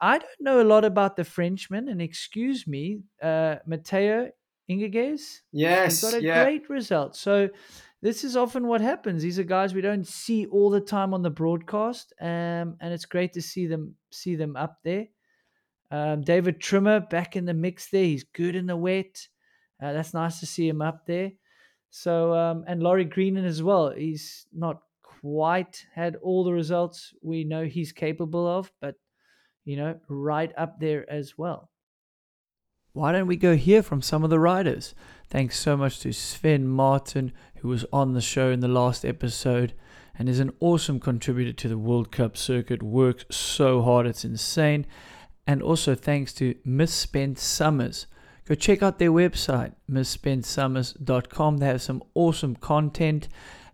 I 0.00 0.18
don't 0.18 0.40
know 0.40 0.60
a 0.60 0.64
lot 0.64 0.84
about 0.84 1.14
the 1.16 1.24
Frenchman, 1.24 1.88
and 1.88 2.02
excuse 2.02 2.66
me, 2.66 3.02
uh, 3.22 3.56
Matteo 3.66 4.30
Ingeges. 4.66 5.42
Yes. 5.52 6.00
He 6.00 6.10
got 6.10 6.18
a 6.18 6.22
yeah. 6.22 6.42
great 6.42 6.68
result. 6.68 7.14
So 7.14 7.48
this 8.00 8.24
is 8.24 8.36
often 8.36 8.66
what 8.66 8.80
happens. 8.80 9.22
These 9.22 9.38
are 9.38 9.44
guys 9.44 9.74
we 9.74 9.80
don't 9.80 10.06
see 10.06 10.46
all 10.46 10.70
the 10.70 10.80
time 10.80 11.14
on 11.14 11.22
the 11.22 11.30
broadcast, 11.30 12.12
um, 12.20 12.76
and 12.80 12.92
it's 12.92 13.04
great 13.04 13.32
to 13.34 13.42
see 13.42 13.66
them 13.66 13.94
see 14.10 14.34
them 14.34 14.56
up 14.56 14.78
there. 14.82 15.06
Um, 15.92 16.22
David 16.22 16.60
Trummer 16.60 16.98
back 16.98 17.36
in 17.36 17.44
the 17.44 17.54
mix 17.54 17.90
there. 17.90 18.04
He's 18.04 18.24
good 18.24 18.56
in 18.56 18.66
the 18.66 18.76
wet. 18.76 19.28
Uh, 19.82 19.92
that's 19.92 20.14
nice 20.14 20.40
to 20.40 20.46
see 20.46 20.68
him 20.68 20.80
up 20.80 21.06
there. 21.06 21.32
So 21.90 22.34
um, 22.34 22.64
and 22.66 22.82
Laurie 22.82 23.04
Greenland 23.04 23.46
as 23.46 23.62
well. 23.62 23.90
He's 23.90 24.46
not 24.52 24.80
quite 25.02 25.84
had 25.94 26.16
all 26.16 26.44
the 26.44 26.52
results 26.52 27.12
we 27.22 27.44
know 27.44 27.64
he's 27.64 27.92
capable 27.92 28.46
of, 28.46 28.72
but 28.80 28.94
you 29.64 29.76
know, 29.76 29.98
right 30.08 30.52
up 30.56 30.80
there 30.80 31.08
as 31.10 31.36
well. 31.36 31.70
Why 32.94 33.12
don't 33.12 33.26
we 33.26 33.36
go 33.36 33.56
hear 33.56 33.82
from 33.82 34.02
some 34.02 34.22
of 34.22 34.30
the 34.30 34.38
riders? 34.38 34.94
Thanks 35.28 35.58
so 35.58 35.76
much 35.76 36.00
to 36.00 36.12
Sven 36.12 36.68
Martin, 36.68 37.32
who 37.56 37.68
was 37.68 37.86
on 37.92 38.12
the 38.12 38.20
show 38.20 38.50
in 38.50 38.60
the 38.60 38.68
last 38.68 39.04
episode 39.04 39.72
and 40.18 40.28
is 40.28 40.40
an 40.40 40.52
awesome 40.60 41.00
contributor 41.00 41.54
to 41.54 41.68
the 41.68 41.78
World 41.78 42.12
Cup 42.12 42.36
circuit. 42.36 42.82
Works 42.82 43.24
so 43.34 43.80
hard, 43.80 44.06
it's 44.06 44.24
insane. 44.24 44.86
And 45.46 45.62
also 45.62 45.94
thanks 45.94 46.34
to 46.34 46.54
Misspent 46.64 47.38
Summers. 47.38 48.06
Go 48.44 48.56
check 48.56 48.82
out 48.82 48.98
their 48.98 49.12
website, 49.12 49.72
misspentsummers.com. 49.88 51.58
They 51.58 51.66
have 51.66 51.80
some 51.82 52.02
awesome 52.14 52.56
content, 52.56 53.28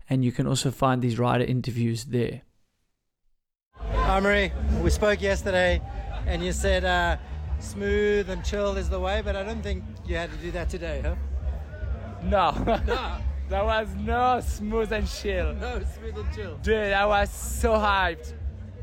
and 0.09 0.23
you 0.23 0.31
can 0.31 0.45
also 0.45 0.69
find 0.69 1.01
these 1.01 1.17
rider 1.17 1.43
interviews 1.43 2.05
there. 2.05 2.41
Hi 3.79 4.19
Marie, 4.19 4.51
we 4.81 4.89
spoke 4.89 5.21
yesterday 5.21 5.81
and 6.25 6.43
you 6.43 6.51
said 6.51 6.83
uh, 6.83 7.17
smooth 7.59 8.29
and 8.29 8.43
chill 8.43 8.75
is 8.75 8.89
the 8.89 8.99
way, 8.99 9.21
but 9.23 9.35
I 9.35 9.43
don't 9.43 9.61
think 9.61 9.83
you 10.05 10.15
had 10.15 10.31
to 10.31 10.37
do 10.37 10.51
that 10.51 10.69
today, 10.69 11.01
huh? 11.03 11.15
No, 12.23 12.51
No, 12.51 12.77
that 13.49 13.65
was 13.65 13.87
no 13.95 14.41
smooth 14.41 14.91
and 14.91 15.07
chill. 15.07 15.53
no, 15.55 15.81
smooth 15.97 16.17
and 16.17 16.35
chill. 16.35 16.57
Dude, 16.57 16.93
I 16.93 17.05
was 17.05 17.31
so 17.31 17.73
hyped. 17.73 18.33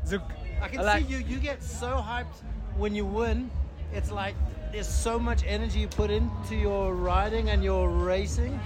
The, 0.05 0.21
I 0.61 0.67
can 0.69 0.83
like, 0.83 1.05
see 1.05 1.11
you, 1.11 1.17
you 1.19 1.37
get 1.37 1.61
so 1.61 2.03
hyped 2.05 2.43
when 2.75 2.95
you 2.95 3.05
win. 3.05 3.51
It's 3.93 4.11
like 4.11 4.35
there's 4.71 4.87
so 4.87 5.17
much 5.19 5.43
energy 5.45 5.79
you 5.79 5.87
put 5.87 6.09
into 6.11 6.55
your 6.55 6.93
riding 6.93 7.49
and 7.49 7.63
your 7.63 7.89
racing 7.89 8.59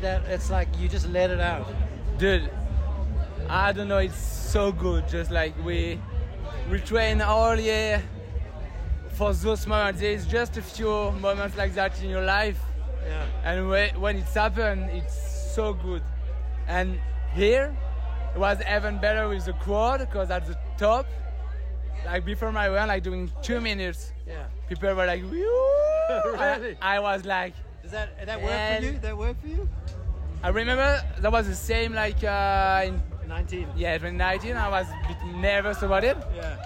that 0.00 0.24
it's 0.26 0.50
like 0.50 0.68
you 0.78 0.88
just 0.88 1.08
let 1.08 1.30
it 1.30 1.40
out. 1.40 1.66
dude, 2.18 2.50
I 3.48 3.72
don't 3.72 3.88
know. 3.88 3.98
It's 3.98 4.16
so 4.16 4.72
good. 4.72 5.08
Just 5.08 5.30
like 5.30 5.54
we 5.64 6.00
we 6.70 6.78
train 6.80 7.20
all 7.20 7.56
year 7.58 8.02
for 9.12 9.32
those 9.34 9.66
moments. 9.66 10.00
There's 10.00 10.26
just 10.26 10.56
a 10.56 10.62
few 10.62 11.10
moments 11.12 11.56
like 11.56 11.74
that 11.74 12.00
in 12.02 12.08
your 12.10 12.24
life, 12.24 12.58
Yeah. 13.06 13.26
and 13.44 13.68
when, 13.68 14.00
when 14.00 14.16
it's 14.16 14.34
happened, 14.34 14.88
it's 14.92 15.16
so 15.54 15.72
good. 15.74 16.02
And 16.68 16.98
here, 17.34 17.76
it 18.34 18.38
was 18.38 18.58
even 18.76 18.98
better 19.00 19.28
with 19.28 19.44
the 19.46 19.52
quad 19.54 20.00
because 20.00 20.30
at 20.30 20.46
the 20.46 20.56
top, 20.78 21.06
like 22.06 22.24
before 22.24 22.52
my 22.52 22.68
run, 22.68 22.88
like 22.88 23.02
doing 23.02 23.30
two 23.42 23.60
minutes, 23.60 24.12
Yeah. 24.26 24.44
people 24.68 24.94
were 24.94 25.06
like! 25.06 25.22
Really? 26.24 26.76
I, 26.82 26.96
I 26.96 27.00
was 27.00 27.24
like, 27.24 27.54
Does 27.82 27.92
that 27.92 28.26
that 28.26 28.40
work 28.42 28.78
for 28.80 28.84
you? 28.84 28.98
That 28.98 29.16
work 29.16 29.40
for 29.40 29.46
you? 29.48 29.68
I 30.42 30.48
remember 30.48 31.02
that 31.20 31.30
was 31.30 31.46
the 31.46 31.54
same 31.54 31.92
like 31.92 32.24
uh, 32.24 32.82
in 32.86 33.00
19. 33.28 33.68
yeah 33.76 33.92
2019. 33.98 34.56
I 34.56 34.68
was 34.68 34.86
a 34.88 35.08
bit 35.08 35.18
nervous 35.36 35.82
about 35.82 36.02
it, 36.02 36.16
Yeah. 36.34 36.56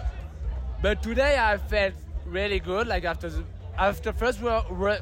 but 0.80 1.02
today 1.02 1.36
I 1.38 1.58
felt 1.58 1.92
really 2.24 2.58
good. 2.60 2.86
Like 2.86 3.04
after 3.04 3.28
the 3.28 3.44
after 3.76 4.12
first 4.12 4.38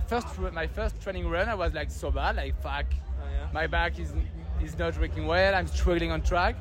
first 0.09 0.29
my 0.53 0.67
first 0.67 1.01
training 1.03 1.29
run, 1.29 1.49
I 1.49 1.55
was 1.55 1.73
like 1.73 1.91
so 1.91 2.11
bad, 2.11 2.37
like 2.37 2.61
fuck, 2.63 2.87
Oh, 2.91 3.29
yeah. 3.31 3.49
my 3.53 3.67
back 3.69 3.99
is 4.01 4.13
is 4.61 4.77
not 4.79 4.99
working 4.99 5.27
well. 5.27 5.55
I'm 5.55 5.69
struggling 5.69 6.11
on 6.11 6.23
track, 6.23 6.57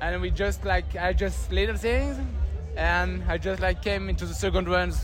and 0.00 0.20
we 0.20 0.30
just 0.30 0.64
like 0.64 0.94
I 0.96 1.12
just 1.12 1.50
little 1.50 1.76
things, 1.76 2.18
and 2.78 3.22
I 3.28 3.36
just 3.38 3.60
like 3.60 3.82
came 3.82 4.08
into 4.08 4.24
the 4.24 4.34
second 4.34 4.68
runs 4.68 4.96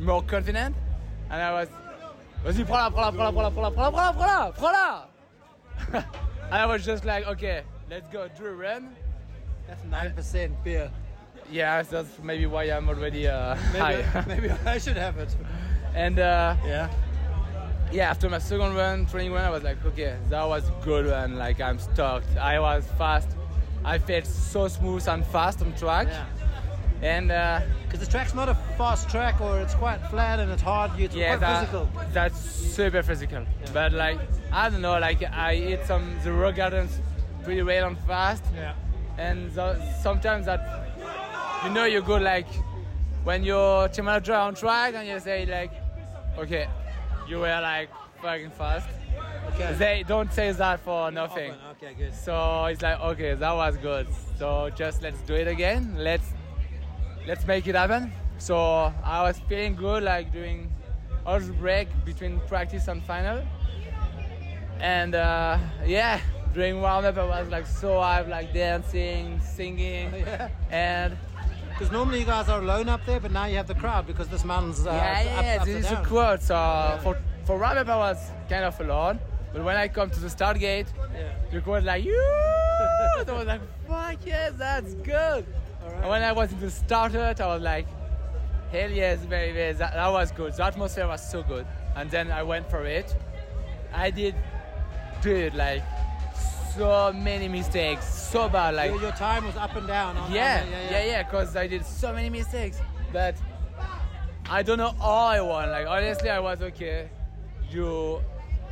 more 0.00 0.22
confident, 0.22 0.74
and 1.30 1.40
I 1.42 1.52
was. 1.52 1.68
Vas-y, 2.44 2.64
prends-la, 2.64 2.90
prends-la, 2.90 3.30
prends-la, 3.30 3.50
prends-la, 3.50 3.70
prends-la, 3.70 4.12
prends-la, 4.12 4.52
prends-la, 4.52 5.04
prends-la, 5.90 6.04
and 6.50 6.52
I 6.62 6.66
was 6.66 6.84
just 6.84 7.04
like, 7.04 7.26
okay, 7.26 7.62
let's 7.90 8.06
go 8.12 8.28
do 8.36 8.46
a 8.46 8.52
run. 8.52 8.94
That's 9.66 9.82
9% 9.84 10.62
beer. 10.62 10.90
Yeah, 11.50 11.80
so 11.82 12.02
that's 12.02 12.18
maybe 12.22 12.44
why 12.46 12.64
I'm 12.64 12.88
already 12.88 13.28
uh, 13.28 13.56
Maybe, 13.72 13.78
high. 14.02 14.24
maybe 14.28 14.50
I 14.66 14.76
should 14.78 14.96
have 14.98 15.16
it. 15.18 15.34
and 15.94 16.18
uh, 16.18 16.54
Yeah. 16.66 16.90
yeah, 17.92 18.10
after 18.10 18.28
my 18.28 18.38
second 18.38 18.74
run, 18.74 19.06
training 19.06 19.32
run, 19.32 19.44
I 19.44 19.50
was 19.50 19.62
like, 19.62 19.82
okay, 19.86 20.16
that 20.28 20.44
was 20.46 20.64
good 20.84 21.06
run. 21.06 21.36
Like 21.36 21.60
I'm 21.62 21.78
stoked. 21.78 22.36
I 22.36 22.58
was 22.60 22.86
fast. 22.98 23.28
I 23.86 23.98
felt 23.98 24.26
so 24.26 24.68
smooth 24.68 25.06
and 25.08 25.24
fast 25.26 25.62
on 25.62 25.74
track. 25.76 26.08
Yeah. 26.08 26.26
And 27.04 27.30
uh, 27.30 27.60
Because 27.84 28.00
the 28.00 28.06
track's 28.10 28.34
not 28.34 28.48
a 28.48 28.54
fast 28.78 29.10
track 29.10 29.40
or 29.40 29.60
it's 29.60 29.74
quite 29.74 29.98
flat 30.08 30.40
and 30.40 30.50
it's 30.50 30.62
hard. 30.62 30.98
It's 30.98 31.14
yeah, 31.14 31.36
quite 31.36 31.40
that, 31.40 31.60
physical. 31.60 31.88
that's 32.12 32.40
super 32.40 33.02
physical. 33.02 33.44
But 33.72 33.92
like, 33.92 34.18
I 34.52 34.70
don't 34.70 34.80
know, 34.80 34.98
like 34.98 35.22
I 35.22 35.54
hit 35.54 35.84
some 35.86 36.16
the 36.24 36.32
rock 36.32 36.56
gardens 36.56 36.98
pretty 37.42 37.62
well 37.62 37.88
and 37.88 37.98
fast. 38.06 38.44
Yeah. 38.54 38.72
and 39.18 39.52
so, 39.52 39.76
sometimes 40.02 40.46
that 40.46 40.60
you 41.64 41.70
know 41.70 41.84
you 41.84 42.00
go 42.02 42.16
like 42.16 42.48
when 43.22 43.44
your 43.44 43.88
team 43.88 44.06
manager 44.06 44.34
on 44.34 44.54
track 44.54 44.94
and 44.94 45.06
you 45.06 45.20
say 45.20 45.46
like 45.46 45.70
okay 46.38 46.66
you 47.28 47.38
were 47.38 47.60
like 47.62 47.90
fucking 48.22 48.50
fast 48.50 48.88
Okay. 49.48 49.72
they 49.74 50.04
don't 50.08 50.32
say 50.32 50.50
that 50.52 50.80
for 50.80 51.10
nothing 51.12 51.52
Okay, 51.72 51.94
good. 51.96 52.14
so 52.14 52.64
it's 52.64 52.82
like 52.82 52.98
okay 53.00 53.34
that 53.34 53.54
was 53.54 53.76
good 53.76 54.06
so 54.38 54.68
just 54.74 55.00
let's 55.02 55.20
do 55.22 55.34
it 55.34 55.46
again 55.46 55.94
let's 55.96 56.28
let's 57.26 57.46
make 57.46 57.66
it 57.66 57.74
happen 57.74 58.12
so 58.38 58.92
i 59.04 59.22
was 59.22 59.38
feeling 59.48 59.74
good 59.74 60.02
like 60.02 60.32
doing 60.32 60.70
all 61.26 61.40
the 61.40 61.52
break 61.54 61.88
between 62.04 62.40
practice 62.48 62.88
and 62.88 63.02
final 63.04 63.42
and 64.80 65.14
uh, 65.14 65.58
yeah 65.86 66.20
during 66.52 66.80
warm 66.80 67.04
up 67.04 67.16
i 67.16 67.24
was 67.40 67.48
like 67.48 67.66
so 67.66 67.94
hyped 67.94 68.28
like 68.28 68.52
dancing 68.52 69.40
singing 69.40 70.12
Yeah. 70.26 70.48
and 70.70 71.16
Because 71.70 71.90
normally 71.90 72.20
you 72.20 72.26
guys 72.26 72.48
are 72.48 72.60
alone 72.60 72.88
up 72.88 73.00
there, 73.04 73.18
but 73.18 73.32
now 73.32 73.46
you 73.46 73.56
have 73.56 73.66
the 73.66 73.74
crowd 73.74 74.06
because 74.06 74.28
this 74.28 74.44
mountain's 74.44 74.86
uh, 74.86 74.90
yeah, 74.92 75.22
yeah, 75.22 75.38
up, 75.38 75.44
yeah, 75.44 75.56
up 75.60 75.66
this 75.66 75.76
is 75.84 75.90
a 75.90 75.94
down. 75.94 76.04
quote. 76.04 76.40
So 76.50 76.54
for 77.02 77.18
for 77.46 77.58
wrap 77.58 77.76
up, 77.82 77.88
I 77.88 77.96
was 78.06 78.18
kind 78.48 78.64
of 78.64 78.78
alone, 78.80 79.18
but 79.52 79.60
when 79.64 79.76
I 79.76 79.88
come 79.88 80.08
to 80.16 80.20
the 80.20 80.30
start 80.30 80.56
gate, 80.60 80.86
Yeah. 81.12 81.32
the 81.50 81.60
crowd 81.60 81.82
like 81.82 82.04
you. 82.04 82.14
I 83.26 83.32
was 83.40 83.46
like, 83.52 83.60
fuck 83.88 84.18
yes, 84.24 84.52
that's 84.56 84.94
good. 85.02 85.42
And 85.86 86.08
when 86.08 86.22
I 86.22 86.32
was 86.32 86.52
in 86.52 86.60
the 86.60 86.70
starter, 86.70 87.34
I 87.38 87.46
was 87.46 87.62
like, 87.62 87.86
hell 88.70 88.90
yes, 88.90 89.24
baby, 89.26 89.76
that, 89.78 89.94
that 89.94 90.08
was 90.12 90.32
good. 90.32 90.52
The 90.54 90.64
atmosphere 90.64 91.06
was 91.06 91.30
so 91.30 91.42
good. 91.42 91.66
And 91.96 92.10
then 92.10 92.30
I 92.30 92.42
went 92.42 92.68
for 92.68 92.84
it. 92.84 93.14
I 93.92 94.10
did, 94.10 94.34
dude, 95.22 95.54
like 95.54 95.82
so 96.76 97.12
many 97.12 97.48
mistakes, 97.48 98.04
so 98.06 98.48
bad. 98.48 98.74
Like 98.74 98.90
Your, 98.90 99.00
your 99.00 99.12
time 99.12 99.46
was 99.46 99.56
up 99.56 99.76
and 99.76 99.86
down. 99.86 100.16
On, 100.16 100.24
on 100.24 100.32
yeah, 100.32 100.64
yeah, 100.90 101.04
yeah, 101.04 101.22
because 101.22 101.54
I 101.56 101.66
did 101.66 101.86
so 101.86 102.12
many 102.12 102.28
mistakes. 102.30 102.80
But 103.12 103.36
I 104.50 104.62
don't 104.62 104.78
know 104.78 104.90
how 104.98 105.10
I 105.10 105.40
won. 105.40 105.70
Like 105.70 105.86
honestly, 105.86 106.30
I 106.30 106.40
was 106.40 106.60
okay. 106.60 107.08
You 107.70 108.20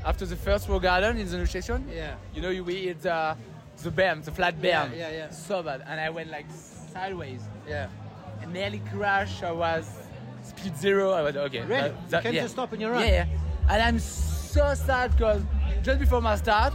after 0.05 0.27
the 0.27 0.37
first 0.37 0.69
row 0.69 0.81
garden 0.81 1.17
in 1.17 1.29
the 1.29 1.39
nutrition. 1.39 1.89
Yeah. 1.95 2.17
you 2.35 2.43
know 2.43 2.51
you 2.51 2.65
we 2.65 2.87
hit 2.87 3.03
the 3.03 3.37
the 3.83 3.91
berm, 3.91 4.25
the 4.25 4.33
flat 4.33 4.57
berm. 4.57 4.91
Yeah, 4.91 4.93
yeah, 4.95 5.11
yeah. 5.11 5.31
So 5.31 5.63
bad, 5.63 5.83
and 5.87 6.01
I 6.01 6.11
went 6.11 6.31
like 6.31 6.47
sideways. 6.93 7.43
Yeah. 7.69 7.89
and 8.43 8.53
nearly 8.53 8.81
crashed. 8.93 9.43
I 9.45 9.53
was 9.53 9.89
speed 10.43 10.77
zero. 10.77 11.13
I 11.13 11.23
was 11.23 11.37
okay. 11.37 11.61
Really? 11.61 11.69
that- 11.69 11.91
You 11.91 12.09
that- 12.09 12.23
came 12.25 12.33
to 12.33 12.39
yeah. 12.39 12.45
a 12.45 12.49
stop 12.49 12.73
in 12.73 12.81
your 12.81 12.91
run? 12.93 13.03
Yeah, 13.07 13.27
yeah. 13.27 13.71
And 13.71 13.81
I'm 13.83 13.99
so 14.01 14.75
sad 14.75 15.13
because 15.13 15.43
just 15.83 16.01
before 16.01 16.21
my 16.21 16.35
start, 16.37 16.75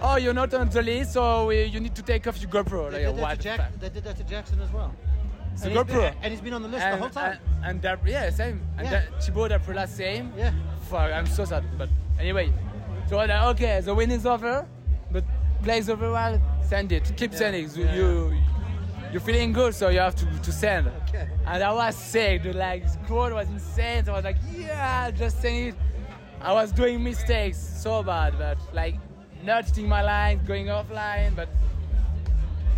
oh, 0.00 0.16
you're 0.16 0.32
not 0.32 0.52
on 0.54 0.68
the 0.70 0.82
list, 0.82 1.12
so 1.12 1.46
we, 1.48 1.64
you 1.64 1.80
need 1.80 1.94
to 1.94 2.02
take 2.02 2.26
off 2.26 2.40
your 2.40 2.50
GoPro. 2.50 2.90
They 2.90 3.06
Like, 3.06 3.14
did, 3.16 3.24
that 3.24 3.36
to 3.36 3.42
Jack, 3.42 3.80
they 3.80 3.88
did 3.90 4.04
that 4.04 4.16
to 4.16 4.24
Jackson 4.24 4.60
as 4.62 4.72
well. 4.72 4.94
The 5.58 5.64
and, 5.68 5.72
he's 5.72 5.78
GoPro. 5.82 5.86
been, 6.00 6.14
and 6.22 6.32
he's 6.32 6.40
been 6.40 6.52
on 6.54 6.62
the 6.62 6.68
list 6.68 6.84
the 6.90 6.96
whole 6.96 7.10
time. 7.10 7.38
And, 7.56 7.64
and 7.66 7.82
that, 7.82 7.98
yeah, 8.06 8.30
same. 8.30 8.60
And 8.78 8.86
Yeah. 8.86 8.90
that 9.10 9.22
Thibaut 9.22 9.88
same. 9.88 10.32
Yeah. 10.36 10.52
Fuck, 10.88 11.12
I'm 11.12 11.26
so 11.26 11.44
sad. 11.44 11.64
But 11.78 11.88
anyway, 12.18 12.50
so 13.08 13.18
I'm 13.18 13.28
like, 13.28 13.44
okay, 13.56 13.80
the 13.80 13.94
win 13.94 14.10
is 14.10 14.24
over, 14.26 14.66
but 15.10 15.24
plays 15.62 15.90
over 15.90 16.10
well, 16.10 16.40
send 16.62 16.92
it. 16.92 17.12
Keep 17.16 17.32
Yeah. 17.32 17.38
sending. 17.38 17.68
Yeah, 17.74 17.94
you, 17.94 18.32
you're 19.12 19.20
feeling 19.20 19.52
good, 19.52 19.74
so 19.74 19.88
you 19.88 19.98
have 20.00 20.14
to, 20.16 20.26
to 20.42 20.52
send. 20.52 20.88
Okay. 21.08 21.28
And 21.46 21.62
I 21.62 21.72
was 21.72 21.96
sick, 21.96 22.42
dude. 22.42 22.54
Like, 22.56 22.82
this 22.82 22.96
quote 23.06 23.32
was 23.32 23.48
insane. 23.48 24.04
So 24.04 24.12
I 24.12 24.16
was 24.16 24.24
like, 24.24 24.36
yeah, 24.54 25.10
just 25.10 25.40
send 25.40 25.68
it. 25.68 25.74
I 26.40 26.52
was 26.52 26.70
doing 26.72 27.02
mistakes 27.02 27.58
so 27.58 28.02
bad, 28.02 28.36
but 28.38 28.58
like, 28.74 28.96
not 29.44 29.64
hitting 29.64 29.88
my 29.88 30.02
line, 30.02 30.44
going 30.44 30.66
offline. 30.66 31.34
But 31.34 31.48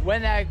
when 0.02 0.24
I 0.24 0.46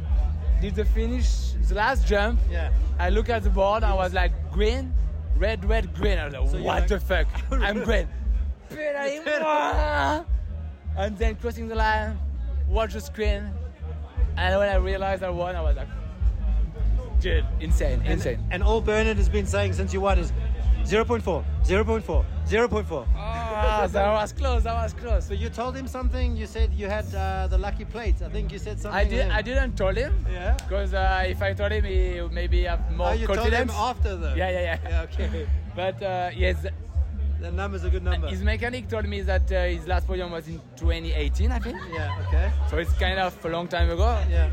did 0.62 0.76
the 0.76 0.86
finish, 0.86 1.52
the 1.68 1.76
last 1.76 2.06
jump, 2.08 2.40
Yeah. 2.50 2.72
I 3.00 3.10
look 3.10 3.30
at 3.30 3.44
the 3.44 3.50
board. 3.50 3.84
I 3.84 3.94
was 3.94 4.14
like 4.14 4.32
green, 4.52 4.94
red, 5.38 5.64
red, 5.66 5.94
green. 5.94 6.18
I 6.18 6.26
was 6.26 6.34
like, 6.34 6.52
So 6.52 6.58
what 6.64 6.80
like- 6.82 6.88
the 6.88 7.00
fuck? 7.00 7.28
I'm 7.52 7.84
green. 7.84 8.08
and 10.98 11.18
then 11.18 11.36
crossing 11.36 11.68
the 11.68 11.76
line, 11.76 12.18
watch 12.68 12.94
the 12.94 13.02
screen, 13.02 13.50
and 14.38 14.58
when 14.60 14.70
I 14.70 14.76
realized 14.76 15.24
I 15.24 15.30
won, 15.30 15.56
I 15.56 15.62
was 15.62 15.76
like, 15.76 15.88
dude, 17.20 17.46
insane, 17.60 18.00
And, 18.06 18.14
insane. 18.14 18.40
and 18.52 18.64
all 18.64 18.82
Bernard 18.82 19.18
has 19.18 19.30
been 19.30 19.46
saying 19.46 19.74
since 19.74 19.94
you 19.94 20.02
won 20.02 20.20
is 20.20 20.32
0.4, 20.84 21.44
0.4, 21.64 22.26
0.4. 22.48 23.08
Ah, 23.18 23.88
so 23.92 24.00
I 24.00 24.14
was 24.22 24.32
close. 24.32 24.66
I 24.66 24.84
was 24.84 24.94
close. 24.94 25.26
So 25.28 25.34
you 25.34 25.50
told 25.50 25.76
him 25.76 25.88
something. 25.88 26.38
You 26.38 26.46
said 26.48 26.72
you 26.74 26.88
had 26.88 27.04
uh, 27.14 27.48
the 27.48 27.58
lucky 27.58 27.84
plates. 27.84 28.22
I 28.22 28.30
think 28.30 28.54
you 28.54 28.60
said 28.60 28.80
something. 28.80 28.98
I 28.98 29.04
did, 29.04 29.30
I 29.32 29.42
didn't 29.42 29.76
tell 29.76 29.94
him. 29.94 30.14
Yeah. 30.32 30.54
Because 30.56 30.94
uh, 30.94 31.26
if 31.28 31.42
I 31.42 31.52
told 31.54 31.72
him, 31.74 31.84
he 31.84 32.22
would 32.22 32.32
maybe 32.32 32.64
have 32.64 32.90
more 32.96 33.10
Oh, 33.10 33.12
you 33.14 33.28
told 33.28 33.40
him 33.40 33.68
confidence. 33.68 33.74
after 33.76 34.16
though. 34.16 34.34
Yeah, 34.36 34.50
yeah, 34.52 34.62
yeah. 34.62 34.90
Yeah. 34.90 35.02
Okay. 35.12 35.48
But 35.76 36.02
uh, 36.02 36.30
yes, 36.36 36.66
The 37.40 37.52
number's 37.52 37.84
a 37.84 37.90
good 37.90 38.04
number. 38.04 38.28
his 38.28 38.42
mechanic 38.42 38.88
told 38.90 39.06
me 39.08 39.22
that 39.22 39.52
uh, 39.52 39.64
his 39.66 39.88
last 39.88 40.08
podium 40.08 40.32
was 40.32 40.48
in 40.48 40.60
2018, 40.76 41.52
I 41.52 41.60
think. 41.60 41.78
Yeah. 41.94 42.24
Okay. 42.28 42.52
So 42.70 42.78
it's 42.78 42.94
kind 42.94 43.20
of 43.20 43.46
a 43.46 43.50
long 43.50 43.68
time 43.68 43.90
ago. 43.90 44.20
Yeah. 44.30 44.50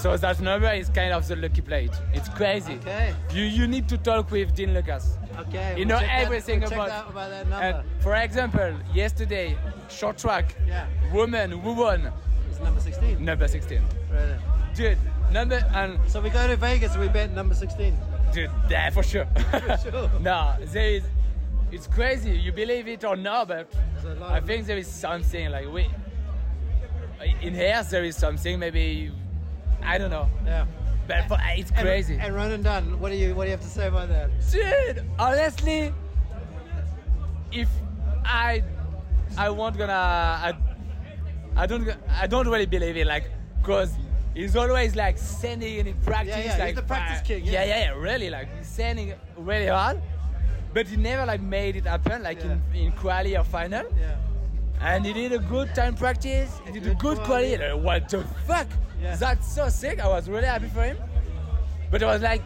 So 0.00 0.16
that 0.16 0.40
number 0.40 0.70
is 0.72 0.88
kind 0.90 1.12
of 1.14 1.26
the 1.26 1.36
lucky 1.36 1.62
plate. 1.62 1.90
It's 2.12 2.28
crazy. 2.28 2.74
Okay. 2.74 3.14
You 3.32 3.44
you 3.44 3.66
need 3.66 3.88
to 3.88 3.96
talk 3.98 4.30
with 4.30 4.54
Dean 4.54 4.74
Lucas. 4.74 5.16
Okay. 5.38 5.70
You 5.70 5.86
we'll 5.86 5.88
know 5.88 5.98
check 6.00 6.08
that- 6.08 6.22
everything 6.26 6.60
we'll 6.60 6.68
check 6.68 6.78
about- 6.78 6.88
that, 6.88 7.10
about 7.10 7.30
that 7.30 7.48
number. 7.48 7.64
And 7.64 8.02
for 8.02 8.14
example, 8.16 8.74
yesterday, 8.92 9.56
short 9.88 10.18
track, 10.18 10.54
Yeah. 10.66 10.86
woman 11.12 11.52
who 11.52 11.72
won, 11.72 12.12
It's 12.50 12.60
number 12.60 12.80
16. 12.80 13.24
number 13.24 13.48
16. 13.48 13.80
Right. 14.10 14.38
Dude, 14.74 14.98
number 15.30 15.64
and 15.74 15.98
So 16.10 16.20
we 16.20 16.28
go 16.30 16.46
to 16.46 16.56
Vegas. 16.56 16.96
We 16.96 17.08
bet 17.08 17.32
number 17.32 17.54
16. 17.54 17.96
dude, 18.34 18.50
yeah, 18.68 18.90
for 18.90 19.02
sure. 19.02 19.26
For 19.50 19.78
sure. 19.90 20.10
no, 20.20 20.54
there 20.72 20.88
is. 20.96 21.04
It's 21.72 21.86
crazy. 21.86 22.30
You 22.38 22.52
believe 22.52 22.86
it 22.86 23.02
or 23.04 23.16
not, 23.16 23.48
but 23.48 23.70
There's 23.94 24.16
a 24.16 24.20
lot 24.20 24.32
I 24.32 24.40
think 24.40 24.66
there 24.66 24.76
is 24.76 24.86
something 24.86 25.50
like 25.50 25.68
we. 25.72 25.88
In 27.40 27.54
here, 27.54 27.82
there 27.90 28.04
is 28.04 28.16
something. 28.16 28.58
Maybe 28.58 29.10
I 29.82 29.96
don't 29.98 30.10
know, 30.10 30.28
Yeah. 30.44 30.66
but 31.08 31.26
for, 31.28 31.38
it's 31.56 31.70
And- 31.70 31.80
crazy. 31.80 32.18
And, 32.20 32.34
Ronan 32.34 32.62
Dunne, 32.62 33.00
what 33.00 33.10
do 33.10 33.16
you 33.16 33.34
what 33.34 33.44
do 33.44 33.50
you 33.50 33.56
have 33.56 33.62
to 33.62 33.68
say 33.78 33.86
about 33.88 34.08
that? 34.10 34.30
Dude, 34.50 35.04
honestly, 35.18 35.92
if 37.52 37.68
I, 38.24 38.62
I 39.36 39.50
won't 39.50 39.76
gonna, 39.76 39.92
I, 39.92 40.52
I 41.56 41.66
don't, 41.66 41.88
I 42.08 42.26
don't 42.26 42.48
really 42.48 42.66
believe 42.66 42.96
it, 42.96 43.06
like, 43.06 43.30
cause 43.62 43.92
he's 44.34 44.54
always 44.56 44.94
like 44.96 45.18
sending 45.18 45.86
in 45.86 45.94
practice, 46.02 46.36
Yeah, 46.36 46.56
yeah, 46.58 46.66
he's 46.66 46.76
the 46.76 46.82
practice 46.82 47.20
king, 47.26 47.44
Yeah. 47.44 47.52
yeah. 47.52 47.64
yeah, 47.64 47.80
yeah, 47.92 47.98
really, 47.98 48.30
like, 48.30 48.48
he's 48.56 48.66
sending 48.68 49.14
really 49.36 49.66
hard, 49.66 50.00
but 50.72 50.86
he 50.86 50.96
never 50.96 51.24
like 51.26 51.40
made 51.40 51.76
it 51.76 51.84
happen, 51.86 52.22
like 52.22 52.40
in 52.42 52.60
in 52.74 52.92
quali 52.92 53.36
or 53.36 53.44
final. 53.44 53.84
Yeah. 53.98 54.16
And 54.80 55.06
he 55.06 55.12
did 55.12 55.32
a 55.32 55.38
good 55.38 55.74
time 55.74 55.94
practice. 55.94 56.60
He 56.66 56.72
did 56.72 56.82
a 56.82 56.86
Good 56.90 56.98
good 56.98 57.18
quality. 57.18 57.56
quality. 57.56 57.74
Like, 57.74 57.84
what 57.84 58.08
the 58.08 58.24
fuck? 58.46 58.66
Yeah. 59.00 59.14
That's 59.16 59.54
so 59.54 59.68
sick. 59.68 60.00
I 60.00 60.08
was 60.08 60.28
really 60.28 60.46
happy 60.46 60.68
for 60.68 60.82
him. 60.84 60.96
But 61.90 62.02
I 62.02 62.06
was 62.06 62.22
like, 62.22 62.42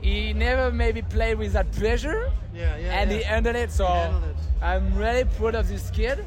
he 0.00 0.32
never 0.32 0.70
maybe 0.72 1.02
played 1.02 1.38
with 1.38 1.52
that 1.52 1.70
pressure. 1.72 2.30
Yeah, 2.54 2.76
yeah, 2.76 3.00
And 3.00 3.10
yeah. 3.10 3.16
he 3.18 3.22
handled 3.24 3.56
it. 3.56 3.70
So 3.70 3.86
handled 3.86 4.24
it. 4.24 4.36
I'm 4.62 4.94
really 4.96 5.24
proud 5.24 5.54
of 5.54 5.68
this 5.68 5.90
kid. 5.90 6.24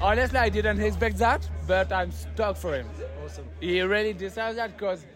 Honestly, 0.00 0.38
I 0.38 0.48
didn't 0.48 0.80
expect 0.80 1.16
that, 1.18 1.48
but 1.66 1.90
I'm 1.92 2.10
stoked 2.10 2.58
for 2.58 2.74
him. 2.74 2.88
Awesome. 3.24 3.46
He 3.60 3.80
really 3.80 4.12
deserves 4.12 4.56
that 4.56 4.76
because 4.76 5.06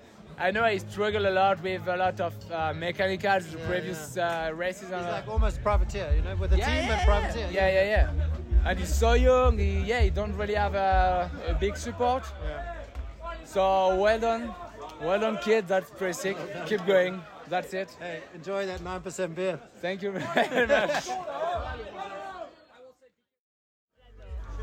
I 0.41 0.51
know 0.51 0.65
he 0.65 0.79
struggled 0.79 1.27
a 1.27 1.31
lot 1.31 1.63
with 1.63 1.87
a 1.87 1.97
lot 1.99 2.19
of 2.19 2.35
uh, 2.51 2.73
mechanicals 2.73 3.47
the 3.53 3.59
Yeah, 3.59 3.67
previous 3.69 4.17
Uh, 4.17 4.51
races. 4.55 4.83
He's 4.89 4.91
and, 4.91 5.07
uh, 5.07 5.13
like 5.13 5.29
almost 5.29 5.63
privateer, 5.63 6.15
you 6.17 6.23
know, 6.23 6.35
with 6.37 6.51
the 6.51 6.57
yeah, 6.57 6.67
team 6.67 6.85
yeah, 6.89 6.93
and 6.97 7.07
privateer. 7.07 7.49
Yeah, 7.53 7.69
yeah, 7.77 7.95
yeah. 7.95 8.67
And 8.71 8.79
he's 8.79 8.95
so 8.95 9.13
young. 9.13 9.59
He, 9.59 9.81
yeah, 9.81 10.01
he 10.01 10.09
don't 10.11 10.35
really 10.37 10.55
have 10.55 10.75
a, 10.75 11.31
a 11.47 11.55
big 11.55 11.77
support. 11.77 12.25
Yeah. 12.43 12.75
So 13.45 13.97
well 13.97 14.19
done, 14.19 14.55
well 15.03 15.21
done, 15.21 15.39
kid. 15.43 15.69
That's 15.69 15.91
pretty 15.91 16.15
sick. 16.15 16.37
Keep 16.67 16.87
going. 16.87 17.21
That's 17.49 17.75
it. 17.75 17.91
Hey, 18.01 18.21
enjoy 18.35 18.65
that 18.67 18.81
9% 18.81 19.35
beer. 19.35 19.61
Thank 19.83 20.03
you 20.03 20.13
very 20.13 20.67
much. 20.67 21.05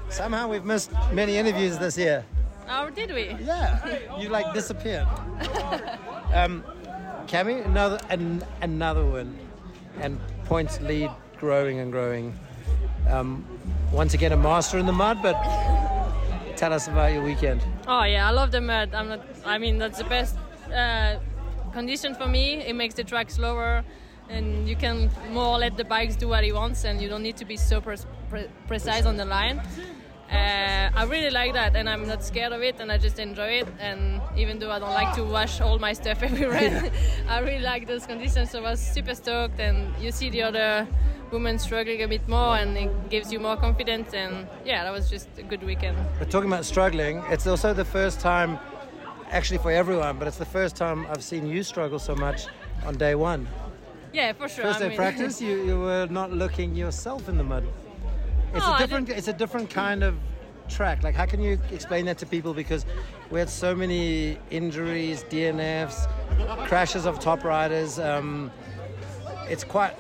Somehow 0.09 0.47
we've 0.47 0.63
missed 0.65 0.91
many 1.11 1.37
interviews 1.37 1.77
this 1.77 1.97
year. 1.97 2.25
Oh, 2.69 2.89
did 2.89 3.13
we? 3.13 3.35
Yeah, 3.43 4.19
you 4.19 4.29
like 4.29 4.53
disappeared. 4.53 5.07
um, 6.33 6.63
Cami, 7.27 7.65
another 7.65 7.99
an, 8.09 8.43
another 8.61 9.05
win, 9.05 9.37
and 9.99 10.19
points 10.45 10.79
lead 10.81 11.11
growing 11.37 11.79
and 11.79 11.91
growing. 11.91 12.37
Um, 13.09 13.45
once 13.91 14.13
again, 14.13 14.31
a 14.33 14.37
master 14.37 14.77
in 14.77 14.85
the 14.85 14.91
mud, 14.91 15.19
but 15.21 15.35
tell 16.57 16.73
us 16.73 16.87
about 16.87 17.13
your 17.13 17.23
weekend. 17.23 17.61
Oh 17.87 18.03
yeah, 18.03 18.27
I 18.27 18.31
love 18.31 18.51
the 18.51 18.61
mud. 18.61 18.93
I'm 18.93 19.09
not. 19.09 19.25
I 19.45 19.57
mean, 19.57 19.77
that's 19.77 19.97
the 19.97 20.03
best 20.05 20.35
uh, 20.73 21.19
condition 21.71 22.15
for 22.15 22.27
me. 22.27 22.61
It 22.65 22.73
makes 22.73 22.95
the 22.95 23.03
track 23.03 23.29
slower, 23.29 23.83
and 24.29 24.67
you 24.67 24.75
can 24.75 25.09
more 25.31 25.57
let 25.57 25.77
the 25.77 25.85
bikes 25.85 26.15
do 26.15 26.27
what 26.27 26.43
it 26.43 26.53
wants, 26.53 26.83
and 26.83 27.01
you 27.01 27.07
don't 27.07 27.23
need 27.23 27.37
to 27.37 27.45
be 27.45 27.55
so 27.55 27.79
pre- 27.79 27.97
pre- 28.29 28.49
precise 28.67 29.05
on 29.05 29.15
the 29.15 29.25
line. 29.25 29.61
Uh, 30.31 30.89
I 30.93 31.03
really 31.05 31.29
like 31.29 31.53
that, 31.53 31.75
and 31.75 31.89
I'm 31.89 32.05
not 32.05 32.23
scared 32.23 32.51
of 32.51 32.61
it, 32.61 32.79
and 32.79 32.91
I 32.91 32.97
just 32.97 33.17
enjoy 33.19 33.59
it. 33.61 33.67
And 33.79 34.21
even 34.35 34.59
though 34.59 34.71
I 34.71 34.79
don't 34.79 34.93
like 34.93 35.15
to 35.15 35.23
wash 35.23 35.61
all 35.61 35.79
my 35.79 35.93
stuff 35.93 36.21
everywhere, 36.29 36.91
I 37.29 37.39
really 37.39 37.63
like 37.63 37.87
those 37.87 38.05
conditions. 38.05 38.51
So 38.51 38.59
I 38.59 38.71
was 38.71 38.79
super 38.79 39.15
stoked, 39.15 39.59
and 39.59 39.93
you 40.01 40.11
see 40.11 40.29
the 40.29 40.43
other 40.43 40.87
women 41.31 41.57
struggling 41.59 42.01
a 42.03 42.07
bit 42.07 42.27
more, 42.27 42.57
and 42.57 42.77
it 42.77 43.09
gives 43.09 43.31
you 43.31 43.39
more 43.39 43.55
confidence. 43.55 44.13
And 44.13 44.47
yeah, 44.65 44.83
that 44.83 44.91
was 44.91 45.09
just 45.09 45.29
a 45.37 45.43
good 45.43 45.63
weekend. 45.63 45.97
But 46.19 46.29
talking 46.29 46.49
about 46.49 46.65
struggling, 46.65 47.23
it's 47.29 47.47
also 47.47 47.73
the 47.73 47.85
first 47.85 48.19
time, 48.19 48.59
actually 49.31 49.59
for 49.59 49.71
everyone, 49.71 50.17
but 50.19 50.27
it's 50.27 50.37
the 50.37 50.45
first 50.45 50.75
time 50.75 51.05
I've 51.09 51.23
seen 51.23 51.47
you 51.47 51.63
struggle 51.63 51.99
so 51.99 52.15
much 52.15 52.47
on 52.85 52.95
day 52.97 53.15
one. 53.15 53.47
Yeah, 54.13 54.33
for 54.33 54.49
sure. 54.49 54.63
First 54.65 54.79
I 54.79 54.83
day 54.83 54.87
mean- 54.89 54.97
practice, 54.97 55.41
you, 55.47 55.63
you 55.63 55.79
were 55.79 56.07
not 56.09 56.31
looking 56.33 56.75
yourself 56.75 57.29
in 57.29 57.37
the 57.37 57.43
mud. 57.43 57.63
It's 58.53 58.65
No, 58.65 58.75
a 58.75 58.77
different. 58.77 59.09
It's 59.09 59.27
a 59.27 59.33
different 59.33 59.69
kind 59.69 60.03
of 60.03 60.15
track. 60.69 61.03
Like, 61.03 61.15
how 61.15 61.25
can 61.25 61.41
you 61.41 61.59
explain 61.71 62.05
that 62.05 62.17
to 62.19 62.25
people? 62.25 62.53
Because 62.53 62.85
we 63.29 63.39
had 63.39 63.49
so 63.49 63.75
many 63.75 64.37
injuries, 64.49 65.23
DNFs, 65.29 66.07
crashes 66.67 67.05
of 67.05 67.19
top 67.19 67.43
riders. 67.43 67.99
Um, 67.99 68.51
it's 69.49 69.63
quite 69.63 69.93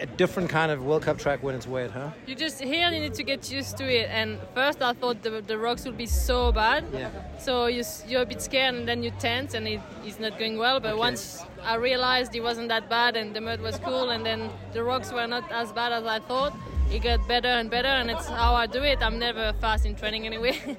a 0.00 0.06
different 0.06 0.50
kind 0.50 0.72
of 0.72 0.84
World 0.84 1.02
Cup 1.02 1.16
track 1.18 1.42
when 1.42 1.54
it's 1.54 1.66
wet, 1.66 1.90
huh? 1.92 2.10
You 2.26 2.34
just 2.34 2.60
here 2.60 2.90
you 2.90 3.00
need 3.00 3.14
to 3.14 3.22
get 3.22 3.50
used 3.52 3.76
to 3.76 3.84
it. 3.84 4.08
And 4.10 4.38
first 4.54 4.82
I 4.82 4.92
thought 4.94 5.22
the, 5.22 5.40
the 5.42 5.56
rocks 5.56 5.84
would 5.84 5.96
be 5.96 6.06
so 6.06 6.50
bad. 6.50 6.84
Yeah. 6.92 7.10
So 7.38 7.66
you 7.66 7.84
you're 8.08 8.22
a 8.22 8.26
bit 8.26 8.42
scared 8.42 8.74
and 8.74 8.88
then 8.88 9.02
you 9.02 9.12
tense 9.18 9.54
and 9.54 9.66
it, 9.68 9.80
it's 10.04 10.18
not 10.18 10.38
going 10.38 10.58
well. 10.58 10.80
But 10.80 10.92
Okay. 10.94 10.98
once 10.98 11.44
I 11.62 11.76
realized 11.76 12.34
it 12.34 12.42
wasn't 12.42 12.68
that 12.68 12.90
bad 12.90 13.16
and 13.16 13.34
the 13.36 13.40
mud 13.40 13.60
was 13.60 13.78
cool 13.78 14.10
and 14.10 14.26
then 14.26 14.50
the 14.72 14.82
rocks 14.82 15.12
were 15.12 15.26
not 15.28 15.50
as 15.52 15.72
bad 15.72 15.92
as 15.92 16.04
I 16.04 16.18
thought, 16.18 16.52
it 16.92 17.02
got 17.02 17.26
better 17.26 17.48
and 17.48 17.70
better, 17.70 17.88
and 17.88 18.10
it's 18.10 18.28
how 18.28 18.54
I 18.54 18.66
do 18.66 18.82
it. 18.82 19.02
I'm 19.02 19.18
never 19.18 19.52
fast 19.60 19.86
in 19.86 19.94
training 19.94 20.26
anyway. 20.26 20.76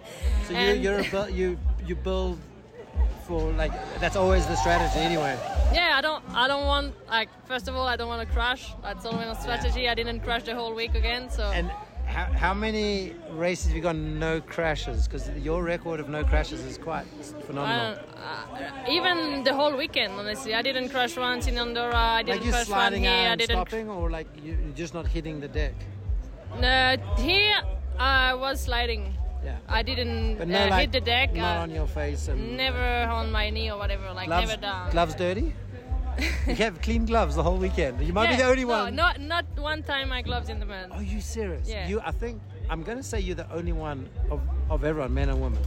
So 0.48 0.54
you, 0.60 0.74
you're 0.74 1.00
a, 1.00 1.32
you 1.32 1.58
you 1.86 1.96
build 1.96 2.40
for 3.28 3.52
like 3.54 3.72
that's 4.00 4.16
always 4.16 4.46
the 4.46 4.56
strategy 4.56 5.00
anyway. 5.00 5.38
yeah, 5.74 5.96
I 5.98 6.02
don't, 6.02 6.24
I 6.34 6.48
don't 6.48 6.66
want 6.66 6.94
like 7.10 7.30
first 7.48 7.68
of 7.68 7.76
all, 7.76 7.88
I 7.88 7.96
don't 7.96 8.10
want 8.10 8.28
to 8.28 8.34
crash. 8.34 8.74
That's 8.82 9.06
always 9.06 9.28
a 9.28 9.36
strategy. 9.36 9.90
I 9.90 9.96
didn't 9.96 10.22
crash 10.22 10.44
the 10.44 10.56
whole 10.56 10.74
week 10.74 10.96
again, 10.96 11.30
so 11.30 11.44
And 11.52 11.72
how, 12.06 12.26
how 12.26 12.54
many 12.54 13.16
races 13.32 13.68
have 13.68 13.76
you 13.76 13.82
got 13.82 13.96
no 13.96 14.42
crashes? 14.42 15.08
Because 15.08 15.30
your 15.40 15.64
record 15.64 16.00
of 16.00 16.10
no 16.10 16.24
crashes 16.24 16.60
is 16.66 16.78
quite 16.78 17.06
phenomenal. 17.48 17.98
uh, 18.18 18.90
even 18.90 19.44
the 19.44 19.54
whole 19.54 19.76
weekend, 19.76 20.14
honestly, 20.14 20.54
I 20.54 20.62
didn't 20.62 20.90
crash 20.90 21.18
once 21.18 21.48
in 21.48 21.58
Andorra. 21.58 21.96
I 21.96 22.24
didn't 22.24 22.38
like 22.40 22.46
you 22.46 22.52
crash 22.52 22.70
one 22.70 22.78
sliding 22.78 23.04
here. 23.04 23.30
I 23.30 23.36
didn't. 23.36 23.56
stopping, 23.56 23.90
or 23.90 24.10
like 24.10 24.28
you, 24.44 24.58
you're 24.64 24.76
just 24.76 24.94
not 24.94 25.08
hitting 25.08 25.40
the 25.40 25.48
deck. 25.48 25.74
No, 26.60 26.98
here 27.18 27.62
I 28.00 28.34
was 28.34 28.62
sliding. 28.62 29.14
Yeah. 29.44 29.58
I 29.68 29.84
didn't 29.84 30.38
But 30.38 30.48
no, 30.48 30.66
uh, 30.66 30.70
like, 30.70 30.82
hit 30.82 30.92
the 30.94 31.02
deck. 31.02 31.34
Not 31.34 31.58
uh, 31.58 31.62
on 31.62 31.72
your 31.72 31.88
face 31.88 32.30
and 32.30 32.56
Never 32.56 33.12
on 33.12 33.32
my 33.32 33.50
knee 33.50 33.72
or 33.72 33.78
whatever, 33.78 34.14
like 34.14 34.28
gloves. 34.28 34.48
never 34.48 34.62
down. 34.62 34.92
Gloves 34.92 35.16
dirty. 35.16 35.54
you 36.48 36.56
have 36.56 36.82
clean 36.82 37.06
gloves 37.06 37.36
the 37.36 37.44
whole 37.44 37.58
weekend. 37.58 38.00
You 38.02 38.14
might 38.14 38.30
be 38.30 38.36
the 38.38 38.44
only 38.44 38.66
one. 38.66 38.96
no, 38.96 39.04
one. 39.04 39.28
not 39.28 39.46
not 39.56 39.60
one 39.60 39.84
time 39.84 40.10
my 40.10 40.22
gloves 40.22 40.50
in 40.50 40.60
the 40.60 40.66
man. 40.66 40.92
Are 40.92 41.04
you 41.04 41.20
serious? 41.20 41.68
Yeah. 41.68 41.88
You, 41.88 42.02
I 42.02 42.12
think 42.12 42.42
I'm 42.70 42.84
gonna 42.84 43.04
say 43.04 43.20
you're 43.20 43.36
the 43.36 43.52
only 43.52 43.72
one 43.74 44.10
of, 44.30 44.42
of 44.70 44.84
everyone, 44.84 45.14
men 45.14 45.30
and 45.30 45.42
women. 45.42 45.60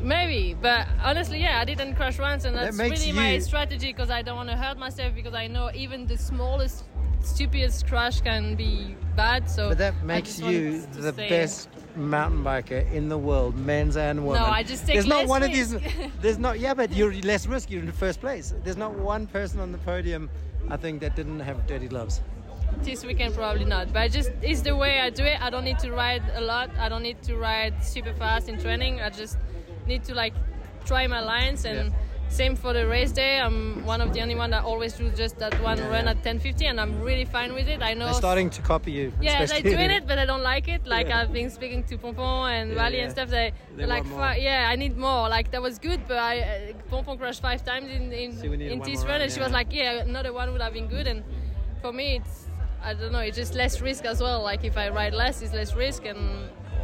Maybe, 0.00 0.54
but 0.54 0.86
honestly, 1.02 1.40
yeah, 1.40 1.60
I 1.60 1.64
didn't 1.64 1.94
crash 1.94 2.18
once, 2.18 2.44
and 2.44 2.56
that's 2.56 2.76
makes 2.76 3.00
really 3.00 3.12
my 3.12 3.38
strategy 3.38 3.88
because 3.88 4.10
I 4.10 4.22
don't 4.22 4.36
want 4.36 4.50
to 4.50 4.56
hurt 4.56 4.78
myself 4.78 5.14
because 5.14 5.34
I 5.34 5.46
know 5.46 5.70
even 5.74 6.06
the 6.06 6.16
smallest, 6.16 6.84
stupidest 7.26 7.86
crash 7.86 8.20
can 8.20 8.54
be 8.54 8.96
bad. 9.16 9.48
So 9.50 9.68
But 9.70 9.78
that 9.78 10.02
makes 10.04 10.38
you 10.40 10.80
the 10.92 11.12
stay- 11.12 11.28
best 11.28 11.68
mountain 11.96 12.42
biker 12.44 12.90
in 12.92 13.08
the 13.08 13.18
world, 13.18 13.56
men's 13.56 13.96
and 13.96 14.26
women. 14.26 14.42
No, 14.42 14.48
I 14.48 14.62
just 14.62 14.86
take 14.86 14.94
There's 14.96 15.06
not 15.06 15.26
one 15.26 15.42
risk. 15.42 15.74
of 15.74 15.82
these. 15.82 16.10
There's 16.20 16.38
not. 16.38 16.58
Yeah, 16.58 16.74
but 16.74 16.92
you're 16.92 17.12
less 17.22 17.46
risk. 17.46 17.70
You're 17.70 17.82
in 17.82 17.92
first 17.92 18.20
place. 18.20 18.52
There's 18.64 18.76
not 18.76 18.92
one 18.94 19.26
person 19.26 19.60
on 19.60 19.72
the 19.72 19.78
podium, 19.78 20.28
I 20.68 20.76
think, 20.76 21.00
that 21.00 21.14
didn't 21.16 21.40
have 21.40 21.66
dirty 21.66 21.86
gloves. 21.88 22.20
This 22.82 23.04
weekend 23.04 23.34
probably 23.34 23.64
not, 23.64 23.92
but 23.92 24.00
I 24.02 24.08
just 24.08 24.30
it's 24.42 24.62
the 24.62 24.74
way 24.74 24.98
I 25.00 25.10
do 25.10 25.22
it. 25.24 25.40
I 25.40 25.48
don't 25.50 25.64
need 25.64 25.78
to 25.80 25.92
ride 25.92 26.22
a 26.34 26.40
lot. 26.40 26.70
I 26.78 26.88
don't 26.88 27.02
need 27.02 27.22
to 27.22 27.36
ride 27.36 27.84
super 27.84 28.12
fast 28.14 28.48
in 28.48 28.58
training. 28.58 29.00
I 29.00 29.10
just 29.10 29.38
need 29.86 30.02
to 30.04 30.14
like 30.14 30.34
try 30.84 31.06
my 31.06 31.20
lines 31.20 31.64
and. 31.64 31.90
Yeah. 31.90 31.98
Same 32.34 32.56
for 32.56 32.72
the 32.72 32.84
race 32.84 33.12
day. 33.12 33.38
I'm 33.38 33.84
one 33.86 34.00
of 34.00 34.12
the 34.12 34.20
only 34.20 34.34
one 34.34 34.50
that 34.50 34.64
always 34.64 34.94
do 34.94 35.08
just 35.10 35.38
that 35.38 35.54
one 35.62 35.78
run 35.94 36.08
at 36.08 36.20
10:50, 36.24 36.64
and 36.70 36.80
I'm 36.80 37.00
really 37.00 37.24
fine 37.24 37.54
with 37.54 37.68
it. 37.68 37.80
I 37.80 37.94
know 37.94 38.06
They're 38.06 38.14
starting 38.28 38.50
to 38.50 38.60
copy 38.62 38.90
you. 38.90 39.12
Yeah, 39.20 39.44
they're 39.46 39.62
doing 39.62 39.90
it, 39.98 40.04
but 40.08 40.18
I 40.18 40.26
don't 40.26 40.42
like 40.42 40.66
it. 40.66 40.84
Like 40.84 41.06
Yeah. 41.06 41.20
I've 41.20 41.32
been 41.32 41.48
speaking 41.48 41.84
to 41.84 41.96
Pompon 41.96 42.50
and 42.58 42.72
Yeah, 42.72 42.88
yeah. 42.88 43.02
and 43.04 43.12
stuff. 43.12 43.28
They, 43.28 43.52
They 43.76 43.86
like, 43.86 44.02
want 44.02 44.16
more. 44.16 44.20
"Fuck, 44.30 44.40
yeah, 44.40 44.72
I 44.72 44.74
need 44.74 44.96
more. 44.96 45.28
Like 45.28 45.52
that 45.52 45.62
was 45.62 45.78
good, 45.78 46.00
but 46.08 46.18
I 46.18 46.34
uh, 46.40 46.72
Pompon 46.90 47.18
crashed 47.18 47.40
five 47.48 47.64
times 47.64 47.88
in 47.96 48.12
in, 48.12 48.30
So 48.36 48.46
in 48.52 48.80
this 48.82 49.02
run, 49.02 49.10
run, 49.10 49.20
and 49.22 49.30
she 49.34 49.38
was 49.46 49.52
like, 49.58 49.70
yeah, 49.72 50.02
another 50.10 50.32
one 50.32 50.50
would 50.52 50.62
have 50.66 50.72
been 50.78 50.88
good. 50.96 51.06
And 51.06 51.22
for 51.82 51.92
me, 51.92 52.06
it's 52.18 52.34
I 52.82 52.94
don't 52.94 53.12
know, 53.12 53.24
it's 53.28 53.36
just 53.42 53.54
less 53.54 53.80
risk 53.80 54.02
as 54.12 54.18
well. 54.20 54.40
Like 54.50 54.62
if 54.70 54.76
I 54.76 54.86
ride 55.00 55.14
less, 55.22 55.40
it's 55.40 55.54
less 55.60 55.72
risk, 55.84 56.04
and 56.12 56.20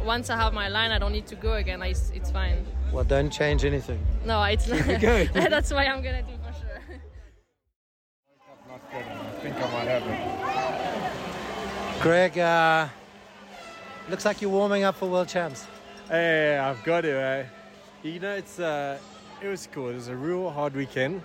once 0.05 0.29
I 0.29 0.35
have 0.35 0.53
my 0.53 0.67
line, 0.67 0.91
I 0.91 0.99
don't 0.99 1.11
need 1.11 1.27
to 1.27 1.35
go 1.35 1.53
again. 1.53 1.81
I, 1.81 1.87
it's 1.89 2.31
fine. 2.31 2.65
Well, 2.91 3.03
don't 3.03 3.29
change 3.29 3.63
anything. 3.65 3.99
No, 4.25 4.41
it's 4.43 4.67
not. 4.67 4.85
Good. 4.99 5.33
That's 5.33 5.71
why 5.71 5.85
I'm 5.85 6.01
gonna 6.01 6.23
do 6.23 6.33
for 6.45 6.53
sure. 6.59 6.81
I 8.93 9.41
think 9.41 9.55
I 9.55 9.71
might 9.71 9.87
have 9.87 10.03
it. 11.97 12.01
Greg, 12.01 12.37
uh, 12.39 12.87
looks 14.09 14.25
like 14.25 14.41
you're 14.41 14.51
warming 14.51 14.83
up 14.83 14.95
for 14.95 15.07
world 15.09 15.27
champs. 15.27 15.67
Hey, 16.09 16.57
I've 16.57 16.83
got 16.83 17.05
it, 17.05 17.15
eh? 17.15 17.45
You 18.03 18.19
know, 18.19 18.33
it's 18.33 18.59
uh, 18.59 18.97
it 19.41 19.47
was 19.47 19.67
cool. 19.71 19.89
It 19.89 19.95
was 19.95 20.07
a 20.07 20.15
real 20.15 20.49
hard 20.49 20.75
weekend, 20.75 21.21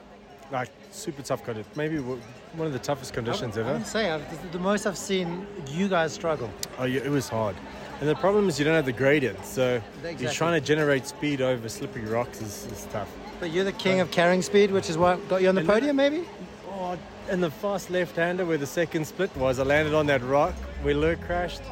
like 0.52 0.70
super 0.90 1.22
tough 1.22 1.44
conditions. 1.44 1.76
Maybe 1.76 1.98
one 1.98 2.66
of 2.66 2.72
the 2.72 2.78
toughest 2.78 3.12
conditions 3.12 3.56
I 3.56 3.62
ever. 3.62 3.72
would 3.74 3.86
say 3.86 4.10
I've, 4.10 4.30
this 4.30 4.38
the 4.52 4.58
most 4.58 4.86
I've 4.86 4.96
seen 4.96 5.46
you 5.68 5.88
guys 5.88 6.12
struggle. 6.12 6.50
Oh, 6.78 6.84
yeah, 6.84 7.00
it 7.00 7.10
was 7.10 7.28
hard. 7.28 7.56
And 8.00 8.08
the 8.08 8.14
problem 8.14 8.48
is 8.48 8.58
you 8.58 8.64
don't 8.64 8.74
have 8.74 8.84
the 8.84 8.92
gradient, 8.92 9.44
so 9.44 9.80
Exactly. 9.98 10.24
you're 10.24 10.32
trying 10.32 10.60
to 10.60 10.66
generate 10.66 11.06
speed 11.06 11.40
over 11.40 11.68
slippery 11.68 12.04
rocks 12.04 12.42
is, 12.42 12.66
is 12.70 12.86
tough. 12.92 13.08
But 13.40 13.50
you're 13.52 13.64
the 13.64 13.72
king 13.72 14.00
of 14.00 14.10
carrying 14.10 14.42
speed, 14.42 14.70
which 14.70 14.90
is 14.90 14.98
what 14.98 15.26
got 15.28 15.40
you 15.42 15.48
on 15.48 15.54
the 15.54 15.62
then- 15.62 15.70
podium, 15.70 15.96
maybe. 15.96 16.24
Oh, 16.70 16.98
and 17.30 17.42
the 17.42 17.50
fast 17.50 17.88
left-hander 17.90 18.44
where 18.44 18.58
the 18.58 18.66
second 18.66 19.06
split 19.06 19.34
was, 19.36 19.58
I 19.58 19.62
landed 19.62 19.94
on 19.94 20.06
that 20.06 20.22
rock 20.22 20.54
where 20.82 20.94
Lurk 20.94 21.22
crashed, 21.22 21.62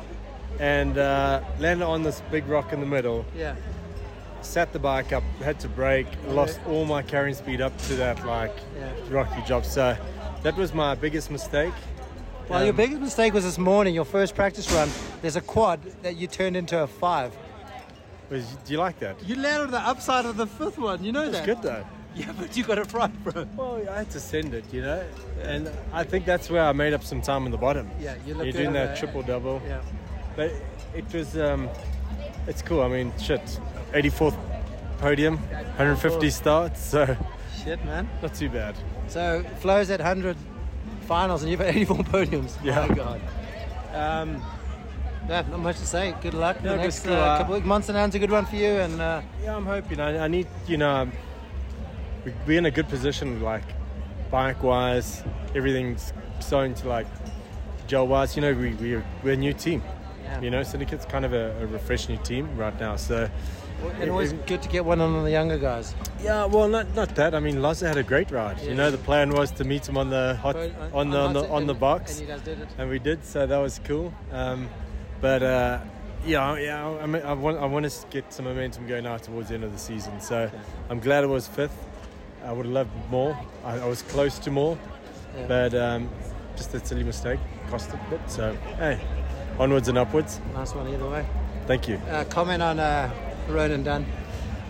and 0.60 0.96
uh, 0.96 1.42
landed 1.58 1.84
on 1.84 2.02
this 2.02 2.22
big 2.30 2.46
rock 2.46 2.72
in 2.72 2.80
the 2.80 2.86
middle. 2.86 3.26
Yeah. 3.36 3.54
Sat 4.40 4.72
the 4.72 4.78
bike 4.78 5.12
up, 5.12 5.22
had 5.42 5.58
to 5.60 5.68
brake, 5.68 6.06
lost 6.28 6.58
all 6.68 6.84
my 6.86 7.02
carrying 7.02 7.34
speed 7.34 7.60
up 7.60 7.76
to 7.88 7.94
that 7.96 8.24
like 8.26 8.54
Yeah. 8.78 8.90
rocky 9.10 9.42
job. 9.42 9.64
So 9.64 9.96
that 10.42 10.56
was 10.56 10.72
my 10.72 10.94
biggest 10.94 11.30
mistake. 11.30 11.72
Well, 12.48 12.60
your 12.62 12.70
Um, 12.70 12.76
biggest 12.76 13.00
mistake 13.00 13.32
was 13.32 13.44
this 13.44 13.58
morning, 13.58 13.94
your 13.94 14.04
first 14.04 14.34
practice 14.34 14.70
run. 14.72 14.90
There's 15.22 15.36
a 15.36 15.40
quad 15.40 15.80
that 16.02 16.16
you 16.16 16.26
turned 16.26 16.56
into 16.56 16.78
a 16.78 16.86
five. 16.86 17.34
Was, 18.30 18.44
do 18.64 18.72
you 18.72 18.78
like 18.78 18.98
that? 19.00 19.16
You 19.26 19.36
landed 19.36 19.64
on 19.66 19.70
the 19.70 19.80
upside 19.80 20.26
of 20.26 20.36
the 20.36 20.46
fifth 20.46 20.78
one. 20.78 21.02
You 21.02 21.12
know 21.12 21.30
that. 21.30 21.38
It's 21.38 21.46
good 21.46 21.62
though. 21.62 21.84
Yeah, 22.14 22.30
but 22.38 22.56
you 22.56 22.62
got 22.62 22.78
it 22.78 22.92
right, 22.92 23.24
bro. 23.24 23.46
Well, 23.56 23.82
I 23.90 23.98
had 23.98 24.10
to 24.10 24.20
send 24.20 24.54
it, 24.54 24.64
you 24.72 24.82
know, 24.82 25.02
and 25.42 25.68
I 25.92 26.04
think 26.04 26.24
that's 26.26 26.48
where 26.48 26.62
I 26.62 26.72
made 26.72 26.92
up 26.94 27.02
some 27.02 27.20
time 27.20 27.44
in 27.44 27.50
the 27.50 27.58
bottom. 27.58 27.90
Yeah, 27.98 28.14
you 28.24 28.40
You're 28.40 28.52
doing 28.52 28.72
that 28.74 28.96
triple 28.96 29.22
double, 29.22 29.60
Yeah. 29.66 29.80
but 30.36 30.52
it 30.94 31.12
was, 31.12 31.36
um, 31.36 31.68
it's 32.46 32.62
cool. 32.62 32.82
I 32.82 32.88
mean, 32.88 33.12
shit, 33.20 33.58
84th 33.92 34.36
podium, 34.98 35.38
150 35.76 36.30
starts, 36.30 36.80
so 36.80 37.16
Shit, 37.64 37.84
man. 37.84 38.08
not 38.22 38.32
too 38.34 38.48
bad. 38.48 38.76
So 39.08 39.42
flows 39.58 39.90
at 39.90 39.98
100 40.00 40.36
finals 41.04 41.42
and 41.42 41.50
you've 41.50 41.60
had 41.60 41.74
84 41.76 41.96
podiums. 41.98 42.52
Yeah. 42.64 42.86
My 42.86 42.94
God. 42.94 43.20
Um, 43.94 44.42
yeah, 45.28 45.42
not 45.50 45.60
much 45.60 45.78
to 45.78 45.86
say. 45.86 46.14
Good 46.20 46.34
luck. 46.34 46.56
Yeah, 46.62 46.72
the 46.72 46.76
next 46.76 47.06
uh, 47.06 47.12
uh, 47.12 47.38
couple 47.38 47.54
of 47.54 47.64
months 47.64 47.88
and 47.88 48.14
a 48.14 48.18
good 48.18 48.30
one 48.30 48.44
for 48.44 48.56
you. 48.56 48.68
And 48.70 49.00
uh, 49.00 49.22
Yeah, 49.42 49.56
I'm 49.56 49.64
hoping. 49.66 50.00
I, 50.00 50.24
I 50.24 50.28
need, 50.28 50.46
you 50.66 50.76
know, 50.76 50.90
um, 50.90 51.12
we- 52.24 52.32
we're 52.46 52.58
in 52.58 52.66
a 52.66 52.70
good 52.70 52.88
position, 52.88 53.40
like 53.42 53.62
bike 54.30 54.62
wise, 54.62 55.22
everything's 55.54 56.12
starting 56.40 56.74
to 56.74 56.88
like 56.88 57.06
gel 57.86 58.06
wise. 58.06 58.36
You 58.36 58.42
know, 58.42 58.52
we, 58.52 58.74
we, 58.74 59.00
we're 59.22 59.32
a 59.32 59.36
new 59.36 59.52
team. 59.54 59.82
Yeah. 60.22 60.40
You 60.40 60.50
know, 60.50 60.62
Syndicate's 60.62 61.04
kind 61.06 61.24
of 61.24 61.32
a, 61.32 61.56
a 61.62 61.66
refreshed 61.66 62.08
new 62.08 62.18
team 62.18 62.48
right 62.56 62.78
now. 62.80 62.96
So, 62.96 63.30
and 64.00 64.10
always 64.10 64.32
good 64.46 64.62
to 64.62 64.68
get 64.68 64.84
one 64.84 65.00
on 65.00 65.24
the 65.24 65.30
younger 65.30 65.58
guys. 65.58 65.94
yeah, 66.22 66.44
well, 66.46 66.68
not 66.68 66.94
not 66.94 67.14
that. 67.16 67.34
I 67.34 67.40
mean, 67.40 67.56
Laza 67.56 67.86
had 67.86 67.96
a 67.96 68.02
great 68.02 68.30
ride. 68.30 68.58
Yeah. 68.58 68.70
You 68.70 68.74
know, 68.74 68.90
the 68.90 68.98
plan 68.98 69.30
was 69.32 69.50
to 69.52 69.64
meet 69.64 69.88
him 69.88 69.96
on 69.96 70.10
the 70.10 70.36
hot, 70.40 70.56
on 70.92 71.10
the 71.10 71.18
on 71.18 71.32
the, 71.32 71.48
on 71.48 71.66
the 71.66 71.74
box, 71.74 72.18
And 72.18 72.28
you 72.28 72.34
guys 72.34 72.42
did 72.42 72.60
it. 72.60 72.68
and 72.78 72.88
we 72.90 72.98
did. 72.98 73.24
So 73.24 73.46
that 73.46 73.58
was 73.58 73.80
cool. 73.84 74.12
Um, 74.32 74.68
but 75.20 75.42
uh, 75.42 75.78
yeah, 76.26 76.56
yeah, 76.58 76.86
I, 77.02 77.06
mean, 77.06 77.22
I 77.22 77.32
want 77.34 77.58
I 77.58 77.66
want 77.66 77.88
to 77.90 78.06
get 78.10 78.32
some 78.32 78.44
momentum 78.46 78.86
going 78.86 79.04
now 79.04 79.16
towards 79.18 79.48
the 79.48 79.54
end 79.54 79.64
of 79.64 79.72
the 79.72 79.78
season. 79.78 80.20
So 80.20 80.50
I'm 80.90 81.00
glad 81.00 81.24
it 81.24 81.28
was 81.28 81.46
fifth. 81.46 81.76
I 82.44 82.52
would 82.52 82.66
have 82.66 82.74
loved 82.74 82.90
more. 83.10 83.38
I, 83.64 83.78
I 83.80 83.86
was 83.86 84.02
close 84.02 84.38
to 84.40 84.50
more, 84.50 84.76
Yeah. 85.36 85.46
but 85.46 85.74
um, 85.74 86.08
just 86.56 86.74
a 86.74 86.84
silly 86.86 87.02
mistake 87.04 87.40
cost 87.70 87.90
a 87.90 88.00
bit. 88.10 88.20
So 88.28 88.54
hey, 88.76 89.00
onwards 89.58 89.88
and 89.88 89.96
upwards. 89.98 90.40
Nice 90.54 90.74
one 90.74 90.88
either 90.88 91.08
way. 91.08 91.24
Thank 91.66 91.88
you. 91.88 91.96
Uh, 92.10 92.24
comment 92.24 92.62
on 92.62 92.78
uh, 92.78 93.10
Ronan 93.48 93.82
Dunne. 93.84 94.06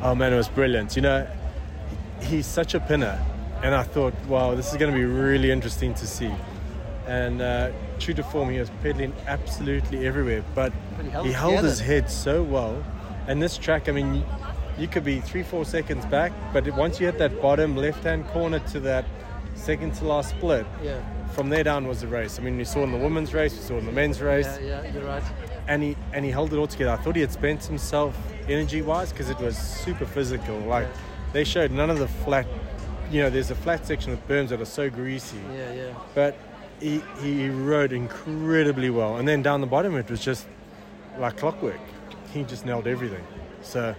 Oh 0.03 0.15
man, 0.15 0.33
it 0.33 0.37
was 0.37 0.49
brilliant. 0.49 0.97
You 0.97 1.03
know, 1.03 1.27
he's 2.23 2.47
such 2.47 2.75
a 2.75 2.81
pinner, 2.81 3.19
and 3.63 3.75
I 3.75 3.83
thought, 3.83 4.15
wow, 4.27 4.55
this 4.55 4.71
is 4.73 4.77
going 4.77 4.93
to 4.93 4.99
be 4.99 5.05
really 5.05 5.51
interesting 5.51 5.95
to 5.95 6.07
see. 6.07 6.33
And 7.07 7.41
uh, 7.43 7.71
true 7.99 8.15
to 8.15 8.23
form, 8.23 8.51
he 8.51 8.59
was 8.59 8.71
pedaling 8.83 9.13
absolutely 9.27 10.07
everywhere, 10.07 10.43
but, 10.55 10.73
But 10.97 11.05
he 11.05 11.11
held 11.11 11.27
he 11.27 11.33
held 11.33 11.65
his 11.65 11.81
head 11.81 12.11
so 12.11 12.43
well. 12.43 12.83
And 13.29 13.43
this 13.43 13.57
track, 13.59 13.89
I 13.89 13.93
mean, 13.93 14.15
you, 14.17 14.25
you 14.79 14.89
could 14.89 15.05
be 15.05 15.21
three, 15.21 15.43
four 15.43 15.65
seconds 15.65 16.05
back, 16.07 16.33
but 16.53 16.67
once 16.77 17.01
you 17.01 17.07
hit 17.07 17.19
that 17.19 17.41
bottom 17.43 17.77
left-hand 17.77 18.27
corner 18.29 18.59
to 18.71 18.81
that 18.81 19.05
second 19.55 19.95
to 19.97 20.05
last 20.07 20.31
split, 20.31 20.67
Yeah. 20.83 20.99
from 21.33 21.49
there 21.51 21.63
down 21.65 21.87
was 21.87 22.01
the 22.01 22.07
race. 22.09 22.39
I 22.39 22.43
mean, 22.43 22.57
we 22.57 22.65
saw 22.65 22.83
in 22.83 22.91
the 22.93 22.99
women's 22.99 23.33
race, 23.35 23.55
we 23.55 23.61
saw 23.63 23.79
in 23.79 23.87
the 23.87 23.93
men's 23.93 24.21
race 24.21 24.47
Yeah, 24.61 24.83
yeah, 24.83 24.93
you're 24.93 25.05
right. 25.05 25.23
And 25.69 25.83
he 25.83 25.97
and 26.13 26.25
he 26.25 26.31
held 26.31 26.53
it 26.53 26.57
all 26.57 26.67
together. 26.67 26.91
I 26.93 26.97
thought 26.97 27.15
he 27.17 27.21
had 27.21 27.33
spent 27.33 27.65
himself 27.65 28.17
energy 28.49 28.83
wise 28.83 29.11
because 29.11 29.31
it 29.31 29.39
was 29.39 29.57
super 29.57 30.05
physical. 30.07 30.59
Like 30.61 30.87
they 31.33 31.45
showed 31.45 31.71
none 31.71 31.91
of 31.91 31.99
the 31.99 32.09
flat, 32.09 32.47
you 33.11 33.23
know, 33.23 33.31
there's 33.31 33.51
a 33.51 33.55
flat 33.55 33.87
section 33.87 34.13
of 34.13 34.27
berms 34.29 34.49
that 34.49 34.61
are 34.61 34.65
so 34.67 34.91
greasy, 34.91 35.39
Yeah, 35.53 35.73
yeah. 35.73 35.95
but 36.15 36.37
he 36.81 37.03
he 37.21 37.49
rode 37.49 37.93
incredibly 37.93 38.91
well. 38.91 39.17
And 39.17 39.27
then 39.27 39.43
down 39.43 39.61
the 39.61 39.67
bottom, 39.67 39.97
it 39.97 40.11
was 40.11 40.21
just 40.21 40.47
like 41.19 41.37
clockwork. 41.37 41.81
He 42.33 42.43
just 42.43 42.67
nailed 42.67 42.87
everything. 42.87 43.25
So, 43.63 43.95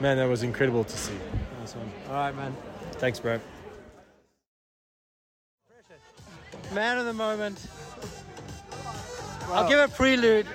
man, 0.00 0.16
that 0.16 0.26
was 0.28 0.42
incredible 0.42 0.84
to 0.84 0.96
see. 0.96 1.12
Nice 1.60 1.76
one. 1.76 1.90
All 2.08 2.14
right, 2.14 2.34
man. 2.34 2.56
Thanks, 2.92 3.20
bro. 3.20 3.38
Man 6.72 6.98
of 6.98 7.04
the 7.04 7.12
moment. 7.12 7.60
I'll 9.50 9.68
give 9.68 9.78
a 9.78 9.88
prelude. 9.88 10.46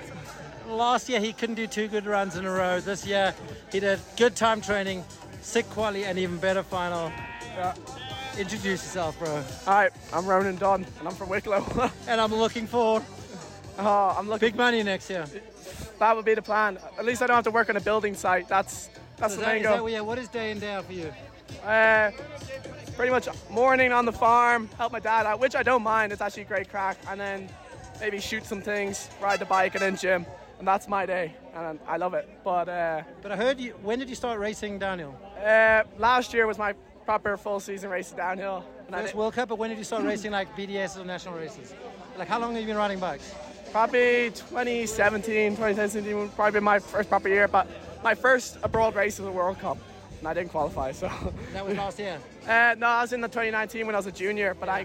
Last 0.70 1.08
year 1.08 1.18
he 1.18 1.32
couldn't 1.32 1.56
do 1.56 1.66
two 1.66 1.88
good 1.88 2.06
runs 2.06 2.36
in 2.36 2.44
a 2.44 2.50
row. 2.50 2.80
This 2.80 3.04
year 3.04 3.34
he 3.72 3.80
did 3.80 3.98
good 4.16 4.36
time 4.36 4.60
training, 4.60 5.04
sick 5.42 5.68
quali, 5.70 6.04
and 6.04 6.16
even 6.16 6.36
better 6.38 6.62
final. 6.62 7.12
Yeah. 7.56 7.74
Introduce 8.38 8.84
yourself, 8.84 9.18
bro. 9.18 9.42
Hi, 9.64 9.90
I'm 10.12 10.26
Ronan 10.26 10.56
Dunne, 10.56 10.86
and 11.00 11.08
I'm 11.08 11.14
from 11.14 11.28
Wicklow. 11.28 11.66
and 12.06 12.20
I'm 12.20 12.32
looking 12.32 12.68
for 12.68 13.02
oh, 13.78 14.14
I'm 14.16 14.28
looking 14.28 14.48
big 14.48 14.56
money 14.56 14.82
next 14.84 15.10
year. 15.10 15.26
That 15.98 16.14
would 16.14 16.24
be 16.24 16.34
the 16.34 16.42
plan. 16.42 16.78
At 16.96 17.04
least 17.04 17.20
I 17.20 17.26
don't 17.26 17.34
have 17.34 17.44
to 17.44 17.50
work 17.50 17.68
on 17.68 17.76
a 17.76 17.80
building 17.80 18.14
site. 18.14 18.48
That's 18.48 18.90
that's 19.16 19.34
so 19.34 19.40
the 19.40 19.46
that, 19.46 19.54
main 19.54 19.62
goal. 19.64 19.90
Yeah, 19.90 20.02
what 20.02 20.18
is 20.18 20.28
day 20.28 20.52
in 20.52 20.60
day 20.60 20.70
out 20.72 20.84
for 20.84 20.92
you? 20.92 21.12
Uh, 21.64 22.12
pretty 22.96 23.10
much 23.10 23.28
morning 23.50 23.92
on 23.92 24.06
the 24.06 24.12
farm, 24.12 24.68
help 24.78 24.92
my 24.92 25.00
dad 25.00 25.26
out, 25.26 25.40
which 25.40 25.56
I 25.56 25.64
don't 25.64 25.82
mind. 25.82 26.12
It's 26.12 26.22
actually 26.22 26.44
a 26.44 26.46
great 26.46 26.70
crack, 26.70 26.96
and 27.08 27.20
then 27.20 27.48
maybe 27.98 28.20
shoot 28.20 28.44
some 28.46 28.62
things, 28.62 29.10
ride 29.20 29.40
the 29.40 29.46
bike, 29.46 29.74
and 29.74 29.82
then 29.82 29.96
gym. 29.96 30.24
And 30.60 30.68
that's 30.68 30.88
my 30.88 31.06
day, 31.06 31.32
and 31.54 31.80
I 31.88 31.96
love 31.96 32.12
it. 32.12 32.28
But 32.44 32.68
uh, 32.68 33.02
but 33.22 33.32
I 33.32 33.36
heard 33.36 33.58
you. 33.58 33.72
When 33.82 33.98
did 33.98 34.10
you 34.10 34.14
start 34.14 34.38
racing 34.38 34.78
downhill? 34.78 35.16
Uh, 35.42 35.84
last 35.96 36.34
year 36.34 36.46
was 36.46 36.58
my 36.58 36.74
proper 37.06 37.38
full 37.38 37.60
season 37.60 37.88
racing 37.88 38.18
downhill. 38.18 38.62
First 38.90 39.14
World 39.14 39.32
Cup, 39.32 39.48
but 39.48 39.56
when 39.56 39.70
did 39.70 39.78
you 39.78 39.84
start 39.84 40.04
racing 40.04 40.32
like 40.32 40.54
BDS 40.54 41.00
or 41.00 41.04
national 41.06 41.34
races? 41.38 41.72
Like 42.18 42.28
how 42.28 42.38
long 42.38 42.52
have 42.52 42.60
you 42.60 42.66
been 42.66 42.76
riding 42.76 42.98
bikes? 43.00 43.34
Probably 43.72 44.32
2017, 44.34 45.52
2017 45.52 46.18
would 46.18 46.34
probably 46.34 46.52
been 46.52 46.64
my 46.64 46.78
first 46.78 47.08
proper 47.08 47.28
year. 47.30 47.48
But 47.48 47.66
my 48.04 48.14
first 48.14 48.58
abroad 48.62 48.94
race 48.94 49.18
was 49.18 49.28
a 49.28 49.32
World 49.32 49.58
Cup, 49.60 49.78
and 50.18 50.28
I 50.28 50.34
didn't 50.34 50.50
qualify. 50.50 50.92
So 50.92 51.10
that 51.54 51.64
was 51.66 51.74
last 51.78 51.98
year. 51.98 52.18
Uh, 52.46 52.74
no, 52.76 52.86
I 52.86 53.02
was 53.02 53.12
in 53.12 53.20
the 53.20 53.28
2019 53.28 53.86
when 53.86 53.94
I 53.94 53.98
was 53.98 54.06
a 54.06 54.12
junior, 54.12 54.54
but 54.58 54.68
I, 54.68 54.84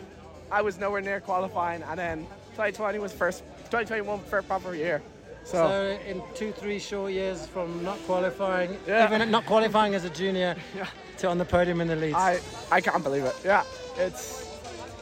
I 0.51 0.61
was 0.61 0.77
nowhere 0.77 1.01
near 1.01 1.19
qualifying, 1.19 1.81
and 1.83 1.97
then 1.97 2.19
2020 2.51 2.99
was 2.99 3.11
first, 3.11 3.39
2021 3.71 4.19
first 4.25 4.47
proper 4.47 4.75
year. 4.75 5.01
So, 5.45 5.67
so 5.67 5.99
in 6.09 6.21
two, 6.33 6.51
three 6.51 6.79
short 6.79 7.11
years 7.11 7.45
from 7.45 7.83
not 7.83 7.97
qualifying, 8.07 8.77
Yeah. 8.87 9.05
even 9.13 9.29
not 9.29 9.45
qualifying 9.45 9.93
as 9.95 10.03
a 10.03 10.09
junior, 10.09 10.55
Yeah. 10.75 10.87
to 11.19 11.27
on 11.29 11.37
the 11.37 11.45
podium 11.45 11.81
in 11.81 11.87
the 11.87 11.95
lead. 11.95 12.15
I, 12.15 12.39
I 12.71 12.81
can't 12.81 13.03
believe 13.03 13.23
it. 13.25 13.35
Yeah, 13.45 13.63
it's 13.97 14.43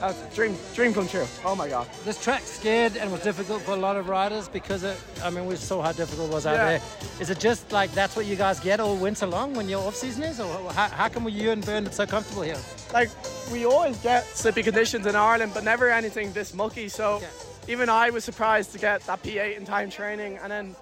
a 0.02 0.14
dream, 0.36 0.58
dream 0.76 0.94
come 0.94 1.08
true. 1.08 1.26
Oh 1.46 1.56
my 1.56 1.70
god. 1.70 1.88
This 2.04 2.22
track 2.22 2.42
scared 2.42 2.98
and 2.98 3.10
was 3.10 3.22
difficult 3.22 3.62
for 3.62 3.72
a 3.72 3.78
lot 3.78 3.96
of 3.96 4.10
riders 4.10 4.50
because 4.50 4.84
it, 4.84 4.98
I 5.24 5.30
mean, 5.30 5.46
we 5.46 5.56
saw 5.56 5.82
how 5.82 5.94
difficult 5.94 6.30
it 6.30 6.34
was 6.34 6.46
out 6.46 6.56
Yeah. 6.56 6.66
there. 6.66 6.82
Is 7.22 7.30
it 7.30 7.40
just 7.40 7.72
like 7.72 7.94
that's 7.94 8.14
what 8.18 8.26
you 8.26 8.36
guys 8.36 8.60
get 8.60 8.82
all 8.82 8.98
winter 8.98 9.26
long 9.26 9.54
when 9.56 9.70
your 9.70 9.82
off 9.88 9.96
season 9.96 10.24
is, 10.24 10.42
or 10.42 10.74
how, 10.74 10.90
how 10.90 11.08
come 11.08 11.30
you 11.30 11.52
and 11.52 11.66
Bern 11.66 11.90
so 11.90 12.06
comfortable 12.06 12.42
here? 12.42 12.58
Like 12.94 13.10
we 13.50 13.64
always 13.66 13.96
get 14.00 14.26
slippy 14.26 14.62
conditions 14.62 15.06
in 15.06 15.16
Ireland, 15.16 15.52
but 15.54 15.64
never 15.64 15.90
anything 15.90 16.34
this 16.34 16.54
mucky. 16.54 16.90
So 16.90 17.22
even 17.68 17.90
I 17.90 18.10
was 18.10 18.24
surprised 18.24 18.72
to 18.74 18.80
get 18.80 19.02
that 19.08 19.24
P8 19.24 19.58
in 19.58 19.66
time 19.66 19.90
training, 19.90 20.38
and 20.42 20.52
then 20.52 20.76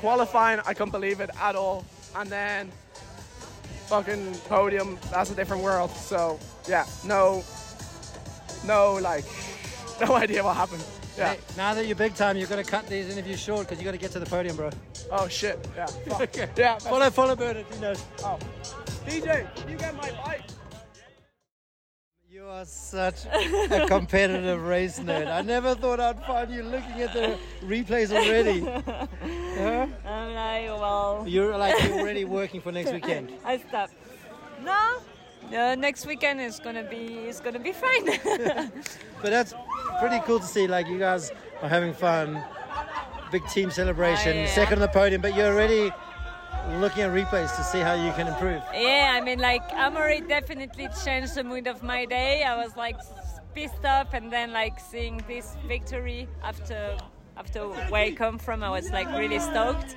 qualifying, 0.00 0.60
I 0.66 0.74
couldn't 0.74 0.92
believe 0.92 1.20
it 1.20 1.30
at 1.40 1.56
all. 1.56 1.84
And 2.14 2.30
then 2.30 2.70
fucking 3.86 4.34
podium, 4.48 4.98
that's 5.10 5.30
a 5.30 5.34
different 5.34 5.62
world. 5.62 5.90
So 5.90 6.38
yeah, 6.68 6.86
no, 7.04 7.44
no 8.64 8.94
like, 8.94 9.24
no 10.00 10.14
idea 10.14 10.42
what 10.42 10.56
happened. 10.56 10.84
Yeah. 11.16 11.32
Hey, 11.32 11.40
now 11.56 11.72
that 11.74 11.86
you're 11.86 11.96
big 11.96 12.14
time, 12.14 12.36
you're 12.36 12.48
gonna 12.48 12.64
cut 12.64 12.86
these 12.88 13.08
interviews 13.10 13.40
short 13.40 13.66
because 13.66 13.78
you 13.78 13.84
got 13.84 13.92
to 13.92 13.98
get 13.98 14.10
to 14.12 14.18
the 14.18 14.26
podium, 14.26 14.56
bro. 14.56 14.70
Oh 15.10 15.28
shit. 15.28 15.66
Yeah. 15.74 15.86
Fuck. 15.86 16.36
yeah. 16.56 16.78
Follow, 16.78 17.10
follow 17.10 17.36
Bernard. 17.36 17.64
He 17.72 17.80
knows. 17.80 18.04
Oh. 18.22 18.38
DJ, 19.06 19.54
can 19.54 19.68
you 19.68 19.78
get 19.78 19.94
my 19.94 20.10
bike? 20.24 20.42
You 22.46 22.52
are 22.52 22.64
such 22.64 23.26
a 23.26 23.86
competitive 23.88 24.62
race 24.62 25.00
nerd. 25.00 25.26
I 25.26 25.42
never 25.42 25.74
thought 25.74 25.98
I'd 25.98 26.24
find 26.24 26.48
you 26.48 26.62
looking 26.62 27.02
at 27.02 27.12
the 27.12 27.36
replays 27.64 28.12
already. 28.12 28.60
Huh? 29.58 29.86
I'm 30.06 30.34
like, 30.34 30.80
well. 30.80 31.24
You're 31.26 31.56
like 31.56 31.74
you're 31.82 31.98
already 31.98 32.24
working 32.24 32.60
for 32.60 32.70
next 32.70 32.92
weekend. 32.92 33.32
I 33.44 33.58
stopped. 33.58 33.94
No, 34.62 34.98
uh, 35.52 35.74
next 35.74 36.06
weekend 36.06 36.40
is 36.40 36.60
gonna 36.60 36.84
be 36.84 37.26
is 37.26 37.40
gonna 37.40 37.58
be 37.58 37.72
fine. 37.72 38.06
But 39.22 39.30
that's 39.30 39.52
pretty 39.98 40.20
cool 40.20 40.38
to 40.38 40.46
see. 40.46 40.68
Like 40.68 40.86
you 40.86 41.00
guys 41.00 41.32
are 41.62 41.68
having 41.68 41.94
fun. 41.94 42.44
Big 43.32 43.44
team 43.48 43.72
celebration, 43.72 44.36
Oh, 44.36 44.40
yeah. 44.42 44.54
second 44.54 44.74
on 44.74 44.82
the 44.82 44.88
podium, 44.88 45.20
but 45.20 45.34
you're 45.34 45.52
already 45.52 45.90
looking 46.80 47.02
at 47.02 47.10
replays 47.10 47.54
to 47.56 47.64
see 47.64 47.80
how 47.80 47.94
you 47.94 48.12
can 48.12 48.26
improve. 48.26 48.62
yeah, 48.74 49.14
I 49.14 49.20
mean, 49.20 49.38
like 49.38 49.68
Amaury 49.70 50.26
definitely 50.26 50.88
changed 51.04 51.34
the 51.34 51.44
mood 51.44 51.66
of 51.66 51.82
my 51.82 52.04
day. 52.04 52.42
I 52.42 52.56
was 52.56 52.76
like 52.76 52.96
pissed 53.54 53.84
off, 53.84 54.14
and 54.14 54.32
then 54.32 54.52
like 54.52 54.78
seeing 54.80 55.22
this 55.28 55.56
victory 55.66 56.28
after 56.42 56.96
after 57.36 57.68
where 57.90 58.04
I 58.04 58.12
come 58.12 58.38
from, 58.38 58.62
I 58.62 58.70
was 58.70 58.90
like 58.90 59.08
really 59.08 59.38
stoked. 59.38 59.96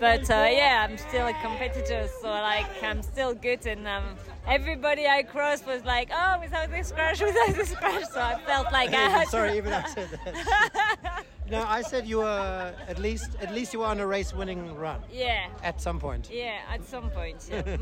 But 0.00 0.28
uh, 0.30 0.48
yeah, 0.50 0.86
I'm 0.88 0.98
still 0.98 1.26
a 1.26 1.34
competitor, 1.34 2.08
so 2.20 2.28
like 2.28 2.82
I'm 2.82 3.02
still 3.02 3.34
good, 3.34 3.66
and 3.66 3.86
um, 3.86 4.16
everybody 4.46 5.06
I 5.06 5.22
crossed 5.22 5.66
was 5.66 5.84
like, 5.84 6.10
oh, 6.12 6.38
without 6.40 6.70
this 6.70 6.92
crash, 6.92 7.20
without 7.20 7.54
this 7.54 7.74
crash. 7.74 8.08
So 8.08 8.20
I 8.20 8.40
felt 8.46 8.72
like 8.72 8.90
I 8.90 9.08
had 9.08 9.28
Sorry, 9.28 9.56
even 9.56 9.72
I 9.72 9.86
said 9.86 10.08
that. 10.24 11.24
no, 11.50 11.62
I 11.62 11.82
said 11.82 12.06
you 12.06 12.18
were 12.18 12.74
at 12.88 12.98
least 12.98 13.30
at 13.40 13.52
least 13.54 13.72
you 13.72 13.80
were 13.80 13.86
on 13.86 14.00
a 14.00 14.06
race-winning 14.06 14.74
run. 14.76 15.00
Yeah. 15.10 15.46
At 15.62 15.80
some 15.80 15.98
point. 15.98 16.30
Yeah, 16.32 16.58
at 16.70 16.84
some 16.84 17.10
point. 17.10 17.48
Yeah. 17.50 17.76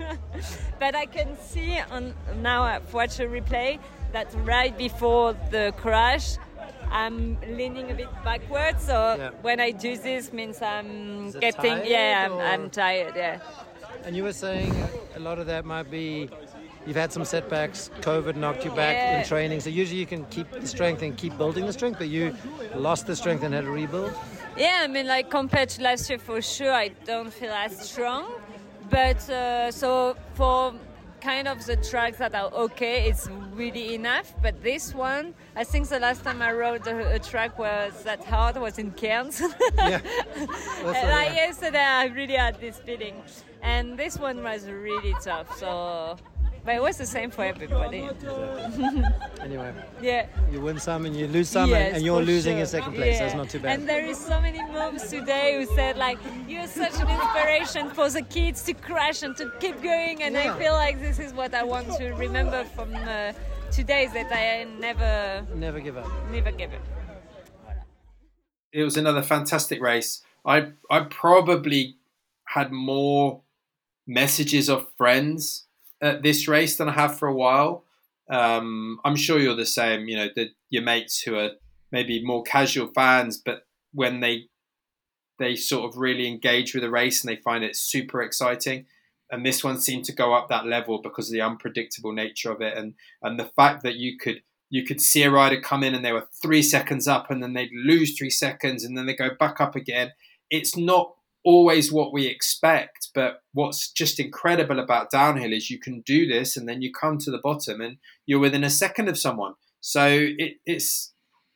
but 0.78 0.94
I 0.94 1.06
can 1.06 1.36
see 1.38 1.78
on 1.90 2.14
now 2.40 2.62
I've 2.62 2.92
watched 2.92 3.20
a 3.20 3.26
replay 3.26 3.78
that 4.12 4.28
right 4.44 4.76
before 4.76 5.34
the 5.50 5.72
crash, 5.76 6.36
I'm 6.90 7.38
leaning 7.48 7.90
a 7.90 7.94
bit 7.94 8.08
backwards. 8.24 8.84
So 8.84 9.16
Yeah. 9.16 9.30
when 9.42 9.60
I 9.60 9.70
do 9.70 9.96
this, 9.96 10.32
means 10.32 10.60
I'm 10.60 11.30
getting 11.30 11.76
tired 11.76 11.86
yeah, 11.86 12.28
I'm, 12.28 12.38
I'm 12.38 12.70
tired. 12.70 13.14
Yeah. 13.14 13.40
And 14.04 14.16
you 14.16 14.24
were 14.24 14.32
saying 14.32 14.74
a 15.14 15.20
lot 15.20 15.38
of 15.38 15.46
that 15.46 15.64
might 15.64 15.90
be 15.90 16.28
you've 16.86 16.96
had 16.96 17.12
some 17.12 17.24
setbacks, 17.24 17.90
COVID 18.00 18.36
knocked 18.36 18.64
you 18.64 18.70
back 18.70 18.96
Yeah. 18.96 19.20
in 19.20 19.26
training. 19.26 19.60
So 19.60 19.70
usually 19.70 20.00
you 20.00 20.06
can 20.06 20.24
keep 20.26 20.50
the 20.50 20.66
strength 20.66 21.02
and 21.02 21.16
keep 21.16 21.36
building 21.36 21.66
the 21.66 21.72
strength, 21.72 21.98
but 21.98 22.08
you 22.08 22.34
lost 22.74 23.06
the 23.06 23.16
strength 23.16 23.42
and 23.44 23.52
had 23.54 23.64
to 23.64 23.70
rebuild. 23.70 24.12
Yeah, 24.56 24.80
I 24.82 24.86
mean, 24.86 25.06
like 25.06 25.30
compared 25.30 25.68
to 25.70 25.82
last 25.82 26.08
year, 26.10 26.18
for 26.18 26.40
sure, 26.42 26.72
I 26.72 26.88
don't 27.04 27.32
feel 27.32 27.52
as 27.52 27.78
strong. 27.88 28.26
But 28.90 29.28
uh, 29.30 29.70
so 29.70 30.16
for 30.34 30.74
kind 31.20 31.46
of 31.46 31.64
the 31.66 31.76
tracks 31.76 32.16
that 32.18 32.34
are 32.34 32.50
okay, 32.52 33.08
it's 33.08 33.28
really 33.54 33.94
enough. 33.94 34.34
But 34.42 34.62
this 34.62 34.94
one, 34.94 35.34
I 35.54 35.64
think 35.64 35.88
the 35.88 36.00
last 36.00 36.24
time 36.24 36.42
I 36.42 36.50
rode 36.52 36.86
a, 36.86 37.14
a 37.14 37.18
track 37.18 37.58
was 37.58 38.02
that 38.04 38.24
hard 38.24 38.56
was 38.56 38.78
in 38.78 38.90
Cairns. 38.92 39.40
yeah. 39.78 40.00
And 40.84 41.08
like 41.10 41.34
yesterday, 41.36 41.78
I 41.78 42.06
really 42.06 42.34
had 42.34 42.58
this 42.60 42.78
feeling, 42.78 43.22
and 43.62 43.98
this 43.98 44.18
one 44.18 44.42
was 44.42 44.66
really 44.68 45.14
tough. 45.22 45.56
So, 45.58 46.16
but 46.64 46.74
it 46.74 46.82
was 46.82 46.98
the 46.98 47.06
same 47.06 47.30
for 47.30 47.44
everybody. 47.44 48.08
Anyway, 49.40 49.72
yeah. 50.02 50.26
you 50.52 50.60
win 50.60 50.78
some 50.78 51.06
and 51.06 51.16
you 51.16 51.26
lose 51.26 51.48
some, 51.48 51.70
Yes, 51.70 51.86
and, 51.86 51.96
and 51.96 52.04
you're 52.04 52.20
losing 52.22 52.54
sure. 52.54 52.60
in 52.60 52.66
second 52.66 52.92
place. 52.94 53.14
Yeah. 53.14 53.20
That's 53.24 53.34
not 53.34 53.48
too 53.48 53.58
bad. 53.58 53.78
And 53.80 53.88
there 53.88 54.04
is 54.04 54.18
so 54.18 54.38
many 54.40 54.58
moms 54.70 55.08
today 55.08 55.56
who 55.56 55.74
said 55.74 55.96
like, 55.96 56.18
"You're 56.46 56.66
such 56.66 56.94
an 57.00 57.08
inspiration 57.08 57.88
for 57.90 58.10
the 58.10 58.20
kids 58.22 58.62
to 58.64 58.74
crash 58.74 59.22
and 59.22 59.34
to 59.38 59.50
keep 59.60 59.80
going." 59.82 60.22
And 60.22 60.34
Yeah. 60.34 60.54
I 60.54 60.58
feel 60.58 60.74
like 60.74 61.00
this 61.00 61.18
is 61.18 61.32
what 61.32 61.54
I 61.54 61.62
want 61.62 61.88
to 61.96 62.10
remember 62.12 62.64
from 62.76 62.94
uh, 62.94 63.32
today: 63.72 64.04
is 64.04 64.12
that 64.12 64.30
I 64.30 64.64
never, 64.78 65.46
Never 65.54 65.80
give 65.80 65.96
up. 65.96 66.06
never 66.30 66.52
give 66.52 66.72
up. 66.74 66.84
it 68.72 68.84
was 68.84 68.96
another 68.96 69.22
fantastic 69.22 69.80
race. 69.80 70.22
I 70.44 70.72
I 70.90 71.00
probably 71.08 71.96
had 72.44 72.70
more 72.72 73.40
messages 74.10 74.68
of 74.68 74.86
friends 74.98 75.66
at 76.02 76.22
this 76.22 76.48
race 76.48 76.76
than 76.76 76.88
I 76.88 76.92
have 76.92 77.18
for 77.18 77.28
a 77.28 77.34
while. 77.34 77.84
Um, 78.28 78.98
I'm 79.04 79.16
sure 79.16 79.38
you're 79.38 79.56
the 79.56 79.66
same. 79.66 80.08
You 80.08 80.16
know, 80.16 80.28
your 80.68 80.82
mates 80.82 81.22
who 81.22 81.36
are 81.36 81.50
maybe 81.92 82.24
more 82.24 82.42
casual 82.42 82.88
fans, 82.88 83.40
but 83.42 83.66
when 83.92 84.20
they 84.20 84.46
they 85.38 85.56
sort 85.56 85.88
of 85.88 85.96
really 85.96 86.28
engage 86.28 86.74
with 86.74 86.82
the 86.82 86.90
race 86.90 87.24
and 87.24 87.32
they 87.32 87.40
find 87.40 87.64
it 87.64 87.74
super 87.74 88.20
exciting. 88.20 88.84
And 89.30 89.46
this 89.46 89.64
one 89.64 89.80
seemed 89.80 90.04
to 90.04 90.12
go 90.12 90.34
up 90.34 90.48
that 90.48 90.66
level 90.66 91.00
because 91.00 91.28
of 91.28 91.32
the 91.32 91.40
unpredictable 91.40 92.12
nature 92.12 92.50
of 92.50 92.60
it, 92.60 92.76
and 92.76 92.94
and 93.22 93.38
the 93.38 93.50
fact 93.56 93.82
that 93.84 93.94
you 93.94 94.18
could 94.18 94.42
you 94.70 94.84
could 94.84 95.00
see 95.00 95.22
a 95.22 95.30
rider 95.30 95.60
come 95.60 95.82
in 95.82 95.94
and 95.94 96.04
they 96.04 96.12
were 96.12 96.28
three 96.42 96.62
seconds 96.62 97.08
up 97.08 97.30
and 97.30 97.42
then 97.42 97.54
they'd 97.54 97.72
lose 97.72 98.16
three 98.16 98.30
seconds 98.30 98.84
and 98.84 98.96
then 98.96 99.06
they 99.06 99.14
go 99.14 99.30
back 99.38 99.60
up 99.60 99.74
again. 99.74 100.12
It's 100.48 100.76
not 100.76 101.14
always 101.44 101.90
what 101.90 102.12
we 102.12 102.26
expect, 102.26 102.99
but 103.14 103.42
what's 103.52 103.90
just 103.90 104.20
incredible 104.20 104.78
about 104.78 105.10
downhill 105.10 105.52
is 105.52 105.70
you 105.70 105.78
can 105.78 106.00
do 106.02 106.26
this 106.26 106.56
and 106.56 106.68
then 106.68 106.82
you 106.82 106.92
come 106.92 107.18
to 107.18 107.30
the 107.30 107.38
bottom 107.38 107.80
and 107.80 107.98
you're 108.26 108.38
within 108.38 108.64
a 108.64 108.70
second 108.70 109.08
of 109.08 109.18
someone. 109.18 109.54
So 109.80 110.06
it, 110.06 110.54
it's, 110.66 111.12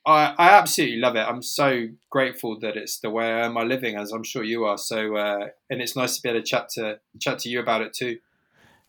I, 0.06 0.35
I 0.39 0.48
absolutely 0.51 0.98
love 0.98 1.16
it. 1.16 1.20
I'm 1.20 1.43
so 1.43 1.89
grateful 2.10 2.59
that 2.60 2.76
it's 2.76 2.98
the 3.01 3.10
way 3.10 3.26
I 3.26 3.47
earn 3.47 3.52
my 3.52 3.62
living, 3.62 3.97
as 3.97 4.12
I'm 4.12 4.24
sure 4.24 4.44
you 4.44 4.64
are. 4.64 4.78
So, 4.78 5.16
uh, 5.16 5.48
and 5.70 5.81
it's 5.81 5.97
nice 5.97 6.16
to 6.16 6.22
be 6.22 6.28
able 6.28 6.40
to 6.40 6.47
chat 6.47 6.68
to 6.70 6.98
chat 7.20 7.39
to 7.40 7.48
you 7.48 7.60
about 7.60 7.82
it 7.82 7.94
too. 7.94 8.18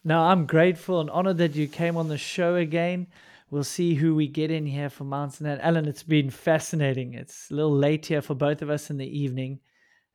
No, 0.04 0.22
I'm 0.22 0.46
grateful 0.46 1.02
and 1.02 1.10
honored 1.10 1.38
that 1.38 1.56
you 1.56 1.68
came 1.68 1.98
on 1.98 2.10
the 2.10 2.18
show 2.18 2.56
again. 2.56 3.08
We'll 3.50 3.64
see 3.64 3.96
who 3.96 4.16
we 4.16 4.28
get 4.28 4.52
in 4.52 4.66
here 4.66 4.90
for 4.90 5.04
Mountain 5.04 5.46
and 5.46 5.62
Alan. 5.62 5.88
It's 5.88 6.04
been 6.04 6.30
fascinating. 6.30 7.14
It's 7.14 7.50
a 7.50 7.54
little 7.54 7.76
late 7.76 8.06
here 8.06 8.22
for 8.22 8.36
both 8.36 8.62
of 8.62 8.70
us 8.70 8.90
in 8.90 8.98
the 8.98 9.20
evening, 9.20 9.60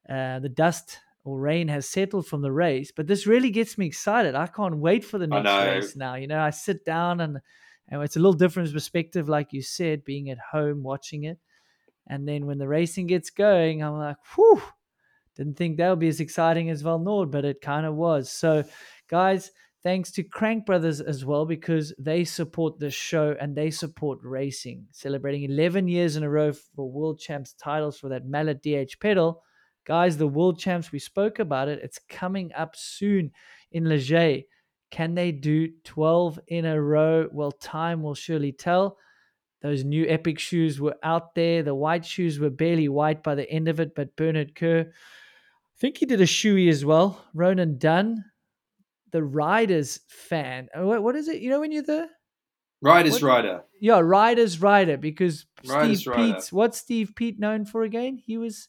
uh, 0.09 0.41
the 0.41 0.49
dust 0.49 0.99
or 1.25 1.39
rain 1.39 1.69
has 1.69 1.89
settled 1.89 2.27
from 2.27 2.43
the 2.43 2.53
race. 2.53 2.93
But 2.95 3.07
this 3.07 3.27
really 3.27 3.51
gets 3.51 3.77
me 3.77 3.87
excited. 3.87 4.35
I 4.35 4.47
can't 4.47 4.79
wait 4.79 5.05
for 5.05 5.19
the 5.19 5.27
next 5.27 5.51
race 5.51 5.97
now. 5.97 6.15
You 6.15 6.27
know, 6.27 6.41
I 6.41 6.51
sit 6.51 6.85
down 6.85 7.21
and, 7.21 7.39
and 7.89 8.03
it's 8.03 8.17
a 8.17 8.21
little 8.21 8.33
different 8.33 8.73
perspective, 8.73 9.29
like 9.29 9.53
you 9.53 9.63
said, 9.63 10.05
being 10.05 10.31
at 10.31 10.39
home 10.39 10.83
watching 10.83 11.25
it. 11.25 11.39
And 12.07 12.27
then 12.27 12.47
when 12.47 12.59
the 12.59 12.69
racing 12.69 13.07
gets 13.07 13.31
going, 13.31 13.83
I'm 13.83 13.99
like, 13.99 14.17
whew, 14.35 14.63
didn't 15.37 15.57
think 15.57 15.77
that 15.77 15.91
would 15.91 15.99
be 15.99 16.09
as 16.09 16.21
exciting 16.21 16.71
as 16.71 16.83
Vallnord, 16.83 17.31
but 17.31 17.45
it 17.45 17.61
kind 17.61 17.87
of 17.87 17.95
was. 17.95 18.31
So, 18.31 18.65
guys, 19.09 19.53
thanks 19.83 20.11
to 20.13 20.23
Crank 20.23 20.67
Brothers 20.67 21.01
as 21.01 21.25
well, 21.25 21.47
because 21.47 21.95
they 21.99 22.25
support 22.25 22.79
this 22.79 22.95
show 22.95 23.37
and 23.41 23.55
they 23.55 23.71
support 23.71 24.19
racing, 24.23 24.87
celebrating 24.91 25.45
11 25.45 25.87
years 25.87 26.17
in 26.17 26.25
a 26.25 26.31
row 26.31 26.53
for 26.53 26.91
World 26.91 27.21
Champs 27.21 27.53
titles 27.53 27.99
for 27.99 28.09
that 28.09 28.27
Mallet 28.27 28.63
DH 28.63 28.99
pedal. 29.01 29.43
Guys, 29.87 30.17
the 30.17 30.27
World 30.29 30.59
Champs, 30.59 30.93
we 30.93 30.99
spoke 30.99 31.39
about 31.39 31.69
it. 31.69 31.81
It's 31.83 31.99
coming 32.09 32.53
up 32.55 32.77
soon 32.77 33.33
in 33.73 33.85
Les 33.89 34.07
Gets. 34.09 34.45
Can 34.91 35.15
they 35.15 35.31
do 35.33 35.69
12 35.85 36.41
in 36.49 36.65
a 36.65 36.81
row? 36.81 37.29
Well, 37.33 37.53
time 37.53 38.03
will 38.03 38.15
surely 38.15 38.53
tell. 38.53 38.99
Those 39.63 39.85
new 39.85 40.07
epic 40.09 40.39
shoes 40.39 40.81
were 40.81 40.97
out 41.03 41.35
there. 41.35 41.63
The 41.63 41.75
white 41.75 42.05
shoes 42.05 42.39
were 42.39 42.51
barely 42.51 42.89
white 42.89 43.23
by 43.23 43.35
the 43.35 43.49
end 43.51 43.69
of 43.69 43.79
it, 43.79 43.95
but 43.95 44.17
Bernard 44.17 44.55
Kerr, 44.55 44.87
I 44.91 45.79
think 45.79 45.99
he 45.99 46.07
did 46.07 46.21
a 46.21 46.27
shoey 46.27 46.69
as 46.71 46.85
well. 46.85 47.25
Ronan 47.35 47.79
Dunne, 47.79 48.25
the 49.13 49.23
Riders 49.23 50.01
fan. 50.09 50.69
Oh, 50.75 51.01
What, 51.01 51.15
is 51.17 51.29
it? 51.29 51.41
You 51.41 51.51
know 51.51 51.61
when 51.61 51.73
you're 51.73 51.83
the 51.83 52.09
Riders 52.83 53.15
What- 53.15 53.23
Rider. 53.23 53.63
yeah 53.81 54.01
Riders 54.01 54.61
Rider 54.63 54.97
because 54.97 55.47
Riders 55.67 56.01
Steve 56.01 56.15
Rider. 56.17 56.33
Pete's 56.35 56.53
what's 56.53 56.79
Steve 56.79 57.13
Peat 57.15 57.39
known 57.39 57.65
for 57.67 57.83
again? 57.83 58.17
He 58.17 58.39
was 58.39 58.69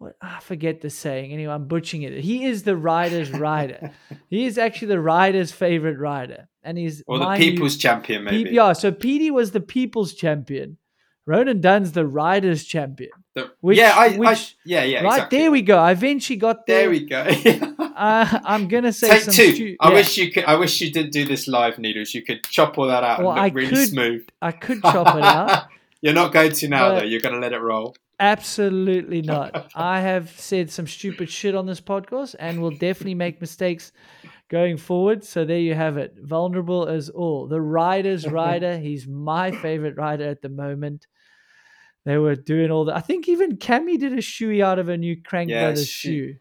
what 0.00 0.16
I 0.20 0.40
forget 0.40 0.80
the 0.80 0.90
saying. 0.90 1.32
Anyway, 1.32 1.52
I'm 1.52 1.66
butchering 1.68 2.02
it. 2.02 2.14
He 2.24 2.44
is 2.46 2.62
the 2.64 2.76
Riders 2.76 3.30
Rider. 3.30 3.92
he 4.28 4.46
is 4.46 4.58
actually 4.58 4.88
the 4.88 5.00
Riders' 5.00 5.52
favorite 5.52 5.98
rider, 5.98 6.48
and 6.64 6.76
he's 6.78 7.02
Or 7.06 7.18
the 7.18 7.36
People's 7.36 7.76
Champion, 7.76 8.24
maybe. 8.24 8.50
yeah, 8.50 8.72
so 8.72 8.90
Peaty 8.90 9.30
was 9.30 9.52
the 9.52 9.60
People's 9.60 10.14
Champion. 10.14 10.78
Ronan 11.26 11.60
Dunne's 11.60 11.92
the 11.92 12.06
Riders' 12.06 12.64
Champion. 12.64 13.10
The- 13.34 13.50
Which- 13.60 13.76
yeah, 13.78 13.92
I, 13.94 14.06
I, 14.06 14.36
yeah, 14.64 14.82
yeah, 14.84 15.02
right 15.02 15.12
exactly. 15.16 15.38
there 15.38 15.50
we 15.52 15.62
go. 15.62 15.78
I 15.78 15.92
eventually 15.92 16.38
got 16.38 16.66
there. 16.66 16.80
There 16.80 16.90
we 16.90 17.04
go. 17.04 17.22
uh, 17.78 18.38
I'm 18.44 18.66
gonna 18.68 18.92
say 18.92 19.10
Take 19.10 19.22
some 19.24 19.34
two. 19.34 19.52
stu- 19.54 19.76
I 19.80 19.88
yeah. 19.90 19.94
wish 19.94 20.16
you 20.18 20.32
could. 20.32 20.44
I 20.46 20.54
wish 20.56 20.80
you 20.80 20.90
didn't 20.90 21.12
do 21.12 21.24
this 21.26 21.46
live, 21.46 21.78
Needles. 21.78 22.14
You 22.14 22.22
could 22.22 22.42
chop 22.44 22.78
all 22.78 22.88
that 22.88 23.04
out 23.04 23.20
Well, 23.22 23.32
and 23.32 23.36
look 23.36 23.52
I 23.52 23.54
really 23.54 23.68
could- 23.68 23.88
smooth. 23.88 24.26
I 24.42 24.50
could 24.52 24.82
chop 24.82 25.14
it 25.14 25.22
out. 25.22 25.66
You're 26.00 26.14
not 26.14 26.32
going 26.32 26.52
to 26.52 26.68
now, 26.68 26.94
though. 26.98 27.04
You're 27.04 27.20
going 27.20 27.34
to 27.34 27.40
let 27.40 27.52
it 27.52 27.58
roll. 27.60 27.94
Absolutely 28.20 29.22
not. 29.22 29.72
I 29.74 30.00
have 30.00 30.30
said 30.38 30.70
some 30.70 30.86
stupid 30.86 31.30
shit 31.30 31.54
on 31.54 31.66
this 31.66 31.80
podcast 31.80 32.34
and 32.38 32.60
will 32.60 32.70
definitely 32.70 33.14
make 33.14 33.40
mistakes 33.40 33.92
going 34.48 34.76
forward. 34.76 35.24
So 35.24 35.44
there 35.44 35.58
you 35.58 35.74
have 35.74 35.96
it. 35.96 36.14
Vulnerable 36.20 36.86
as 36.86 37.08
all. 37.08 37.46
The 37.48 37.60
rider's 37.60 38.26
rider. 38.30 38.78
He's 38.78 39.06
my 39.08 39.50
favorite 39.50 39.96
rider 39.96 40.28
at 40.28 40.42
the 40.42 40.50
moment. 40.50 41.06
They 42.04 42.18
were 42.18 42.36
doing 42.36 42.70
all 42.70 42.84
that. 42.86 42.96
I 42.96 43.00
think 43.00 43.28
even 43.28 43.56
Cammy 43.56 43.98
did 43.98 44.12
a 44.12 44.18
shoey 44.18 44.62
out 44.62 44.78
of 44.78 44.88
a 44.88 44.96
new 44.96 45.20
Crank 45.22 45.50
Yeah, 45.50 45.66
Brothers 45.68 45.88
she- 45.88 46.08
shoe. 46.08 46.34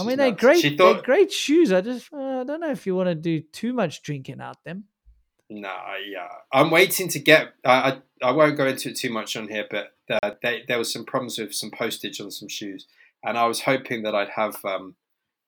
I 0.00 0.04
mean, 0.04 0.16
they're 0.16 0.30
great. 0.32 0.60
She 0.62 0.74
they're 0.74 1.02
great 1.02 1.30
shoes. 1.30 1.70
I 1.70 1.82
just, 1.82 2.10
uh, 2.14 2.40
I 2.40 2.44
don't 2.44 2.60
know 2.60 2.70
if 2.70 2.86
you 2.86 2.94
want 2.96 3.08
to 3.10 3.14
do 3.14 3.40
too 3.42 3.74
much 3.74 4.02
drinking 4.02 4.40
out 4.40 4.56
them. 4.64 4.84
No, 5.60 5.74
yeah. 6.08 6.28
I'm 6.52 6.70
waiting 6.70 7.08
to 7.08 7.18
get. 7.18 7.54
I 7.64 7.98
I, 8.22 8.28
I 8.28 8.30
won't 8.32 8.56
go 8.56 8.66
into 8.66 8.90
it 8.90 8.96
too 8.96 9.10
much 9.10 9.36
on 9.36 9.48
here, 9.48 9.66
but 9.70 9.92
uh, 10.10 10.30
they, 10.42 10.62
there 10.68 10.78
was 10.78 10.92
some 10.92 11.04
problems 11.04 11.38
with 11.38 11.54
some 11.54 11.70
postage 11.70 12.20
on 12.20 12.30
some 12.30 12.48
shoes, 12.48 12.86
and 13.22 13.36
I 13.36 13.46
was 13.46 13.60
hoping 13.62 14.02
that 14.04 14.14
I'd 14.14 14.30
have 14.30 14.56
um, 14.64 14.94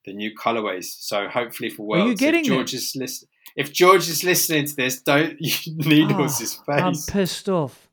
the 0.05 0.13
new 0.13 0.33
colorways. 0.37 0.85
So 0.85 1.29
hopefully 1.29 1.71
for 1.71 1.83
Are 1.95 1.99
you 1.99 2.05
Worlds, 2.07 2.21
getting 2.21 2.41
if 2.41 2.47
them? 2.47 2.57
George 2.57 2.75
is 2.75 2.93
listen, 2.97 3.29
if 3.57 3.73
George 3.73 4.09
is 4.09 4.25
listening 4.25 4.67
to 4.67 4.77
this, 4.77 5.01
don't 5.01 5.41
needles 5.41 6.37
Oh, 6.37 6.41
his 6.41 6.55
face. 6.55 6.67
I'm 6.69 6.95
pissed 7.13 7.49
off. 7.49 7.89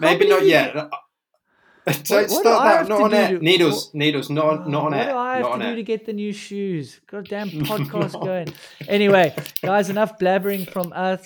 Maybe 0.00 0.28
not 0.28 0.44
yet. 0.46 0.74
get- 0.74 0.90
Don't 1.86 2.10
what 2.10 2.28
do 2.28 2.28
start 2.28 2.42
that. 2.42 2.88
Not 2.88 2.98
to 2.98 3.04
on 3.04 3.14
air. 3.14 3.28
to- 3.38 3.44
Needles, 3.44 3.94
needles, 3.94 4.28
not 4.30 4.44
on, 4.44 4.70
not 4.70 4.84
on 4.86 4.90
what 4.92 5.00
air. 5.00 5.12
do 5.12 5.16
I 5.18 5.36
have 5.36 5.42
Not 5.42 5.56
to 5.58 5.62
do 5.62 5.68
air. 5.70 5.76
to 5.76 5.82
get 5.82 6.06
the 6.06 6.12
new 6.12 6.32
shoes? 6.32 7.00
Goddamn 7.06 7.50
podcast 7.70 8.12
going. 8.12 8.48
Anyway, 8.88 9.34
guys, 9.62 9.88
enough 9.88 10.18
blabbering 10.18 10.68
from 10.70 10.92
us. 10.92 11.24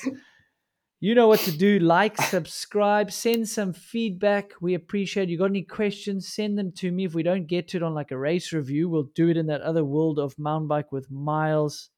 You 1.03 1.15
know 1.15 1.29
what 1.29 1.41
to 1.41 1.53
do. 1.53 1.79
Like, 1.79 2.21
subscribe, 2.21 3.11
send 3.11 3.49
some 3.49 3.73
feedback. 3.73 4.51
We 4.61 4.75
appreciate. 4.75 5.31
You 5.31 5.39
got 5.39 5.47
any 5.47 5.63
questions? 5.63 6.29
Send 6.29 6.59
them 6.59 6.73
to 6.73 6.93
me. 6.93 7.07
If 7.07 7.15
we 7.15 7.23
don't 7.23 7.47
get 7.47 7.69
to 7.69 7.79
it 7.79 7.83
on 7.83 7.95
like 7.95 8.11
a 8.11 8.19
race 8.19 8.53
review, 8.53 8.91
we'll 8.91 9.09
do 9.15 9.31
it 9.31 9.39
in 9.39 9.47
that 9.47 9.63
other 9.63 9.83
world 9.83 10.19
of 10.19 10.39
mountain 10.39 10.69
bike 10.69 10.93
with 10.93 11.11
Miles. 11.11 11.89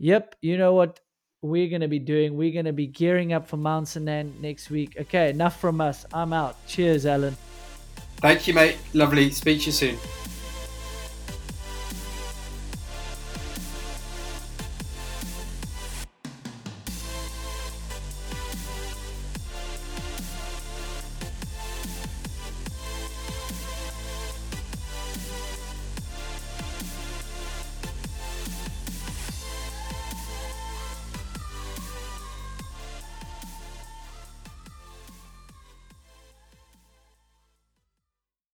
Yep, 0.00 0.34
you 0.42 0.56
know 0.58 0.74
what 0.74 0.98
we're 1.42 1.68
gonna 1.70 1.86
be 1.86 2.00
doing. 2.00 2.36
We're 2.36 2.52
gonna 2.52 2.72
be 2.72 2.88
gearing 2.88 3.32
up 3.32 3.46
for 3.46 3.56
Mount 3.56 3.86
Sanan 3.86 4.40
next 4.40 4.68
week. 4.68 4.96
Okay, 5.00 5.30
enough 5.30 5.60
from 5.60 5.80
us. 5.80 6.04
I'm 6.12 6.32
out. 6.32 6.56
Cheers, 6.66 7.06
Alan. 7.06 7.36
Thank 8.20 8.48
you, 8.48 8.54
mate. 8.54 8.76
Lovely. 8.94 9.30
Speak 9.30 9.60
to 9.60 9.66
you 9.66 9.72
soon. 9.72 10.17